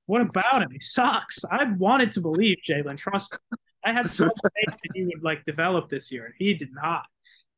What 0.07 0.23
about 0.23 0.63
him? 0.63 0.71
He 0.71 0.81
sucks. 0.81 1.45
I 1.45 1.65
wanted 1.79 2.13
to 2.13 2.21
believe 2.21 2.59
Jalen. 2.69 2.99
Trust 2.99 3.33
me. 3.33 3.59
I 3.85 3.93
had 3.93 4.11
so 4.11 4.27
much 4.27 4.37
faith 4.43 4.77
that 4.83 4.91
he 4.95 5.05
would 5.05 5.23
like 5.23 5.45
develop 5.45 5.89
this 5.89 6.13
year, 6.13 6.27
and 6.27 6.35
he 6.37 6.55
did 6.55 6.71
not. 6.73 7.07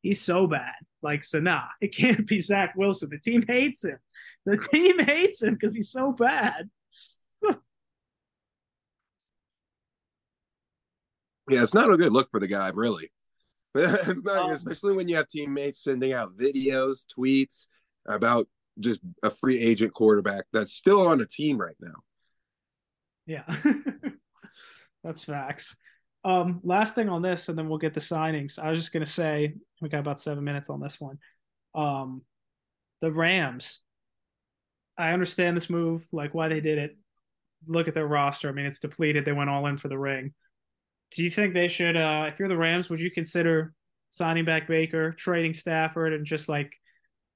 He's 0.02 0.20
so 0.20 0.46
bad. 0.46 0.74
Like, 1.02 1.24
so 1.24 1.40
nah, 1.40 1.64
it 1.80 1.94
can't 1.94 2.26
be 2.26 2.38
Zach 2.38 2.74
Wilson. 2.76 3.08
The 3.10 3.18
team 3.18 3.44
hates 3.46 3.84
him. 3.84 3.98
The 4.44 4.56
team 4.56 4.98
hates 4.98 5.42
him 5.42 5.54
because 5.54 5.74
he's 5.74 5.90
so 5.90 6.12
bad. 6.12 6.68
yeah, 7.42 7.54
it's 11.48 11.74
not 11.74 11.92
a 11.92 11.96
good 11.96 12.12
look 12.12 12.30
for 12.30 12.40
the 12.40 12.46
guy, 12.46 12.70
really. 12.74 13.10
not, 13.74 14.28
um, 14.28 14.50
especially 14.50 14.94
when 14.94 15.08
you 15.08 15.16
have 15.16 15.28
teammates 15.28 15.82
sending 15.82 16.12
out 16.12 16.36
videos, 16.36 17.06
tweets 17.06 17.68
about 18.06 18.46
just 18.80 19.00
a 19.22 19.30
free 19.30 19.60
agent 19.60 19.92
quarterback 19.92 20.44
that's 20.52 20.72
still 20.72 21.06
on 21.06 21.20
a 21.20 21.26
team 21.26 21.58
right 21.58 21.76
now. 21.80 21.94
Yeah. 23.26 23.44
That's 25.04 25.24
facts. 25.24 25.76
Um, 26.24 26.60
last 26.62 26.94
thing 26.94 27.08
on 27.08 27.22
this, 27.22 27.48
and 27.48 27.58
then 27.58 27.68
we'll 27.68 27.78
get 27.78 27.94
the 27.94 28.00
signings. 28.00 28.58
I 28.58 28.70
was 28.70 28.78
just 28.80 28.92
gonna 28.92 29.06
say 29.06 29.54
we 29.80 29.88
got 29.88 30.00
about 30.00 30.20
seven 30.20 30.44
minutes 30.44 30.70
on 30.70 30.80
this 30.80 31.00
one. 31.00 31.18
Um, 31.74 32.22
the 33.00 33.10
Rams. 33.10 33.80
I 34.96 35.12
understand 35.12 35.56
this 35.56 35.70
move, 35.70 36.06
like 36.12 36.34
why 36.34 36.48
they 36.48 36.60
did 36.60 36.78
it. 36.78 36.96
Look 37.66 37.88
at 37.88 37.94
their 37.94 38.06
roster. 38.06 38.48
I 38.48 38.52
mean, 38.52 38.66
it's 38.66 38.78
depleted. 38.78 39.24
They 39.24 39.32
went 39.32 39.50
all 39.50 39.66
in 39.66 39.78
for 39.78 39.88
the 39.88 39.98
ring. 39.98 40.34
Do 41.14 41.24
you 41.24 41.30
think 41.30 41.54
they 41.54 41.68
should? 41.68 41.96
Uh, 41.96 42.26
if 42.28 42.38
you're 42.38 42.48
the 42.48 42.56
Rams, 42.56 42.88
would 42.88 43.00
you 43.00 43.10
consider 43.10 43.74
signing 44.10 44.44
back 44.44 44.68
Baker, 44.68 45.12
trading 45.12 45.54
Stafford, 45.54 46.12
and 46.12 46.26
just 46.26 46.48
like 46.48 46.72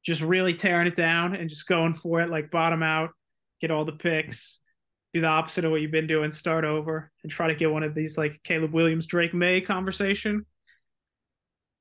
just 0.06 0.22
really 0.22 0.54
tearing 0.54 0.86
it 0.86 0.94
down 0.94 1.34
and 1.34 1.50
just 1.50 1.66
going 1.66 1.92
for 1.92 2.20
it, 2.20 2.30
like 2.30 2.52
bottom 2.52 2.82
out, 2.82 3.10
get 3.60 3.72
all 3.72 3.84
the 3.84 3.92
picks, 3.92 4.60
do 5.12 5.20
the 5.20 5.26
opposite 5.26 5.64
of 5.64 5.72
what 5.72 5.80
you've 5.80 5.90
been 5.90 6.06
doing, 6.06 6.30
start 6.30 6.64
over, 6.64 7.10
and 7.24 7.32
try 7.32 7.48
to 7.48 7.56
get 7.56 7.72
one 7.72 7.82
of 7.82 7.92
these 7.92 8.16
like 8.16 8.40
Caleb 8.44 8.72
Williams, 8.72 9.06
Drake 9.06 9.34
Maye 9.34 9.60
conversation? 9.60 10.46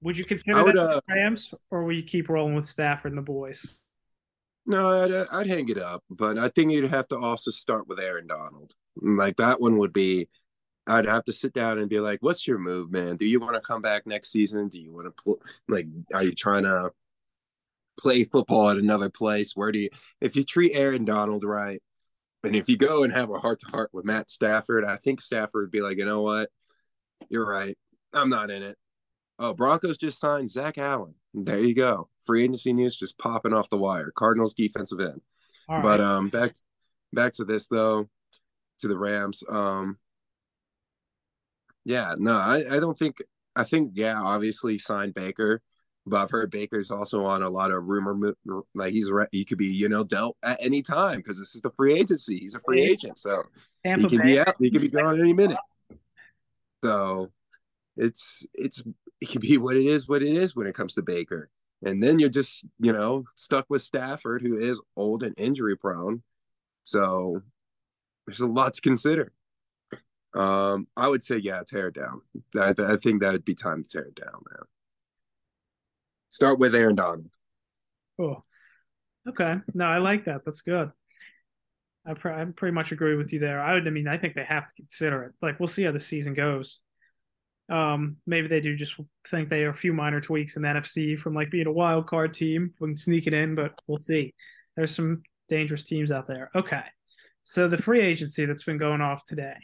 Would 0.01 0.17
you 0.17 0.25
consider 0.25 0.63
would, 0.63 0.75
that 0.75 0.89
uh, 0.89 1.01
Rams, 1.07 1.53
or 1.69 1.83
will 1.83 1.93
you 1.93 2.03
keep 2.03 2.27
rolling 2.27 2.55
with 2.55 2.65
Stafford 2.65 3.11
and 3.11 3.17
the 3.17 3.21
boys? 3.23 3.81
No, 4.65 5.03
I'd, 5.03 5.11
uh, 5.11 5.25
I'd 5.31 5.47
hang 5.47 5.69
it 5.69 5.77
up, 5.77 6.03
but 6.09 6.39
I 6.39 6.49
think 6.49 6.71
you'd 6.71 6.89
have 6.89 7.07
to 7.09 7.17
also 7.17 7.51
start 7.51 7.88
with 7.88 7.99
Aaron 7.99 8.25
Donald. 8.25 8.73
Like 8.99 9.38
that 9.38 9.61
one 9.61 9.77
would 9.77 9.93
be 9.93 10.29
I'd 10.88 11.05
have 11.05 11.23
to 11.25 11.33
sit 11.33 11.53
down 11.53 11.77
and 11.77 11.89
be 11.89 11.99
like, 11.99 12.19
"What's 12.21 12.47
your 12.47 12.57
move, 12.57 12.91
man? 12.91 13.17
Do 13.17 13.25
you 13.25 13.39
want 13.39 13.55
to 13.55 13.61
come 13.61 13.81
back 13.81 14.07
next 14.07 14.31
season? 14.31 14.67
Do 14.67 14.79
you 14.79 14.93
want 14.93 15.05
to 15.05 15.23
pl- 15.23 15.41
like? 15.67 15.88
Are 16.13 16.23
you 16.23 16.33
trying 16.33 16.63
to 16.63 16.91
play 17.99 18.23
football 18.23 18.69
at 18.69 18.77
another 18.77 19.10
place? 19.10 19.55
Where 19.55 19.71
do 19.71 19.79
you? 19.79 19.89
If 20.21 20.36
you 20.36 20.43
treat 20.43 20.73
Aaron 20.73 21.05
Donald 21.05 21.43
right, 21.43 21.81
and 22.43 22.55
if 22.55 22.69
you 22.69 22.77
go 22.77 23.03
and 23.03 23.13
have 23.13 23.29
a 23.29 23.39
heart 23.39 23.60
to 23.62 23.67
heart 23.67 23.89
with 23.93 24.05
Matt 24.05 24.29
Stafford, 24.29 24.86
I 24.86 24.97
think 24.97 25.21
Stafford 25.21 25.63
would 25.63 25.71
be 25.71 25.81
like, 25.81 25.97
you 25.97 26.05
know 26.05 26.21
what? 26.21 26.49
You're 27.29 27.47
right. 27.47 27.77
I'm 28.13 28.29
not 28.29 28.49
in 28.51 28.63
it. 28.63 28.77
Oh, 29.39 29.53
Broncos 29.53 29.97
just 29.97 30.19
signed 30.19 30.49
Zach 30.49 30.77
Allen. 30.77 31.15
There 31.34 31.60
you 31.60 31.75
go. 31.75 32.10
Free 32.23 32.43
agency 32.43 32.71
news 32.71 32.95
just 32.95 33.17
popping 33.17 33.53
off 33.53 33.69
the 33.69 33.77
wire. 33.77 34.12
Cardinals 34.15 34.53
defensive 34.53 34.99
end. 34.99 35.21
But 35.67 35.99
um, 35.99 36.29
back 36.29 36.53
back 37.12 37.34
to 37.34 37.45
this 37.45 37.67
though, 37.67 38.08
to 38.79 38.88
the 38.88 38.97
Rams. 38.97 39.43
Um, 39.49 39.97
yeah, 41.84 42.15
no, 42.17 42.36
I, 42.36 42.63
I 42.69 42.79
don't 42.79 42.97
think 42.97 43.17
I 43.55 43.63
think 43.63 43.91
yeah, 43.95 44.19
obviously 44.21 44.77
signed 44.77 45.13
Baker, 45.13 45.62
but 46.05 46.21
I've 46.21 46.31
heard 46.31 46.51
Baker's 46.51 46.91
also 46.91 47.25
on 47.25 47.41
a 47.41 47.49
lot 47.49 47.71
of 47.71 47.85
rumor 47.85 48.35
like 48.73 48.93
he's 48.93 49.09
he 49.31 49.43
could 49.43 49.57
be 49.57 49.67
you 49.67 49.89
know 49.89 50.03
dealt 50.03 50.37
at 50.43 50.57
any 50.61 50.81
time 50.81 51.17
because 51.17 51.39
this 51.39 51.55
is 51.55 51.61
the 51.61 51.71
free 51.71 51.97
agency. 51.97 52.39
He's 52.39 52.55
a 52.55 52.59
free 52.59 52.83
agent, 52.83 53.17
so 53.17 53.43
Tampa 53.83 54.03
he 54.03 54.09
can 54.09 54.19
Bay. 54.19 54.33
be 54.33 54.39
out. 54.39 54.55
He 54.59 54.71
can 54.71 54.81
be 54.81 54.89
gone 54.89 55.19
any 55.19 55.33
minute. 55.33 55.57
So 56.83 57.31
it's 57.97 58.45
it's 58.53 58.83
it 59.19 59.29
can 59.29 59.41
be 59.41 59.57
what 59.57 59.75
it 59.75 59.87
is, 59.87 60.07
what 60.07 60.21
it 60.21 60.35
is 60.35 60.55
when 60.55 60.67
it 60.67 60.75
comes 60.75 60.93
to 60.95 61.01
Baker. 61.01 61.49
And 61.83 62.03
then 62.03 62.19
you're 62.19 62.29
just 62.29 62.67
you 62.79 62.93
know 62.93 63.25
stuck 63.33 63.65
with 63.69 63.81
Stafford, 63.81 64.43
who 64.43 64.59
is 64.59 64.79
old 64.95 65.23
and 65.23 65.33
injury 65.35 65.75
prone. 65.75 66.21
So 66.83 67.41
there's 68.27 68.41
a 68.41 68.45
lot 68.45 68.75
to 68.75 68.81
consider. 68.81 69.31
Um, 70.35 70.87
I 70.95 71.07
would 71.07 71.23
say, 71.23 71.37
yeah, 71.37 71.63
tear 71.65 71.87
it 71.87 71.95
down. 71.95 72.21
I, 72.55 72.75
I 72.77 72.97
think 72.97 73.21
that 73.21 73.31
would 73.31 73.45
be 73.45 73.55
time 73.55 73.81
to 73.81 73.89
tear 73.89 74.03
it 74.03 74.15
down, 74.15 74.43
man. 74.51 74.65
Start 76.35 76.59
with 76.59 76.75
Aaron 76.75 76.95
Donald. 76.97 77.29
Cool. 78.17 78.45
Okay. 79.25 79.55
No, 79.73 79.85
I 79.85 79.99
like 79.99 80.25
that. 80.25 80.41
That's 80.43 80.63
good. 80.63 80.91
I, 82.05 82.13
pr- 82.13 82.29
I 82.29 82.43
pretty 82.43 82.73
much 82.73 82.91
agree 82.91 83.15
with 83.15 83.31
you 83.31 83.39
there. 83.39 83.61
I 83.61 83.73
would. 83.73 83.87
I 83.87 83.89
mean, 83.89 84.09
I 84.09 84.17
think 84.17 84.35
they 84.35 84.43
have 84.43 84.67
to 84.67 84.73
consider 84.73 85.23
it. 85.23 85.31
Like, 85.41 85.61
we'll 85.61 85.67
see 85.67 85.83
how 85.83 85.93
the 85.93 85.99
season 85.99 86.33
goes. 86.33 86.81
Um, 87.69 88.17
maybe 88.27 88.49
they 88.49 88.59
do 88.59 88.75
just 88.75 88.99
think 89.31 89.47
they 89.47 89.63
are 89.63 89.69
a 89.69 89.73
few 89.73 89.93
minor 89.93 90.19
tweaks 90.19 90.57
in 90.57 90.63
the 90.63 90.67
NFC 90.67 91.17
from 91.17 91.33
like 91.33 91.49
being 91.51 91.67
a 91.67 91.71
wild 91.71 92.05
card 92.05 92.33
team, 92.33 92.73
we 92.81 92.89
can 92.89 92.97
sneak 92.97 93.27
it 93.27 93.33
in, 93.33 93.55
but 93.55 93.79
we'll 93.87 93.97
see. 93.97 94.35
There's 94.75 94.93
some 94.93 95.23
dangerous 95.47 95.85
teams 95.85 96.11
out 96.11 96.27
there. 96.27 96.51
Okay. 96.53 96.83
So 97.43 97.69
the 97.69 97.81
free 97.81 98.01
agency 98.01 98.45
that's 98.45 98.63
been 98.63 98.77
going 98.77 98.99
off 98.99 99.23
today. 99.23 99.55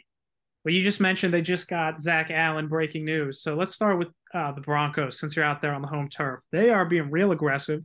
Well, 0.64 0.74
you 0.74 0.82
just 0.82 1.00
mentioned 1.00 1.34
they 1.34 1.42
just 1.42 1.66
got 1.66 2.00
Zach 2.00 2.30
Allen 2.30 2.68
breaking 2.68 3.04
news. 3.04 3.42
So 3.42 3.54
let's 3.54 3.74
start 3.74 3.98
with 3.98 4.08
uh, 4.32 4.52
the 4.52 4.60
Broncos 4.60 5.18
since 5.18 5.34
you're 5.34 5.44
out 5.44 5.60
there 5.60 5.74
on 5.74 5.82
the 5.82 5.88
home 5.88 6.08
turf. 6.08 6.40
They 6.52 6.70
are 6.70 6.84
being 6.84 7.10
real 7.10 7.32
aggressive. 7.32 7.82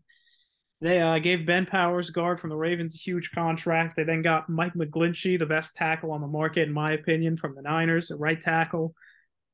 They 0.79 1.01
uh, 1.01 1.17
gave 1.17 1.47
Ben 1.47 1.65
Powers, 1.65 2.11
guard 2.11 2.39
from 2.39 2.51
the 2.51 2.55
Ravens, 2.55 2.93
a 2.93 2.99
huge 2.99 3.31
contract. 3.31 3.95
They 3.95 4.03
then 4.03 4.21
got 4.21 4.47
Mike 4.47 4.75
McGlinchey, 4.75 5.39
the 5.39 5.47
best 5.47 5.75
tackle 5.75 6.11
on 6.11 6.21
the 6.21 6.27
market, 6.27 6.67
in 6.67 6.73
my 6.73 6.91
opinion, 6.91 7.35
from 7.35 7.55
the 7.55 7.63
Niners, 7.63 8.11
a 8.11 8.15
right 8.15 8.39
tackle. 8.39 8.93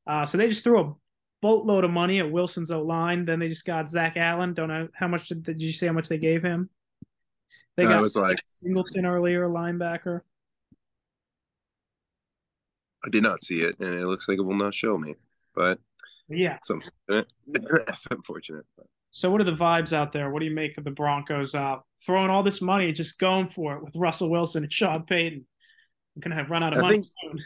Uh, 0.05 0.25
so 0.25 0.37
they 0.37 0.49
just 0.49 0.65
threw 0.65 0.81
a 0.81 0.93
boatload 1.41 1.85
of 1.85 1.91
money 1.91 2.19
at 2.19 2.29
Wilson's 2.29 2.71
O 2.71 2.81
line. 2.81 3.23
Then 3.23 3.39
they 3.39 3.47
just 3.47 3.63
got 3.63 3.87
Zach 3.87 4.17
Allen. 4.17 4.53
Don't 4.53 4.67
know 4.67 4.89
how 4.93 5.07
much 5.07 5.29
did, 5.29 5.43
did 5.43 5.61
you 5.61 5.71
say 5.71 5.87
how 5.87 5.93
much 5.93 6.09
they 6.09 6.17
gave 6.17 6.43
him? 6.43 6.69
They 7.77 7.83
got 7.83 7.99
it 7.99 8.01
was 8.01 8.17
like 8.17 8.39
Singleton 8.47 9.05
earlier, 9.05 9.47
linebacker. 9.47 10.21
I 13.05 13.09
did 13.09 13.23
not 13.23 13.41
see 13.41 13.61
it, 13.61 13.75
and 13.79 13.93
it 13.93 14.07
looks 14.07 14.27
like 14.27 14.37
it 14.37 14.43
will 14.43 14.55
not 14.55 14.73
show 14.73 14.97
me. 14.97 15.15
But 15.55 15.79
yeah. 16.29 16.57
That's 17.07 18.07
unfortunate. 18.09 18.65
So, 19.15 19.29
what 19.29 19.39
are 19.41 19.43
the 19.43 19.51
vibes 19.51 19.93
out 19.93 20.11
there? 20.11 20.31
What 20.31 20.39
do 20.39 20.47
you 20.47 20.55
make 20.55 20.75
of 20.79 20.83
the 20.83 20.89
Broncos 20.89 21.53
uh, 21.53 21.75
throwing 22.03 22.31
all 22.31 22.41
this 22.41 22.63
money, 22.63 22.91
just 22.91 23.19
going 23.19 23.47
for 23.47 23.75
it 23.75 23.83
with 23.83 23.95
Russell 23.95 24.27
Wilson 24.27 24.63
and 24.63 24.73
Sean 24.73 25.03
Payton? 25.03 25.45
I'm 26.15 26.19
gonna 26.19 26.33
have 26.33 26.49
run 26.49 26.63
out 26.63 26.73
of 26.73 26.79
I 26.79 26.81
money. 26.81 26.95
Think, 26.95 27.05
soon. 27.21 27.39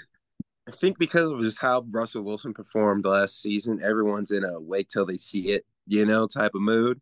I 0.65 0.71
think 0.71 0.97
because 0.97 1.29
of 1.29 1.41
just 1.41 1.59
how 1.59 1.85
Russell 1.91 2.23
Wilson 2.23 2.53
performed 2.53 3.03
last 3.03 3.41
season, 3.41 3.83
everyone's 3.83 4.31
in 4.31 4.45
a 4.45 4.61
wait 4.61 4.87
till 4.87 5.05
they 5.05 5.17
see 5.17 5.49
it, 5.49 5.65
you 5.85 6.05
know, 6.05 6.25
type 6.25 6.55
of 6.55 6.61
mood. 6.61 7.01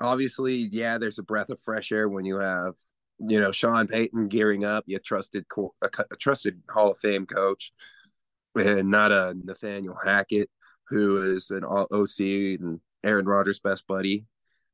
Obviously, 0.00 0.54
yeah, 0.54 0.98
there's 0.98 1.18
a 1.18 1.24
breath 1.24 1.50
of 1.50 1.60
fresh 1.60 1.90
air 1.90 2.08
when 2.08 2.24
you 2.24 2.38
have 2.38 2.74
you 3.18 3.40
know 3.40 3.52
Sean 3.52 3.86
Payton 3.86 4.28
gearing 4.28 4.64
up, 4.64 4.84
you 4.86 4.98
trusted 4.98 5.46
a, 5.82 5.88
a 6.10 6.16
trusted 6.16 6.62
Hall 6.68 6.90
of 6.90 6.98
Fame 6.98 7.26
coach, 7.26 7.72
and 8.54 8.90
not 8.90 9.12
a 9.12 9.34
Nathaniel 9.42 9.96
Hackett 10.02 10.50
who 10.88 11.34
is 11.34 11.50
an 11.50 11.64
OC 11.64 12.20
and 12.60 12.80
Aaron 13.04 13.26
Rodgers' 13.26 13.60
best 13.60 13.86
buddy. 13.86 14.24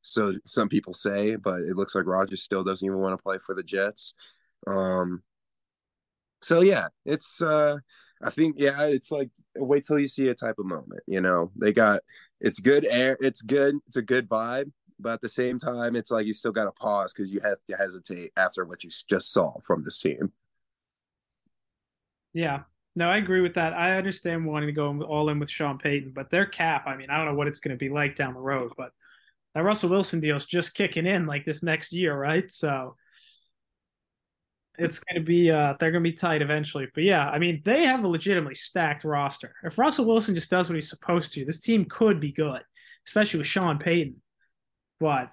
So 0.03 0.35
some 0.45 0.69
people 0.69 0.93
say, 0.95 1.37
but 1.37 1.61
it 1.61 1.77
looks 1.77 1.95
like 1.95 2.07
Rodgers 2.07 2.43
still 2.43 2.65
doesn't 2.65 2.85
even 2.85 2.99
want 2.99 3.17
to 3.17 3.23
play 3.23 3.39
for 3.45 3.55
the 3.55 3.63
Jets. 3.63 4.15
Um, 4.67 5.23
so 6.41 6.61
yeah, 6.61 6.89
it's 7.07 7.41
uh, 7.41 7.79
I 8.23 8.31
think 8.31 8.57
yeah, 8.59 8.83
it's 8.83 9.11
like 9.11 9.31
wait 9.57 9.85
till 9.85 9.99
you 9.99 10.09
see 10.09 10.29
a 10.29 10.35
type 10.35 10.59
of 10.59 10.67
moment. 10.67 11.03
You 11.07 11.21
know, 11.21 11.53
they 11.57 11.73
got 11.73 12.01
it's 12.41 12.59
good 12.59 12.85
air, 12.85 13.17
it's 13.21 13.43
good, 13.43 13.77
it's 13.87 13.97
a 13.97 14.03
good 14.03 14.29
vibe 14.29 14.73
but 15.03 15.15
at 15.15 15.21
the 15.21 15.29
same 15.29 15.59
time, 15.59 15.97
it's 15.97 16.11
like 16.11 16.27
you 16.27 16.33
still 16.33 16.53
got 16.53 16.65
to 16.65 16.73
pause 16.73 17.13
because 17.13 17.33
you 17.33 17.41
have 17.41 17.59
to 17.69 17.77
hesitate 17.77 18.33
after 18.37 18.65
what 18.65 18.85
you 18.85 18.91
just 19.09 19.33
saw 19.33 19.59
from 19.65 19.83
this 19.85 20.01
team. 20.01 20.33
Yeah, 22.33 22.63
no, 22.95 23.09
I 23.09 23.17
agree 23.17 23.41
with 23.41 23.55
that. 23.55 23.73
I 23.73 23.97
understand 23.97 24.47
wanting 24.47 24.69
to 24.69 24.73
go 24.73 25.03
all 25.03 25.29
in 25.31 25.39
with 25.39 25.51
Sean 25.51 25.79
Payton, 25.79 26.13
but 26.15 26.31
their 26.31 26.47
cap, 26.47 26.87
I 26.87 26.97
mean, 26.97 27.11
I 27.11 27.17
don't 27.17 27.27
know 27.27 27.35
what 27.35 27.49
it's 27.49 27.61
going 27.61 27.77
to 27.77 27.79
be 27.79 27.89
like 27.89 28.17
down 28.17 28.35
the 28.35 28.41
road, 28.41 28.73
but 28.77 28.93
that 29.55 29.65
Russell 29.65 29.91
Wilson 29.91 30.21
deal 30.21 30.37
is 30.37 30.47
just 30.47 30.75
kicking 30.75 31.07
in 31.07 31.27
like 31.27 31.45
this 31.45 31.63
next 31.63 31.93
year, 31.93 32.19
right? 32.19 32.51
So 32.51 32.97
it's 34.79 34.99
going 34.99 35.21
to 35.21 35.27
be, 35.27 35.51
uh, 35.51 35.75
they're 35.79 35.91
going 35.91 36.05
to 36.05 36.11
be 36.11 36.17
tight 36.17 36.43
eventually. 36.43 36.87
But 36.95 37.05
yeah, 37.05 37.29
I 37.29 37.39
mean, 37.39 37.61
they 37.65 37.85
have 37.85 38.05
a 38.05 38.09
legitimately 38.09 38.55
stacked 38.55 39.05
roster. 39.05 39.55
If 39.63 39.79
Russell 39.79 40.07
Wilson 40.07 40.35
just 40.35 40.51
does 40.51 40.69
what 40.69 40.77
he's 40.77 40.89
supposed 40.89 41.33
to, 41.33 41.45
this 41.45 41.61
team 41.61 41.85
could 41.85 42.21
be 42.21 42.33
good, 42.33 42.63
especially 43.07 43.39
with 43.39 43.47
Sean 43.47 43.79
Payton. 43.79 44.22
But 45.03 45.33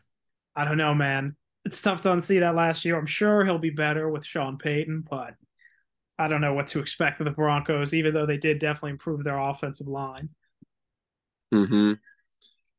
I 0.55 0.65
don't 0.65 0.77
know, 0.77 0.95
man. 0.95 1.35
It's 1.63 1.79
tough 1.79 2.01
to 2.01 2.09
unsee 2.09 2.39
that 2.39 2.55
last 2.55 2.85
year. 2.85 2.97
I'm 2.97 3.05
sure 3.05 3.45
he'll 3.45 3.59
be 3.59 3.69
better 3.69 4.09
with 4.09 4.25
Sean 4.25 4.57
Payton, 4.57 5.05
but 5.07 5.35
I 6.17 6.27
don't 6.27 6.41
know 6.41 6.55
what 6.55 6.67
to 6.69 6.79
expect 6.79 7.19
of 7.19 7.25
the 7.25 7.31
Broncos, 7.31 7.93
even 7.93 8.15
though 8.15 8.25
they 8.25 8.37
did 8.37 8.57
definitely 8.57 8.91
improve 8.91 9.23
their 9.23 9.37
offensive 9.37 9.87
line. 9.87 10.29
Hmm. 11.53 11.93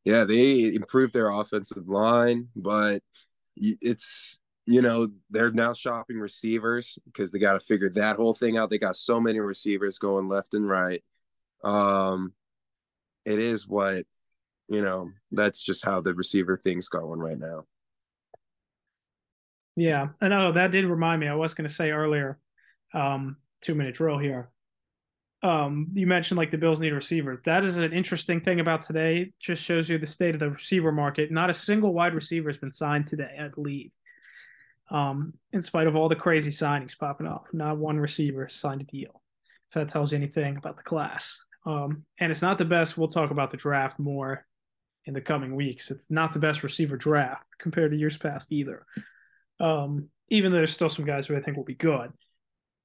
Yeah, 0.05 0.25
they 0.25 0.75
improved 0.75 1.13
their 1.13 1.31
offensive 1.31 1.89
line, 1.89 2.49
but 2.57 3.03
it's 3.57 4.41
you 4.67 4.83
know 4.83 5.09
they're 5.31 5.53
now 5.53 5.73
shopping 5.73 6.19
receivers 6.19 6.99
because 7.05 7.31
they 7.31 7.39
got 7.39 7.55
to 7.55 7.61
figure 7.61 7.91
that 7.91 8.17
whole 8.17 8.35
thing 8.35 8.57
out. 8.57 8.71
They 8.71 8.79
got 8.79 8.97
so 8.97 9.21
many 9.21 9.39
receivers 9.39 9.99
going 9.99 10.29
left 10.29 10.55
and 10.55 10.69
right. 10.69 11.05
Um, 11.63 12.33
it 13.25 13.39
is 13.39 13.69
what 13.69 14.07
you 14.71 14.83
know, 14.83 15.11
that's 15.33 15.65
just 15.65 15.85
how 15.85 16.01
the 16.01 16.15
receiver 16.15 16.57
thing's 16.57 16.89
going 16.89 17.19
right 17.19 17.39
now. 17.39 17.65
Yeah, 19.77 20.09
I 20.21 20.29
know 20.29 20.53
that 20.53 20.71
did 20.71 20.87
remind 20.87 21.21
me. 21.21 21.29
I 21.29 21.35
was 21.35 21.55
going 21.55 21.69
to 21.69 21.75
say 21.75 21.91
earlier, 21.91 22.39
um, 22.95 23.37
two 23.63 23.75
minute 23.75 23.97
drill 23.97 24.19
here. 24.19 24.51
Um, 25.43 25.89
you 25.95 26.07
mentioned 26.07 26.39
like 26.39 26.51
the 26.51 26.59
Bills 26.59 26.81
need 26.81 26.93
a 26.93 26.97
receiver. 26.97 27.41
That 27.45 27.65
is 27.65 27.79
an 27.79 27.93
interesting 27.93 28.43
thing 28.43 28.61
about 28.61 28.83
today. 28.83 29.33
just 29.41 29.63
shows 29.63 29.89
you 29.89 29.99
the 29.99 30.07
state 30.07 30.35
of 30.35 30.41
the 30.41 30.51
receiver 30.51 30.93
market. 30.93 31.33
Not 31.33 31.51
a 31.51 31.55
single 31.55 31.93
wide 31.93 32.15
receiver 32.15 32.49
has 32.49 32.59
been 32.59 32.73
signed 32.73 33.07
today, 33.07 33.37
I 33.41 33.49
believe. 33.49 33.91
Um, 34.91 35.33
in 35.53 35.63
spite 35.63 35.87
of 35.87 35.97
all 35.97 36.09
the 36.09 36.17
crazy 36.17 36.51
signings 36.51 36.99
popping 36.99 37.27
off, 37.27 37.47
not 37.53 37.79
one 37.79 37.99
receiver 37.99 38.49
signed 38.49 38.83
a 38.83 38.85
deal. 38.85 39.23
if 39.69 39.75
that 39.75 39.89
tells 39.89 40.13
you 40.13 40.19
anything 40.19 40.57
about 40.57 40.77
the 40.77 40.83
class. 40.83 41.39
Um, 41.65 42.05
and 42.19 42.31
it's 42.31 42.43
not 42.43 42.59
the 42.59 42.65
best. 42.65 42.99
We'll 42.99 43.09
talk 43.09 43.31
about 43.31 43.51
the 43.51 43.57
draft 43.57 43.99
more 43.99 44.45
in 45.11 45.15
the 45.15 45.21
coming 45.21 45.57
weeks. 45.57 45.91
It's 45.91 46.09
not 46.09 46.33
the 46.33 46.39
best 46.39 46.63
receiver 46.63 46.97
draft 46.97 47.45
compared 47.59 47.91
to 47.91 47.97
years 47.97 48.17
past 48.17 48.53
either. 48.53 48.87
Um, 49.59 50.09
even 50.29 50.53
though 50.53 50.59
there's 50.59 50.73
still 50.73 50.89
some 50.89 51.05
guys 51.05 51.27
who 51.27 51.37
I 51.37 51.41
think 51.41 51.57
will 51.57 51.65
be 51.65 51.75
good. 51.75 52.13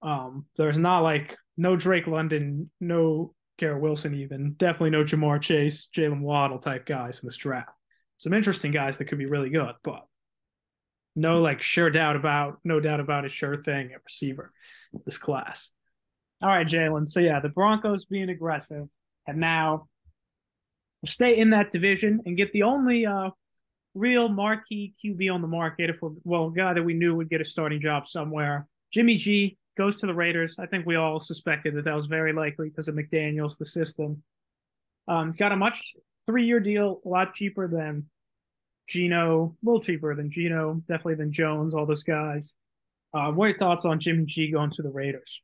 Um, 0.02 0.48
there's 0.58 0.80
not 0.80 1.02
like 1.02 1.38
no 1.56 1.76
Drake 1.76 2.08
London, 2.08 2.72
no 2.82 3.36
Garrett 3.60 3.84
Wilson, 3.84 4.16
even 4.16 4.54
definitely 4.54 4.90
no 4.90 5.04
Ja'Marr 5.04 5.40
Chase, 5.40 5.88
Jalen 5.96 6.22
Waddle 6.22 6.58
type 6.58 6.88
guys 6.88 7.22
in 7.22 7.28
this 7.28 7.38
draft. 7.38 7.70
Some 8.18 8.34
interesting 8.34 8.72
guys 8.72 8.98
that 8.98 9.06
could 9.06 9.20
be 9.20 9.28
really 9.28 9.52
good, 9.52 9.76
but 9.84 10.08
no 11.16 11.42
like 11.42 11.62
sure 11.62 11.92
doubt 11.92 12.16
about 12.16 12.58
no 12.64 12.80
doubt 12.80 13.00
about 13.00 13.24
a 13.24 13.30
sure 13.30 13.62
thing 13.62 13.92
at 13.94 14.04
receiver 14.04 14.52
this 15.06 15.20
class. 15.20 15.70
All 16.42 16.50
right, 16.50 16.68
Jalen. 16.68 17.08
So 17.08 17.20
yeah, 17.20 17.40
the 17.40 17.50
Broncos 17.50 18.06
being 18.06 18.30
aggressive 18.30 18.88
and 19.28 19.38
now 19.38 19.88
stay 21.06 21.38
in 21.38 21.51
that 21.51 21.72
division 21.72 22.22
and 22.26 22.38
get 22.38 22.51
the 22.51 22.64
only 22.64 23.06
uh, 23.06 23.30
real 23.93 24.30
marquee 24.30 24.93
QB 25.03 25.34
on 25.34 25.41
the 25.41 25.47
market. 25.47 25.89
If 25.89 26.01
we're 26.01 26.12
well, 26.24 26.47
a 26.47 26.51
guy 26.51 26.74
that 26.74 26.84
we 26.84 26.93
knew 26.93 27.16
would 27.16 27.30
get 27.30 27.41
a 27.41 27.45
starting 27.45 27.82
job 27.82 28.08
somewhere. 28.08 28.68
Jimmy 28.91 29.16
G 29.16 29.58
goes 29.76 29.97
to 29.97 30.08
the 30.08 30.14
Raiders. 30.14 30.58
I 30.60 30.68
think 30.68 30.86
we 30.86 30.95
all 30.95 31.20
suspected 31.20 31.76
that 31.76 31.86
that 31.86 31.95
was 31.95 32.06
very 32.06 32.34
likely 32.34 32.70
because 32.70 32.88
of 32.88 32.95
McDaniels, 32.95 33.58
the 33.58 33.66
system. 33.66 34.24
Um, 35.08 35.32
got 35.32 35.51
a 35.51 35.56
much 35.56 35.93
three-year 36.26 36.60
deal, 36.60 37.01
a 37.06 37.10
lot 37.10 37.34
cheaper 37.34 37.68
than 37.68 38.10
Gino, 38.88 39.56
a 39.62 39.66
little 39.66 39.82
cheaper 39.82 40.16
than 40.16 40.32
Gino, 40.32 40.82
definitely 40.88 41.16
than 41.16 41.32
Jones, 41.32 41.74
all 41.74 41.86
those 41.86 42.03
guys. 42.03 42.53
Uh, 43.14 43.32
what 43.32 43.45
are 43.45 43.49
your 43.49 43.58
thoughts 43.58 43.86
on 43.86 43.99
Jimmy 43.99 44.26
G 44.26 44.51
going 44.51 44.72
to 44.72 44.82
the 44.82 44.89
Raiders? 44.89 45.41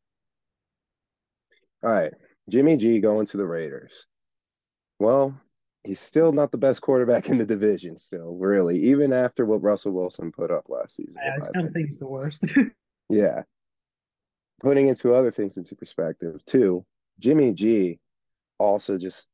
All 1.83 1.91
right, 1.91 2.11
Jimmy 2.49 2.77
G 2.77 2.99
going 2.99 3.25
to 3.27 3.37
the 3.37 3.47
Raiders. 3.47 4.05
Well, 4.99 5.39
he's 5.83 5.99
still 5.99 6.31
not 6.31 6.51
the 6.51 6.57
best 6.57 6.81
quarterback 6.81 7.29
in 7.29 7.37
the 7.37 7.45
division. 7.45 7.97
Still, 7.97 8.35
really, 8.35 8.79
even 8.79 9.13
after 9.13 9.45
what 9.45 9.63
Russell 9.63 9.93
Wilson 9.93 10.31
put 10.31 10.51
up 10.51 10.65
last 10.69 10.95
season. 10.95 11.21
I 11.21 11.39
still 11.39 11.67
think 11.67 11.87
he's 11.87 11.99
the 11.99 12.07
worst. 12.07 12.45
yeah, 13.09 13.43
putting 14.59 14.87
into 14.87 15.13
other 15.13 15.31
things 15.31 15.57
into 15.57 15.75
perspective 15.75 16.43
too. 16.45 16.85
Jimmy 17.19 17.53
G 17.53 17.99
also 18.57 18.97
just 18.97 19.29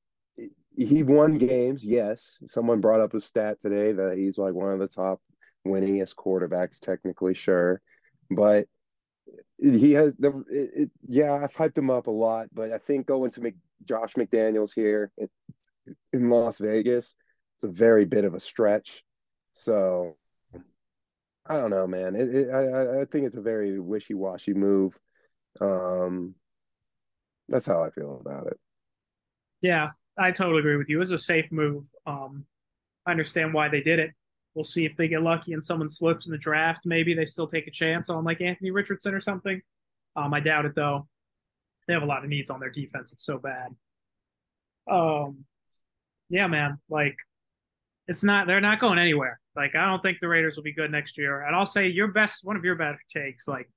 he 0.76 1.04
won 1.04 1.38
games. 1.38 1.86
Yes, 1.86 2.38
someone 2.46 2.82
brought 2.82 3.02
up 3.02 3.14
a 3.14 3.20
stat 3.20 3.60
today 3.60 3.92
that 3.94 4.18
he's 4.18 4.38
like 4.38 4.54
one 4.54 4.74
of 4.74 4.80
the 4.80 4.88
top 4.88 5.22
winningest 5.66 6.16
quarterbacks, 6.16 6.80
technically, 6.80 7.34
sure, 7.34 7.82
but 8.30 8.68
he 9.60 9.92
has 9.94 10.16
the 10.18 10.30
it, 10.50 10.70
it, 10.74 10.92
yeah 11.08 11.34
i've 11.34 11.54
hyped 11.54 11.78
him 11.78 11.90
up 11.90 12.08
a 12.08 12.12
lot 12.12 12.48
but 12.54 12.72
i 12.72 12.78
think 12.78 13.08
going 13.08 13.32
to 13.32 13.42
Mc, 13.42 13.56
josh 13.86 14.14
mcdaniels 14.14 14.74
here 14.74 15.12
in, 15.18 15.28
in 16.14 16.30
las 16.30 16.60
vegas 16.60 17.16
it's 17.56 17.64
a 17.64 17.72
very 17.72 18.06
bit 18.06 18.26
of 18.26 18.34
a 18.34 18.40
stretch 18.40 19.04
so 19.54 20.16
i 21.46 21.58
don't 21.58 21.72
know 21.72 21.88
man 21.88 22.16
it, 22.16 22.34
it, 22.34 22.50
I, 22.50 23.02
I 23.02 23.06
think 23.06 23.26
it's 23.26 23.36
a 23.36 23.42
very 23.42 23.80
wishy-washy 23.80 24.54
move 24.54 24.98
um 25.62 26.36
that's 27.50 27.66
how 27.66 27.84
i 27.84 27.90
feel 27.90 28.22
about 28.24 28.48
it 28.48 28.60
yeah 29.62 29.90
i 30.18 30.32
totally 30.32 30.60
agree 30.60 30.78
with 30.78 30.90
you 30.90 30.98
it 30.98 31.00
was 31.00 31.12
a 31.12 31.18
safe 31.18 31.52
move 31.52 31.84
um 32.06 32.46
i 33.06 33.12
understand 33.12 33.54
why 33.54 33.70
they 33.70 33.82
did 33.82 34.00
it 34.00 34.12
We'll 34.58 34.64
see 34.64 34.86
if 34.86 34.98
they 34.98 35.08
get 35.08 35.22
lucky 35.22 35.54
and 35.54 35.64
someone 35.64 35.88
slips 35.88 36.26
in 36.26 36.32
the 36.32 36.38
draft. 36.40 36.84
Maybe 36.84 37.14
they 37.14 37.26
still 37.26 37.46
take 37.46 37.68
a 37.68 37.72
chance 37.72 38.10
on 38.10 38.24
like 38.24 38.42
Anthony 38.42 38.72
Richardson 38.72 39.14
or 39.14 39.22
something. 39.22 39.62
Um, 40.16 40.34
I 40.34 40.40
doubt 40.40 40.66
it 40.66 40.74
though. 40.74 41.08
They 41.88 41.94
have 41.94 42.02
a 42.02 42.08
lot 42.08 42.24
of 42.24 42.30
needs 42.32 42.50
on 42.50 42.60
their 42.60 42.72
defense. 42.72 43.14
It's 43.14 43.24
so 43.24 43.38
bad. 43.38 43.68
Um, 44.90 45.46
yeah, 46.30 46.48
man. 46.48 46.80
Like, 46.90 47.16
it's 48.08 48.24
not. 48.24 48.48
They're 48.48 48.62
not 48.62 48.80
going 48.80 49.00
anywhere. 49.00 49.40
Like, 49.56 49.76
I 49.76 49.86
don't 49.86 50.02
think 50.02 50.20
the 50.20 50.28
Raiders 50.28 50.56
will 50.56 50.64
be 50.64 50.74
good 50.74 50.92
next 50.92 51.18
year. 51.18 51.42
And 51.42 51.56
I'll 51.56 51.66
say 51.66 51.88
your 51.88 52.08
best, 52.10 52.46
one 52.46 52.56
of 52.56 52.64
your 52.64 52.76
better 52.76 53.00
takes. 53.10 53.48
Like, 53.48 53.70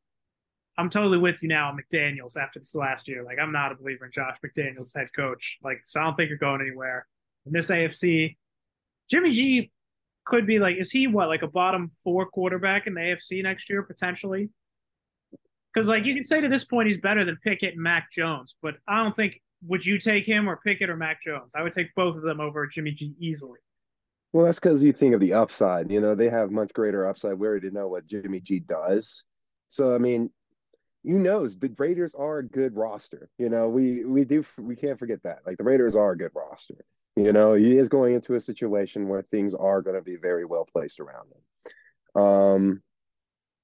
I'm 0.79 0.91
totally 0.91 1.19
with 1.19 1.43
you 1.43 1.49
now 1.49 1.69
on 1.69 1.79
McDaniel's 1.79 2.37
after 2.37 2.59
this 2.59 2.75
last 2.75 3.09
year. 3.09 3.25
Like, 3.25 3.39
I'm 3.41 3.53
not 3.53 3.73
a 3.73 3.75
believer 3.75 4.07
in 4.07 4.13
Josh 4.13 4.37
McDaniels 4.45 4.97
head 4.97 5.09
coach. 5.15 5.59
Like, 5.63 5.81
so 5.85 6.01
I 6.01 6.05
don't 6.05 6.17
think 6.17 6.29
you're 6.29 6.39
going 6.39 6.61
anywhere. 6.61 7.07
In 7.47 7.53
this 7.53 7.71
AFC, 7.71 8.37
Jimmy 9.11 9.31
G 9.31 9.73
could 10.25 10.47
be 10.47 10.59
like, 10.59 10.77
is 10.77 10.91
he 10.91 11.07
what 11.07 11.29
like 11.29 11.43
a 11.43 11.49
bottom 11.49 11.91
four 12.05 12.27
quarterback 12.27 12.87
in 12.87 12.95
the 12.95 13.01
AFC 13.01 13.43
next 13.43 13.69
year 13.69 13.83
potentially? 13.83 14.51
Because 15.73 15.89
like 15.89 16.05
you 16.05 16.15
can 16.15 16.25
say 16.25 16.41
to 16.41 16.49
this 16.49 16.65
point 16.65 16.87
he's 16.87 17.01
better 17.01 17.25
than 17.25 17.37
Pickett 17.43 17.75
and 17.75 17.83
Mac 17.83 18.11
Jones, 18.13 18.55
but 18.63 18.77
I 18.87 19.03
don't 19.03 19.17
think 19.17 19.41
would 19.67 19.85
you 19.85 19.99
take 19.99 20.27
him 20.27 20.49
or 20.49 20.57
Pickett 20.57 20.91
or 20.91 20.97
Mac 20.97 21.23
Jones? 21.23 21.53
I 21.55 21.63
would 21.63 21.73
take 21.73 21.95
both 21.95 22.17
of 22.17 22.23
them 22.23 22.41
over 22.41 22.67
Jimmy 22.67 22.93
G 22.93 23.15
easily. 23.19 23.59
Well, 24.33 24.45
that's 24.45 24.61
because 24.61 24.83
you 24.83 24.93
think 24.93 25.15
of 25.15 25.21
the 25.21 25.33
upside. 25.33 25.91
You 25.91 26.01
know, 26.01 26.15
they 26.15 26.29
have 26.29 26.51
much 26.51 26.73
greater 26.73 27.07
upside. 27.07 27.35
We 27.35 27.47
already 27.47 27.71
know 27.71 27.89
what 27.89 28.07
Jimmy 28.07 28.41
G 28.41 28.61
does. 28.61 29.25
So 29.69 29.95
I 29.95 29.99
mean, 29.99 30.31
you 31.03 31.19
knows 31.19 31.59
the 31.59 31.75
Raiders 31.79 32.15
are 32.15 32.39
a 32.39 32.47
good 32.47 32.77
roster. 32.77 33.29
You 33.39 33.49
know, 33.49 33.69
we 33.69 34.05
we 34.05 34.25
do 34.25 34.45
we 34.59 34.77
can't 34.77 34.99
forget 34.99 35.23
that. 35.25 35.41
Like 35.47 35.59
the 35.59 35.65
Raiders 35.65 35.97
are 35.97 36.13
a 36.13 36.19
good 36.19 36.33
roster. 36.35 36.85
You 37.17 37.33
know, 37.33 37.55
he 37.55 37.77
is 37.77 37.89
going 37.89 38.15
into 38.15 38.35
a 38.35 38.41
situation 38.41 39.09
where 39.09 39.23
things 39.23 39.55
are 39.55 39.83
going 39.83 39.97
to 39.97 40.03
be 40.03 40.17
very 40.17 40.45
well 40.45 40.67
placed 40.71 41.01
around 41.01 41.27
him. 41.33 42.23
Um, 42.23 42.83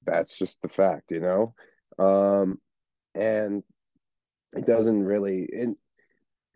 that's 0.05 0.36
just 0.36 0.61
the 0.62 0.68
fact, 0.68 1.11
you 1.11 1.20
know. 1.20 1.55
Um, 1.99 2.61
and 3.14 3.62
it 4.55 4.66
doesn't 4.66 5.05
really. 5.05 5.49
And 5.53 5.76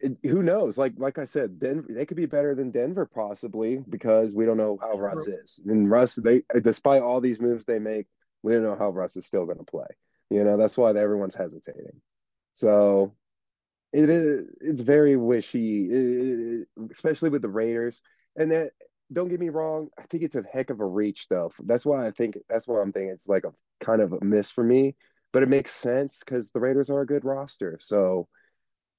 it, 0.00 0.18
who 0.22 0.42
knows? 0.42 0.78
Like 0.78 0.94
like 0.96 1.18
I 1.18 1.24
said, 1.24 1.58
Denver 1.58 1.86
they 1.88 2.06
could 2.06 2.16
be 2.16 2.26
better 2.26 2.54
than 2.54 2.70
Denver 2.70 3.06
possibly 3.06 3.82
because 3.88 4.34
we 4.34 4.44
don't 4.44 4.56
know 4.56 4.78
how 4.80 4.92
Russ 4.98 5.26
is. 5.26 5.60
And 5.66 5.90
Russ, 5.90 6.16
they 6.16 6.42
despite 6.62 7.02
all 7.02 7.20
these 7.20 7.40
moves 7.40 7.64
they 7.64 7.78
make, 7.78 8.06
we 8.42 8.52
don't 8.52 8.62
know 8.62 8.76
how 8.76 8.90
Russ 8.90 9.16
is 9.16 9.26
still 9.26 9.44
going 9.44 9.58
to 9.58 9.64
play. 9.64 9.86
You 10.30 10.44
know, 10.44 10.56
that's 10.56 10.78
why 10.78 10.90
everyone's 10.90 11.34
hesitating. 11.34 12.00
So 12.54 13.14
it 13.92 14.08
is 14.08 14.48
it's 14.60 14.82
very 14.82 15.16
wishy, 15.16 15.88
it, 15.90 16.68
especially 16.90 17.30
with 17.30 17.42
the 17.42 17.48
Raiders. 17.48 18.00
And 18.36 18.50
that 18.52 18.72
don't 19.12 19.28
get 19.28 19.40
me 19.40 19.48
wrong, 19.48 19.88
I 19.98 20.02
think 20.08 20.22
it's 20.22 20.36
a 20.36 20.44
heck 20.52 20.70
of 20.70 20.80
a 20.80 20.86
reach 20.86 21.26
though. 21.28 21.52
That's 21.64 21.84
why 21.84 22.06
I 22.06 22.12
think 22.12 22.38
that's 22.48 22.68
why 22.68 22.80
I'm 22.80 22.92
thinking 22.92 23.10
it's 23.10 23.28
like 23.28 23.44
a 23.44 23.52
kind 23.84 24.00
of 24.00 24.12
a 24.12 24.24
miss 24.24 24.50
for 24.50 24.64
me. 24.64 24.96
But 25.32 25.42
it 25.42 25.48
makes 25.48 25.74
sense 25.74 26.22
because 26.24 26.50
the 26.50 26.60
Raiders 26.60 26.90
are 26.90 27.02
a 27.02 27.06
good 27.06 27.24
roster. 27.24 27.78
So 27.80 28.28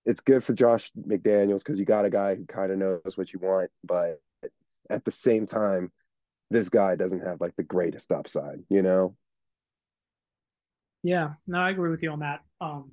it's 0.06 0.22
good 0.22 0.43
for 0.43 0.54
Josh 0.54 0.91
McDaniels 0.97 1.60
because 1.60 1.80
you 1.80 1.86
got 1.86 2.06
a 2.06 2.10
guy 2.10 2.36
who 2.36 2.45
kind 2.45 2.72
of 2.72 2.78
knows 2.78 3.16
what 3.18 3.34
you 3.34 3.39
want, 3.39 3.70
but 3.84 4.20
at 4.89 5.06
the 5.06 5.12
same 5.12 5.45
time, 5.45 5.91
this 6.49 6.70
guy 6.70 6.95
doesn't 6.95 7.26
have 7.26 7.39
like 7.39 7.56
the 7.56 7.64
greatest 7.64 8.12
upside, 8.12 8.60
you 8.70 8.82
know? 8.82 9.16
Yeah, 11.04 11.34
no, 11.47 11.60
I 11.60 11.70
agree 11.72 11.89
with 11.89 12.04
you 12.04 12.12
on 12.12 12.20
that. 12.20 12.41
Um, 12.60 12.91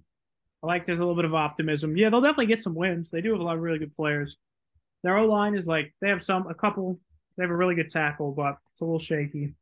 I 0.63 0.67
like 0.67 0.85
there's 0.85 1.01
a 1.01 1.03
little 1.03 1.17
bit 1.17 1.25
of 1.25 1.35
optimism. 1.35 1.97
Yeah, 1.97 2.11
they'll 2.11 2.21
definitely 2.21 2.47
get 2.47 2.63
some 2.63 2.75
wins. 2.75 3.11
They 3.11 3.21
do 3.21 3.33
have 3.33 3.41
a 3.41 3.45
lot 3.45 3.57
of 3.57 3.63
really 3.63 3.79
good 3.79 3.95
players. 3.97 4.37
Their 5.03 5.17
O 5.19 5.27
line 5.27 5.55
is 5.55 5.67
like 5.67 5.95
they 6.01 6.09
have 6.09 6.23
some 6.23 6.47
a 6.47 6.55
couple. 6.55 6.99
They 7.37 7.45
have 7.45 7.51
a 7.51 7.57
really 7.57 7.75
good 7.75 7.91
tackle, 7.91 8.33
but 8.33 8.57
it's 8.73 8.81
a 8.81 8.85
little 8.85 8.99
shaky. 8.99 9.55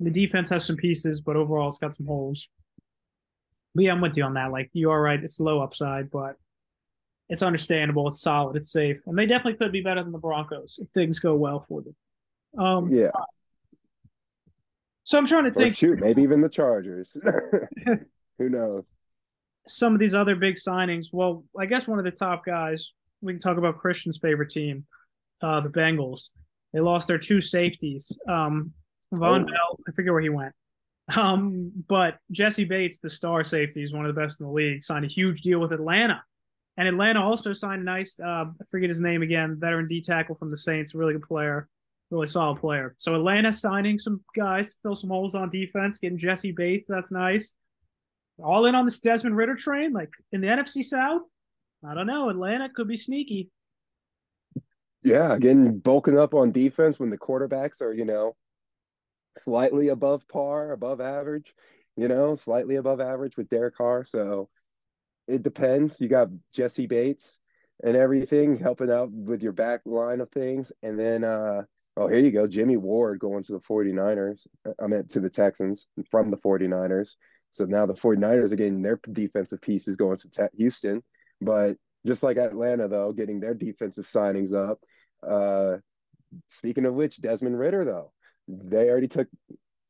The 0.00 0.10
defense 0.10 0.48
has 0.50 0.64
some 0.64 0.76
pieces, 0.76 1.20
but 1.20 1.36
overall 1.36 1.68
it's 1.68 1.78
got 1.78 1.94
some 1.94 2.06
holes. 2.06 2.48
But 3.74 3.84
yeah, 3.84 3.92
I'm 3.92 4.00
with 4.00 4.16
you 4.16 4.24
on 4.24 4.34
that. 4.34 4.52
Like 4.52 4.70
you 4.72 4.90
are 4.90 5.00
right, 5.00 5.22
it's 5.22 5.40
low 5.40 5.60
upside, 5.60 6.10
but 6.10 6.36
it's 7.32 7.42
understandable. 7.42 8.06
It's 8.08 8.20
solid. 8.20 8.56
It's 8.56 8.70
safe, 8.70 9.00
and 9.06 9.18
they 9.18 9.26
definitely 9.26 9.58
could 9.58 9.72
be 9.72 9.80
better 9.80 10.02
than 10.02 10.12
the 10.12 10.18
Broncos 10.18 10.78
if 10.80 10.88
things 10.90 11.18
go 11.18 11.34
well 11.34 11.60
for 11.60 11.82
them. 11.82 11.96
Um, 12.64 12.90
yeah. 12.90 13.10
So 15.04 15.18
I'm 15.18 15.26
trying 15.26 15.44
to 15.44 15.50
or 15.50 15.54
think. 15.54 15.74
Shoot, 15.74 16.00
maybe 16.00 16.22
even 16.22 16.40
the 16.40 16.48
Chargers. 16.48 17.16
Who 18.38 18.48
knows? 18.48 18.78
some 19.68 19.94
of 19.94 20.00
these 20.00 20.14
other 20.14 20.34
big 20.34 20.56
signings. 20.56 21.06
Well, 21.12 21.44
I 21.58 21.66
guess 21.66 21.86
one 21.86 21.98
of 21.98 22.04
the 22.04 22.10
top 22.10 22.44
guys, 22.44 22.92
we 23.20 23.32
can 23.32 23.40
talk 23.40 23.58
about 23.58 23.78
Christian's 23.78 24.18
favorite 24.18 24.50
team, 24.50 24.86
uh, 25.40 25.60
the 25.60 25.68
Bengals. 25.68 26.30
They 26.72 26.80
lost 26.80 27.06
their 27.06 27.18
two 27.18 27.40
safeties. 27.40 28.18
Um, 28.28 28.72
Vonn 29.14 29.42
oh. 29.42 29.46
Bell, 29.46 29.80
I 29.88 29.92
forget 29.92 30.12
where 30.12 30.22
he 30.22 30.30
went. 30.30 30.52
Um, 31.14 31.72
but 31.88 32.18
Jessie 32.30 32.64
Bates, 32.64 32.98
the 32.98 33.10
star 33.10 33.44
safety, 33.44 33.82
is 33.82 33.92
one 33.92 34.06
of 34.06 34.14
the 34.14 34.20
best 34.20 34.40
in 34.40 34.46
the 34.46 34.52
league, 34.52 34.82
signed 34.82 35.04
a 35.04 35.08
huge 35.08 35.42
deal 35.42 35.60
with 35.60 35.72
Atlanta. 35.72 36.22
And 36.76 36.88
Atlanta 36.88 37.22
also 37.22 37.52
signed 37.52 37.82
a 37.82 37.84
nice, 37.84 38.18
uh, 38.18 38.44
I 38.46 38.64
forget 38.70 38.88
his 38.88 39.00
name 39.00 39.22
again, 39.22 39.56
veteran 39.58 39.88
D 39.88 40.00
tackle 40.00 40.34
from 40.34 40.50
the 40.50 40.56
Saints, 40.56 40.94
really 40.94 41.12
good 41.12 41.22
player, 41.22 41.68
really 42.10 42.26
solid 42.26 42.60
player. 42.60 42.94
So 42.98 43.14
Atlanta 43.14 43.52
signing 43.52 43.98
some 43.98 44.22
guys 44.34 44.70
to 44.70 44.76
fill 44.82 44.94
some 44.94 45.10
holes 45.10 45.34
on 45.34 45.50
defense, 45.50 45.98
getting 45.98 46.16
Jessie 46.16 46.52
Bates, 46.52 46.84
that's 46.88 47.10
nice 47.10 47.54
all 48.42 48.66
in 48.66 48.74
on 48.74 48.84
this 48.84 49.00
Desmond 49.00 49.36
Ridder 49.36 49.54
train, 49.54 49.92
like 49.92 50.10
in 50.32 50.40
the 50.40 50.48
NFC 50.48 50.84
South. 50.84 51.22
I 51.86 51.94
don't 51.94 52.06
know. 52.06 52.28
Atlanta 52.28 52.68
could 52.68 52.88
be 52.88 52.96
sneaky. 52.96 53.50
Yeah, 55.02 55.34
again, 55.34 55.78
bulking 55.78 56.18
up 56.18 56.32
on 56.32 56.52
defense 56.52 57.00
when 57.00 57.10
the 57.10 57.18
quarterbacks 57.18 57.82
are, 57.82 57.92
you 57.92 58.04
know, 58.04 58.36
slightly 59.42 59.88
above 59.88 60.26
par, 60.28 60.72
above 60.72 61.00
average, 61.00 61.54
you 61.96 62.06
know, 62.06 62.36
slightly 62.36 62.76
above 62.76 63.00
average 63.00 63.36
with 63.36 63.48
Derek 63.48 63.76
Carr. 63.76 64.04
So 64.04 64.48
it 65.28 65.42
depends. 65.42 66.00
You 66.00 66.08
got 66.08 66.28
Jessie 66.52 66.86
Bates 66.86 67.40
and 67.84 67.96
everything 67.96 68.56
helping 68.56 68.90
out 68.90 69.10
with 69.10 69.42
your 69.42 69.52
back 69.52 69.80
line 69.84 70.20
of 70.20 70.30
things. 70.30 70.72
And 70.82 70.98
then, 70.98 71.24
uh, 71.24 71.62
oh, 71.96 72.08
here 72.08 72.20
you 72.20 72.30
go. 72.30 72.46
Jimmy 72.46 72.76
Ward 72.76 73.18
going 73.18 73.42
to 73.44 73.52
the 73.52 73.60
49ers. 73.60 74.46
I 74.80 74.86
meant 74.86 75.10
to 75.10 75.20
the 75.20 75.30
Texans 75.30 75.86
from 76.10 76.30
the 76.30 76.38
49ers. 76.38 77.16
So 77.50 77.64
now 77.64 77.86
the 77.86 77.94
49ers 77.94 78.52
are 78.52 78.56
getting 78.56 78.82
their 78.82 79.00
defensive 79.12 79.60
pieces 79.60 79.96
going 79.96 80.16
to 80.18 80.30
te- 80.30 80.56
Houston. 80.56 81.02
But 81.40 81.76
just 82.06 82.22
like 82.22 82.36
Atlanta, 82.36 82.88
though, 82.88 83.12
getting 83.12 83.40
their 83.40 83.54
defensive 83.54 84.06
signings 84.06 84.54
up. 84.54 84.78
Uh, 85.26 85.78
speaking 86.48 86.86
of 86.86 86.94
which, 86.94 87.20
Desmond 87.20 87.58
Ridder, 87.58 87.84
though, 87.84 88.12
they 88.48 88.88
already 88.88 89.08
took 89.08 89.28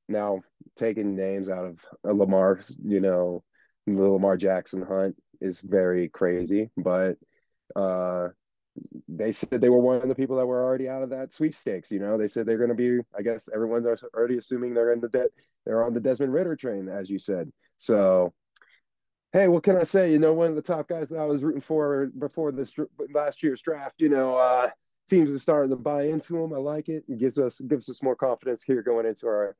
now 0.08 0.40
taking 0.76 1.14
names 1.14 1.48
out 1.48 1.64
of 1.64 1.78
Lamar's, 2.04 2.78
you 2.84 3.00
know, 3.00 3.42
the 3.86 3.92
Lamar 3.92 4.36
Jackson 4.36 4.82
hunt 4.82 5.16
is 5.40 5.60
very 5.60 6.08
crazy, 6.08 6.70
but 6.76 7.16
uh, 7.74 8.28
they 9.08 9.32
said 9.32 9.60
they 9.60 9.68
were 9.68 9.78
one 9.78 9.96
of 9.96 10.08
the 10.08 10.14
people 10.14 10.36
that 10.36 10.46
were 10.46 10.62
already 10.62 10.88
out 10.88 11.02
of 11.02 11.10
that 11.10 11.32
sweepstakes. 11.32 11.90
You 11.90 11.98
know, 11.98 12.16
they 12.16 12.28
said 12.28 12.46
they're 12.46 12.58
going 12.58 12.70
to 12.70 12.74
be. 12.74 13.02
I 13.16 13.22
guess 13.22 13.48
everyone's 13.52 13.86
already 14.14 14.38
assuming 14.38 14.74
they're 14.74 14.92
in 14.92 15.00
the 15.00 15.08
de- 15.08 15.28
they're 15.66 15.84
on 15.84 15.92
the 15.92 16.00
Desmond 16.00 16.32
Ridder 16.32 16.56
train, 16.56 16.88
as 16.88 17.10
you 17.10 17.18
said. 17.18 17.52
So, 17.78 18.32
hey, 19.32 19.48
what 19.48 19.62
can 19.62 19.76
I 19.76 19.82
say? 19.82 20.12
You 20.12 20.18
know, 20.18 20.32
one 20.32 20.50
of 20.50 20.56
the 20.56 20.62
top 20.62 20.88
guys 20.88 21.08
that 21.08 21.18
I 21.18 21.24
was 21.24 21.42
rooting 21.42 21.60
for 21.60 22.06
before 22.18 22.52
this 22.52 22.72
last 23.12 23.42
year's 23.42 23.62
draft. 23.62 23.96
You 23.98 24.08
know, 24.08 24.36
uh, 24.36 24.70
teams 25.10 25.32
are 25.32 25.38
starting 25.38 25.70
to 25.70 25.76
buy 25.76 26.04
into 26.04 26.38
him. 26.38 26.54
I 26.54 26.58
like 26.58 26.88
it. 26.88 27.04
It 27.08 27.18
gives 27.18 27.38
us 27.38 27.60
gives 27.60 27.88
us 27.88 28.02
more 28.02 28.16
confidence 28.16 28.62
here 28.62 28.82
going 28.82 29.06
into 29.06 29.26
our 29.26 29.56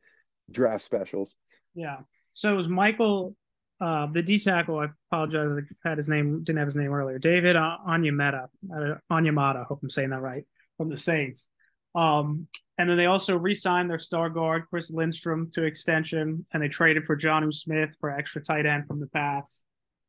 draft 0.50 0.84
specials. 0.84 1.36
Yeah. 1.74 1.98
So 2.34 2.54
was 2.54 2.68
Michael 2.68 3.36
uh, 3.82 4.06
the 4.06 4.22
D 4.22 4.38
tackle, 4.38 4.78
I 4.78 4.86
apologize, 5.10 5.64
I 5.84 5.88
had 5.88 5.98
his 5.98 6.08
name, 6.08 6.44
didn't 6.44 6.58
have 6.58 6.68
his 6.68 6.76
name 6.76 6.92
earlier. 6.92 7.18
David 7.18 7.56
uh, 7.56 7.78
Onyemata, 7.86 8.46
hope 9.66 9.80
I'm 9.82 9.90
saying 9.90 10.10
that 10.10 10.20
right, 10.20 10.44
from 10.76 10.88
the 10.88 10.96
Saints. 10.96 11.48
Um, 11.96 12.46
and 12.78 12.88
then 12.88 12.96
they 12.96 13.06
also 13.06 13.36
re-signed 13.36 13.90
their 13.90 13.98
star 13.98 14.30
guard, 14.30 14.66
Chris 14.70 14.92
Lindstrom, 14.92 15.50
to 15.54 15.64
extension, 15.64 16.46
and 16.52 16.62
they 16.62 16.68
traded 16.68 17.04
for 17.04 17.16
Jonnu 17.16 17.52
Smith 17.52 17.96
for 17.98 18.10
extra 18.10 18.40
tight 18.40 18.66
end 18.66 18.86
from 18.86 19.00
the 19.00 19.08
Pats. 19.08 19.64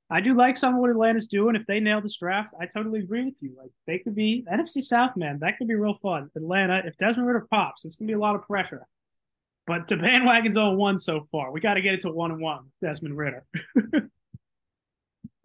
I 0.07 0.21
do 0.21 0.35
like 0.35 0.55
some 0.55 0.75
of 0.75 0.79
what 0.79 0.91
Atlanta's 0.91 1.27
doing. 1.27 1.55
If 1.55 1.65
they 1.65 1.79
nail 1.79 1.99
this 1.99 2.17
draft, 2.17 2.53
I 2.59 2.67
totally 2.67 2.99
agree 2.99 3.25
with 3.25 3.41
you. 3.41 3.55
Like 3.57 3.71
they 3.87 3.97
could 3.97 4.13
be 4.13 4.45
NFC 4.51 4.83
South, 4.83 5.17
man. 5.17 5.39
That 5.39 5.57
could 5.57 5.67
be 5.67 5.73
real 5.73 5.95
fun. 5.95 6.29
Atlanta, 6.35 6.83
if 6.85 6.95
Desmond 6.97 7.27
Ridder 7.27 7.47
pops, 7.49 7.85
it's 7.85 7.95
gonna 7.95 8.07
be 8.07 8.13
a 8.13 8.19
lot 8.19 8.35
of 8.35 8.43
pressure. 8.43 8.85
But 9.65 9.87
the 9.87 9.95
bandwagon's 9.95 10.57
on 10.57 10.77
one 10.77 10.99
so 10.99 11.21
far. 11.31 11.51
We 11.51 11.61
got 11.61 11.75
to 11.75 11.81
get 11.81 11.93
it 11.93 12.01
to 12.01 12.11
one 12.11 12.31
and 12.31 12.41
one. 12.41 12.65
Desmond 12.81 13.17
Ridder. 13.17 13.45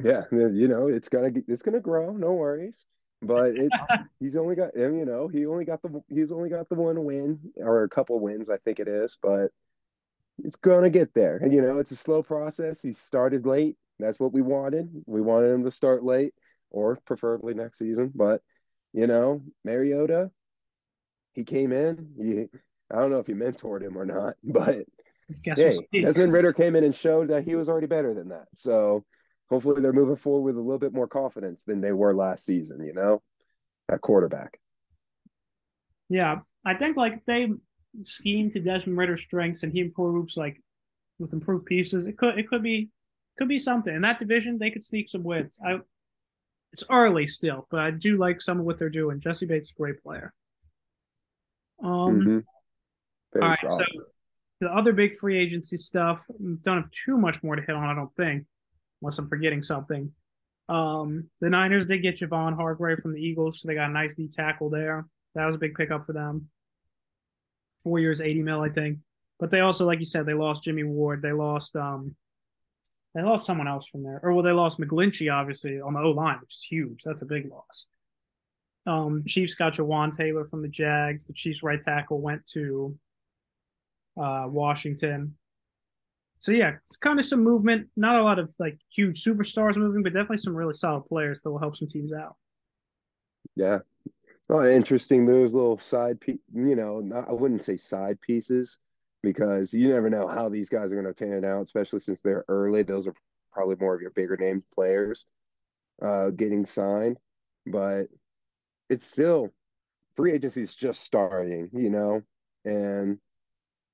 yeah, 0.03 0.25
you 0.33 0.69
know 0.69 0.89
it's 0.89 1.09
gonna 1.09 1.31
it's 1.47 1.63
gonna 1.63 1.81
grow. 1.81 2.13
No 2.13 2.33
worries. 2.33 2.85
But 3.23 3.57
it, 3.57 3.71
he's 4.21 4.37
only 4.37 4.57
got 4.57 4.77
you 4.77 5.05
know 5.05 5.29
he 5.29 5.47
only 5.47 5.65
got 5.65 5.83
the 5.83 6.03
he's 6.09 6.33
only 6.33 6.49
got 6.49 6.69
the 6.69 6.75
one 6.75 7.05
win 7.05 7.39
or 7.57 7.85
a 7.85 7.89
couple 7.89 8.19
wins 8.21 8.51
I 8.51 8.59
think 8.59 8.81
it 8.81 8.89
is. 8.89 9.19
But 9.23 9.51
it's 10.45 10.57
gonna 10.57 10.91
get 10.91 11.15
there. 11.15 11.37
And 11.37 11.53
you 11.53 11.63
know 11.63 11.79
it's 11.79 11.93
a 11.93 11.97
slow 11.97 12.23
process. 12.23 12.83
He 12.83 12.93
started 12.93 13.47
late. 13.47 13.77
That's 13.99 14.21
what 14.21 14.33
we 14.33 14.43
wanted. 14.43 14.89
We 15.07 15.21
wanted 15.21 15.53
him 15.53 15.65
to 15.65 15.71
start 15.71 16.05
late 16.05 16.35
or 16.71 16.99
preferably 17.05 17.55
next 17.55 17.79
season. 17.79 18.13
But 18.15 18.43
you 18.93 19.07
know 19.07 19.43
Mariota, 19.65 20.31
he 21.35 21.45
came 21.45 21.73
in. 21.73 22.15
He 22.21 22.47
I 22.93 23.01
don't 23.01 23.11
know 23.11 23.19
if 23.19 23.29
you 23.29 23.35
mentored 23.35 23.83
him 23.83 23.97
or 23.97 24.07
not, 24.07 24.35
but 24.45 24.85
hey, 25.45 25.79
Desmond 25.93 26.33
Ridder 26.33 26.53
came 26.53 26.77
in 26.77 26.85
and 26.85 26.95
showed 26.95 27.29
that 27.29 27.45
he 27.45 27.55
was 27.55 27.69
already 27.69 27.87
better 27.87 28.15
than 28.15 28.29
that. 28.29 28.47
So 28.57 29.05
hopefully 29.51 29.81
they're 29.81 29.93
moving 29.93 30.17
forward 30.17 30.43
with 30.43 30.57
a 30.57 30.61
little 30.65 30.79
bit 30.79 30.93
more 30.93 31.09
confidence 31.09 31.65
than 31.65 31.81
they 31.81 31.93
were 31.93 32.15
last 32.15 32.45
season, 32.45 32.85
you 32.85 32.95
know, 32.95 33.23
at 33.91 34.01
quarterback. 34.01 34.59
Yeah. 36.09 36.41
I 36.65 36.75
think 36.75 36.97
like 36.97 37.25
they 37.27 37.49
scheme 38.05 38.51
to 38.51 38.61
Desmond 38.61 38.99
Ridder's 38.99 39.23
strengths 39.23 39.63
and 39.63 39.73
he 39.73 39.81
improves 39.81 40.37
like 40.37 40.63
with 41.19 41.33
improved 41.33 41.67
pieces, 41.67 42.07
it 42.07 42.17
could 42.17 42.39
it 42.39 42.49
could 42.49 42.63
be 42.63 42.91
could 43.39 43.49
be 43.49 43.59
something. 43.59 43.95
In 43.95 44.03
that 44.03 44.19
division, 44.19 44.59
they 44.59 44.71
could 44.71 44.85
sneak 44.85 45.09
some 45.09 45.23
wins. 45.23 45.59
I 45.65 45.79
it's 46.73 46.85
early 46.91 47.27
still, 47.27 47.67
but 47.71 47.81
I 47.81 47.91
do 47.91 48.19
like 48.19 48.43
some 48.43 48.61
of 48.61 48.67
what 48.67 48.79
they're 48.79 48.91
doing. 48.91 49.21
Jessie 49.21 49.47
Bates 49.47 49.69
is 49.69 49.73
a 49.73 49.81
great 49.81 50.03
player. 50.03 50.33
Um 51.83 51.91
mm-hmm. 51.91 52.39
Very 53.33 53.45
All 53.45 53.51
right, 53.51 53.59
solid. 53.59 53.87
so 53.95 54.03
the 54.61 54.69
other 54.69 54.93
big 54.93 55.17
free 55.17 55.39
agency 55.39 55.77
stuff, 55.77 56.27
don't 56.65 56.83
have 56.83 56.91
too 56.91 57.17
much 57.17 57.43
more 57.43 57.57
to 57.57 57.63
hit 57.63 57.75
on, 57.75 57.85
I 57.85 57.95
don't 57.95 58.15
think, 58.17 58.45
unless 59.01 59.19
I'm 59.19 59.29
forgetting 59.29 59.63
something. 59.63 60.13
Um, 60.69 61.31
the 61.41 61.49
Niners 61.49 61.87
did 61.87 62.03
get 62.03 62.19
Javon 62.19 62.55
Hargrave 62.55 62.99
from 62.99 63.15
the 63.15 63.21
Eagles, 63.21 63.61
so 63.61 63.69
they 63.69 63.75
got 63.75 63.91
a 63.91 63.93
nice 63.93 64.15
D 64.15 64.29
tackle 64.29 64.71
there. 64.71 65.07
That 65.35 65.47
was 65.47 65.55
a 65.55 65.59
big 65.59 65.75
pickup 65.75 66.05
for 66.05 66.13
them. 66.13 66.49
Four 67.83 68.01
years, 68.01 68.21
80 68.21 68.43
mil, 68.43 68.61
I 68.61 68.69
think. 68.69 68.99
But 69.39 69.51
they 69.51 69.61
also, 69.61 69.87
like 69.87 70.01
you 70.01 70.05
said, 70.05 70.27
they 70.27 70.35
lost 70.35 70.65
Jimmy 70.65 70.83
Ward. 70.83 71.23
They 71.23 71.33
lost 71.33 71.77
um 71.77 72.17
they 73.15 73.23
lost 73.23 73.47
someone 73.47 73.69
else 73.69 73.87
from 73.87 74.03
there. 74.03 74.21
Or 74.23 74.33
well, 74.33 74.43
they 74.43 74.53
lost 74.53 74.79
McGlinchey, 74.79 75.33
obviously, 75.33 75.81
on 75.81 75.95
the 75.95 76.01
O 76.01 76.11
line, 76.11 76.39
which 76.41 76.57
is 76.57 76.67
huge. 76.69 77.03
That's 77.05 77.23
a 77.23 77.27
big 77.27 77.51
loss. 77.51 77.87
Um, 78.87 79.25
Chiefs 79.27 79.55
got 79.55 79.75
Jawaan 79.75 80.17
Taylor 80.17 80.45
from 80.45 80.63
the 80.63 80.69
Jags. 80.69 81.25
The 81.25 81.33
Chiefs 81.33 81.63
right 81.63 81.81
tackle 81.81 82.21
went 82.21 82.47
to 82.49 82.97
uh, 84.21 84.47
Washington. 84.49 85.35
So 86.41 86.53
yeah, 86.53 86.77
it's 86.87 86.97
kind 86.97 87.19
of 87.19 87.25
some 87.25 87.43
movement. 87.43 87.89
Not 87.97 88.17
a 88.17 88.23
lot 88.23 88.39
of 88.39 88.55
like 88.59 88.79
huge 88.91 89.23
superstars 89.25 89.77
moving, 89.77 90.03
but 90.03 90.13
definitely 90.13 90.39
some 90.39 90.55
really 90.55 90.75
solid 90.75 91.07
players 91.07 91.41
that 91.41 91.51
will 91.51 91.59
help 91.59 91.77
some 91.77 91.89
teams 91.89 92.13
out. 92.13 92.37
Yeah, 93.57 93.79
well, 94.49 94.65
interesting 94.65 95.25
moves, 95.25 95.55
little 95.55 95.79
side 95.79 96.21
piece. 96.21 96.39
You 96.55 96.77
know, 96.77 97.01
not, 97.01 97.29
I 97.29 97.33
wouldn't 97.33 97.63
say 97.63 97.77
side 97.77 98.21
pieces 98.21 98.79
because 99.23 99.75
you 99.75 99.89
never 99.89 100.09
know 100.09 100.27
how 100.27 100.49
these 100.49 100.69
guys 100.69 100.93
are 100.93 101.01
going 101.01 101.13
to 101.13 101.15
turn 101.15 101.45
it 101.45 101.47
out, 101.47 101.63
especially 101.63 101.99
since 101.99 102.21
they're 102.21 102.45
early. 102.49 102.83
Those 102.83 103.07
are 103.07 103.15
probably 103.53 103.77
more 103.81 103.95
of 103.95 104.01
your 104.01 104.11
bigger 104.13 104.37
name 104.37 104.63
players 104.73 105.27
uh, 106.01 106.31
getting 106.31 106.65
signed, 106.65 107.19
but 107.67 108.07
it's 108.89 109.05
still 109.05 109.53
free 110.17 110.33
agency 110.33 110.63
is 110.63 110.75
just 110.75 111.03
starting, 111.03 111.69
you 111.73 111.91
know, 111.91 112.23
and 112.65 113.19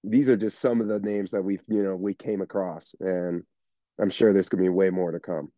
these 0.04 0.28
are 0.28 0.36
just 0.36 0.58
some 0.58 0.80
of 0.80 0.88
the 0.88 1.00
names 1.00 1.30
that 1.30 1.42
we've 1.42 1.62
you 1.68 1.82
know 1.82 1.96
we 1.96 2.14
came 2.14 2.42
across 2.42 2.94
and 3.00 3.42
i'm 4.00 4.10
sure 4.10 4.32
there's 4.32 4.48
going 4.48 4.62
to 4.62 4.70
be 4.70 4.74
way 4.74 4.90
more 4.90 5.12
to 5.12 5.20
come. 5.20 5.50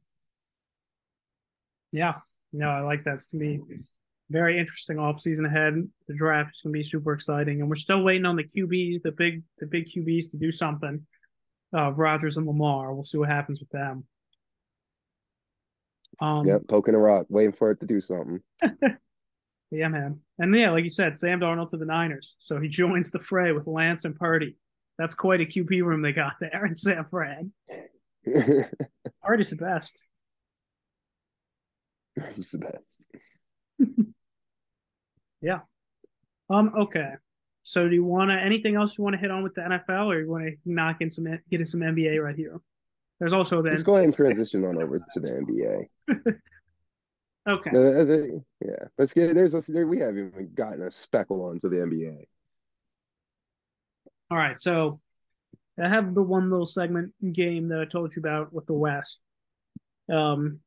Yeah. 1.93 2.15
No 2.53 2.69
i 2.69 2.81
like 2.81 3.05
that. 3.05 3.15
It's 3.15 3.27
going 3.27 3.59
to 3.59 3.65
be 3.65 3.77
very 4.31 4.59
interesting 4.59 4.99
off 4.99 5.21
season 5.21 5.47
ahead. 5.47 5.75
The 6.09 6.15
draft 6.15 6.57
is 6.57 6.63
going 6.63 6.73
to 6.73 6.79
be 6.79 6.83
super 6.83 7.13
exciting 7.13 7.61
and 7.61 7.69
we're 7.69 7.77
still 7.77 8.03
waiting 8.03 8.27
on 8.27 8.37
the 8.37 8.45
qb 8.45 9.03
the 9.03 9.13
big 9.13 9.43
the 9.59 9.67
big 9.67 9.87
qbs 9.87 10.31
to 10.31 10.37
do 10.37 10.53
something 10.53 11.07
uh 11.77 11.93
rodgers 11.93 12.37
and 12.37 12.47
lamar. 12.47 12.93
We'll 12.95 13.05
see 13.05 13.19
what 13.19 13.29
happens 13.29 13.61
with 13.61 13.71
them. 13.71 14.05
Um 16.21 16.47
yeah 16.47 16.59
poking 16.69 16.95
a 16.95 16.99
rock 16.99 17.27
waiting 17.29 17.53
for 17.53 17.71
it 17.71 17.81
to 17.81 17.87
do 17.87 18.01
something 18.01 18.41
Yeah, 19.71 19.89
man. 19.89 20.21
And 20.39 20.55
yeah, 20.55 20.71
like 20.71 20.85
you 20.85 20.91
said, 20.91 21.19
Sam 21.19 21.41
Darnold 21.41 21.71
to 21.71 21.77
the 21.77 21.85
Niners. 21.85 22.37
So 22.39 22.61
he 22.61 22.69
joins 22.69 23.11
the 23.11 23.19
fray 23.19 23.53
with 23.53 23.67
Lance 23.67 24.05
and 24.05 24.15
Purdy. 24.15 24.57
That's 24.99 25.15
quite 25.15 25.41
a 25.41 25.45
QB 25.45 25.83
room 25.83 26.03
they 26.03 26.13
got 26.13 26.37
there 26.41 26.65
in 26.67 26.77
San 26.77 27.05
Fran. 27.11 27.53
Purdy's 29.23 29.51
the 29.51 29.57
best. 29.57 30.07
He's 32.35 32.51
the 32.51 32.59
best. 32.59 33.07
yeah. 35.43 35.61
Um. 36.49 36.73
Okay. 36.77 37.13
So, 37.63 37.89
do 37.89 37.95
you 37.95 38.05
want 38.05 38.31
to 38.31 38.37
anything 38.37 38.77
else 38.77 38.97
you 38.97 39.05
want 39.05 39.15
to 39.15 39.21
hit 39.21 39.31
on 39.31 39.43
with 39.43 39.55
the 39.55 39.63
NFL, 39.63 40.07
or 40.07 40.21
you 40.21 40.31
want 40.31 40.45
to 40.45 40.57
knock 40.65 40.99
in 41.01 41.11
some 41.11 41.25
get 41.51 41.61
in 41.61 41.67
some 41.67 41.81
NBA 41.81 42.23
right 42.23 42.37
here? 42.37 42.61
There's 43.19 43.33
also 43.33 43.61
the. 43.61 43.71
Let's 43.71 43.83
go 43.83 43.95
ahead 43.97 44.05
and 44.05 44.15
transition 44.15 44.65
on 44.65 44.81
over 44.81 44.99
to 44.99 45.21
the 45.21 45.29
NBA. 45.29 46.37
Okay. 47.49 47.71
Uh, 47.71 48.41
yeah, 48.65 48.87
let's 48.99 49.13
get 49.13 49.35
there's 49.35 49.55
a, 49.55 49.61
there, 49.71 49.87
we 49.87 49.99
haven't 49.99 50.33
even 50.35 50.51
gotten 50.55 50.83
a 50.83 50.91
speckle 50.91 51.45
onto 51.45 51.69
the 51.69 51.77
NBA. 51.77 52.25
All 54.31 54.37
right, 54.37 54.59
so 54.59 55.01
I 55.81 55.89
have 55.89 56.15
the 56.15 56.23
one 56.23 56.51
little 56.51 56.67
segment 56.67 57.13
game 57.33 57.69
that 57.69 57.81
I 57.81 57.85
told 57.85 58.15
you 58.17 58.21
about 58.21 58.53
with 58.53 58.67
the 58.67 58.73
West. 58.73 59.23
Um, 60.13 60.59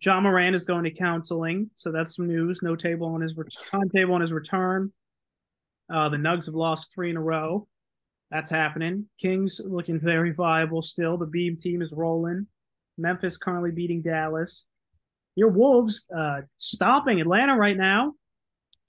Ja 0.00 0.20
Morant 0.20 0.54
is 0.54 0.64
going 0.64 0.84
to 0.84 0.92
counseling, 0.92 1.70
so 1.74 1.90
that's 1.90 2.14
some 2.14 2.28
news. 2.28 2.60
No 2.62 2.76
table 2.76 3.08
on 3.08 3.20
his 3.20 3.36
timetable 3.70 4.14
on 4.14 4.20
his 4.20 4.32
return. 4.32 4.92
Uh, 5.92 6.08
the 6.08 6.16
Nugs 6.16 6.46
have 6.46 6.54
lost 6.54 6.94
three 6.94 7.10
in 7.10 7.16
a 7.16 7.20
row. 7.20 7.66
That's 8.30 8.50
happening. 8.50 9.06
Kings 9.20 9.60
looking 9.62 9.98
very 9.98 10.32
viable 10.32 10.80
still. 10.80 11.18
The 11.18 11.26
Beam 11.26 11.56
team 11.56 11.82
is 11.82 11.92
rolling. 11.92 12.46
Memphis 12.96 13.36
currently 13.36 13.72
beating 13.72 14.02
Dallas 14.02 14.64
your 15.36 15.48
Wolves 15.48 16.04
uh, 16.14 16.42
stopping 16.58 17.20
Atlanta 17.20 17.56
right 17.56 17.76
now, 17.76 18.14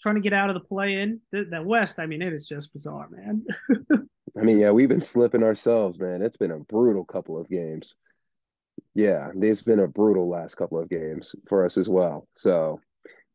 trying 0.02 0.16
to 0.16 0.22
get 0.22 0.34
out 0.34 0.50
of 0.50 0.56
the 0.56 0.62
play 0.62 1.02
in. 1.02 1.22
The, 1.32 1.46
the 1.46 1.62
West, 1.62 2.00
I 2.00 2.06
mean, 2.06 2.22
it 2.22 2.34
is 2.34 2.48
just 2.48 2.74
bizarre, 2.74 3.08
man. 3.10 3.46
I 4.38 4.41
mean, 4.41 4.60
yeah, 4.60 4.72
we've 4.72 4.89
been 4.89 5.02
slipping 5.02 5.44
ourselves, 5.44 6.00
man. 6.00 6.22
It's 6.22 6.38
been 6.38 6.52
a 6.52 6.60
brutal 6.60 7.06
couple 7.06 7.39
of 7.39 7.50
games. 7.50 7.96
Yeah, 8.96 9.30
it's 9.36 9.62
been 9.62 9.80
a 9.80 9.88
brutal 9.88 10.28
last 10.28 10.56
couple 10.56 10.80
of 10.80 10.89
games 10.89 11.36
for 11.48 11.66
us 11.66 11.78
as 11.78 11.88
well. 11.88 12.28
So 12.34 12.80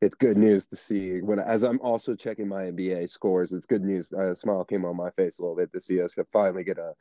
it's 0.01 0.15
good 0.15 0.37
news 0.37 0.67
to 0.69 0.77
see 0.77 1.21
when 1.21 1.39
as 1.39 1.63
I'm 1.63 1.81
also 1.81 2.15
checking 2.15 2.49
my 2.49 2.65
NBA 2.65 3.11
scores. 3.11 3.53
It's 3.53 3.67
good 3.67 3.85
news. 3.85 4.13
A 4.13 4.35
smile 4.35 4.65
came 4.65 4.85
on 4.85 4.97
my 4.97 5.11
face 5.11 5.39
a 5.39 5.43
little 5.43 5.57
bit 5.57 5.73
to 5.73 5.81
see 5.81 6.01
us 6.01 6.17
finally 6.33 6.65
get 6.65 6.79
a 6.79 6.93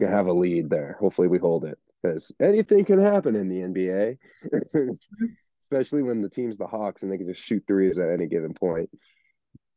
have 0.00 0.26
a 0.26 0.32
lead 0.32 0.70
there. 0.70 0.96
Hopefully, 1.00 1.28
we 1.28 1.38
hold 1.38 1.64
it 1.64 1.78
because 2.02 2.32
anything 2.40 2.84
can 2.84 3.00
happen 3.00 3.34
in 3.36 3.48
the 3.48 3.60
NBA, 3.60 4.18
especially 5.64 6.02
when 6.02 6.20
the 6.20 6.28
team's 6.28 6.58
the 6.58 6.66
Hawks 6.66 7.02
and 7.02 7.10
they 7.10 7.16
can 7.16 7.26
just 7.26 7.42
shoot 7.42 7.64
threes 7.66 7.98
at 7.98 8.10
any 8.10 8.26
given 8.26 8.52
point. 8.52 8.90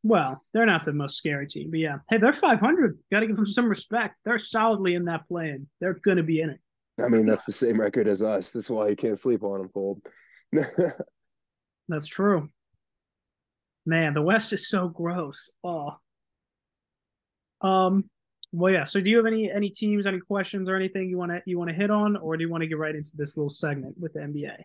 Well, 0.04 0.44
they're 0.54 0.66
not 0.66 0.84
the 0.84 0.92
most 0.92 1.16
scary 1.16 1.48
team, 1.48 1.72
but 1.72 1.80
yeah, 1.80 1.98
hey, 2.10 2.18
they're 2.18 2.34
500. 2.34 3.00
Got 3.12 3.22
to 3.22 3.28
give 3.28 3.38
them 3.38 3.48
some 3.48 3.70
respect. 3.70 4.20
They're 4.26 4.38
solidly 4.38 4.96
in 4.96 5.06
that 5.06 5.28
plan. 5.28 5.68
They're 5.80 5.94
going 5.94 6.18
to 6.18 6.24
be 6.24 6.42
in 6.42 6.50
it. 6.50 6.60
I 7.04 7.08
mean, 7.08 7.26
that's 7.26 7.46
the 7.46 7.54
same 7.54 7.80
record 7.80 8.08
as 8.08 8.22
us. 8.22 8.52
That's 8.52 8.70
why 8.70 8.90
you 8.90 8.96
can't 8.96 9.20
sleep 9.20 9.44
on 9.44 9.60
them, 9.60 9.70
Fold. 9.70 10.02
that's 11.88 12.08
true. 12.08 12.50
Man, 13.86 14.14
the 14.14 14.22
West 14.22 14.52
is 14.52 14.68
so 14.68 14.90
gross. 14.90 15.52
Oh. 15.64 15.92
Um. 17.62 18.10
Well, 18.52 18.72
yeah. 18.72 18.84
So, 18.84 19.00
do 19.00 19.10
you 19.10 19.18
have 19.18 19.26
any 19.26 19.52
any 19.52 19.70
teams, 19.70 20.06
any 20.06 20.20
questions, 20.20 20.70
or 20.70 20.76
anything 20.76 21.10
you 21.10 21.18
want 21.18 21.32
to 21.32 21.42
you 21.46 21.58
want 21.58 21.70
to 21.70 21.76
hit 21.76 21.92
on, 21.92 22.18
or 22.18 22.38
do 22.38 22.44
you 22.44 22.50
want 22.50 22.62
to 22.62 22.68
get 22.68 22.78
right 22.78 22.96
into 22.96 23.12
this 23.16 23.38
little 23.38 23.50
segment 23.50 23.96
with 24.00 24.14
the 24.14 24.20
NBA? 24.20 24.58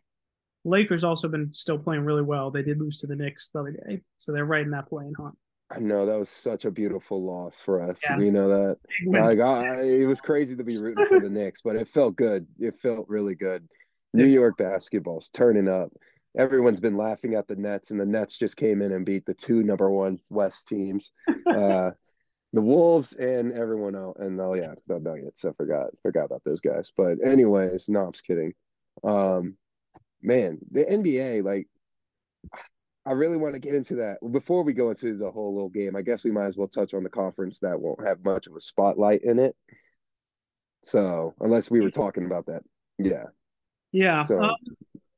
Lakers 0.65 1.05
also 1.05 1.29
been 1.29 1.53
still 1.53 1.79
playing 1.79 2.05
really 2.05 2.23
well. 2.23 2.51
They 2.51 2.63
did 2.63 2.79
lose 2.79 2.99
to 2.99 3.07
the 3.07 3.17
Knicks 3.17 3.51
the 3.53 3.61
other 3.61 3.73
day, 3.73 4.01
so 4.19 4.33
they're 4.33 4.45
right 4.45 4.65
in 4.65 4.71
that 4.71 4.89
playing 4.89 5.15
hunt. 5.19 5.37
I 5.71 5.79
know 5.79 6.05
that 6.05 6.19
was 6.19 6.29
such 6.29 6.67
a 6.67 6.71
beautiful 6.71 7.25
loss 7.25 7.61
for 7.61 7.83
us. 7.83 8.01
Yeah. 8.05 8.19
You 8.19 8.31
know 8.31 8.49
that. 8.49 8.77
Like, 9.07 9.41
I, 9.41 9.83
it 9.83 10.07
was 10.07 10.21
crazy 10.21 10.55
to 10.55 10.65
be 10.65 10.77
rooting 10.77 11.07
for 11.07 11.19
the 11.19 11.31
Knicks, 11.31 11.63
but 11.63 11.77
it 11.77 11.89
felt 11.89 12.15
good. 12.15 12.47
It 12.59 12.79
felt 12.81 13.09
really 13.09 13.35
good. 13.35 13.67
New 14.13 14.27
York 14.27 14.59
basketball's 14.59 15.31
turning 15.31 15.69
up 15.69 15.91
everyone's 16.37 16.81
been 16.81 16.97
laughing 16.97 17.35
at 17.35 17.47
the 17.47 17.57
Nets, 17.57 17.91
and 17.91 18.01
the 18.01 18.07
Nets 18.07 18.39
just 18.39 18.57
came 18.57 18.83
in 18.83 18.93
and 18.93 19.05
beat 19.05 19.27
the 19.27 19.35
two 19.35 19.63
number 19.63 19.91
one 19.91 20.19
West 20.31 20.69
teams, 20.69 21.13
uh, 21.47 21.91
the 22.53 22.61
Wolves 22.61 23.15
and 23.15 23.53
everyone 23.53 23.95
else. 23.95 24.17
And 24.19 24.41
oh 24.41 24.55
yeah, 24.55 24.75
the 24.87 24.99
Nuggets. 24.99 25.45
I 25.45 25.53
forgot 25.53 25.91
forgot 26.03 26.27
about 26.27 26.43
those 26.45 26.61
guys. 26.61 26.91
But 26.97 27.19
anyways, 27.25 27.89
no, 27.89 28.07
I'm 28.07 28.13
just 28.13 28.27
kidding. 28.27 28.53
Um, 29.05 29.57
man, 30.23 30.59
the 30.71 30.85
NBA, 30.85 31.43
like, 31.43 31.69
I 33.05 33.13
really 33.13 33.37
want 33.37 33.55
to 33.55 33.61
get 33.61 33.75
into 33.75 33.97
that. 33.97 34.19
Before 34.31 34.63
we 34.63 34.73
go 34.73 34.91
into 34.91 35.17
the 35.17 35.31
whole 35.31 35.55
little 35.55 35.69
game, 35.69 35.97
I 35.97 36.03
guess 36.03 36.23
we 36.23 36.31
might 36.31 36.47
as 36.47 36.57
well 36.57 36.69
touch 36.69 36.95
on 36.95 37.03
the 37.03 37.11
conference 37.11 37.59
that 37.61 37.81
won't 37.81 38.07
have 38.07 38.25
much 38.25 38.47
of 38.47 38.55
a 38.55 38.61
spotlight 38.61 39.25
in 39.25 39.39
it. 39.39 39.57
So 40.85 41.35
unless 41.41 41.71
we 41.71 41.81
were 41.81 41.91
talking 41.91 42.27
about 42.27 42.47
that, 42.47 42.63
yeah. 42.99 43.25
Yeah. 43.91 44.25
So, 44.25 44.41
um, 44.41 44.57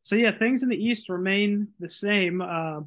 so 0.02 0.16
yeah, 0.16 0.36
things 0.36 0.62
in 0.62 0.68
the 0.68 0.82
East 0.82 1.08
remain 1.08 1.68
the 1.78 1.88
same. 1.88 2.40
Uh, 2.40 2.80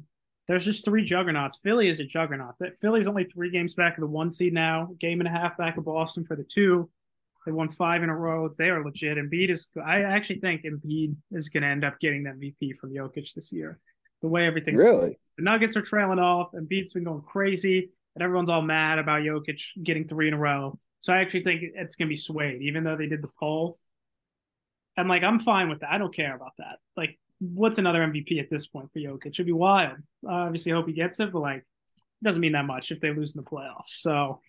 there's 0.48 0.64
just 0.64 0.84
three 0.84 1.04
juggernauts. 1.04 1.58
Philly 1.62 1.88
is 1.88 2.00
a 2.00 2.04
juggernaut. 2.04 2.54
Philly's 2.80 3.06
only 3.06 3.24
three 3.24 3.50
games 3.50 3.74
back 3.74 3.98
of 3.98 4.00
the 4.00 4.06
one 4.06 4.30
seed 4.30 4.52
now, 4.52 4.94
game 4.98 5.20
and 5.20 5.28
a 5.28 5.30
half 5.30 5.58
back 5.58 5.76
of 5.76 5.84
Boston 5.84 6.24
for 6.24 6.36
the 6.36 6.44
two. 6.44 6.88
They 7.46 7.52
won 7.52 7.68
five 7.68 8.02
in 8.02 8.10
a 8.10 8.16
row. 8.16 8.50
They 8.56 8.68
are 8.68 8.84
legit. 8.84 9.16
Embiid 9.16 9.50
is. 9.50 9.68
I 9.82 10.02
actually 10.02 10.40
think 10.40 10.62
Embiid 10.64 11.16
is 11.32 11.48
going 11.48 11.62
to 11.62 11.68
end 11.68 11.84
up 11.84 11.98
getting 12.00 12.24
that 12.24 12.38
MVP 12.38 12.76
from 12.76 12.90
Jokic 12.92 13.32
this 13.34 13.52
year. 13.52 13.78
The 14.20 14.28
way 14.28 14.46
everything's 14.46 14.82
really, 14.82 14.98
going. 14.98 15.16
the 15.36 15.44
Nuggets 15.44 15.76
are 15.76 15.82
trailing 15.82 16.18
off. 16.18 16.52
Embiid's 16.52 16.92
been 16.92 17.04
going 17.04 17.22
crazy, 17.22 17.90
and 18.14 18.22
everyone's 18.22 18.50
all 18.50 18.62
mad 18.62 18.98
about 18.98 19.22
Jokic 19.22 19.62
getting 19.82 20.06
three 20.06 20.28
in 20.28 20.34
a 20.34 20.38
row. 20.38 20.78
So 21.00 21.12
I 21.12 21.18
actually 21.18 21.44
think 21.44 21.62
it's 21.62 21.96
going 21.96 22.08
to 22.08 22.12
be 22.12 22.16
swayed, 22.16 22.62
even 22.62 22.84
though 22.84 22.96
they 22.96 23.06
did 23.06 23.22
the 23.22 23.30
poll. 23.38 23.78
And 24.96 25.08
like, 25.08 25.22
I'm 25.22 25.38
fine 25.38 25.68
with 25.68 25.80
that. 25.80 25.92
I 25.92 25.98
don't 25.98 26.14
care 26.14 26.34
about 26.34 26.52
that. 26.58 26.78
Like, 26.96 27.18
what's 27.40 27.78
another 27.78 28.00
MVP 28.00 28.40
at 28.40 28.50
this 28.50 28.66
point 28.66 28.92
for 28.92 28.98
Jokic? 28.98 29.26
It 29.26 29.36
should 29.36 29.46
be 29.46 29.52
wild. 29.52 29.98
Uh, 30.26 30.32
obviously, 30.32 30.72
hope 30.72 30.88
he 30.88 30.92
gets 30.92 31.20
it, 31.20 31.32
but 31.32 31.40
like, 31.40 31.58
it 31.58 32.24
doesn't 32.24 32.40
mean 32.40 32.52
that 32.52 32.66
much 32.66 32.90
if 32.90 33.00
they 33.00 33.12
lose 33.12 33.36
in 33.36 33.42
the 33.42 33.48
playoffs. 33.48 33.90
So 33.90 34.40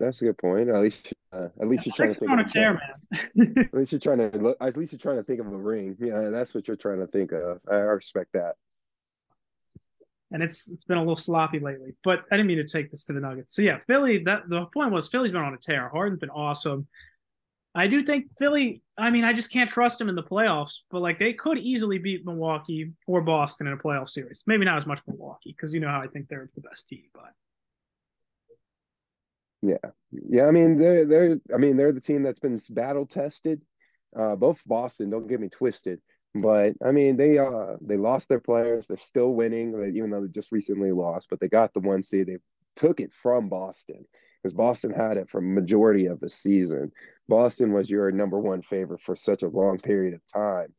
that's 0.00 0.20
a 0.22 0.26
good 0.26 0.38
point. 0.38 0.68
At 0.68 0.80
least, 0.80 1.12
uh, 1.32 1.48
at 1.60 1.68
least 1.68 1.86
you're 1.86 1.94
trying 1.94 2.12
to 2.12 2.14
think 2.14 2.30
of 2.30 2.38
a 2.38 2.44
tear, 2.44 2.74
man. 2.74 3.54
at 3.58 3.74
least 3.74 3.92
you're 3.92 3.98
trying 4.00 4.30
to 4.30 4.38
look. 4.38 4.56
At 4.60 4.76
least 4.76 4.92
you're 4.92 4.98
trying 4.98 5.16
to 5.16 5.22
think 5.22 5.40
of 5.40 5.46
a 5.46 5.56
ring. 5.56 5.96
Yeah, 6.00 6.30
that's 6.30 6.54
what 6.54 6.66
you're 6.66 6.76
trying 6.76 6.98
to 6.98 7.06
think 7.06 7.32
of. 7.32 7.60
I 7.70 7.76
respect 7.76 8.32
that. 8.32 8.56
And 10.32 10.42
it's 10.42 10.68
it's 10.68 10.84
been 10.84 10.98
a 10.98 11.00
little 11.00 11.14
sloppy 11.16 11.60
lately, 11.60 11.94
but 12.02 12.24
I 12.30 12.36
didn't 12.36 12.48
mean 12.48 12.58
to 12.58 12.66
take 12.66 12.90
this 12.90 13.04
to 13.04 13.12
the 13.12 13.20
Nuggets. 13.20 13.54
So 13.54 13.62
yeah, 13.62 13.78
Philly. 13.86 14.18
That 14.24 14.48
the 14.48 14.66
point 14.66 14.90
was 14.90 15.08
Philly's 15.08 15.32
been 15.32 15.42
on 15.42 15.54
a 15.54 15.58
tear. 15.58 15.88
Harden's 15.88 16.20
been 16.20 16.30
awesome. 16.30 16.88
I 17.76 17.86
do 17.86 18.02
think 18.02 18.26
Philly. 18.38 18.82
I 18.98 19.10
mean, 19.10 19.24
I 19.24 19.32
just 19.32 19.52
can't 19.52 19.70
trust 19.70 19.98
them 19.98 20.08
in 20.08 20.16
the 20.16 20.22
playoffs. 20.22 20.78
But 20.90 21.02
like, 21.02 21.18
they 21.18 21.34
could 21.34 21.58
easily 21.58 21.98
beat 21.98 22.24
Milwaukee 22.24 22.92
or 23.06 23.20
Boston 23.20 23.68
in 23.68 23.74
a 23.74 23.76
playoff 23.76 24.08
series. 24.08 24.42
Maybe 24.46 24.64
not 24.64 24.76
as 24.76 24.86
much 24.86 25.00
Milwaukee 25.06 25.54
because 25.56 25.72
you 25.72 25.80
know 25.80 25.88
how 25.88 26.00
I 26.00 26.08
think 26.08 26.28
they're 26.28 26.50
the 26.54 26.60
best 26.60 26.88
team. 26.88 27.04
But 27.12 27.32
yeah, 29.64 29.90
yeah. 30.10 30.46
I 30.46 30.50
mean, 30.50 30.76
they're 30.76 31.06
they're. 31.06 31.40
I 31.54 31.58
mean, 31.58 31.76
they're 31.76 31.92
the 31.92 32.00
team 32.00 32.22
that's 32.22 32.40
been 32.40 32.60
battle 32.70 33.06
tested. 33.06 33.62
Uh, 34.14 34.36
both 34.36 34.60
Boston. 34.66 35.10
Don't 35.10 35.26
get 35.26 35.40
me 35.40 35.48
twisted. 35.48 36.00
But 36.34 36.74
I 36.84 36.90
mean, 36.90 37.16
they 37.16 37.38
uh 37.38 37.76
they 37.80 37.96
lost 37.96 38.28
their 38.28 38.40
players. 38.40 38.88
They're 38.88 38.96
still 38.96 39.32
winning, 39.34 39.72
even 39.94 40.10
though 40.10 40.22
they 40.22 40.28
just 40.28 40.52
recently 40.52 40.90
lost. 40.90 41.30
But 41.30 41.40
they 41.40 41.48
got 41.48 41.72
the 41.72 41.80
one 41.80 42.02
seed. 42.02 42.26
They 42.26 42.38
took 42.74 43.00
it 43.00 43.12
from 43.12 43.48
Boston 43.48 44.04
because 44.42 44.52
Boston 44.52 44.90
had 44.90 45.16
it 45.16 45.30
for 45.30 45.40
majority 45.40 46.06
of 46.06 46.18
the 46.20 46.28
season. 46.28 46.90
Boston 47.28 47.72
was 47.72 47.88
your 47.88 48.10
number 48.10 48.38
one 48.38 48.62
favorite 48.62 49.00
for 49.00 49.14
such 49.14 49.42
a 49.44 49.48
long 49.48 49.78
period 49.78 50.14
of 50.14 50.20
time. 50.26 50.74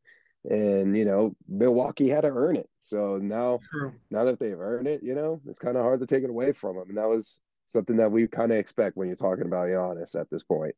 And 0.48 0.96
you 0.96 1.06
know, 1.06 1.34
Milwaukee 1.48 2.10
had 2.10 2.20
to 2.20 2.28
earn 2.28 2.56
it. 2.56 2.68
So 2.80 3.16
now, 3.16 3.58
True. 3.70 3.94
now 4.10 4.24
that 4.24 4.38
they've 4.38 4.60
earned 4.60 4.86
it, 4.86 5.02
you 5.02 5.14
know, 5.14 5.40
it's 5.48 5.58
kind 5.58 5.76
of 5.78 5.82
hard 5.82 6.00
to 6.00 6.06
take 6.06 6.22
it 6.22 6.30
away 6.30 6.52
from 6.52 6.76
them. 6.76 6.90
And 6.90 6.98
that 6.98 7.08
was 7.08 7.40
something 7.66 7.96
that 7.96 8.12
we 8.12 8.26
kind 8.26 8.52
of 8.52 8.58
expect 8.58 8.96
when 8.96 9.08
you're 9.08 9.16
talking 9.16 9.46
about 9.46 9.68
Giannis 9.68 10.18
at 10.18 10.30
this 10.30 10.44
point. 10.44 10.74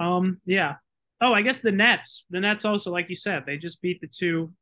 Um, 0.00 0.40
yeah. 0.44 0.76
Oh, 1.20 1.32
I 1.32 1.42
guess 1.42 1.60
the 1.60 1.72
Nets. 1.72 2.24
The 2.30 2.40
Nets 2.40 2.64
also, 2.64 2.90
like 2.90 3.08
you 3.08 3.16
said, 3.16 3.44
they 3.46 3.56
just 3.56 3.80
beat 3.80 4.00
the 4.00 4.08
two. 4.08 4.52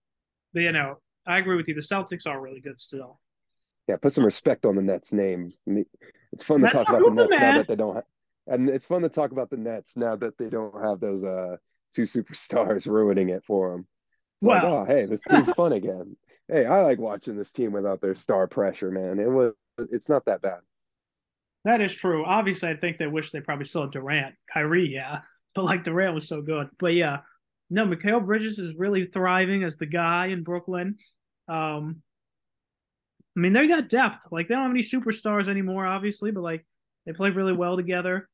But, 0.52 0.62
you 0.62 0.72
know, 0.72 0.96
I 1.26 1.38
agree 1.38 1.56
with 1.56 1.68
you. 1.68 1.74
The 1.74 1.80
Celtics 1.80 2.26
are 2.26 2.40
really 2.40 2.60
good 2.60 2.78
still. 2.78 3.20
Yeah, 3.88 3.96
put 3.96 4.12
some 4.12 4.24
respect 4.24 4.66
on 4.66 4.76
the 4.76 4.82
Nets 4.82 5.12
name. 5.12 5.52
It's 6.32 6.44
fun 6.44 6.58
to 6.60 6.64
That's 6.64 6.74
talk 6.74 6.88
about 6.88 7.02
the 7.02 7.10
Nets 7.10 7.30
man. 7.30 7.40
now 7.40 7.58
that 7.58 7.68
they 7.68 7.76
don't 7.76 7.94
have 7.94 8.04
and 8.46 8.68
it's 8.68 8.86
fun 8.86 9.02
to 9.02 9.08
talk 9.08 9.30
about 9.32 9.48
the 9.48 9.56
Nets 9.56 9.96
now 9.96 10.16
that 10.16 10.36
they 10.36 10.48
don't 10.50 10.82
have 10.82 11.00
those 11.00 11.24
uh 11.24 11.56
two 11.94 12.02
superstars 12.02 12.86
ruining 12.90 13.30
it 13.30 13.44
for 13.44 13.70
them. 13.70 13.86
It's 14.40 14.48
wow. 14.48 14.54
like, 14.54 14.64
oh, 14.64 14.84
hey, 14.84 15.06
this 15.06 15.22
team's 15.22 15.52
fun 15.52 15.72
again. 15.72 16.16
Hey, 16.48 16.66
I 16.66 16.82
like 16.82 16.98
watching 16.98 17.36
this 17.36 17.52
team 17.52 17.72
without 17.72 18.00
their 18.00 18.14
star 18.14 18.46
pressure, 18.48 18.90
man. 18.90 19.20
It 19.20 19.30
was, 19.30 19.52
it's 19.90 20.08
not 20.08 20.24
that 20.26 20.42
bad. 20.42 20.60
That 21.64 21.80
is 21.80 21.94
true. 21.94 22.24
Obviously, 22.24 22.70
I 22.70 22.76
think 22.76 22.98
they 22.98 23.06
wish 23.06 23.30
they 23.30 23.40
probably 23.40 23.66
had 23.72 23.90
Durant, 23.90 24.34
Kyrie, 24.52 24.92
yeah, 24.92 25.20
but 25.54 25.64
like 25.64 25.84
Durant 25.84 26.14
was 26.14 26.28
so 26.28 26.42
good. 26.42 26.68
But 26.78 26.94
yeah, 26.94 27.18
no, 27.68 27.86
Mikal 27.86 28.24
Bridges 28.24 28.58
is 28.58 28.74
really 28.76 29.06
thriving 29.06 29.62
as 29.62 29.76
the 29.76 29.86
guy 29.86 30.26
in 30.26 30.42
Brooklyn. 30.42 30.96
Um, 31.48 32.02
I 33.36 33.40
mean, 33.40 33.52
they 33.52 33.68
got 33.68 33.88
depth. 33.88 34.26
Like 34.32 34.48
they 34.48 34.54
don't 34.54 34.64
have 34.64 34.72
any 34.72 34.82
superstars 34.82 35.48
anymore, 35.48 35.86
obviously, 35.86 36.30
but 36.30 36.42
like 36.42 36.66
they 37.06 37.12
play 37.12 37.30
really 37.30 37.52
well 37.52 37.76
together. 37.76 38.28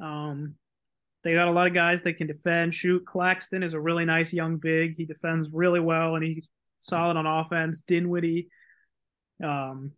Um, 0.00 0.54
they 1.24 1.34
got 1.34 1.48
a 1.48 1.52
lot 1.52 1.66
of 1.66 1.74
guys 1.74 2.02
that 2.02 2.14
can 2.14 2.26
defend, 2.26 2.74
shoot. 2.74 3.04
Claxton 3.04 3.62
is 3.62 3.72
a 3.72 3.80
really 3.80 4.04
nice 4.04 4.32
young 4.32 4.58
big. 4.58 4.96
He 4.96 5.04
defends 5.04 5.50
really 5.52 5.80
well 5.80 6.14
and 6.14 6.24
he's 6.24 6.48
solid 6.78 7.16
on 7.16 7.26
offense. 7.26 7.80
Dinwiddie, 7.80 8.48
um, 9.42 9.92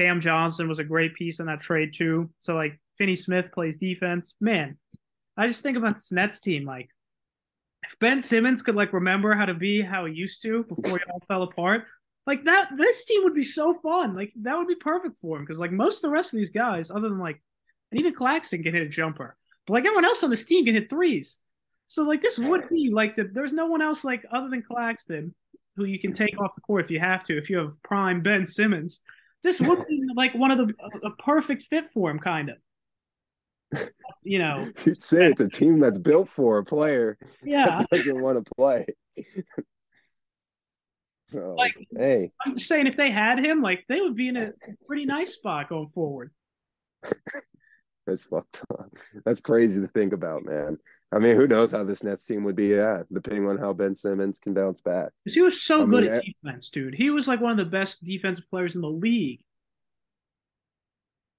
Cam 0.00 0.18
Johnson 0.18 0.66
was 0.66 0.78
a 0.78 0.84
great 0.84 1.14
piece 1.14 1.40
in 1.40 1.46
that 1.46 1.60
trade 1.60 1.92
too. 1.92 2.30
So 2.38 2.54
like 2.54 2.80
Finney 2.96 3.14
Smith 3.14 3.52
plays 3.52 3.76
defense. 3.76 4.34
Man, 4.40 4.78
I 5.36 5.46
just 5.46 5.62
think 5.62 5.76
about 5.76 5.96
this 5.96 6.10
Nets 6.10 6.40
team. 6.40 6.64
Like 6.64 6.88
if 7.82 7.98
Ben 7.98 8.22
Simmons 8.22 8.62
could 8.62 8.74
like 8.74 8.94
remember 8.94 9.34
how 9.34 9.44
to 9.44 9.52
be 9.52 9.82
how 9.82 10.06
he 10.06 10.14
used 10.14 10.40
to 10.42 10.64
before 10.64 10.96
he 10.96 11.04
all 11.12 11.22
fell 11.28 11.42
apart, 11.42 11.84
like 12.26 12.44
that 12.44 12.70
this 12.78 13.04
team 13.04 13.24
would 13.24 13.34
be 13.34 13.44
so 13.44 13.74
fun. 13.74 14.14
Like 14.14 14.32
that 14.40 14.56
would 14.56 14.68
be 14.68 14.74
perfect 14.74 15.18
for 15.18 15.36
him 15.36 15.44
because 15.44 15.60
like 15.60 15.70
most 15.70 15.96
of 15.96 16.02
the 16.02 16.10
rest 16.10 16.32
of 16.32 16.38
these 16.38 16.50
guys, 16.50 16.90
other 16.90 17.10
than 17.10 17.18
like 17.18 17.42
and 17.90 18.00
even 18.00 18.14
Claxton 18.14 18.62
can 18.62 18.72
hit 18.72 18.86
a 18.86 18.88
jumper. 18.88 19.36
But 19.66 19.74
like 19.74 19.84
everyone 19.84 20.06
else 20.06 20.24
on 20.24 20.30
this 20.30 20.46
team 20.46 20.64
can 20.64 20.74
hit 20.74 20.88
threes. 20.88 21.40
So 21.84 22.04
like 22.04 22.22
this 22.22 22.38
would 22.38 22.70
be 22.70 22.88
like 22.90 23.16
the, 23.16 23.24
there's 23.24 23.52
no 23.52 23.66
one 23.66 23.82
else 23.82 24.02
like 24.02 24.24
other 24.32 24.48
than 24.48 24.62
Claxton 24.62 25.34
who 25.76 25.84
you 25.84 25.98
can 25.98 26.14
take 26.14 26.40
off 26.40 26.54
the 26.54 26.62
court 26.62 26.86
if 26.86 26.90
you 26.90 27.00
have 27.00 27.22
to, 27.24 27.36
if 27.36 27.50
you 27.50 27.58
have 27.58 27.82
prime 27.82 28.22
Ben 28.22 28.46
Simmons. 28.46 29.02
This 29.42 29.60
would 29.60 29.86
be 29.86 30.02
like 30.14 30.34
one 30.34 30.50
of 30.50 30.58
the 30.58 30.74
a 31.02 31.10
perfect 31.22 31.62
fit 31.62 31.90
for 31.90 32.10
him, 32.10 32.18
kind 32.18 32.50
of. 32.50 32.56
You 34.22 34.38
know, 34.38 34.70
you'd 34.84 35.02
say 35.02 35.26
it's 35.26 35.40
a 35.40 35.48
team 35.48 35.80
that's 35.80 35.98
built 35.98 36.28
for 36.28 36.58
a 36.58 36.64
player. 36.64 37.16
Yeah, 37.42 37.82
doesn't 37.92 38.20
want 38.20 38.44
to 38.44 38.54
play. 38.56 38.86
so, 41.30 41.54
like, 41.56 41.74
hey, 41.96 42.32
I'm 42.44 42.54
just 42.54 42.68
saying, 42.68 42.86
if 42.86 42.96
they 42.96 43.10
had 43.10 43.38
him, 43.38 43.62
like 43.62 43.84
they 43.88 44.00
would 44.00 44.16
be 44.16 44.28
in 44.28 44.36
a 44.36 44.52
pretty 44.86 45.06
nice 45.06 45.34
spot 45.34 45.68
going 45.68 45.88
forward. 45.88 46.32
That's 48.06 48.24
fucked 48.24 48.62
up. 48.72 48.90
That's 49.24 49.40
crazy 49.40 49.80
to 49.80 49.88
think 49.88 50.12
about, 50.12 50.44
man. 50.44 50.78
I 51.12 51.18
mean, 51.18 51.34
who 51.34 51.48
knows 51.48 51.72
how 51.72 51.82
this 51.82 52.04
Nets 52.04 52.24
team 52.24 52.44
would 52.44 52.54
be 52.54 52.74
at, 52.74 53.12
depending 53.12 53.48
on 53.48 53.58
how 53.58 53.72
Ben 53.72 53.94
Simmons 53.96 54.38
can 54.38 54.54
bounce 54.54 54.80
back. 54.80 55.10
Because 55.24 55.34
he 55.34 55.42
was 55.42 55.60
so 55.60 55.82
I 55.82 55.86
good 55.86 56.04
mean, 56.04 56.12
at 56.12 56.24
defense, 56.24 56.70
dude. 56.70 56.94
He 56.94 57.10
was 57.10 57.26
like 57.26 57.40
one 57.40 57.50
of 57.50 57.56
the 57.56 57.64
best 57.64 58.04
defensive 58.04 58.48
players 58.48 58.76
in 58.76 58.80
the 58.80 58.90
league. 58.90 59.42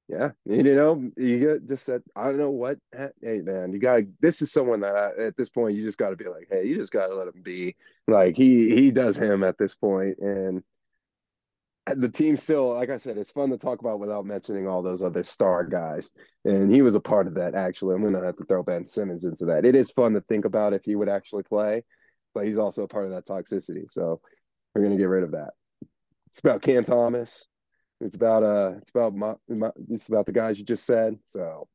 Yeah, 0.10 0.32
and, 0.46 0.66
you 0.66 0.76
know, 0.76 1.10
you 1.16 1.40
get 1.40 1.70
just 1.70 1.86
said, 1.86 2.02
I 2.18 2.26
don't 2.26 2.38
know 2.38 2.50
what. 2.50 2.80
Hey, 2.94 3.40
man, 3.40 3.72
you 3.72 3.80
got 3.80 4.04
This 4.20 4.42
is 4.42 4.52
someone 4.52 4.82
that 4.82 4.98
I, 4.98 5.24
at 5.28 5.38
this 5.38 5.50
point 5.50 5.78
you 5.78 5.84
just 5.84 5.98
got 5.98 6.10
to 6.10 6.18
be 6.18 6.28
like, 6.28 6.50
hey, 6.52 6.66
you 6.66 6.76
just 6.76 6.92
got 6.92 7.08
to 7.08 7.16
let 7.16 7.30
him 7.30 7.42
be. 7.42 7.78
Like 8.10 8.36
he 8.36 8.76
he 8.76 8.92
does 8.92 9.16
him 9.16 9.42
at 9.42 9.58
this 9.58 9.74
point, 9.74 10.18
and 10.20 10.64
the 11.88 12.10
team 12.10 12.38
still, 12.38 12.74
like 12.74 12.90
I 12.90 12.98
said, 12.98 13.18
it's 13.18 13.32
fun 13.32 13.50
to 13.50 13.58
talk 13.58 13.80
about 13.82 14.00
without 14.00 14.26
mentioning 14.26 14.68
all 14.68 14.82
those 14.82 15.02
other 15.02 15.24
star 15.24 15.64
guys. 15.66 16.12
And 16.46 16.72
he 16.72 16.82
was 16.82 16.96
a 16.96 17.00
part 17.00 17.28
of 17.28 17.36
that. 17.36 17.56
Actually, 17.56 17.96
I'm 17.96 18.04
gonna 18.04 18.24
have 18.24 18.38
to 18.38 18.46
throw 18.46 18.64
Ben 18.64 18.86
Simmons 18.86 19.26
into 19.26 19.46
that. 19.46 19.66
It 19.66 19.76
is 19.76 19.90
fun 19.90 20.14
to 20.14 20.22
think 20.22 20.46
about 20.46 20.74
if 20.74 20.84
he 20.86 20.96
would 20.96 21.10
actually 21.10 21.44
play, 21.44 21.84
but 22.34 22.46
he's 22.46 22.58
also 22.58 22.84
a 22.84 22.88
part 22.88 23.06
of 23.06 23.12
that 23.12 23.26
toxicity. 23.26 23.86
So 23.90 24.22
we're 24.74 24.84
gonna 24.84 24.98
get 24.98 25.10
rid 25.10 25.24
of 25.24 25.32
that. 25.32 25.54
It's 26.28 26.40
about 26.40 26.62
Cam 26.62 26.84
Thomas. 26.84 27.48
It's 28.00 28.16
about 28.16 28.44
uh, 28.44 28.74
it's 28.78 28.92
about 28.92 29.16
my, 29.16 29.34
my 29.50 29.72
it's 29.90 30.08
about 30.08 30.26
the 30.26 30.32
guys 30.32 30.60
you 30.60 30.66
just 30.66 30.86
said. 30.86 31.18
So 31.26 31.68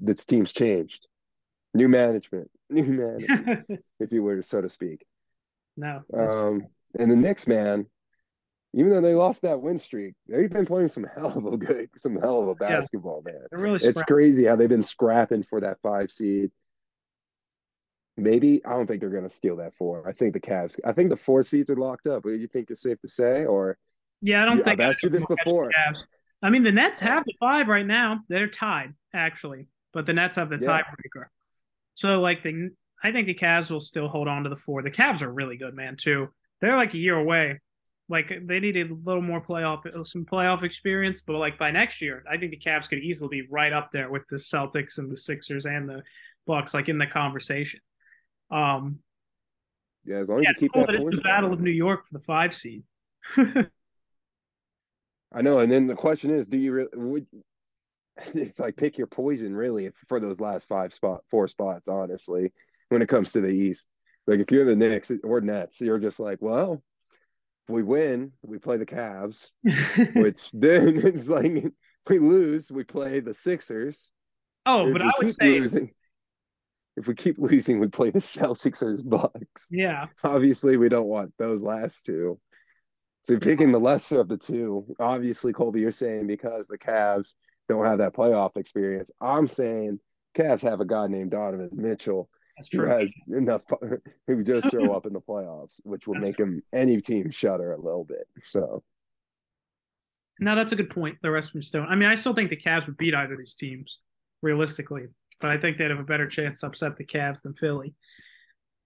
this 0.00 0.24
team's 0.24 0.52
changed. 0.52 1.08
New 1.74 1.88
management, 1.88 2.50
new 2.70 2.84
management, 2.84 3.66
if 4.00 4.12
you 4.12 4.22
were 4.22 4.42
so 4.42 4.60
to 4.60 4.68
speak. 4.68 5.04
no. 5.76 6.02
Um, 6.16 6.66
and 6.96 7.10
the 7.10 7.16
Knicks, 7.16 7.48
man, 7.48 7.86
even 8.74 8.90
though 8.90 9.00
they 9.00 9.14
lost 9.14 9.42
that 9.42 9.60
win 9.60 9.78
streak, 9.78 10.14
they've 10.28 10.50
been 10.50 10.66
playing 10.66 10.88
some 10.88 11.04
hell 11.14 11.36
of 11.38 11.46
a 11.46 11.56
good, 11.56 11.88
some 11.96 12.16
hell 12.16 12.42
of 12.42 12.48
a 12.48 12.56
Yeah. 12.60 12.76
basketball, 12.76 13.22
man. 13.24 13.40
Really 13.52 13.76
It's 13.76 14.02
scrappy. 14.02 14.12
crazy 14.12 14.44
how 14.46 14.56
they've 14.56 14.68
been 14.68 14.82
scrapping 14.82 15.44
for 15.44 15.60
that 15.60 15.78
five 15.80 16.10
seed. 16.10 16.50
Maybe 18.16 18.64
I 18.64 18.70
don't 18.70 18.86
think 18.86 19.00
they're 19.00 19.10
gonna 19.10 19.28
steal 19.28 19.56
that 19.56 19.74
four. 19.74 20.06
I 20.06 20.12
think 20.12 20.34
the 20.34 20.40
Cavs. 20.40 20.78
I 20.84 20.92
think 20.92 21.10
the 21.10 21.16
four 21.16 21.42
seeds 21.42 21.70
are 21.70 21.76
locked 21.76 22.06
up. 22.06 22.24
Do 22.24 22.34
You 22.34 22.46
think 22.46 22.70
it's 22.70 22.82
safe 22.82 23.00
to 23.00 23.08
say, 23.08 23.44
or 23.44 23.78
Yeah, 24.20 24.42
I 24.42 24.46
don't 24.46 24.58
Yeah, 24.58 24.64
think 24.64 24.80
I've 24.80 24.90
asked 24.90 25.02
you 25.02 25.10
this 25.10 25.22
I'll 25.22 25.36
catch 25.36 25.44
the 25.44 25.50
before. 25.50 25.72
I 26.42 26.50
mean, 26.50 26.62
the 26.62 26.72
Nets 26.72 27.00
have 27.00 27.24
the 27.24 27.34
five 27.40 27.68
right 27.68 27.86
now. 27.86 28.20
They're 28.28 28.48
tied, 28.48 28.94
actually, 29.12 29.66
but 29.92 30.04
the 30.06 30.12
Nets 30.12 30.36
have 30.36 30.48
the 30.50 30.58
Yeah. 30.58 30.82
tiebreaker. 30.82 31.26
So, 31.94 32.20
like 32.20 32.42
the, 32.42 32.70
I 33.02 33.12
think 33.12 33.26
the 33.26 33.34
Cavs 33.34 33.70
will 33.70 33.80
still 33.80 34.08
hold 34.08 34.28
on 34.28 34.44
to 34.44 34.50
the 34.50 34.56
four. 34.56 34.82
The 34.82 34.90
Cavs 34.90 35.22
are 35.22 35.32
really 35.32 35.56
good, 35.56 35.74
man. 35.74 35.96
Too. 35.96 36.28
They're 36.60 36.76
like 36.76 36.94
a 36.94 36.98
year 36.98 37.16
away. 37.16 37.60
Like 38.08 38.32
they 38.42 38.60
needed 38.60 38.90
a 38.90 38.94
little 38.94 39.22
more 39.22 39.40
playoff, 39.40 39.82
some 40.06 40.26
playoff 40.26 40.62
experience. 40.62 41.22
But 41.22 41.38
like 41.38 41.58
by 41.58 41.70
next 41.70 42.02
year, 42.02 42.22
I 42.30 42.36
think 42.36 42.50
the 42.50 42.58
Cavs 42.58 42.88
could 42.88 42.98
easily 42.98 43.40
be 43.40 43.48
right 43.50 43.72
up 43.72 43.90
there 43.92 44.10
with 44.10 44.26
the 44.28 44.36
Celtics 44.36 44.98
and 44.98 45.10
the 45.10 45.16
Sixers 45.16 45.64
and 45.64 45.88
the 45.88 46.02
Bucks, 46.46 46.74
like 46.74 46.90
in 46.90 46.98
the 46.98 47.06
conversation. 47.06 47.80
Um, 48.50 48.98
yeah, 50.04 50.16
as 50.16 50.28
long 50.28 50.40
as 50.40 50.44
yeah, 50.44 50.50
you 50.50 50.54
keep 50.56 50.66
it's 50.66 50.74
cool 50.74 50.86
that. 50.86 50.92
that 50.92 51.02
it's 51.02 51.16
the 51.16 51.22
Battle 51.22 51.52
of 51.52 51.60
New 51.60 51.70
York 51.70 52.06
for 52.06 52.12
the 52.12 52.24
five 52.24 52.54
seed. 52.54 52.82
I 53.36 53.66
know, 55.42 55.60
and 55.60 55.72
then 55.72 55.86
the 55.86 55.94
question 55.94 56.30
is, 56.30 56.46
do 56.46 56.58
you 56.58 56.72
really? 56.72 56.90
Would, 56.94 57.26
it's 58.34 58.60
like 58.60 58.76
pick 58.76 58.98
your 58.98 59.06
poison, 59.06 59.56
really, 59.56 59.90
for 60.08 60.20
those 60.20 60.40
last 60.40 60.68
five 60.68 60.92
spot, 60.92 61.22
four 61.30 61.48
spots. 61.48 61.88
Honestly, 61.88 62.52
when 62.90 63.02
it 63.02 63.08
comes 63.08 63.32
to 63.32 63.40
the 63.40 63.48
East, 63.48 63.88
like 64.26 64.40
if 64.40 64.52
you're 64.52 64.64
the 64.64 64.76
Knicks 64.76 65.10
or 65.24 65.40
Nets, 65.40 65.80
you're 65.80 65.98
just 65.98 66.20
like, 66.20 66.38
well, 66.40 66.82
we 67.68 67.82
win, 67.82 68.32
we 68.42 68.58
play 68.58 68.76
the 68.76 68.86
Cavs, 68.86 69.50
which 70.14 70.50
then 70.52 70.96
it's 71.06 71.28
like 71.28 71.46
if 71.46 71.72
we 72.08 72.18
lose, 72.18 72.70
we 72.70 72.84
play 72.84 73.20
the 73.20 73.32
Sixers. 73.34 74.10
oh, 74.66 74.86
If 74.88 74.92
but 74.92 75.02
I 75.02 75.10
would 75.18 75.34
say, 75.34 75.60
losing, 75.60 75.90
if 76.96 77.06
we 77.08 77.14
keep 77.14 77.38
losing, 77.38 77.80
we 77.80 77.88
play 77.88 78.10
the 78.10 78.18
Celtics 78.18 78.82
or 78.82 78.96
Bucks. 79.02 79.68
yeah, 79.70 80.06
Obviously, 80.22 80.76
we 80.76 80.88
don't 80.88 81.06
want 81.06 81.32
those 81.38 81.62
last 81.62 82.04
two. 82.06 82.38
So 83.22 83.38
picking 83.38 83.72
the 83.72 83.80
lesser 83.80 84.20
of 84.20 84.28
the 84.28 84.36
two, 84.36 84.84
obviously, 85.00 85.52
Colby, 85.54 85.80
you're 85.80 85.90
saying 85.90 86.26
because 86.26 86.66
the 86.66 86.76
Cavs 86.76 87.32
don't 87.68 87.86
have 87.86 87.98
that 87.98 88.12
playoff 88.14 88.56
experience. 88.58 89.10
I'm 89.20 89.46
saying 89.46 89.98
Cavs 90.36 90.60
have 90.62 90.80
a 90.80 90.84
guy 90.84 91.06
named 91.06 91.30
Donovan 91.30 91.70
Mitchell 91.72 92.28
that's 92.56 92.68
true. 92.68 92.86
has 92.86 93.12
enough 93.28 93.62
who 94.26 94.42
just 94.44 94.70
show 94.70 94.92
up 94.94 95.06
in 95.06 95.12
the 95.12 95.20
playoffs, 95.20 95.80
which 95.84 96.06
will 96.06 96.14
make 96.14 96.38
him 96.38 96.62
any 96.72 97.00
team 97.00 97.30
shudder 97.30 97.72
a 97.72 97.80
little 97.80 98.04
bit. 98.04 98.26
So 98.42 98.82
No, 100.38 100.54
that's 100.54 100.72
a 100.72 100.76
good 100.76 100.90
point. 100.90 101.18
The 101.22 101.30
rest 101.30 101.48
of 101.48 101.52
them 101.54 101.62
just. 101.62 101.74
I 101.74 101.94
mean, 101.94 102.08
I 102.08 102.14
still 102.14 102.34
think 102.34 102.50
the 102.50 102.56
Cavs 102.56 102.86
would 102.86 102.96
beat 102.96 103.14
either 103.14 103.32
of 103.32 103.38
these 103.38 103.54
teams, 103.54 104.00
realistically. 104.42 105.06
But 105.40 105.50
I 105.50 105.58
think 105.58 105.76
they'd 105.76 105.90
have 105.90 105.98
a 105.98 106.04
better 106.04 106.28
chance 106.28 106.60
to 106.60 106.66
upset 106.66 106.96
the 106.96 107.04
Cavs 107.04 107.42
than 107.42 107.54
Philly. 107.54 107.94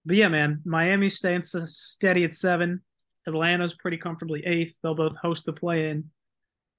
But 0.05 0.15
yeah, 0.15 0.27
man, 0.29 0.61
Miami's 0.65 1.17
staying 1.17 1.43
steady 1.43 2.23
at 2.23 2.33
seven. 2.33 2.81
Atlanta's 3.27 3.75
pretty 3.75 3.97
comfortably 3.97 4.43
eighth. 4.45 4.77
They'll 4.81 4.95
both 4.95 5.15
host 5.17 5.45
the 5.45 5.53
play-in. 5.53 6.09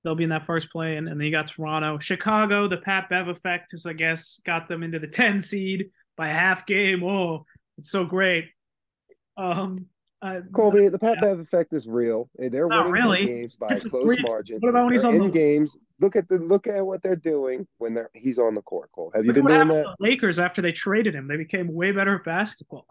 They'll 0.02 0.16
be 0.16 0.24
in 0.24 0.30
that 0.30 0.46
first 0.46 0.70
play-in, 0.72 1.06
and 1.06 1.20
then 1.20 1.26
you 1.26 1.30
got 1.30 1.48
Toronto, 1.48 1.98
Chicago. 1.98 2.66
The 2.66 2.78
Pat 2.78 3.08
Bev 3.10 3.28
effect 3.28 3.72
has, 3.72 3.86
I 3.86 3.92
guess, 3.92 4.40
got 4.44 4.66
them 4.66 4.82
into 4.82 4.98
the 4.98 5.06
ten 5.06 5.40
seed 5.40 5.90
by 6.20 6.28
a 6.28 6.34
half 6.34 6.66
game. 6.66 7.02
Oh, 7.02 7.46
it's 7.78 7.90
so 7.90 8.04
great. 8.04 8.44
Um, 9.38 9.86
uh, 10.20 10.42
Colby, 10.52 10.88
the 10.88 10.98
Pat 10.98 11.16
Bev 11.22 11.40
effect 11.40 11.72
is 11.72 11.88
real. 11.88 12.28
They're 12.36 12.68
Not 12.68 12.90
winning 12.90 12.92
really. 12.92 13.24
games 13.26 13.56
by 13.56 13.68
It's 13.70 13.86
a 13.86 13.88
close 13.88 14.04
three- 14.04 14.22
margin. 14.22 14.58
what 14.60 14.68
about 14.68 14.84
when 14.84 14.92
he's 14.92 15.02
on 15.04 15.14
in 15.14 15.22
the- 15.22 15.28
games? 15.30 15.78
Look 15.98 16.14
at 16.16 16.28
the 16.28 16.36
look 16.38 16.66
at 16.66 16.86
what 16.86 17.02
they're 17.02 17.16
doing 17.16 17.66
when 17.78 17.94
they're 17.94 18.10
he's 18.12 18.38
on 18.38 18.54
the 18.54 18.60
court. 18.60 18.90
Cole, 18.92 19.10
have 19.14 19.24
you 19.24 19.32
Look 19.32 19.38
at 19.44 19.48
been 19.48 19.66
doing 19.68 19.82
that? 19.82 19.96
the 19.98 20.04
Lakers 20.04 20.38
after 20.38 20.60
they 20.60 20.72
traded 20.72 21.14
him. 21.14 21.26
They 21.26 21.38
became 21.38 21.72
way 21.72 21.90
better 21.90 22.16
at 22.16 22.24
basketball. 22.24 22.86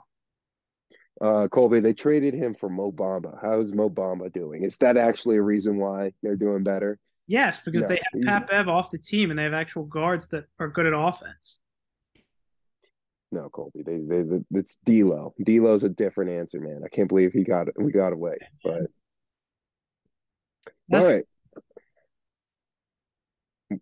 Uh, 1.22 1.48
Colby, 1.50 1.82
they 1.82 1.94
traded 1.94 2.34
him 2.34 2.56
for 2.56 2.68
Mo 2.68 2.92
Bamba. 2.92 3.38
How's 3.40 3.74
Mo 3.74 3.92
Bamba 3.92 4.34
doing? 4.34 4.64
Is 4.64 4.78
that 4.80 4.98
actually 4.98 5.36
a 5.38 5.42
reason 5.44 5.78
why 5.78 6.14
they're 6.24 6.36
doing 6.36 6.64
better? 6.64 6.98
Yes, 7.28 7.62
because 7.64 7.84
No, 7.84 7.90
they 7.90 8.02
have 8.26 8.26
Pat 8.26 8.50
Bev 8.50 8.68
off 8.70 8.90
the 8.90 8.98
team 8.98 9.30
and 9.30 9.38
they 9.38 9.44
have 9.44 9.54
actual 9.54 9.84
guards 9.86 10.30
that 10.30 10.46
are 10.58 10.68
good 10.68 10.88
at 10.88 10.94
offense. 10.96 11.60
No, 13.32 13.50
Colby. 13.50 13.84
They, 13.84 13.98
they, 13.98 14.24
they 14.24 14.40
it's 14.52 14.78
D'Lo. 14.86 15.34
D'Lo's 15.44 15.84
a 15.84 15.90
different 15.90 16.32
answer, 16.32 16.60
man. 16.60 16.82
I 16.84 16.90
can't 16.90 17.08
believe 17.08 17.32
he 17.32 17.44
got 17.44 17.68
it. 17.68 17.76
we 17.78 17.92
got 17.92 18.14
away. 18.14 18.38
But 18.64 18.88
all 20.92 21.06
right, 21.06 21.26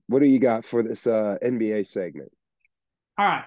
what 0.08 0.20
do 0.20 0.26
you 0.26 0.40
got 0.40 0.66
for 0.66 0.84
this 0.84 1.08
uh, 1.08 1.38
NBA 1.42 1.88
segment? 1.88 2.32
All 3.18 3.26
right. 3.26 3.46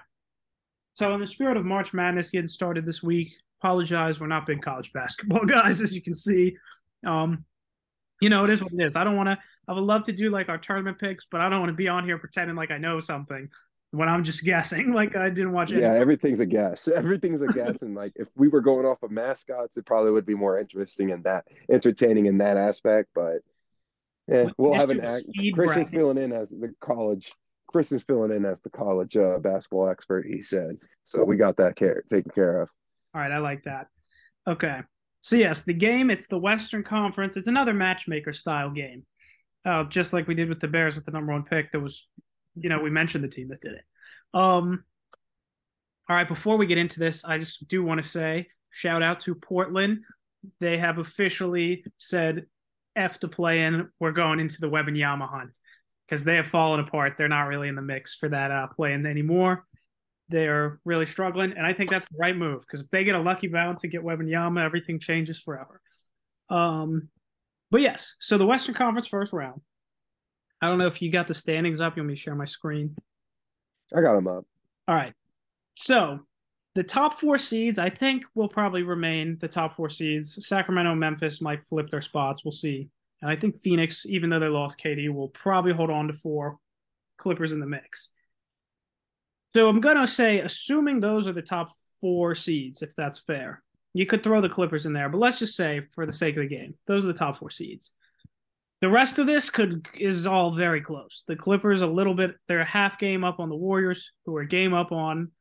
So, 0.93 1.13
in 1.13 1.19
the 1.19 1.27
spirit 1.27 1.57
of 1.57 1.65
March 1.65 1.93
Madness 1.93 2.31
getting 2.31 2.47
started 2.47 2.85
this 2.85 3.03
week, 3.03 3.33
apologize. 3.61 4.19
We're 4.19 4.27
not 4.27 4.45
big 4.45 4.61
college 4.61 4.91
basketball 4.93 5.45
guys, 5.47 5.81
as 5.81 5.93
you 5.93 6.01
can 6.01 6.15
see. 6.15 6.57
Um, 7.05 7.45
you 8.19 8.29
know, 8.29 8.43
it 8.43 8.49
is 8.49 8.61
what 8.61 8.73
it 8.73 8.83
is. 8.83 8.95
I 8.95 9.03
don't 9.03 9.15
want 9.15 9.29
to, 9.29 9.37
I 9.67 9.73
would 9.73 9.83
love 9.83 10.03
to 10.03 10.11
do 10.11 10.29
like 10.29 10.49
our 10.49 10.57
tournament 10.57 10.99
picks, 10.99 11.25
but 11.25 11.41
I 11.41 11.49
don't 11.49 11.59
want 11.59 11.69
to 11.69 11.75
be 11.75 11.87
on 11.87 12.03
here 12.03 12.17
pretending 12.17 12.55
like 12.55 12.71
I 12.71 12.77
know 12.77 12.99
something 12.99 13.49
when 13.91 14.09
I'm 14.09 14.23
just 14.23 14.43
guessing. 14.43 14.93
Like 15.01 15.15
I 15.15 15.29
didn't 15.29 15.53
watch 15.53 15.71
any. 15.71 15.81
Yeah, 15.81 15.93
everything's 15.93 16.39
a 16.39 16.45
guess. 16.45 16.87
Everything's 16.93 17.41
a 17.41 17.47
guess, 17.47 17.81
and 17.81 17.95
like 17.95 18.13
if 18.15 18.27
we 18.35 18.47
were 18.47 18.61
going 18.61 18.85
off 18.85 19.03
of 19.03 19.11
mascots, 19.11 19.77
it 19.77 19.85
probably 19.85 20.11
would 20.11 20.25
be 20.25 20.35
more 20.35 20.59
interesting 20.59 21.09
in 21.09 21.21
that, 21.23 21.45
entertaining 21.69 22.25
in 22.25 22.39
that 22.39 22.57
aspect. 22.57 23.09
But 23.15 23.41
yeah, 24.27 24.45
We 24.45 24.53
we'll 24.57 24.73
have 24.73 24.89
an 24.89 25.01
act. 25.01 25.25
Christian's 25.53 25.55
bracket. 25.55 25.87
filling 25.89 26.17
in 26.17 26.33
as 26.33 26.49
the 26.49 26.73
college. 26.81 27.31
Chris 27.67 27.93
is 27.93 28.03
filling 28.03 28.31
in 28.31 28.43
as 28.43 28.61
the 28.61 28.69
college 28.69 29.15
uh, 29.15 29.39
basketball 29.39 29.87
expert. 29.89 30.25
He 30.25 30.41
said 30.41 30.75
so. 31.05 31.23
We 31.23 31.37
got 31.37 31.57
that 31.57 31.75
care 31.77 32.03
taken 32.09 32.31
care 32.31 32.61
of. 32.61 32.69
All 33.13 33.21
right, 33.21 33.31
I 33.31 33.37
like 33.37 33.63
that. 33.63 33.87
Okay. 34.47 34.81
So 35.21 35.35
yes, 35.35 35.63
the 35.63 35.73
game, 35.73 36.09
it's 36.09 36.27
the 36.27 36.37
Western 36.37 36.83
Conference. 36.83 37.37
It's 37.37 37.47
another 37.47 37.73
matchmaker 37.73 38.33
style 38.33 38.71
game. 38.71 39.05
Uh, 39.63 39.83
just 39.83 40.13
like 40.13 40.27
we 40.27 40.33
did 40.33 40.49
with 40.49 40.59
the 40.59 40.67
Bears 40.67 40.95
with 40.95 41.05
the 41.05 41.11
number 41.11 41.31
one 41.31 41.43
pick. 41.43 41.71
That 41.71 41.79
was, 41.79 42.07
you 42.55 42.69
know, 42.69 42.79
we 42.79 42.89
mentioned 42.89 43.23
the 43.23 43.29
team 43.29 43.49
that 43.49 43.61
did 43.61 43.73
it. 43.73 43.83
Um 44.33 44.83
all 46.09 46.15
right, 46.15 46.27
before 46.27 46.57
we 46.57 46.65
get 46.65 46.77
into 46.77 46.99
this, 46.99 47.23
I 47.23 47.37
just 47.37 47.67
do 47.67 47.83
want 47.83 48.01
to 48.01 48.07
say 48.07 48.47
shout 48.69 49.01
out 49.01 49.21
to 49.21 49.35
Portland. 49.35 49.99
They 50.59 50.77
have 50.77 50.97
officially 50.97 51.85
said 51.97 52.45
F 52.95 53.19
to 53.19 53.27
play 53.27 53.63
in. 53.63 53.89
We're 53.99 54.11
going 54.11 54.39
into 54.39 54.59
the 54.59 54.69
Wembanyama 54.69 55.29
hunt 55.29 55.57
because 56.07 56.23
they 56.23 56.35
have 56.35 56.47
fallen 56.47 56.79
apart. 56.79 57.13
They're 57.17 57.29
not 57.29 57.43
really 57.43 57.69
in 57.69 57.75
the 57.75 57.81
mix 57.81 58.15
for 58.15 58.27
that 58.29 58.51
uh, 58.51 58.67
play 58.67 58.93
in 58.93 59.05
anymore 59.05 59.65
they're 60.31 60.79
really 60.85 61.05
struggling. 61.05 61.51
And 61.51 61.65
I 61.65 61.73
think 61.73 61.89
that's 61.89 62.09
the 62.09 62.17
right 62.17 62.35
move 62.35 62.61
because 62.61 62.81
if 62.81 62.89
they 62.89 63.03
get 63.03 63.15
a 63.15 63.21
lucky 63.21 63.47
bounce 63.47 63.83
and 63.83 63.91
get 63.91 64.01
Wembanyama, 64.01 64.63
everything 64.63 64.99
changes 64.99 65.39
forever. 65.39 65.81
Um, 66.49 67.09
but 67.69 67.81
yes, 67.81 68.15
so 68.19 68.37
the 68.37 68.45
Western 68.45 68.73
Conference 68.73 69.07
first 69.07 69.33
round. 69.33 69.61
I 70.61 70.67
don't 70.67 70.77
know 70.77 70.87
if 70.87 71.01
you 71.01 71.11
got 71.11 71.27
the 71.27 71.33
standings 71.33 71.81
up. 71.81 71.95
You 71.95 72.03
want 72.03 72.09
me 72.09 72.15
to 72.15 72.21
share 72.21 72.35
my 72.35 72.45
screen? 72.45 72.95
I 73.95 74.01
got 74.01 74.13
them 74.13 74.27
up. 74.27 74.45
All 74.87 74.95
right. 74.95 75.13
So 75.73 76.19
the 76.75 76.83
top 76.83 77.15
four 77.15 77.37
seeds, 77.37 77.79
I 77.79 77.89
think, 77.89 78.23
will 78.35 78.47
probably 78.47 78.83
remain 78.83 79.37
the 79.39 79.47
top 79.47 79.75
four 79.75 79.89
seeds. 79.89 80.47
Sacramento 80.47 80.95
Memphis 80.95 81.41
might 81.41 81.63
flip 81.63 81.89
their 81.89 82.01
spots. 82.01 82.45
We'll 82.45 82.51
see. 82.51 82.89
And 83.21 83.29
I 83.29 83.35
think 83.35 83.59
Phoenix, 83.59 84.05
even 84.05 84.29
though 84.29 84.39
they 84.39 84.47
lost 84.47 84.79
KD, 84.79 85.13
will 85.13 85.29
probably 85.29 85.73
hold 85.73 85.89
on 85.89 86.07
to 86.07 86.13
four. 86.13 86.57
Clippers 87.17 87.51
in 87.51 87.59
the 87.59 87.67
mix. 87.67 88.09
So 89.53 89.67
I'm 89.67 89.81
gonna 89.81 90.07
say, 90.07 90.39
assuming 90.39 90.99
those 90.99 91.27
are 91.27 91.33
the 91.33 91.41
top 91.41 91.71
four 91.99 92.33
seeds, 92.33 92.81
if 92.81 92.95
that's 92.95 93.19
fair. 93.19 93.61
You 93.93 94.05
could 94.05 94.23
throw 94.23 94.41
the 94.41 94.49
Clippers 94.49 94.85
in 94.85 94.93
there, 94.93 95.09
but 95.09 95.19
let's 95.19 95.37
just 95.37 95.55
say, 95.55 95.81
for 95.93 96.05
the 96.05 96.13
sake 96.13 96.37
of 96.37 96.41
the 96.41 96.47
game, 96.47 96.75
those 96.87 97.03
are 97.03 97.07
the 97.07 97.13
top 97.13 97.37
four 97.37 97.49
seeds. 97.49 97.91
The 98.81 98.89
rest 98.89 99.19
of 99.19 99.27
this 99.27 99.49
could 99.49 99.87
is 99.95 100.25
all 100.25 100.55
very 100.55 100.81
close. 100.81 101.23
The 101.27 101.35
Clippers 101.35 101.81
a 101.83 101.87
little 101.87 102.15
bit, 102.15 102.35
they're 102.47 102.59
a 102.59 102.65
half 102.65 102.97
game 102.97 103.23
up 103.23 103.39
on 103.39 103.49
the 103.49 103.55
Warriors, 103.55 104.11
who 104.25 104.35
are 104.35 104.41
a 104.41 104.47
game 104.47 104.73
up 104.73 104.91
on 104.91 105.31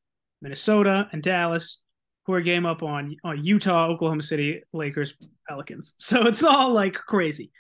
Minnesota 0.43 1.09
and 1.13 1.23
Dallas, 1.23 1.81
who 2.27 2.35
are 2.35 2.39
a 2.39 2.43
game 2.43 2.67
up 2.67 2.83
on, 2.83 3.17
on 3.25 3.43
Utah, 3.43 3.87
Oklahoma 3.89 4.23
City, 4.23 4.63
Lakers, 4.73 5.15
Pelicans. 5.49 5.95
So 5.99 6.27
it's 6.27 6.45
all 6.45 6.73
like 6.73 6.95
crazy. 6.95 7.51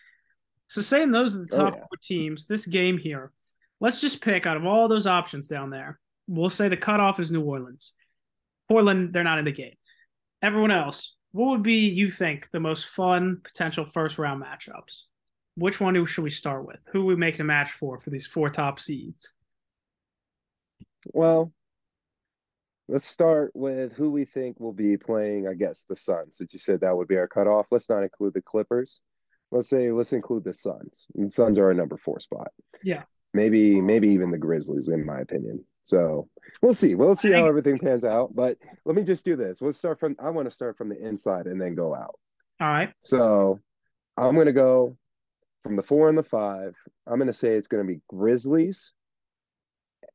So 0.68 0.83
saying 0.83 1.11
those 1.12 1.35
are 1.35 1.47
the 1.47 1.55
Oh, 1.57 1.64
top 1.64 1.74
yeah. 1.74 1.81
four 1.81 1.99
teams, 2.03 2.47
this 2.47 2.66
game 2.66 2.99
here, 2.99 3.33
let's 3.81 4.01
just 4.03 4.20
pick 4.20 4.47
out 4.47 4.57
of 4.59 4.66
all 4.66 4.87
those 4.87 5.07
options 5.07 5.49
down 5.49 5.70
there. 5.70 5.99
We'll 6.28 6.51
say 6.51 6.68
the 6.68 6.76
cutoff 6.76 7.18
is 7.18 7.33
New 7.33 7.43
Orleans. 7.43 7.93
Portland, 8.68 9.12
they're 9.12 9.24
not 9.24 9.39
in 9.39 9.45
the 9.47 9.51
game. 9.53 9.74
Everyone 10.43 10.70
else, 10.70 11.16
what 11.33 11.49
would 11.49 11.62
be 11.62 11.89
you 11.89 12.11
think 12.11 12.51
the 12.51 12.61
most 12.61 12.85
fun 12.87 13.41
potential 13.43 13.85
first 13.85 14.18
round 14.18 14.43
matchups? 14.43 15.05
Which 15.57 15.80
one 15.80 16.05
should 16.07 16.24
we 16.24 16.30
start 16.30 16.66
with? 16.66 16.78
Who 16.92 17.03
are 17.03 17.07
we 17.07 17.16
making 17.16 17.42
a 17.42 17.44
match 17.44 17.72
for 17.72 17.98
for 17.98 18.11
these 18.11 18.26
four 18.26 18.51
top 18.51 18.80
seeds? 18.80 19.32
Well, 21.12 21.53
let's 22.88 23.07
start 23.07 23.53
with 23.55 23.92
who 23.92 24.11
we 24.11 24.24
think 24.24 24.59
will 24.61 24.72
be 24.72 24.96
playing, 24.96 25.48
I 25.48 25.55
guess, 25.55 25.84
the 25.88 25.96
Suns. 25.96 26.38
That 26.38 26.53
you 26.53 26.59
said 26.59 26.80
that 26.80 26.96
would 26.96 27.09
be 27.09 27.16
our 27.16 27.28
cutoff. 27.28 27.66
Let's 27.70 27.88
not 27.88 28.03
include 28.03 28.34
the 28.34 28.42
Clippers. 28.42 29.03
Let's 29.51 29.68
say 29.68 29.90
let's 29.90 30.12
include 30.12 30.44
the 30.44 30.53
Suns. 30.53 31.07
And 31.14 31.26
the 31.26 31.30
Suns 31.30 31.59
are 31.59 31.66
our 31.66 31.74
number 31.74 31.96
four 31.96 32.20
spot. 32.20 32.48
Yeah. 32.82 33.03
Maybe 33.32 33.80
maybe 33.80 34.09
even 34.09 34.30
the 34.30 34.38
Grizzlies, 34.38 34.88
in 34.88 35.05
my 35.07 35.20
opinion. 35.20 35.64
So 35.84 36.28
we'll 36.62 36.74
see. 36.74 36.94
We'll 36.94 37.16
see 37.16 37.32
how 37.32 37.46
everything 37.46 37.78
pans 37.78 38.05
out. 38.05 38.30
But 38.36 38.59
let 38.84 38.94
me 38.94 39.03
just 39.03 39.24
do 39.24 39.36
this. 39.36 39.61
We'll 39.61 39.72
start 39.72 39.98
from 39.98 40.16
I 40.22 40.30
want 40.30 40.46
to 40.46 40.55
start 40.55 40.76
from 40.76 40.88
the 40.88 40.98
inside 40.98 41.46
and 41.46 41.61
then 41.61 41.74
go 41.74 41.94
out. 41.94 42.18
All 42.61 42.68
right. 42.68 42.92
So 43.01 43.61
I'm 44.16 44.36
gonna 44.36 44.53
go 44.53 44.96
from 45.62 45.76
the 45.76 45.82
four 45.82 46.08
and 46.08 46.18
the 46.18 46.22
five. 46.22 46.74
I'm 47.06 47.18
gonna 47.18 47.32
say 47.32 47.50
it's 47.50 47.68
gonna 47.68 47.84
be 47.84 48.00
Grizzlies 48.08 48.92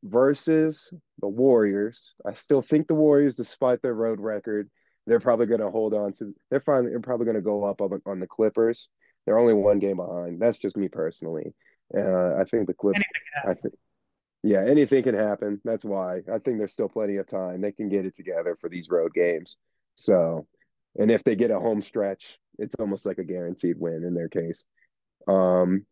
versus 0.03 0.93
the 1.19 1.27
Warriors. 1.27 2.13
I 2.25 2.33
still 2.33 2.61
think 2.61 2.87
the 2.87 2.95
Warriors, 2.95 3.35
despite 3.35 3.81
their 3.81 3.93
road 3.93 4.19
record, 4.19 4.69
they're 5.07 5.19
probably 5.19 5.45
gonna 5.45 5.71
hold 5.71 5.93
on 5.93 6.13
to. 6.13 6.33
They're 6.49 6.59
finally. 6.59 6.91
They're 6.91 6.99
probably 6.99 7.25
gonna 7.25 7.41
go 7.41 7.63
up 7.65 7.81
on, 7.81 8.01
on 8.05 8.19
the 8.19 8.27
Clippers. 8.27 8.89
They're 9.25 9.39
only 9.39 9.53
one 9.53 9.79
game 9.79 9.97
behind. 9.97 10.39
That's 10.39 10.57
just 10.57 10.77
me 10.77 10.87
personally. 10.87 11.53
Uh, 11.95 12.35
I 12.35 12.43
think 12.45 12.67
the 12.67 12.73
Clip. 12.73 12.95
Anything 12.95 13.11
can 13.43 13.51
I 13.51 13.53
think. 13.55 13.73
Yeah, 14.43 14.63
anything 14.63 15.01
can 15.01 15.15
happen. 15.15 15.59
That's 15.65 15.83
why 15.83 16.17
I 16.31 16.37
think 16.37 16.59
there's 16.59 16.73
still 16.73 16.89
plenty 16.89 17.17
of 17.17 17.25
time. 17.25 17.61
They 17.61 17.71
can 17.71 17.89
get 17.89 18.05
it 18.05 18.15
together 18.15 18.55
for 18.61 18.69
these 18.69 18.89
road 18.89 19.11
games. 19.13 19.57
So, 19.95 20.45
and 20.99 21.09
if 21.09 21.23
they 21.23 21.35
get 21.35 21.49
a 21.49 21.59
home 21.59 21.81
stretch, 21.81 22.37
it's 22.59 22.75
almost 22.75 23.07
like 23.07 23.17
a 23.17 23.23
guaranteed 23.23 23.79
win 23.79 24.03
in 24.03 24.13
their 24.13 24.29
case. 24.29 24.65
Um, 25.27 25.85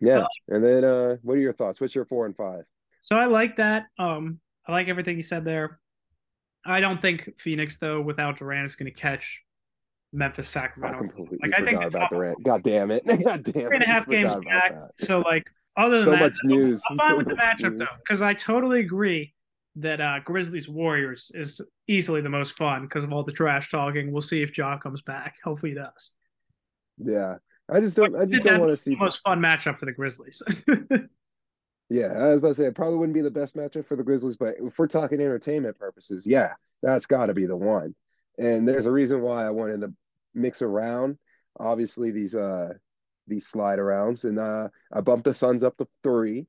yeah. 0.00 0.24
And 0.48 0.64
then, 0.64 0.84
uh, 0.84 1.16
what 1.22 1.34
are 1.34 1.40
your 1.40 1.52
thoughts? 1.52 1.80
What's 1.80 1.94
your 1.94 2.04
four 2.06 2.26
and 2.26 2.36
five? 2.36 2.64
So 3.02 3.16
I 3.16 3.26
like 3.26 3.56
that. 3.56 3.86
Um, 3.98 4.40
I 4.66 4.72
like 4.72 4.88
everything 4.88 5.16
you 5.16 5.22
said 5.22 5.44
there. 5.44 5.78
I 6.64 6.80
don't 6.80 7.00
think 7.00 7.38
Phoenix 7.38 7.78
though, 7.78 8.00
without 8.00 8.38
Durant, 8.38 8.66
is 8.66 8.76
going 8.76 8.92
to 8.92 8.98
catch 8.98 9.40
Memphis, 10.12 10.54
I 10.56 10.60
Sacramento. 10.60 10.98
completely 10.98 11.38
Like, 11.42 11.58
I 11.60 11.64
think 11.64 11.82
about 11.82 12.10
Durant. 12.10 12.42
God 12.42 12.62
damn 12.62 12.90
it! 12.90 13.06
God 13.06 13.42
damn 13.44 13.56
it! 13.56 13.66
Three 13.66 13.76
and 13.76 13.82
a 13.84 13.86
half 13.86 14.06
games 14.08 14.34
back. 14.44 14.74
So 14.98 15.20
like, 15.20 15.46
other 15.76 15.98
than 15.98 16.06
So 16.06 16.10
that, 16.12 16.20
much 16.20 16.36
news. 16.44 16.82
I'm 16.90 16.98
fine 16.98 17.10
So 17.10 17.16
with 17.16 17.28
the 17.28 17.34
matchup 17.34 17.72
news. 17.72 17.78
though, 17.88 17.96
because 18.06 18.20
I 18.22 18.34
totally 18.34 18.80
agree 18.80 19.32
that 19.76 20.00
uh, 20.00 20.18
Grizzlies 20.24 20.68
Warriors 20.68 21.30
is 21.34 21.60
easily 21.88 22.20
the 22.20 22.28
most 22.28 22.56
fun 22.56 22.82
because 22.82 23.04
of 23.04 23.12
all 23.12 23.22
the 23.22 23.32
trash 23.32 23.70
talking. 23.70 24.12
We'll 24.12 24.20
see 24.20 24.42
if 24.42 24.56
Ja 24.58 24.76
comes 24.78 25.00
back. 25.00 25.36
Hopefully 25.44 25.70
he 25.72 25.76
does. 25.78 26.10
Yeah, 26.98 27.36
I 27.72 27.80
just 27.80 27.96
don't. 27.96 28.16
I 28.16 28.24
just 28.26 28.44
don't 28.44 28.58
want 28.58 28.70
to 28.70 28.76
see 28.76 28.90
the 28.92 28.96
most 28.96 29.20
fun 29.22 29.40
matchup 29.40 29.78
for 29.78 29.86
the 29.86 29.92
Grizzlies. 29.92 30.42
Yeah, 31.90 32.12
I 32.16 32.28
was 32.28 32.38
about 32.38 32.50
to 32.50 32.54
say 32.54 32.66
it 32.66 32.76
probably 32.76 32.98
wouldn't 32.98 33.14
be 33.16 33.20
the 33.20 33.32
best 33.32 33.56
matchup 33.56 33.84
for 33.84 33.96
the 33.96 34.04
Grizzlies, 34.04 34.36
but 34.36 34.54
if 34.60 34.78
we're 34.78 34.86
talking 34.86 35.20
entertainment 35.20 35.76
purposes, 35.76 36.24
yeah, 36.24 36.54
that's 36.84 37.06
got 37.06 37.26
to 37.26 37.34
be 37.34 37.46
the 37.46 37.56
one. 37.56 37.96
And 38.38 38.66
there's 38.66 38.86
a 38.86 38.92
reason 38.92 39.22
why 39.22 39.44
I 39.44 39.50
wanted 39.50 39.80
to 39.80 39.92
mix 40.32 40.62
around. 40.62 41.18
Obviously, 41.58 42.12
these 42.12 42.36
uh 42.36 42.74
these 43.26 43.48
slide 43.48 43.80
arounds, 43.80 44.22
and 44.24 44.38
uh 44.38 44.68
I 44.92 45.00
bumped 45.00 45.24
the 45.24 45.34
Suns 45.34 45.64
up 45.64 45.76
to 45.78 45.88
three, 46.04 46.46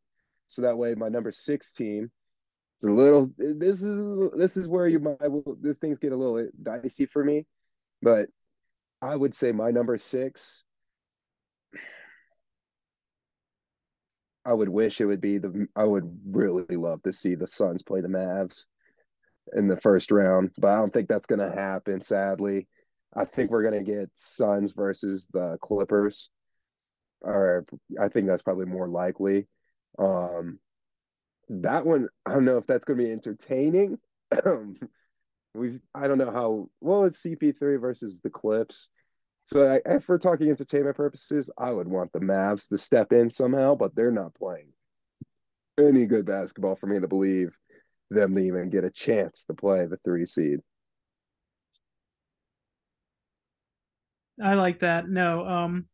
so 0.47 0.61
that 0.61 0.77
way 0.77 0.93
my 0.93 1.09
number 1.09 1.31
six 1.31 1.73
team 1.73 2.11
is 2.79 2.87
a 2.87 2.91
little. 2.91 3.27
This 3.35 3.81
is 3.81 4.29
this 4.37 4.57
is 4.57 4.67
where 4.67 4.87
you 4.87 4.99
might 4.99 5.17
this 5.59 5.77
things 5.77 5.97
get 5.97 6.11
a 6.11 6.15
little 6.15 6.47
dicey 6.61 7.07
for 7.07 7.23
me, 7.23 7.47
but 8.03 8.29
I 9.01 9.15
would 9.15 9.33
say 9.33 9.51
my 9.51 9.71
number 9.71 9.97
six 9.97 10.63
I 14.45 14.53
would 14.53 14.69
wish 14.69 14.99
it 14.99 15.05
would 15.05 15.21
be 15.21 15.37
the. 15.37 15.67
I 15.75 15.83
would 15.83 16.19
really 16.25 16.75
love 16.75 17.03
to 17.03 17.13
see 17.13 17.35
the 17.35 17.47
Suns 17.47 17.83
play 17.83 18.01
the 18.01 18.07
Mavs 18.07 18.65
in 19.53 19.67
the 19.67 19.79
first 19.79 20.11
round, 20.11 20.51
but 20.57 20.69
I 20.69 20.77
don't 20.77 20.93
think 20.93 21.07
that's 21.07 21.27
going 21.27 21.39
to 21.39 21.55
happen. 21.55 22.01
Sadly, 22.01 22.67
I 23.15 23.25
think 23.25 23.51
we're 23.51 23.69
going 23.69 23.83
to 23.83 23.91
get 23.91 24.09
Suns 24.15 24.71
versus 24.71 25.27
the 25.31 25.57
Clippers, 25.61 26.29
or 27.21 27.65
I 27.99 28.07
think 28.07 28.27
that's 28.27 28.41
probably 28.41 28.65
more 28.65 28.87
likely. 28.87 29.47
Um, 29.99 30.59
that 31.49 31.85
one, 31.85 32.07
I 32.25 32.33
don't 32.33 32.45
know 32.45 32.57
if 32.57 32.65
that's 32.65 32.85
going 32.85 32.97
to 32.97 33.05
be 33.05 33.11
entertaining. 33.11 33.97
We've 35.53 35.79
I 35.93 36.07
don't 36.07 36.17
know 36.17 36.31
how. 36.31 36.69
Well, 36.79 37.03
it's 37.03 37.21
CP3 37.21 37.79
versus 37.79 38.21
the 38.21 38.29
Clips. 38.29 38.89
So 39.45 39.79
I, 39.85 39.99
we're 40.07 40.17
talking 40.17 40.49
entertainment 40.49 40.95
purposes, 40.95 41.49
I 41.57 41.71
would 41.71 41.87
want 41.87 42.13
the 42.13 42.19
Mavs 42.19 42.69
to 42.69 42.77
step 42.77 43.11
in 43.11 43.29
somehow, 43.29 43.75
but 43.75 43.95
they're 43.95 44.11
not 44.11 44.35
playing 44.35 44.67
any 45.79 46.05
good 46.05 46.25
basketball 46.25 46.75
for 46.75 46.87
me 46.87 46.99
to 46.99 47.07
believe 47.07 47.55
them 48.09 48.35
to 48.35 48.41
even 48.41 48.69
get 48.69 48.83
a 48.83 48.89
chance 48.91 49.45
to 49.45 49.53
play 49.53 49.85
the 49.85 49.97
three 50.03 50.25
seed. 50.25 50.59
I 54.41 54.55
like 54.55 54.79
that. 54.79 55.07
No, 55.07 55.47
um, 55.47 55.85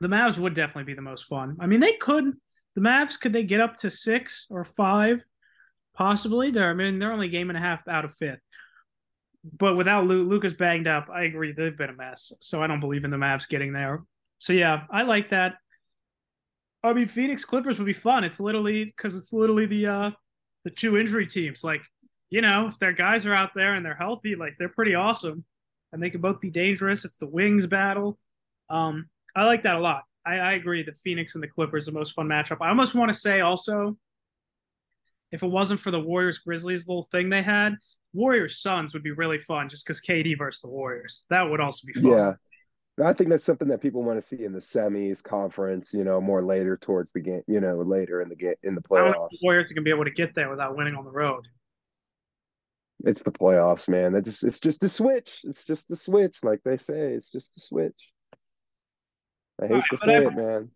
the 0.00 0.08
Mavs 0.08 0.38
would 0.38 0.54
definitely 0.54 0.84
be 0.84 0.94
the 0.94 1.02
most 1.02 1.26
fun. 1.26 1.56
I 1.60 1.66
mean, 1.66 1.80
they 1.80 1.94
could. 1.94 2.32
The 2.74 2.80
Mavs 2.80 3.20
could 3.20 3.32
they 3.32 3.42
get 3.42 3.60
up 3.60 3.76
to 3.78 3.90
six 3.90 4.46
or 4.50 4.64
five, 4.64 5.22
possibly? 5.94 6.50
They're 6.50 6.70
I 6.70 6.74
mean 6.74 6.98
they're 6.98 7.12
only 7.12 7.28
game 7.28 7.50
and 7.50 7.56
a 7.56 7.60
half 7.60 7.86
out 7.86 8.04
of 8.04 8.14
fifth. 8.16 8.40
But 9.44 9.76
without 9.76 10.06
Lu- 10.06 10.28
Luka's 10.28 10.54
banged 10.54 10.86
up, 10.86 11.08
I 11.12 11.22
agree 11.24 11.52
they've 11.52 11.76
been 11.76 11.90
a 11.90 11.94
mess. 11.94 12.32
So 12.40 12.62
I 12.62 12.66
don't 12.66 12.80
believe 12.80 13.04
in 13.04 13.10
the 13.10 13.16
Mavs 13.16 13.48
getting 13.48 13.72
there. 13.72 14.04
So 14.38 14.52
yeah, 14.52 14.84
I 14.90 15.02
like 15.02 15.30
that. 15.30 15.56
I 16.84 16.92
mean, 16.92 17.08
Phoenix 17.08 17.44
Clippers 17.44 17.78
would 17.78 17.86
be 17.86 17.92
fun. 17.92 18.24
It's 18.24 18.40
literally 18.40 18.84
because 18.84 19.14
it's 19.14 19.32
literally 19.32 19.66
the 19.66 19.86
uh 19.86 20.10
the 20.64 20.70
two 20.70 20.96
injury 20.98 21.26
teams. 21.26 21.62
Like, 21.64 21.82
you 22.30 22.40
know, 22.40 22.68
if 22.68 22.78
their 22.78 22.92
guys 22.92 23.26
are 23.26 23.34
out 23.34 23.50
there 23.54 23.74
and 23.74 23.84
they're 23.84 23.94
healthy, 23.94 24.34
like 24.36 24.54
they're 24.58 24.68
pretty 24.68 24.94
awesome, 24.94 25.44
and 25.92 26.02
they 26.02 26.10
can 26.10 26.20
both 26.20 26.40
be 26.40 26.50
dangerous. 26.50 27.04
It's 27.04 27.16
the 27.16 27.26
wings 27.26 27.66
battle. 27.66 28.18
Um, 28.70 29.08
I 29.34 29.44
like 29.44 29.62
that 29.62 29.76
a 29.76 29.80
lot. 29.80 30.02
I, 30.24 30.36
I 30.36 30.52
agree 30.52 30.82
that 30.84 30.98
Phoenix 30.98 31.34
and 31.34 31.42
the 31.42 31.48
Clippers 31.48 31.86
the 31.86 31.92
most 31.92 32.12
fun 32.12 32.28
matchup. 32.28 32.58
I 32.60 32.68
almost 32.68 32.94
want 32.94 33.12
to 33.12 33.18
say 33.18 33.40
also, 33.40 33.96
if 35.32 35.42
it 35.42 35.48
wasn't 35.48 35.80
for 35.80 35.90
the 35.90 36.00
Warriors 36.00 36.38
Grizzlies 36.38 36.86
little 36.86 37.04
thing 37.10 37.30
they 37.30 37.42
had, 37.42 37.74
Warriors 38.12 38.60
Suns 38.60 38.92
would 38.92 39.02
be 39.02 39.10
really 39.12 39.38
fun 39.38 39.68
just 39.68 39.86
because 39.86 40.00
KD 40.00 40.36
versus 40.38 40.60
the 40.60 40.68
Warriors. 40.68 41.24
That 41.30 41.42
would 41.42 41.60
also 41.60 41.86
be 41.86 41.94
fun. 41.94 42.10
Yeah. 42.10 42.32
I 43.02 43.14
think 43.14 43.30
that's 43.30 43.42
something 43.44 43.68
that 43.68 43.80
people 43.80 44.02
want 44.04 44.20
to 44.20 44.26
see 44.26 44.44
in 44.44 44.52
the 44.52 44.58
semis, 44.58 45.22
conference, 45.22 45.94
you 45.94 46.04
know, 46.04 46.20
more 46.20 46.42
later 46.44 46.76
towards 46.76 47.10
the 47.12 47.20
game, 47.20 47.40
you 47.48 47.58
know, 47.58 47.76
later 47.80 48.20
in 48.20 48.28
the 48.28 48.36
game 48.36 48.54
in 48.62 48.74
the 48.74 48.82
I 48.92 48.96
don't 48.98 49.06
think 49.06 49.16
playoffs. 49.16 49.28
the 49.30 49.38
Warriors 49.44 49.70
are 49.70 49.74
gonna 49.74 49.84
be 49.84 49.90
able 49.90 50.04
to 50.04 50.10
get 50.10 50.34
there 50.34 50.50
without 50.50 50.76
winning 50.76 50.94
on 50.94 51.04
the 51.04 51.10
road. 51.10 51.46
It's 53.04 53.22
the 53.22 53.32
playoffs, 53.32 53.88
man. 53.88 54.12
That 54.12 54.26
just 54.26 54.44
it's 54.44 54.60
just 54.60 54.84
a 54.84 54.88
switch. 54.90 55.40
It's 55.44 55.64
just 55.64 55.90
a 55.90 55.96
switch, 55.96 56.44
like 56.44 56.60
they 56.64 56.76
say. 56.76 57.14
It's 57.14 57.30
just 57.30 57.56
a 57.56 57.60
switch. 57.60 57.96
I 59.60 59.66
hate 59.66 59.72
Alright, 59.72 59.84
to 59.90 59.96
say 59.96 60.16
I- 60.16 60.26
it, 60.26 60.34
man. 60.34 60.70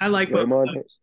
I 0.00 0.08
like 0.08 0.30
of 0.30 0.48
those. 0.48 0.98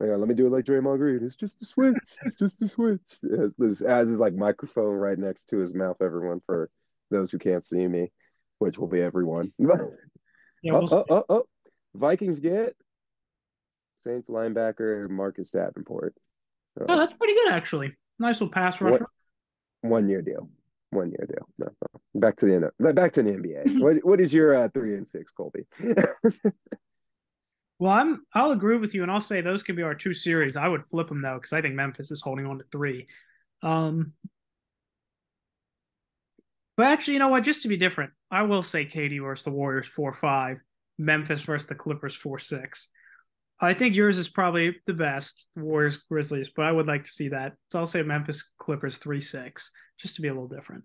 Hang 0.00 0.12
on, 0.12 0.20
let 0.20 0.28
me 0.28 0.34
do 0.34 0.46
it 0.46 0.52
like 0.52 0.64
Draymond 0.64 0.98
Green. 0.98 1.24
It's 1.24 1.34
just 1.34 1.60
a 1.60 1.64
switch. 1.64 1.96
It's 2.22 2.36
just 2.36 2.62
a 2.62 2.68
switch. 2.68 3.00
As 3.38 3.56
this 3.56 3.82
as 3.82 4.08
his 4.08 4.20
like 4.20 4.34
microphone 4.34 4.94
right 4.94 5.18
next 5.18 5.46
to 5.46 5.58
his 5.58 5.74
mouth, 5.74 5.96
everyone, 6.00 6.40
for 6.46 6.70
those 7.10 7.30
who 7.30 7.38
can't 7.38 7.64
see 7.64 7.86
me, 7.86 8.12
which 8.58 8.78
will 8.78 8.88
be 8.88 9.00
everyone. 9.00 9.52
Yeah, 10.60 10.72
oh, 10.72 10.80
we'll 10.80 11.04
oh, 11.08 11.24
oh. 11.28 11.44
Vikings 11.94 12.40
get 12.40 12.74
Saints 13.94 14.28
linebacker 14.28 15.08
Marcus 15.08 15.50
Davenport. 15.50 16.16
Oh, 16.80 16.96
that's 16.96 17.12
pretty 17.12 17.34
good 17.34 17.52
actually. 17.52 17.96
Nice 18.18 18.40
little 18.40 18.50
pass 18.50 18.80
rusher. 18.80 19.06
What- 19.82 19.90
One 19.90 20.08
year 20.08 20.20
deal. 20.20 20.48
One 20.90 21.10
year 21.10 21.28
deal. 21.28 21.48
No, 21.58 21.66
no. 21.66 22.20
Back 22.20 22.36
to 22.38 22.46
the 22.46 22.92
back 22.92 23.12
to 23.12 23.22
the 23.22 23.30
NBA. 23.30 23.80
what 23.80 24.04
what 24.04 24.20
is 24.20 24.34
your 24.34 24.54
uh, 24.54 24.68
three 24.74 24.96
and 24.96 25.06
six, 25.06 25.30
Colby? 25.30 25.66
Well, 27.78 27.92
I'm 27.92 28.22
I'll 28.34 28.50
agree 28.50 28.76
with 28.76 28.94
you, 28.94 29.02
and 29.02 29.10
I'll 29.10 29.20
say 29.20 29.40
those 29.40 29.62
could 29.62 29.76
be 29.76 29.82
our 29.82 29.94
two 29.94 30.12
series. 30.12 30.56
I 30.56 30.66
would 30.66 30.86
flip 30.86 31.08
them 31.08 31.22
though, 31.22 31.36
because 31.36 31.52
I 31.52 31.62
think 31.62 31.74
Memphis 31.74 32.10
is 32.10 32.20
holding 32.20 32.46
on 32.46 32.58
to 32.58 32.64
three. 32.72 33.06
Um, 33.62 34.12
but 36.76 36.86
actually, 36.86 37.14
you 37.14 37.18
know 37.20 37.28
what? 37.28 37.44
Just 37.44 37.62
to 37.62 37.68
be 37.68 37.76
different, 37.76 38.12
I 38.30 38.42
will 38.42 38.62
say 38.62 38.84
KD 38.84 39.22
versus 39.22 39.44
the 39.44 39.50
Warriors 39.50 39.86
four 39.86 40.12
five, 40.12 40.58
Memphis 40.98 41.42
versus 41.42 41.68
the 41.68 41.74
Clippers 41.76 42.16
four 42.16 42.38
six. 42.38 42.90
I 43.60 43.74
think 43.74 43.94
yours 43.94 44.18
is 44.18 44.28
probably 44.28 44.76
the 44.86 44.94
best, 44.94 45.48
Warriors 45.56 45.96
Grizzlies, 45.96 46.50
but 46.54 46.64
I 46.64 46.72
would 46.72 46.86
like 46.86 47.04
to 47.04 47.10
see 47.10 47.28
that. 47.28 47.54
So 47.72 47.80
I'll 47.80 47.88
say 47.88 48.02
Memphis 48.02 48.50
Clippers 48.58 48.98
three 48.98 49.20
six, 49.20 49.70
just 50.00 50.16
to 50.16 50.22
be 50.22 50.28
a 50.28 50.32
little 50.32 50.48
different. 50.48 50.84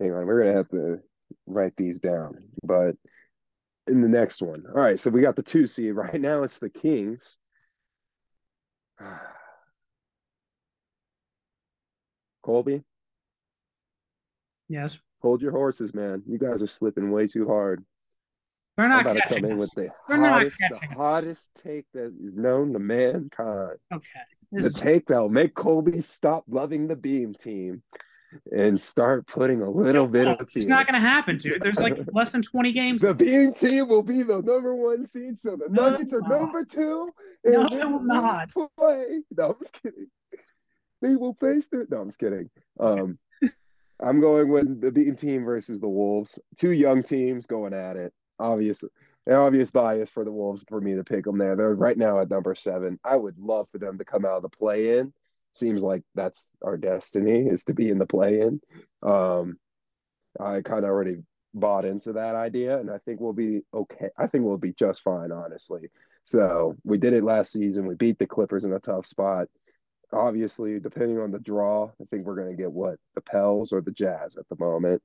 Hang 0.00 0.12
on, 0.12 0.26
we're 0.26 0.42
gonna 0.42 0.56
have 0.56 0.68
to 0.70 0.98
write 1.46 1.76
these 1.76 1.98
down, 1.98 2.36
but 2.62 2.94
in 3.88 4.00
the 4.00 4.08
next 4.08 4.40
one. 4.42 4.64
All 4.68 4.74
right, 4.82 4.98
so 4.98 5.10
we 5.10 5.20
got 5.20 5.36
the 5.36 5.42
two 5.42 5.66
seed 5.66 5.94
right 5.94 6.20
now. 6.20 6.42
It's 6.42 6.58
the 6.58 6.70
Kings. 6.70 7.38
Colby, 12.42 12.82
Yes, 14.70 14.98
hold 15.22 15.40
your 15.42 15.52
horses, 15.52 15.94
man. 15.94 16.22
You 16.26 16.38
guys 16.38 16.62
are 16.62 16.66
slipping 16.66 17.10
way 17.10 17.26
too 17.26 17.46
hard. 17.46 17.84
I'm 18.76 18.90
not 18.90 19.00
about 19.02 19.14
to 19.14 19.20
catching 19.22 19.42
come 19.42 19.50
in 19.52 19.56
us. 19.56 19.60
with 19.60 19.70
the 19.74 19.88
They're 20.08 20.16
hottest, 20.18 20.56
the 20.70 20.76
us. 20.76 20.82
hottest 20.94 21.50
take 21.62 21.86
that 21.94 22.14
is 22.22 22.34
known 22.34 22.72
to 22.74 22.78
mankind. 22.78 23.76
Okay, 23.92 24.06
The 24.52 24.62
This 24.62 24.66
is- 24.66 24.80
take 24.80 25.06
that'll 25.06 25.28
make 25.30 25.54
Colby 25.54 26.00
stop 26.00 26.44
loving 26.48 26.86
the 26.86 26.96
Beam 26.96 27.34
team 27.34 27.82
and 28.52 28.80
start 28.80 29.26
putting 29.26 29.62
a 29.62 29.70
little 29.70 30.06
bit 30.06 30.28
of 30.28 30.48
it's 30.54 30.66
not 30.66 30.86
going 30.86 31.00
to 31.00 31.06
happen, 31.06 31.36
dude. 31.38 31.60
There's 31.60 31.78
like 31.78 31.98
less 32.12 32.32
than 32.32 32.42
twenty 32.42 32.72
games. 32.72 33.02
The 33.02 33.14
Beam 33.14 33.52
team 33.52 33.88
will 33.88 34.02
be 34.02 34.22
the 34.22 34.42
number 34.42 34.74
one 34.74 35.06
seed, 35.06 35.38
so 35.38 35.56
the 35.56 35.68
No, 35.70 35.90
Nuggets 35.90 36.12
are 36.14 36.20
no. 36.22 36.28
number 36.38 36.64
two. 36.64 37.10
No, 37.44 37.60
and 37.62 37.70
they 37.70 37.76
they 37.76 37.84
will 37.84 38.02
not. 38.02 38.50
Play. 38.52 39.22
No, 39.36 39.48
I'm 39.48 39.54
just 39.60 39.72
kidding. 39.82 40.06
They 41.00 41.16
will 41.16 41.34
face 41.34 41.68
it. 41.72 41.90
No, 41.90 41.98
I'm 41.98 42.08
just 42.08 42.18
kidding. 42.18 42.50
Um, 42.80 43.18
I'm 44.00 44.20
going 44.20 44.48
with 44.48 44.80
the 44.80 44.92
Beam 44.92 45.16
team 45.16 45.44
versus 45.44 45.80
the 45.80 45.88
Wolves. 45.88 46.38
Two 46.56 46.72
young 46.72 47.02
teams 47.02 47.46
going 47.46 47.72
at 47.72 47.96
it. 47.96 48.12
Obvious, 48.38 48.82
an 49.26 49.34
obvious 49.34 49.70
bias 49.70 50.10
for 50.10 50.24
the 50.24 50.32
Wolves 50.32 50.64
for 50.68 50.80
me 50.80 50.94
to 50.94 51.04
pick 51.04 51.24
them 51.24 51.38
there. 51.38 51.56
They're 51.56 51.74
right 51.74 51.98
now 51.98 52.20
at 52.20 52.30
number 52.30 52.54
seven. 52.54 52.98
I 53.04 53.16
would 53.16 53.38
love 53.38 53.68
for 53.70 53.78
them 53.78 53.98
to 53.98 54.04
come 54.04 54.24
out 54.24 54.36
of 54.36 54.42
the 54.42 54.48
play 54.48 54.98
in. 54.98 55.12
Seems 55.58 55.82
like 55.82 56.02
that's 56.14 56.52
our 56.62 56.76
destiny 56.76 57.48
is 57.48 57.64
to 57.64 57.74
be 57.74 57.90
in 57.90 57.98
the 57.98 58.06
play 58.06 58.40
in. 58.40 58.60
Um, 59.02 59.58
I 60.38 60.62
kind 60.62 60.84
of 60.84 60.90
already 60.90 61.16
bought 61.52 61.84
into 61.84 62.12
that 62.12 62.36
idea, 62.36 62.78
and 62.78 62.90
I 62.90 62.98
think 62.98 63.20
we'll 63.20 63.32
be 63.32 63.62
okay. 63.74 64.10
I 64.16 64.28
think 64.28 64.44
we'll 64.44 64.56
be 64.56 64.72
just 64.72 65.02
fine, 65.02 65.32
honestly. 65.32 65.90
So 66.24 66.76
we 66.84 66.98
did 66.98 67.12
it 67.12 67.24
last 67.24 67.52
season. 67.52 67.86
We 67.86 67.96
beat 67.96 68.18
the 68.18 68.26
Clippers 68.26 68.64
in 68.64 68.72
a 68.72 68.78
tough 68.78 69.06
spot. 69.06 69.48
Obviously, 70.12 70.78
depending 70.78 71.18
on 71.18 71.32
the 71.32 71.40
draw, 71.40 71.86
I 71.86 72.04
think 72.10 72.24
we're 72.24 72.36
going 72.36 72.54
to 72.54 72.62
get 72.62 72.70
what 72.70 72.98
the 73.16 73.20
Pels 73.20 73.72
or 73.72 73.80
the 73.80 73.90
Jazz 73.90 74.36
at 74.36 74.48
the 74.48 74.56
moment. 74.64 75.02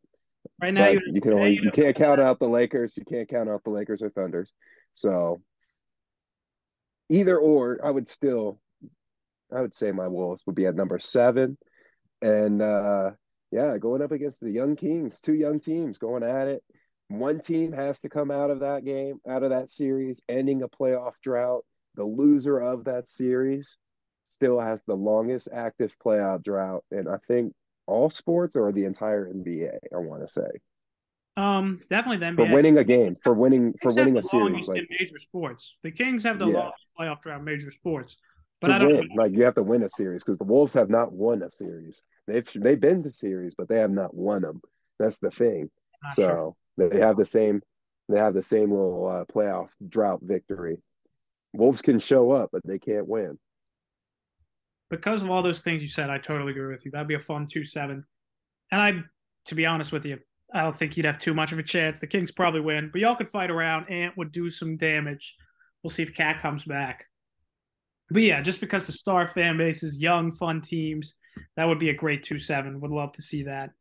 right 0.62 0.74
now, 0.74 0.90
you, 0.90 1.20
can 1.20 1.38
you 1.38 1.62
you 1.64 1.72
can't 1.72 1.96
count 1.96 2.22
out 2.22 2.40
the 2.40 2.48
Lakers. 2.48 2.96
You 2.96 3.06
can't 3.06 3.28
count 3.28 3.50
out 3.50 3.64
the 3.64 3.72
Lakers 3.72 4.04
or 4.04 4.12
Thunders. 4.12 4.54
So 4.94 5.42
either 7.10 7.38
or, 7.38 7.80
I 7.84 7.90
would 7.90 8.08
still, 8.08 8.60
I 9.56 9.62
would 9.62 9.74
say 9.74 9.92
my 9.92 10.08
Wolves 10.08 10.44
would 10.46 10.56
be 10.56 10.66
at 10.66 10.76
number 10.76 11.00
seven, 11.00 11.58
and 12.22 12.62
uh 12.62 13.12
yeah, 13.52 13.78
going 13.78 14.02
up 14.02 14.12
against 14.12 14.42
the 14.42 14.50
young 14.52 14.76
Kings, 14.76 15.22
two 15.22 15.36
young 15.36 15.60
teams 15.60 15.98
going 16.00 16.24
at 16.24 16.48
it. 16.48 16.64
One 17.10 17.40
team 17.40 17.72
has 17.74 18.00
to 18.00 18.10
come 18.10 18.32
out 18.32 18.50
of 18.50 18.62
that 18.62 18.84
game, 18.84 19.20
out 19.30 19.44
of 19.44 19.52
that 19.52 19.70
series, 19.70 20.24
ending 20.28 20.64
a 20.64 20.68
playoff 20.70 21.14
drought. 21.22 21.64
The 21.96 22.04
loser 22.04 22.60
of 22.60 22.86
that 22.86 23.08
series 23.08 23.78
still 24.26 24.60
has 24.60 24.84
the 24.84 24.96
longest 24.96 25.50
active 25.54 25.96
playoff 26.04 26.44
drought, 26.44 26.84
and 26.90 27.08
I 27.08 27.18
think 27.28 27.54
all 27.86 28.10
sports 28.10 28.56
or 28.56 28.72
the 28.72 28.86
entire 28.86 29.28
NBA. 29.32 29.78
I 29.94 29.98
want 29.98 30.22
to 30.24 30.28
say 30.28 30.48
um 31.36 31.80
definitely 31.90 32.18
the 32.18 32.26
NBA. 32.26 32.36
for 32.48 32.54
winning 32.54 32.78
a 32.78 32.84
game, 32.84 33.16
for 33.22 33.34
winning 33.34 33.74
for 33.82 33.92
winning 33.92 34.18
a 34.18 34.22
series, 34.22 34.68
like 34.68 34.80
in 34.80 34.88
major 35.00 35.20
sports. 35.20 35.78
The 35.84 35.92
Kings 35.92 36.24
have 36.24 36.40
the 36.40 36.48
Yeah. 36.48 36.54
longest 36.54 36.86
playoff 36.98 37.22
drought 37.22 37.40
in 37.40 37.46
major 37.46 37.72
sports, 37.72 38.18
but 38.68 38.80
to 38.80 38.88
win. 38.88 39.10
Like 39.16 39.34
you 39.34 39.44
have 39.44 39.56
to 39.56 39.64
win 39.64 39.84
a 39.84 39.90
series 39.90 40.24
because 40.24 40.38
the 40.38 40.44
Wolves 40.46 40.74
have 40.74 40.90
not 40.90 41.12
won 41.12 41.44
a 41.44 41.50
series. 41.50 42.02
They've 42.28 42.48
they've 42.56 42.80
been 42.80 43.04
to 43.04 43.12
series, 43.12 43.56
but 43.56 43.68
they 43.68 43.80
have 43.80 43.92
not 43.92 44.14
won 44.14 44.42
them. 44.42 44.62
That's 45.00 45.20
the 45.20 45.32
thing. 45.32 45.70
so 46.14 46.56
sure. 46.78 46.90
they 46.90 47.00
have 47.00 47.18
the 47.18 47.26
same 47.26 47.62
they 48.10 48.18
have 48.18 48.34
the 48.34 48.42
same 48.42 48.72
little 48.72 49.08
uh, 49.08 49.26
playoff 49.26 49.70
drought 49.88 50.20
victory. 50.22 50.78
Wolves 51.54 51.82
can 51.82 52.00
show 52.00 52.32
up, 52.32 52.50
but 52.52 52.62
they 52.66 52.80
can't 52.80 53.08
win. 53.08 53.38
because 54.90 55.22
of 55.22 55.30
all 55.30 55.44
those 55.44 55.62
things 55.62 55.82
you 55.82 55.88
said, 55.88 56.10
I 56.10 56.18
totally 56.18 56.52
agree 56.52 56.72
with 56.72 56.86
you. 56.86 56.92
That'd 56.92 57.08
be 57.08 57.16
a 57.16 57.20
fun 57.20 57.48
two 57.52 57.66
seven. 57.66 58.06
And 58.72 58.82
I, 58.82 58.94
to 59.46 59.56
be 59.56 59.66
honest 59.66 59.92
with 59.92 60.06
you, 60.06 60.20
I 60.54 60.62
don't 60.64 60.76
think 60.76 60.98
you'd 60.98 61.06
have 61.06 61.18
too 61.18 61.34
much 61.34 61.52
of 61.52 61.60
a 61.60 61.64
chance. 61.64 62.00
The 62.00 62.08
Kings 62.08 62.32
probably 62.32 62.62
win, 62.62 62.90
but 62.92 63.02
y'all 63.02 63.16
could 63.16 63.30
fight 63.30 63.52
around. 63.52 63.90
Ant 63.90 64.18
would 64.18 64.32
do 64.32 64.50
some 64.50 64.78
damage. 64.78 65.36
We'll 65.82 65.92
see 65.92 66.04
if 66.04 66.16
KAT 66.16 66.42
comes 66.42 66.64
back. 66.64 67.06
But 68.10 68.22
yeah, 68.22 68.42
just 68.42 68.60
because 68.60 68.86
the 68.86 68.94
star 68.94 69.28
fan 69.28 69.58
base 69.58 69.84
is 69.84 70.00
young, 70.00 70.32
fun 70.32 70.62
teams, 70.62 71.16
that 71.56 71.66
would 71.66 71.80
be 71.80 71.90
a 71.90 71.96
great 71.96 72.24
two 72.24 72.40
seven. 72.40 72.80
Would 72.82 72.92
love 72.92 73.14
to 73.14 73.22
see 73.22 73.44
that. 73.44 73.72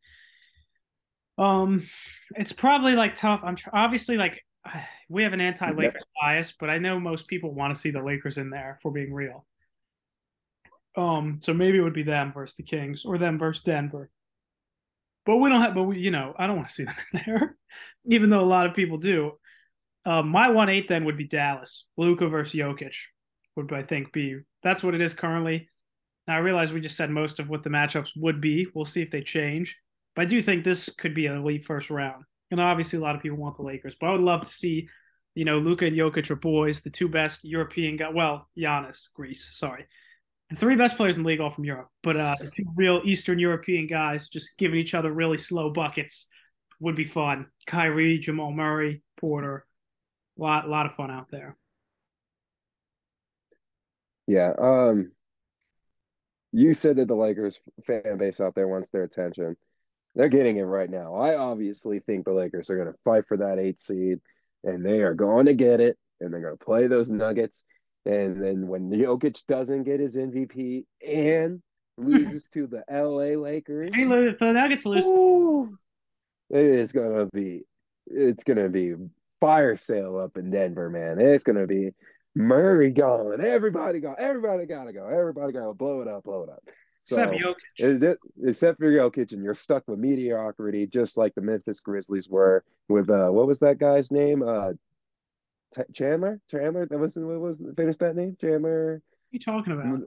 Um, 1.39 1.87
it's 2.37 2.53
probably 2.53 2.95
like 2.95 3.15
tough. 3.15 3.43
I'm 3.45 3.57
tr- 3.57 3.71
obviously 3.73 4.17
like 4.17 4.43
we 5.09 5.23
have 5.23 5.33
an 5.33 5.41
anti 5.41 5.71
Lakers 5.73 6.03
bias, 6.21 6.55
but 6.59 6.71
I 6.71 6.79
know 6.79 6.99
most 7.01 7.29
people 7.29 7.55
want 7.55 7.75
to 7.75 7.81
see 7.81 7.91
the 7.91 8.03
Lakers 8.03 8.39
in 8.39 8.51
there. 8.51 8.79
For 8.83 8.91
being 8.91 9.13
real. 9.13 9.47
Um, 10.97 11.39
so 11.41 11.55
maybe 11.55 11.79
it 11.79 11.83
would 11.83 11.95
be 11.95 12.03
them 12.03 12.33
versus 12.33 12.57
the 12.57 12.63
Kings 12.63 13.05
or 13.05 13.19
them 13.19 13.39
versus 13.39 13.63
Denver. 13.63 14.11
But 15.25 15.37
we 15.37 15.49
don't 15.49 15.61
have, 15.61 15.75
but 15.75 15.85
we, 15.85 15.99
you 15.99 16.11
know, 16.11 16.35
I 16.37 16.47
don't 16.47 16.57
want 16.57 16.69
to 16.69 16.73
see 16.73 16.85
them 16.85 16.95
in 17.13 17.23
there, 17.27 17.57
even 18.07 18.29
though 18.29 18.41
a 18.41 18.45
lot 18.45 18.67
of 18.67 18.75
people 18.75 18.99
do. 18.99 19.33
Um, 20.05 20.29
my 20.29 20.51
one 20.51 20.69
eight 20.69 20.89
then 20.89 21.05
would 21.05 21.17
be 21.17 21.29
Dallas, 21.29 21.87
Luka 21.97 22.29
versus 22.29 22.59
Jokic, 22.59 22.97
would 23.57 23.73
I 23.73 23.83
think 23.83 24.13
be 24.13 24.41
that's 24.63 24.83
what 24.83 24.95
it 24.95 25.01
is 25.01 25.15
currently. 25.15 25.69
Now 26.27 26.37
I 26.37 26.39
realize 26.39 26.73
we 26.73 26.81
just 26.81 26.97
said 26.97 27.11
most 27.11 27.39
of 27.39 27.49
what 27.49 27.63
the 27.63 27.71
matchups 27.71 28.11
would 28.17 28.41
be. 28.41 28.67
We'll 28.75 28.85
see 28.85 29.03
if 29.03 29.11
they 29.11 29.23
change, 29.23 29.79
but 30.15 30.23
I 30.23 30.25
do 30.27 30.43
think 30.43 30.65
this 30.65 30.89
could 30.99 31.15
be 31.15 31.27
an 31.27 31.37
elite 31.37 31.65
first 31.65 31.91
round. 31.91 32.25
And 32.51 32.61
obviously, 32.61 32.99
a 32.99 33.03
lot 33.03 33.17
of 33.17 33.23
people 33.23 33.39
want 33.39 33.57
the 33.57 33.63
Lakers, 33.63 33.97
but 33.99 34.09
I 34.09 34.13
would 34.13 34.21
love 34.21 34.43
to 34.43 34.49
see, 34.49 34.89
you 35.35 35.45
know, 35.45 35.59
Luka 35.59 35.87
and 35.87 35.97
Jokic 35.97 36.31
are 36.31 36.37
boys, 36.37 36.81
the 36.81 36.91
two 36.91 37.09
best 37.09 37.45
European 37.45 37.97
guys. 37.97 38.13
Well, 38.15 38.47
Giannis, 38.57 39.13
Greece, 39.15 39.49
sorry 39.53 39.87
the 40.53 40.59
three 40.59 40.77
best 40.77 40.99
players 40.99 41.17
in 41.17 41.23
the 41.23 41.29
league 41.29 41.41
all 41.41 41.49
from 41.49 41.65
Europe, 41.65 41.89
but 42.03 42.15
uh, 42.15 42.35
two 42.55 42.65
real 42.77 43.01
Eastern 43.07 43.39
European 43.39 43.87
guys 43.87 44.29
just 44.29 44.51
giving 44.59 44.79
each 44.79 44.93
other 44.93 45.11
really 45.11 45.39
slow 45.39 45.71
buckets 45.71 46.27
would 46.79 46.95
be 46.95 47.07
fun. 47.07 47.47
Kyrie, 47.67 48.19
Jamal 48.19 48.53
Murray, 48.53 49.03
Porter, 49.17 49.65
a 50.39 50.43
lot, 50.43 50.69
lot 50.69 50.85
of 50.85 50.95
fun 50.95 51.11
out 51.11 51.31
there. 51.31 51.57
Yeah. 54.27 54.53
Um 54.59 55.13
you 56.53 56.75
said 56.75 56.97
that 56.97 57.09
the 57.09 57.15
Lakers 57.15 57.59
fan 57.87 58.19
base 58.19 58.41
out 58.41 58.55
there 58.55 58.69
wants 58.69 58.91
their 58.91 59.05
attention. 59.05 59.57
They're 60.15 60.29
getting 60.29 60.59
it 60.59 60.63
right 60.63 60.91
now. 60.91 61.15
I 61.15 61.37
obviously 61.37 62.01
think 62.01 62.25
the 62.27 62.35
Lakers 62.35 62.69
are 62.69 62.77
going 62.77 62.93
to 62.93 62.99
fight 63.05 63.27
for 63.27 63.39
that 63.39 63.59
eight 63.59 63.81
seed 63.81 64.19
and 64.63 64.85
they 64.85 65.01
are 65.01 65.15
going 65.15 65.47
to 65.47 65.55
get 65.55 65.81
it 65.81 65.97
and 66.21 66.33
they're 66.33 66.43
going 66.43 66.57
to 66.57 66.65
play 66.65 66.87
those 66.87 67.11
Nuggets. 67.11 67.65
And 68.05 68.43
then 68.43 68.67
when 68.69 68.91
Jokic 68.91 69.47
doesn't 69.47 69.85
get 69.85 70.01
his 70.01 70.17
MVP 70.17 70.85
and 71.07 71.63
loses 71.97 72.49
to 72.49 72.67
the 72.67 72.85
LA 72.91 73.41
Lakers, 73.41 73.95
Hey, 73.95 74.03
if 74.03 74.39
the 74.39 74.53
Nuggets 74.53 74.85
lose, 74.85 75.07
Ooh. 75.07 75.79
it 76.51 76.65
is 76.65 76.93
going 76.93 77.17
to 77.17 77.27
be 77.33 77.63
it's 78.07 78.45
going 78.45 78.59
to 78.59 78.69
be 78.69 78.95
fire 79.41 79.77
sale 79.77 80.19
up 80.19 80.37
in 80.37 80.51
Denver, 80.51 80.91
man. 80.91 81.19
It's 81.21 81.45
going 81.45 81.59
to 81.59 81.67
be 81.67 81.93
Murray 82.35 82.91
gone, 82.91 83.45
everybody 83.45 84.01
gone, 84.01 84.17
everybody 84.19 84.67
got 84.67 84.85
to 84.85 84.93
go, 84.93 85.07
everybody 85.07 85.53
got 85.53 85.67
to 85.67 85.75
blow 85.75 86.01
it 86.01 86.09
up, 86.09 86.25
blow 86.25 86.45
it 86.45 86.49
up. 86.49 86.63
So, 87.05 87.17
except 87.17 87.43
Jokic. 87.79 88.17
except 88.45 88.79
for 88.79 88.91
Jokic, 88.91 89.33
and 89.33 89.43
you're 89.43 89.55
stuck 89.55 89.83
with 89.89 89.99
mediocrity, 89.99 90.87
just 90.87 91.17
like 91.17 91.35
the 91.35 91.41
Memphis 91.41 91.81
Grizzlies 91.81 92.29
were 92.29 92.65
with 92.89 93.11
uh, 93.11 93.29
what 93.29 93.47
was 93.47 93.59
that 93.61 93.79
guy's 93.79 94.11
name? 94.11 94.43
Uh, 94.43 94.73
T- 95.75 95.83
Chandler, 95.93 96.41
Chandler. 96.51 96.87
That 96.87 96.99
was 96.99 97.19
what 97.19 97.41
was 97.41 97.63
finish 97.77 97.97
that 97.99 98.15
name? 98.15 98.37
Chandler. 98.41 98.95
What 98.95 98.95
are 98.95 99.03
you 99.31 99.41
talking 99.41 99.73
about? 99.73 100.01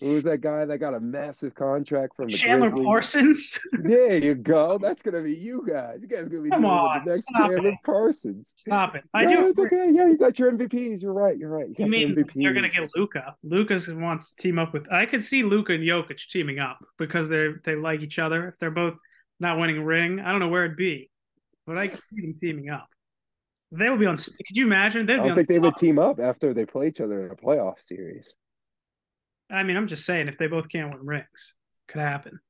Who 0.00 0.14
was 0.14 0.24
that 0.24 0.40
guy 0.40 0.64
that 0.64 0.78
got 0.78 0.94
a 0.94 1.00
massive 1.00 1.54
contract 1.54 2.16
from 2.16 2.26
the 2.26 2.36
Chandler 2.36 2.68
Grizzlies? 2.68 2.84
Parsons. 2.84 3.58
There 3.72 4.16
you 4.18 4.34
go. 4.34 4.76
That's 4.76 5.02
gonna 5.02 5.22
be 5.22 5.34
you 5.34 5.64
guys. 5.66 5.98
You 6.02 6.08
guys 6.08 6.28
gonna 6.28 6.42
be 6.42 6.50
Come 6.50 6.62
dealing 6.62 6.76
on, 6.76 6.94
with 6.94 7.04
the 7.04 7.10
next 7.12 7.26
Chandler 7.36 7.68
it. 7.70 7.78
Parsons. 7.84 8.54
Stop 8.58 8.96
it. 8.96 9.04
I 9.14 9.24
no, 9.24 9.42
do. 9.42 9.46
it's 9.48 9.58
okay. 9.60 9.90
Yeah, 9.92 10.06
you 10.06 10.18
got 10.18 10.38
your 10.38 10.50
MVPs. 10.52 11.00
You're 11.00 11.12
right. 11.12 11.38
You're 11.38 11.50
right. 11.50 11.68
You, 11.68 11.84
you 11.84 11.86
mean 11.86 12.26
they're 12.34 12.52
gonna 12.52 12.68
get 12.68 12.90
Luka? 12.96 13.36
Lucas 13.44 13.88
wants 13.88 14.34
to 14.34 14.42
team 14.42 14.58
up 14.58 14.72
with. 14.72 14.90
I 14.92 15.06
could 15.06 15.22
see 15.22 15.42
Luka 15.44 15.74
and 15.74 15.84
Jokic 15.84 16.28
teaming 16.28 16.58
up 16.58 16.78
because 16.98 17.28
they 17.28 17.50
they 17.64 17.76
like 17.76 18.00
each 18.02 18.18
other. 18.18 18.48
If 18.48 18.58
they're 18.58 18.70
both 18.70 18.94
not 19.38 19.58
winning 19.58 19.78
a 19.78 19.84
ring, 19.84 20.20
I 20.20 20.30
don't 20.32 20.40
know 20.40 20.48
where 20.48 20.64
it'd 20.64 20.76
be, 20.76 21.10
but 21.66 21.78
I 21.78 21.86
could 21.86 22.00
see 22.00 22.22
them 22.22 22.34
teaming 22.40 22.70
up. 22.70 22.88
They 23.70 23.90
would 23.90 24.00
be 24.00 24.06
on. 24.06 24.16
Could 24.16 24.56
you 24.56 24.66
imagine? 24.66 25.06
They'd 25.06 25.14
I 25.14 25.16
don't 25.18 25.30
on 25.30 25.34
think 25.36 25.48
they 25.48 25.58
would 25.58 25.76
team 25.76 25.98
up 25.98 26.18
after 26.20 26.52
they 26.52 26.66
play 26.66 26.88
each 26.88 27.00
other 27.00 27.26
in 27.26 27.30
a 27.30 27.36
playoff 27.36 27.80
series. 27.80 28.34
I 29.50 29.62
mean, 29.62 29.76
I'm 29.76 29.88
just 29.88 30.06
saying, 30.06 30.28
if 30.28 30.38
they 30.38 30.46
both 30.46 30.68
can't 30.68 30.90
win 30.90 31.04
rings, 31.04 31.54
could 31.88 32.00
happen. 32.00 32.40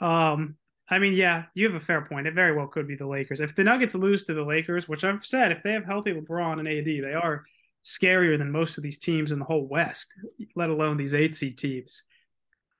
Um, 0.00 0.56
I 0.88 0.98
mean, 0.98 1.12
yeah, 1.12 1.44
you 1.54 1.66
have 1.66 1.80
a 1.80 1.84
fair 1.84 2.02
point. 2.02 2.26
It 2.26 2.34
very 2.34 2.56
well 2.56 2.66
could 2.66 2.88
be 2.88 2.96
the 2.96 3.06
Lakers. 3.06 3.40
If 3.40 3.54
the 3.54 3.64
Nuggets 3.64 3.94
lose 3.94 4.24
to 4.24 4.34
the 4.34 4.42
Lakers, 4.42 4.88
which 4.88 5.04
I've 5.04 5.24
said, 5.24 5.52
if 5.52 5.62
they 5.62 5.72
have 5.72 5.84
healthy 5.84 6.12
LeBron 6.12 6.58
and 6.58 6.68
AD, 6.68 6.84
they 6.84 7.14
are 7.14 7.44
scarier 7.84 8.36
than 8.36 8.50
most 8.50 8.76
of 8.76 8.82
these 8.82 8.98
teams 8.98 9.30
in 9.32 9.38
the 9.38 9.44
whole 9.44 9.66
West, 9.66 10.12
let 10.56 10.70
alone 10.70 10.96
these 10.96 11.14
eight 11.14 11.34
seed 11.34 11.58
teams. 11.58 12.02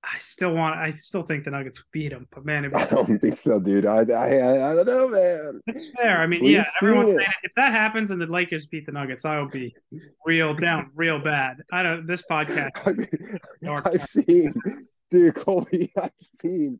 I 0.02 0.16
still 0.18 0.54
want. 0.54 0.76
I 0.76 0.90
still 0.90 1.22
think 1.22 1.44
the 1.44 1.50
Nuggets 1.50 1.82
beat 1.92 2.08
them, 2.10 2.26
but 2.30 2.44
man, 2.44 2.64
it 2.64 2.72
I 2.74 2.86
don't 2.86 3.18
think 3.18 3.36
so, 3.36 3.58
dude. 3.60 3.84
I 3.84 3.98
I, 3.98 4.72
I 4.72 4.74
don't 4.74 4.86
know, 4.86 5.08
man. 5.08 5.60
that's 5.66 5.90
fair. 5.90 6.18
I 6.18 6.26
mean, 6.26 6.42
We've 6.42 6.52
yeah, 6.52 6.64
everyone's 6.82 7.14
it. 7.14 7.18
saying 7.18 7.28
it. 7.42 7.46
if 7.46 7.54
that 7.56 7.72
happens 7.72 8.10
and 8.10 8.20
the 8.20 8.26
Lakers 8.26 8.66
beat 8.66 8.86
the 8.86 8.92
Nuggets, 8.92 9.24
I 9.24 9.38
will 9.38 9.48
be 9.50 9.74
real 10.24 10.54
down, 10.54 10.90
real 10.94 11.18
bad. 11.18 11.58
I 11.72 11.82
don't. 11.82 12.06
This 12.06 12.22
podcast, 12.30 12.70
I 12.86 12.92
mean, 12.92 13.80
I've 13.84 14.02
seen, 14.02 14.54
dude, 15.10 15.34
Colby. 15.34 15.92
I've 16.00 16.10
seen 16.20 16.78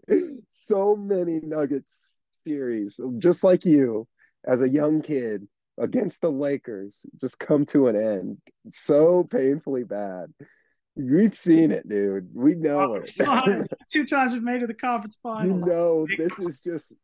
so 0.50 0.96
many 0.96 1.40
Nuggets 1.40 2.20
series, 2.46 2.98
just 3.18 3.44
like 3.44 3.66
you, 3.66 4.08
as 4.46 4.62
a 4.62 4.68
young 4.68 5.02
kid 5.02 5.46
against 5.78 6.22
the 6.22 6.30
Lakers, 6.30 7.04
just 7.20 7.38
come 7.38 7.66
to 7.66 7.88
an 7.88 7.96
end 7.96 8.38
so 8.72 9.24
painfully 9.30 9.84
bad. 9.84 10.32
We've 10.96 11.36
seen 11.36 11.70
it, 11.70 11.88
dude. 11.88 12.28
We 12.34 12.54
know 12.54 12.94
it. 12.94 13.10
two 13.92 14.06
times 14.06 14.34
we've 14.34 14.42
made 14.42 14.56
it 14.56 14.60
to 14.60 14.66
the 14.66 14.74
conference 14.74 15.16
final. 15.22 15.46
you 15.46 15.60
finals. 15.60 15.68
know, 15.68 16.06
this 16.18 16.38
is 16.38 16.60
just 16.60 16.94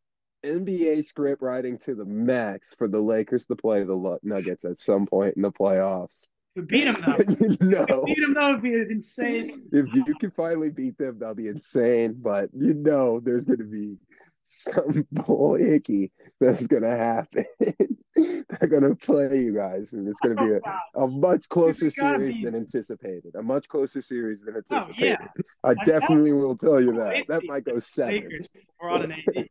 NBA 0.45 1.03
script 1.05 1.41
writing 1.41 1.77
to 1.79 1.95
the 1.95 2.05
max 2.05 2.75
for 2.77 2.87
the 2.87 2.99
Lakers 2.99 3.45
to 3.47 3.55
play 3.55 3.83
the 3.83 4.17
Nuggets 4.23 4.65
at 4.65 4.79
some 4.79 5.05
point 5.05 5.35
in 5.35 5.41
the 5.41 5.51
playoffs. 5.51 6.27
We 6.55 6.63
beat 6.63 6.85
them 6.85 7.03
though. 7.05 7.17
you 7.39 7.57
know, 7.61 7.85
If 7.87 8.05
beat 8.05 8.21
them 8.21 8.33
though, 8.33 8.49
it'd 8.49 8.61
be 8.61 8.73
insane. 8.73 9.63
if 9.71 9.85
you 9.93 10.15
can 10.15 10.31
finally 10.31 10.69
beat 10.69 10.97
them, 10.97 11.19
that'll 11.19 11.35
be 11.35 11.47
insane. 11.47 12.15
But 12.19 12.49
you 12.53 12.73
know, 12.73 13.19
there's 13.19 13.45
going 13.45 13.59
to 13.59 13.65
be 13.65 13.97
some 14.45 15.05
bull 15.11 15.57
icky 15.59 16.11
that's 16.39 16.67
going 16.67 16.83
to 16.83 16.95
happen. 16.95 17.45
They're 18.59 18.69
going 18.69 18.83
to 18.83 18.95
play 18.95 19.39
you 19.39 19.53
guys, 19.53 19.93
and 19.93 20.07
it's 20.07 20.19
going 20.19 20.35
to 20.35 20.43
be 20.43 20.51
a, 20.53 20.59
a 21.03 21.07
much 21.07 21.47
closer 21.49 21.89
series 21.89 22.37
be- 22.37 22.45
than 22.45 22.55
anticipated. 22.55 23.35
A 23.35 23.43
much 23.43 23.67
closer 23.67 24.01
series 24.01 24.41
than 24.41 24.55
Oh 24.55 24.57
anticipated. 24.57 25.19
yeah, 25.21 25.43
I 25.63 25.73
definitely 25.85 26.33
will 26.33 26.57
tell 26.57 26.81
you 26.81 26.93
that. 26.93 27.25
That 27.27 27.43
might 27.45 27.63
go 27.63 27.79
seven. 27.79 28.15
Lakers 28.15 28.47
brought 28.79 29.03
an 29.03 29.11
AD. 29.13 29.47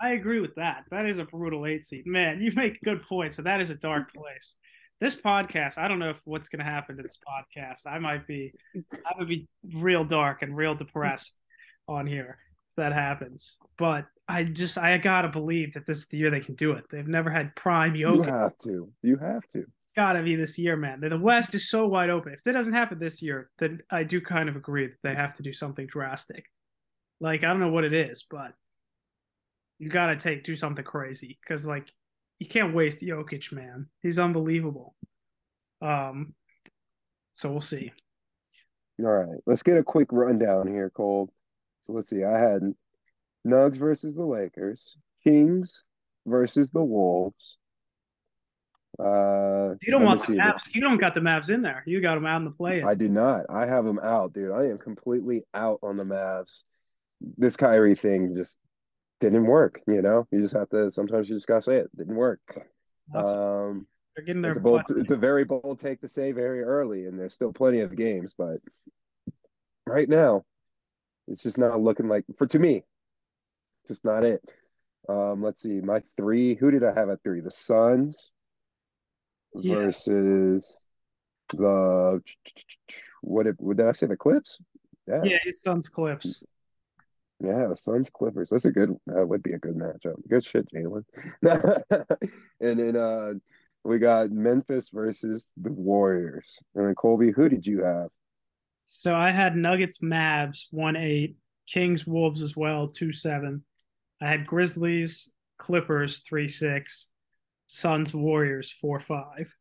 I 0.00 0.10
agree 0.12 0.40
with 0.40 0.54
that. 0.56 0.84
That 0.90 1.06
is 1.06 1.18
a 1.18 1.24
brutal 1.24 1.66
eight 1.66 1.86
seed. 1.86 2.06
Man, 2.06 2.40
you 2.40 2.52
make 2.54 2.80
good 2.82 3.02
points. 3.02 3.36
So 3.36 3.42
that 3.42 3.60
is 3.60 3.70
a 3.70 3.74
dark 3.76 4.12
place. 4.14 4.56
This 5.00 5.20
podcast, 5.20 5.78
I 5.78 5.88
don't 5.88 5.98
know 5.98 6.10
if 6.10 6.20
what's 6.24 6.48
going 6.48 6.64
to 6.64 6.70
happen 6.70 6.96
to 6.96 7.02
this 7.02 7.18
podcast. 7.18 7.90
I 7.90 7.98
might 7.98 8.26
be, 8.26 8.52
I 8.76 9.12
would 9.18 9.28
be 9.28 9.48
real 9.74 10.04
dark 10.04 10.42
and 10.42 10.56
real 10.56 10.74
depressed 10.74 11.38
on 11.88 12.06
here 12.06 12.38
that 12.76 12.92
happens. 12.92 13.58
But 13.78 14.06
I 14.28 14.44
just, 14.44 14.78
I 14.78 14.96
gotta 14.98 15.28
believe 15.28 15.74
that 15.74 15.86
this 15.86 15.98
is 15.98 16.08
the 16.08 16.18
year 16.18 16.30
they 16.30 16.40
can 16.40 16.54
do 16.54 16.72
it. 16.72 16.84
They've 16.90 17.06
never 17.06 17.30
had 17.30 17.54
prime 17.56 17.94
You 17.94 18.22
have 18.22 18.56
to. 18.58 18.90
You 19.02 19.16
have 19.16 19.46
to. 19.50 19.64
gotta 19.96 20.22
be 20.22 20.36
this 20.36 20.58
year, 20.58 20.76
man. 20.76 21.00
The 21.00 21.18
West 21.18 21.54
is 21.54 21.68
so 21.68 21.86
wide 21.86 22.10
open. 22.10 22.32
If 22.32 22.42
that 22.44 22.52
doesn't 22.52 22.72
happen 22.72 22.98
this 22.98 23.20
year, 23.22 23.50
then 23.58 23.80
I 23.90 24.02
do 24.04 24.20
kind 24.20 24.48
of 24.48 24.56
agree 24.56 24.86
that 24.86 24.96
they 25.02 25.14
have 25.14 25.34
to 25.34 25.42
do 25.42 25.52
something 25.52 25.86
drastic. 25.86 26.46
Like 27.20 27.44
I 27.44 27.48
don't 27.48 27.60
know 27.60 27.70
what 27.70 27.84
it 27.84 27.92
is, 27.92 28.24
but 28.28 28.52
you 29.78 29.88
gotta 29.88 30.16
take 30.16 30.44
do 30.44 30.56
something 30.56 30.84
crazy 30.84 31.38
because 31.42 31.66
like 31.66 31.88
you 32.38 32.48
can't 32.48 32.74
waste 32.74 33.00
Jokic, 33.00 33.52
man. 33.52 33.86
He's 34.02 34.18
unbelievable. 34.18 34.94
Um, 35.80 36.34
so 37.34 37.50
we'll 37.50 37.60
see. 37.60 37.92
All 39.00 39.06
right, 39.06 39.40
let's 39.46 39.62
get 39.62 39.76
a 39.76 39.82
quick 39.82 40.08
rundown 40.12 40.66
here, 40.68 40.90
Cole. 40.90 41.28
So 41.84 41.92
let's 41.92 42.08
see. 42.08 42.24
I 42.24 42.38
had 42.38 42.62
Nugs 43.46 43.76
versus 43.76 44.16
the 44.16 44.24
Lakers, 44.24 44.96
Kings 45.22 45.82
versus 46.26 46.70
the 46.70 46.82
Wolves. 46.82 47.58
Uh, 48.98 49.74
You 49.82 49.90
don't 49.90 50.02
want 50.02 50.24
the. 50.26 50.34
Mavs. 50.34 50.60
You 50.72 50.80
don't 50.80 50.98
got 50.98 51.12
the 51.12 51.20
Mavs 51.20 51.50
in 51.50 51.60
there. 51.60 51.82
You 51.86 52.00
got 52.00 52.14
them 52.14 52.24
out 52.26 52.38
in 52.38 52.44
the 52.46 52.52
play. 52.52 52.82
I 52.82 52.94
do 52.94 53.08
not. 53.08 53.44
I 53.50 53.66
have 53.66 53.84
them 53.84 54.00
out, 54.02 54.32
dude. 54.32 54.52
I 54.52 54.66
am 54.68 54.78
completely 54.78 55.44
out 55.52 55.80
on 55.82 55.98
the 55.98 56.04
Mavs. 56.04 56.64
This 57.36 57.56
Kyrie 57.56 57.96
thing 57.96 58.34
just 58.34 58.58
didn't 59.20 59.46
work. 59.46 59.82
You 59.86 60.00
know, 60.00 60.26
you 60.30 60.40
just 60.40 60.56
have 60.56 60.70
to. 60.70 60.90
Sometimes 60.90 61.28
you 61.28 61.36
just 61.36 61.46
gotta 61.46 61.62
say 61.62 61.76
it 61.76 61.90
didn't 61.96 62.14
work. 62.14 62.40
Um, 63.14 63.86
They're 64.16 64.24
getting 64.24 64.40
their 64.40 64.52
it's 64.52 64.60
a 64.60 64.62
bold, 64.62 64.82
it's 64.88 65.12
a 65.12 65.16
very 65.16 65.44
bold 65.44 65.80
take 65.80 66.00
to 66.00 66.08
say 66.08 66.32
very 66.32 66.62
early, 66.62 67.04
and 67.04 67.18
there's 67.18 67.34
still 67.34 67.52
plenty 67.52 67.80
of 67.80 67.94
games, 67.94 68.34
but 68.38 68.58
right 69.86 70.08
now, 70.08 70.44
it's 71.28 71.42
just 71.42 71.58
not 71.58 71.80
looking 71.80 72.08
like 72.08 72.24
for 72.36 72.46
to 72.46 72.58
me, 72.58 72.84
just 73.86 74.04
not 74.04 74.24
it. 74.24 74.42
Um, 75.08 75.42
let's 75.42 75.62
see, 75.62 75.80
my 75.80 76.02
three. 76.16 76.54
Who 76.54 76.70
did 76.70 76.84
I 76.84 76.92
have 76.94 77.10
at 77.10 77.22
three? 77.22 77.40
The 77.40 77.50
Suns 77.50 78.32
Yeah. 79.54 79.74
versus 79.74 80.82
the 81.52 82.20
what 83.22 83.44
did, 83.44 83.56
did 83.58 83.86
I 83.86 83.92
say? 83.92 84.06
The 84.06 84.16
Clips? 84.16 84.58
Yeah, 85.06 85.20
Yeah, 85.24 85.38
his 85.44 85.60
son's 85.60 85.88
clips. 85.88 86.42
yeah, 87.40 87.66
the 87.68 87.76
Suns 87.76 88.08
Clippers. 88.10 88.50
That's 88.50 88.64
a 88.64 88.70
good. 88.72 88.96
That 89.06 89.26
would 89.28 89.42
be 89.42 89.52
a 89.52 89.58
good 89.58 89.74
matchup. 89.76 90.16
Good 90.28 90.44
shit, 90.44 90.66
Jalen. 90.72 91.04
and 92.60 92.78
then 92.78 92.96
uh, 92.96 93.32
we 93.84 93.98
got 93.98 94.30
Memphis 94.30 94.90
versus 94.90 95.52
the 95.58 95.70
Warriors. 95.72 96.58
And 96.74 96.86
then 96.86 96.94
Colby, 96.94 97.32
who 97.32 97.48
did 97.50 97.66
you 97.66 97.82
have? 97.84 98.08
So 98.84 99.14
I 99.14 99.30
had 99.30 99.56
Nuggets, 99.56 99.98
Mavs, 99.98 100.66
one 100.70 100.96
eight, 100.96 101.36
Kings, 101.66 102.06
Wolves 102.06 102.42
as 102.42 102.56
well, 102.56 102.88
two 102.88 103.12
seven. 103.12 103.64
I 104.20 104.26
had 104.26 104.46
Grizzlies, 104.46 105.32
Clippers, 105.58 106.20
three 106.20 106.48
six, 106.48 107.08
Suns, 107.66 108.12
Warriors, 108.14 108.70
four 108.70 109.00
five. 109.00 109.54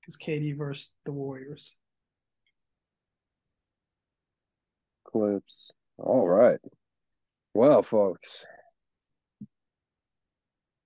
Because 0.00 0.16
KD 0.16 0.56
versus 0.56 0.90
the 1.04 1.12
Warriors. 1.12 1.74
Clips. 5.04 5.70
All 5.98 6.26
right. 6.26 6.58
Well, 7.54 7.82
folks, 7.82 8.46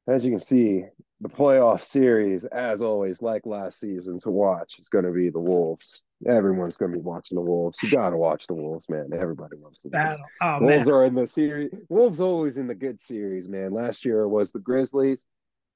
as 0.09 0.25
you 0.25 0.31
can 0.33 0.41
see, 0.41 0.85
the 1.21 1.29
playoff 1.29 1.83
series, 1.85 2.45
as 2.45 2.83
always, 2.83 3.23
like 3.23 3.47
last 3.47 3.81
season, 3.81 4.19
to 4.21 4.31
watch 4.31 4.79
is 4.79 4.89
going 4.89 5.05
to 5.05 5.13
be 5.13 5.31
the 5.31 5.41
Wolves. 5.41 6.03
Everyone's 6.27 6.77
going 6.77 6.93
to 6.93 6.99
be 6.99 7.03
watching 7.03 7.37
the 7.37 7.43
Wolves. 7.43 7.83
You 7.83 7.91
got 7.91 8.11
to 8.11 8.17
watch 8.17 8.47
the 8.47 8.55
Wolves, 8.55 8.89
man. 8.89 9.11
Everybody 9.13 9.57
loves 9.63 9.83
the 9.83 9.91
Wolves. 9.93 10.21
Oh 10.41 10.61
man, 10.61 10.63
Wolves 10.63 10.89
are 10.89 11.05
in 11.05 11.15
the 11.15 11.27
series. 11.27 11.71
Wolves 11.89 12.21
always 12.21 12.57
in 12.57 12.67
the 12.67 12.75
good 12.75 13.01
series, 13.01 13.49
man. 13.49 13.73
Last 13.73 14.05
year 14.05 14.27
was 14.27 14.51
the 14.51 14.59
Grizzlies. 14.59 15.27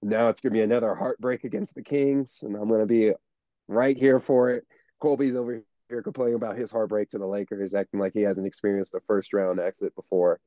Now 0.02 0.30
it's 0.30 0.40
gonna 0.40 0.54
be 0.54 0.62
another 0.62 0.94
heartbreak 0.94 1.44
against 1.44 1.74
the 1.74 1.82
Kings, 1.82 2.42
and 2.42 2.56
I'm 2.56 2.70
gonna 2.70 2.86
be 2.86 3.12
right 3.68 3.96
here 3.96 4.18
for 4.18 4.48
it. 4.50 4.64
Colby's 4.98 5.36
over 5.36 5.62
here 5.90 6.02
complaining 6.02 6.36
about 6.36 6.56
his 6.56 6.70
heartbreak 6.70 7.10
to 7.10 7.18
the 7.18 7.26
Lakers, 7.26 7.74
acting 7.74 8.00
like 8.00 8.14
he 8.14 8.22
hasn't 8.22 8.46
experienced 8.46 8.94
a 8.94 9.00
first 9.06 9.34
round 9.34 9.60
exit 9.60 9.94
before. 9.94 10.40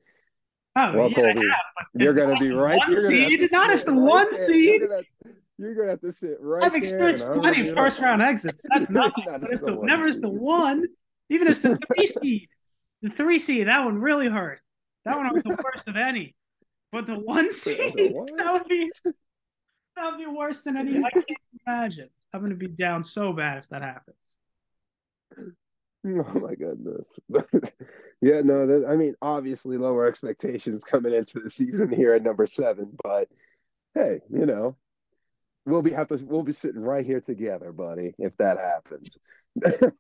oh, 0.76 0.98
Well, 0.98 1.10
yeah, 1.12 1.16
Colby, 1.16 1.48
You're 1.94 2.14
gonna 2.14 2.40
be 2.40 2.48
the 2.50 2.56
right. 2.56 2.80
One 2.80 2.96
seed, 3.04 3.48
not 3.52 3.70
as 3.70 3.86
the 3.86 3.94
one 3.94 4.36
seed. 4.36 4.82
You're 5.58 5.76
gonna, 5.76 5.92
have 5.92 6.02
to 6.02 6.12
sit 6.12 6.38
right. 6.40 6.64
I've 6.64 6.76
experienced 6.76 7.26
plenty 7.26 7.68
of 7.68 7.76
first 7.76 8.00
round 8.00 8.22
exits. 8.22 8.66
That's 8.74 8.90
nothing. 8.90 9.26
Not 9.28 9.42
but 9.42 9.52
it's 9.52 9.62
the 9.62 9.78
never 9.82 10.06
is 10.06 10.20
the 10.20 10.30
one, 10.30 10.86
even 11.30 11.48
as 11.48 11.62
the 11.62 11.78
three 11.96 12.08
seed. 12.08 12.50
The 13.02 13.10
three 13.10 13.40
seed, 13.40 13.68
that 13.68 13.84
one 13.84 14.00
really 14.00 14.30
hurt. 14.30 14.60
That 15.06 15.18
one 15.18 15.32
was 15.34 15.44
the 15.44 15.58
worst 15.64 15.88
of 15.88 15.96
any. 15.96 16.36
But 16.92 17.06
the 17.06 17.20
one 17.20 17.52
seed, 17.52 17.94
that 17.96 18.54
would 18.54 18.68
be 18.68 18.92
that 19.04 20.10
would 20.10 20.18
be 20.18 20.26
worse 20.26 20.62
than 20.62 20.78
any. 20.78 20.98
I 20.98 21.10
can't 21.10 21.28
imagine. 21.68 22.10
I'm 22.34 22.42
gonna 22.42 22.56
be 22.56 22.68
down 22.68 23.04
so 23.04 23.32
bad 23.32 23.60
if 23.60 23.70
that 23.70 23.84
happens. 23.84 24.38
Oh 26.06 26.40
my 26.40 26.56
goodness. 26.56 27.06
yeah, 28.22 28.42
no, 28.42 28.68
that, 28.68 28.86
I 28.90 28.98
mean, 28.98 29.16
obviously 29.22 29.78
lower 29.78 30.06
expectations 30.06 30.84
coming 30.84 31.14
into 31.14 31.40
the 31.40 31.50
season 31.50 31.90
here 31.92 32.14
at 32.14 32.24
number 32.24 32.46
seven, 32.46 32.92
but 33.04 33.30
hey, 33.96 34.20
you 34.30 34.46
know, 34.46 34.76
we'll 35.66 35.82
be 35.82 35.92
have 35.92 36.08
to 36.10 36.24
we'll 36.26 36.44
be 36.44 36.52
sitting 36.52 36.82
right 36.82 37.06
here 37.06 37.22
together, 37.22 37.72
buddy, 37.72 38.14
if 38.18 38.36
that 38.38 38.58
happens. 38.60 39.18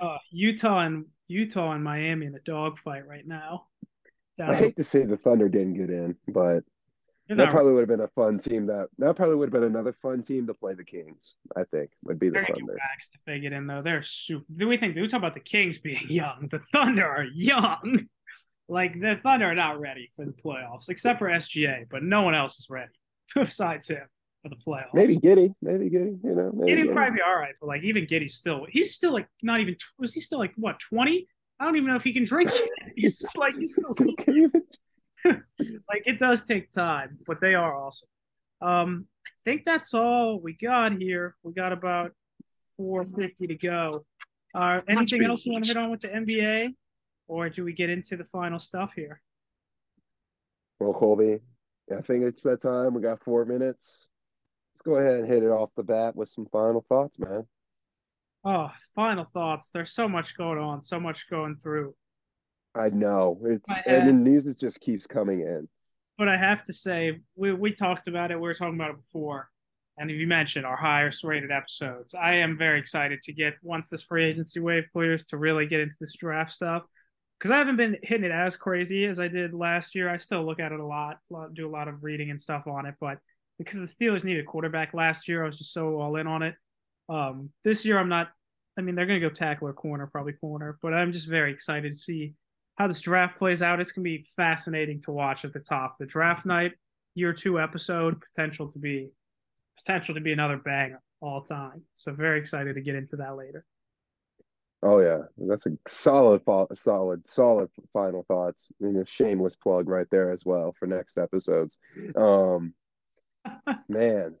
Uh, 0.00 0.18
Utah 0.30 0.78
and 0.80 1.06
Utah 1.26 1.72
and 1.72 1.82
Miami 1.82 2.26
in 2.26 2.34
a 2.34 2.38
dogfight 2.40 3.06
right 3.06 3.26
now. 3.26 3.66
Down 4.38 4.50
I 4.50 4.54
hate 4.54 4.76
to 4.76 4.84
say 4.84 5.04
the 5.04 5.16
Thunder 5.16 5.48
didn't 5.48 5.74
get 5.74 5.90
in, 5.90 6.14
but 6.28 6.62
that 7.28 7.50
probably 7.50 7.72
would 7.72 7.80
have 7.80 7.88
been 7.88 8.00
a 8.00 8.08
fun 8.08 8.38
team. 8.38 8.66
That 8.66 8.86
that 8.98 9.16
probably 9.16 9.34
would 9.34 9.52
have 9.52 9.52
been 9.52 9.68
another 9.70 9.92
fun 10.00 10.22
team 10.22 10.46
to 10.46 10.54
play 10.54 10.74
the 10.74 10.84
Kings. 10.84 11.34
I 11.56 11.64
think 11.64 11.90
would 12.04 12.18
be 12.20 12.28
the 12.28 12.34
They're 12.34 12.46
Thunder. 12.46 12.76
waxed 12.78 13.16
if 13.16 13.24
they 13.24 13.40
get 13.40 13.52
in 13.52 13.66
though. 13.66 13.82
They're 13.82 14.00
super. 14.02 14.44
Do 14.56 14.68
we 14.68 14.76
think? 14.76 14.94
Do 14.94 15.02
we 15.02 15.08
talk 15.08 15.18
about 15.18 15.34
the 15.34 15.40
Kings 15.40 15.78
being 15.78 16.06
young? 16.08 16.48
The 16.50 16.60
Thunder 16.72 17.06
are 17.06 17.24
young. 17.24 18.06
Like 18.68 19.00
the 19.00 19.16
Thunder 19.22 19.46
are 19.46 19.54
not 19.56 19.80
ready 19.80 20.12
for 20.14 20.24
the 20.24 20.32
playoffs, 20.32 20.88
except 20.88 21.18
for 21.18 21.26
SGA, 21.28 21.86
but 21.90 22.04
no 22.04 22.22
one 22.22 22.36
else 22.36 22.58
is 22.60 22.68
ready 22.70 22.92
besides 23.34 23.88
him. 23.88 24.06
For 24.42 24.48
the 24.48 24.56
playoffs. 24.56 24.94
Maybe 24.94 25.16
Giddey, 25.16 25.54
maybe 25.60 25.90
Giddey, 25.90 26.18
you 26.24 26.34
know. 26.34 26.50
Maybe 26.54 26.72
Giddey 26.72 26.76
Giddey. 26.76 26.86
would 26.86 26.94
probably 26.94 27.16
be 27.16 27.22
all 27.22 27.36
right, 27.36 27.54
but 27.60 27.66
like 27.66 27.84
even 27.84 28.06
Giddey's 28.06 28.34
still 28.34 28.66
he's 28.70 28.94
still 28.94 29.12
like 29.12 29.28
not 29.42 29.60
even 29.60 29.76
was 29.98 30.14
he 30.14 30.20
still 30.20 30.38
like 30.38 30.52
what 30.56 30.78
twenty? 30.78 31.28
I 31.58 31.66
don't 31.66 31.76
even 31.76 31.88
know 31.88 31.96
if 31.96 32.04
he 32.04 32.14
can 32.14 32.24
drink. 32.24 32.50
he's 32.96 33.18
just 33.18 33.36
like 33.36 33.54
he's 33.56 33.74
still 33.74 33.92
so 33.92 34.06
even- 34.28 34.62
like 35.24 36.02
it 36.06 36.18
does 36.18 36.46
take 36.46 36.72
time, 36.72 37.18
but 37.26 37.40
they 37.42 37.54
are 37.54 37.76
awesome. 37.76 38.08
Um, 38.62 39.06
I 39.26 39.30
think 39.44 39.64
that's 39.64 39.92
all 39.92 40.40
we 40.40 40.54
got 40.54 40.92
here. 40.92 41.36
We 41.42 41.52
got 41.52 41.72
about 41.72 42.12
four 42.78 43.04
fifty 43.04 43.46
to 43.46 43.56
go. 43.56 44.06
Uh, 44.54 44.80
anything 44.88 45.24
else 45.24 45.44
you 45.44 45.52
want 45.52 45.64
to 45.64 45.68
hit 45.68 45.76
on 45.76 45.90
with 45.90 46.00
the 46.00 46.08
NBA, 46.08 46.74
or 47.28 47.50
do 47.50 47.62
we 47.62 47.74
get 47.74 47.90
into 47.90 48.16
the 48.16 48.24
final 48.24 48.58
stuff 48.58 48.94
here? 48.94 49.20
Well, 50.78 50.94
Colby, 50.94 51.40
I 51.94 52.00
think 52.00 52.24
it's 52.24 52.42
that 52.44 52.62
time. 52.62 52.94
We 52.94 53.02
got 53.02 53.22
four 53.22 53.44
minutes. 53.44 54.10
Let's 54.80 54.96
go 54.96 54.96
ahead 54.96 55.20
and 55.20 55.28
hit 55.28 55.42
it 55.42 55.50
off 55.50 55.68
the 55.76 55.82
bat 55.82 56.16
with 56.16 56.30
some 56.30 56.46
final 56.50 56.86
thoughts, 56.88 57.18
man. 57.18 57.44
Oh, 58.42 58.72
final 58.94 59.26
thoughts. 59.26 59.68
There's 59.68 59.92
so 59.92 60.08
much 60.08 60.34
going 60.38 60.56
on, 60.58 60.80
so 60.80 60.98
much 60.98 61.28
going 61.28 61.56
through. 61.56 61.94
I 62.74 62.88
know 62.88 63.38
it's 63.44 63.68
I 63.70 63.82
and 63.84 64.08
the 64.08 64.12
news 64.14 64.56
just 64.56 64.80
keeps 64.80 65.06
coming 65.06 65.40
in. 65.40 65.68
But 66.16 66.28
I 66.28 66.38
have 66.38 66.62
to 66.62 66.72
say, 66.72 67.20
we 67.36 67.52
we 67.52 67.72
talked 67.72 68.08
about 68.08 68.30
it. 68.30 68.36
We 68.36 68.40
were 68.40 68.54
talking 68.54 68.76
about 68.76 68.92
it 68.92 68.96
before, 69.02 69.50
and 69.98 70.10
if 70.10 70.16
you 70.16 70.26
mentioned 70.26 70.64
our 70.64 70.78
highest 70.78 71.24
rated 71.24 71.50
episodes. 71.50 72.14
I 72.14 72.36
am 72.36 72.56
very 72.56 72.80
excited 72.80 73.20
to 73.24 73.34
get 73.34 73.56
once 73.62 73.90
this 73.90 74.00
free 74.00 74.24
agency 74.24 74.60
wave 74.60 74.84
clears 74.94 75.26
to 75.26 75.36
really 75.36 75.66
get 75.66 75.80
into 75.80 75.96
this 76.00 76.16
draft 76.16 76.52
stuff 76.52 76.84
because 77.38 77.50
I 77.50 77.58
haven't 77.58 77.76
been 77.76 77.98
hitting 78.02 78.24
it 78.24 78.32
as 78.32 78.56
crazy 78.56 79.04
as 79.04 79.20
I 79.20 79.28
did 79.28 79.52
last 79.52 79.94
year. 79.94 80.08
I 80.08 80.16
still 80.16 80.46
look 80.46 80.58
at 80.58 80.72
it 80.72 80.80
a 80.80 80.86
lot- 80.86 81.18
do 81.52 81.68
a 81.68 81.70
lot 81.70 81.88
of 81.88 82.02
reading 82.02 82.30
and 82.30 82.40
stuff 82.40 82.66
on 82.66 82.86
it, 82.86 82.94
but 82.98 83.18
because 83.60 83.78
the 83.78 84.04
Steelers 84.04 84.24
needed 84.24 84.42
a 84.42 84.46
quarterback 84.46 84.94
last 84.94 85.28
year, 85.28 85.42
I 85.42 85.46
was 85.46 85.56
just 85.56 85.74
so 85.74 86.00
all 86.00 86.16
in 86.16 86.26
on 86.26 86.42
it. 86.42 86.54
Um, 87.10 87.50
this 87.62 87.84
year, 87.84 87.98
I'm 87.98 88.08
not. 88.08 88.28
I 88.78 88.82
mean, 88.82 88.94
they're 88.94 89.06
going 89.06 89.20
to 89.20 89.28
go 89.28 89.32
tackle 89.32 89.68
or 89.68 89.74
corner, 89.74 90.06
probably 90.06 90.32
corner, 90.32 90.78
but 90.80 90.94
I'm 90.94 91.12
just 91.12 91.26
very 91.26 91.52
excited 91.52 91.92
to 91.92 91.98
see 91.98 92.34
how 92.76 92.86
this 92.86 93.00
draft 93.00 93.36
plays 93.36 93.60
out. 93.60 93.78
It's 93.78 93.92
going 93.92 94.04
to 94.04 94.18
be 94.18 94.26
fascinating 94.36 95.02
to 95.02 95.10
watch 95.10 95.44
at 95.44 95.52
the 95.52 95.60
top. 95.60 95.96
The 95.98 96.06
draft 96.06 96.46
night, 96.46 96.72
year 97.14 97.34
two 97.34 97.60
episode, 97.60 98.22
potential 98.22 98.70
to 98.70 98.78
be 98.78 99.10
potential 99.76 100.14
to 100.14 100.20
be 100.22 100.32
another 100.32 100.56
bang 100.56 100.96
all 101.20 101.42
time. 101.42 101.82
So 101.92 102.14
very 102.14 102.38
excited 102.38 102.76
to 102.76 102.80
get 102.80 102.94
into 102.94 103.16
that 103.16 103.36
later. 103.36 103.66
Oh 104.82 105.00
yeah, 105.00 105.18
that's 105.36 105.66
a 105.66 105.72
solid, 105.86 106.40
solid, 106.72 107.26
solid 107.26 107.68
final 107.92 108.24
thoughts 108.26 108.72
and 108.80 108.96
a 108.96 109.04
shameless 109.04 109.56
plug 109.56 109.90
right 109.90 110.06
there 110.10 110.30
as 110.30 110.46
well 110.46 110.74
for 110.78 110.86
next 110.86 111.18
episodes. 111.18 111.78
Um, 112.16 112.72
man, 113.88 114.36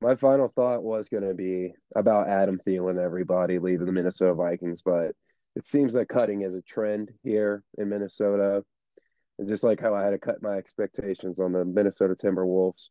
my 0.00 0.14
final 0.14 0.48
thought 0.48 0.82
was 0.82 1.08
going 1.08 1.26
to 1.26 1.34
be 1.34 1.72
about 1.96 2.28
Adam 2.28 2.60
Thielen, 2.66 3.02
everybody 3.02 3.58
leaving 3.58 3.86
the 3.86 3.92
Minnesota 3.92 4.34
Vikings, 4.34 4.82
but 4.82 5.12
it 5.56 5.66
seems 5.66 5.92
that 5.94 6.08
cutting 6.08 6.42
is 6.42 6.54
a 6.54 6.62
trend 6.62 7.10
here 7.24 7.64
in 7.78 7.88
Minnesota. 7.88 8.64
And 9.38 9.48
just 9.48 9.64
like 9.64 9.80
how 9.80 9.94
I 9.94 10.04
had 10.04 10.10
to 10.10 10.18
cut 10.18 10.42
my 10.42 10.54
expectations 10.54 11.40
on 11.40 11.52
the 11.52 11.64
Minnesota 11.64 12.14
Timberwolves. 12.14 12.88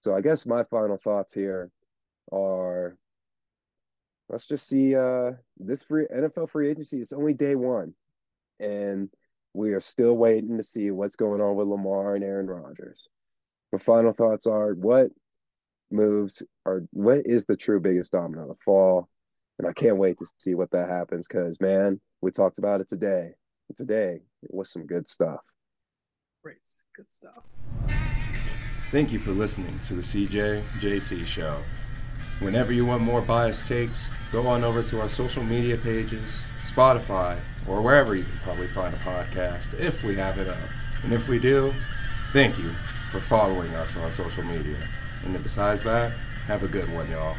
So 0.00 0.14
I 0.14 0.20
guess 0.20 0.46
my 0.46 0.64
final 0.64 0.96
thoughts 0.96 1.32
here 1.32 1.70
are 2.32 2.96
let's 4.28 4.46
just 4.46 4.66
see 4.66 4.96
uh 4.96 5.32
this 5.58 5.84
free 5.84 6.06
NFL 6.12 6.50
free 6.50 6.68
agency 6.68 7.00
is 7.00 7.12
only 7.12 7.34
day 7.34 7.54
one. 7.54 7.94
And 8.58 9.10
we 9.54 9.72
are 9.72 9.80
still 9.80 10.14
waiting 10.14 10.56
to 10.58 10.64
see 10.64 10.90
what's 10.90 11.16
going 11.16 11.40
on 11.40 11.56
with 11.56 11.68
Lamar 11.68 12.14
and 12.14 12.24
Aaron 12.24 12.46
Rodgers. 12.46 13.08
My 13.76 13.82
final 13.82 14.14
thoughts 14.14 14.46
are 14.46 14.72
what 14.72 15.08
moves 15.90 16.42
are 16.64 16.84
what 16.92 17.26
is 17.26 17.44
the 17.44 17.58
true 17.58 17.78
biggest 17.78 18.10
domino 18.10 18.46
to 18.46 18.54
fall? 18.64 19.10
And 19.58 19.68
I 19.68 19.74
can't 19.74 19.98
wait 19.98 20.16
to 20.18 20.26
see 20.38 20.54
what 20.54 20.70
that 20.70 20.88
happens 20.88 21.28
because 21.28 21.60
man, 21.60 22.00
we 22.22 22.30
talked 22.30 22.56
about 22.56 22.80
it 22.80 22.88
today. 22.88 23.32
Today 23.76 24.22
it 24.42 24.54
was 24.54 24.72
some 24.72 24.86
good 24.86 25.06
stuff. 25.06 25.40
Great, 26.42 26.56
good 26.96 27.12
stuff. 27.12 27.44
Thank 28.92 29.12
you 29.12 29.18
for 29.18 29.32
listening 29.32 29.78
to 29.80 29.92
the 29.92 30.00
CJ 30.00 30.66
JC 30.80 31.26
Show. 31.26 31.62
Whenever 32.38 32.72
you 32.72 32.86
want 32.86 33.02
more 33.02 33.20
biased 33.20 33.68
takes, 33.68 34.10
go 34.32 34.46
on 34.46 34.64
over 34.64 34.82
to 34.84 35.02
our 35.02 35.10
social 35.10 35.44
media 35.44 35.76
pages, 35.76 36.46
Spotify, 36.62 37.38
or 37.68 37.82
wherever 37.82 38.14
you 38.14 38.24
can 38.24 38.38
probably 38.38 38.68
find 38.68 38.94
a 38.94 38.98
podcast 38.98 39.78
if 39.78 40.02
we 40.02 40.14
have 40.14 40.38
it 40.38 40.48
up. 40.48 40.70
And 41.02 41.12
if 41.12 41.28
we 41.28 41.38
do, 41.38 41.74
thank 42.32 42.58
you 42.58 42.70
for 43.16 43.22
following 43.22 43.74
us 43.76 43.96
on 43.96 44.12
social 44.12 44.44
media. 44.44 44.76
And 45.24 45.42
besides 45.42 45.82
that, 45.84 46.12
have 46.46 46.62
a 46.62 46.68
good 46.68 46.92
one, 46.92 47.10
y'all. 47.10 47.36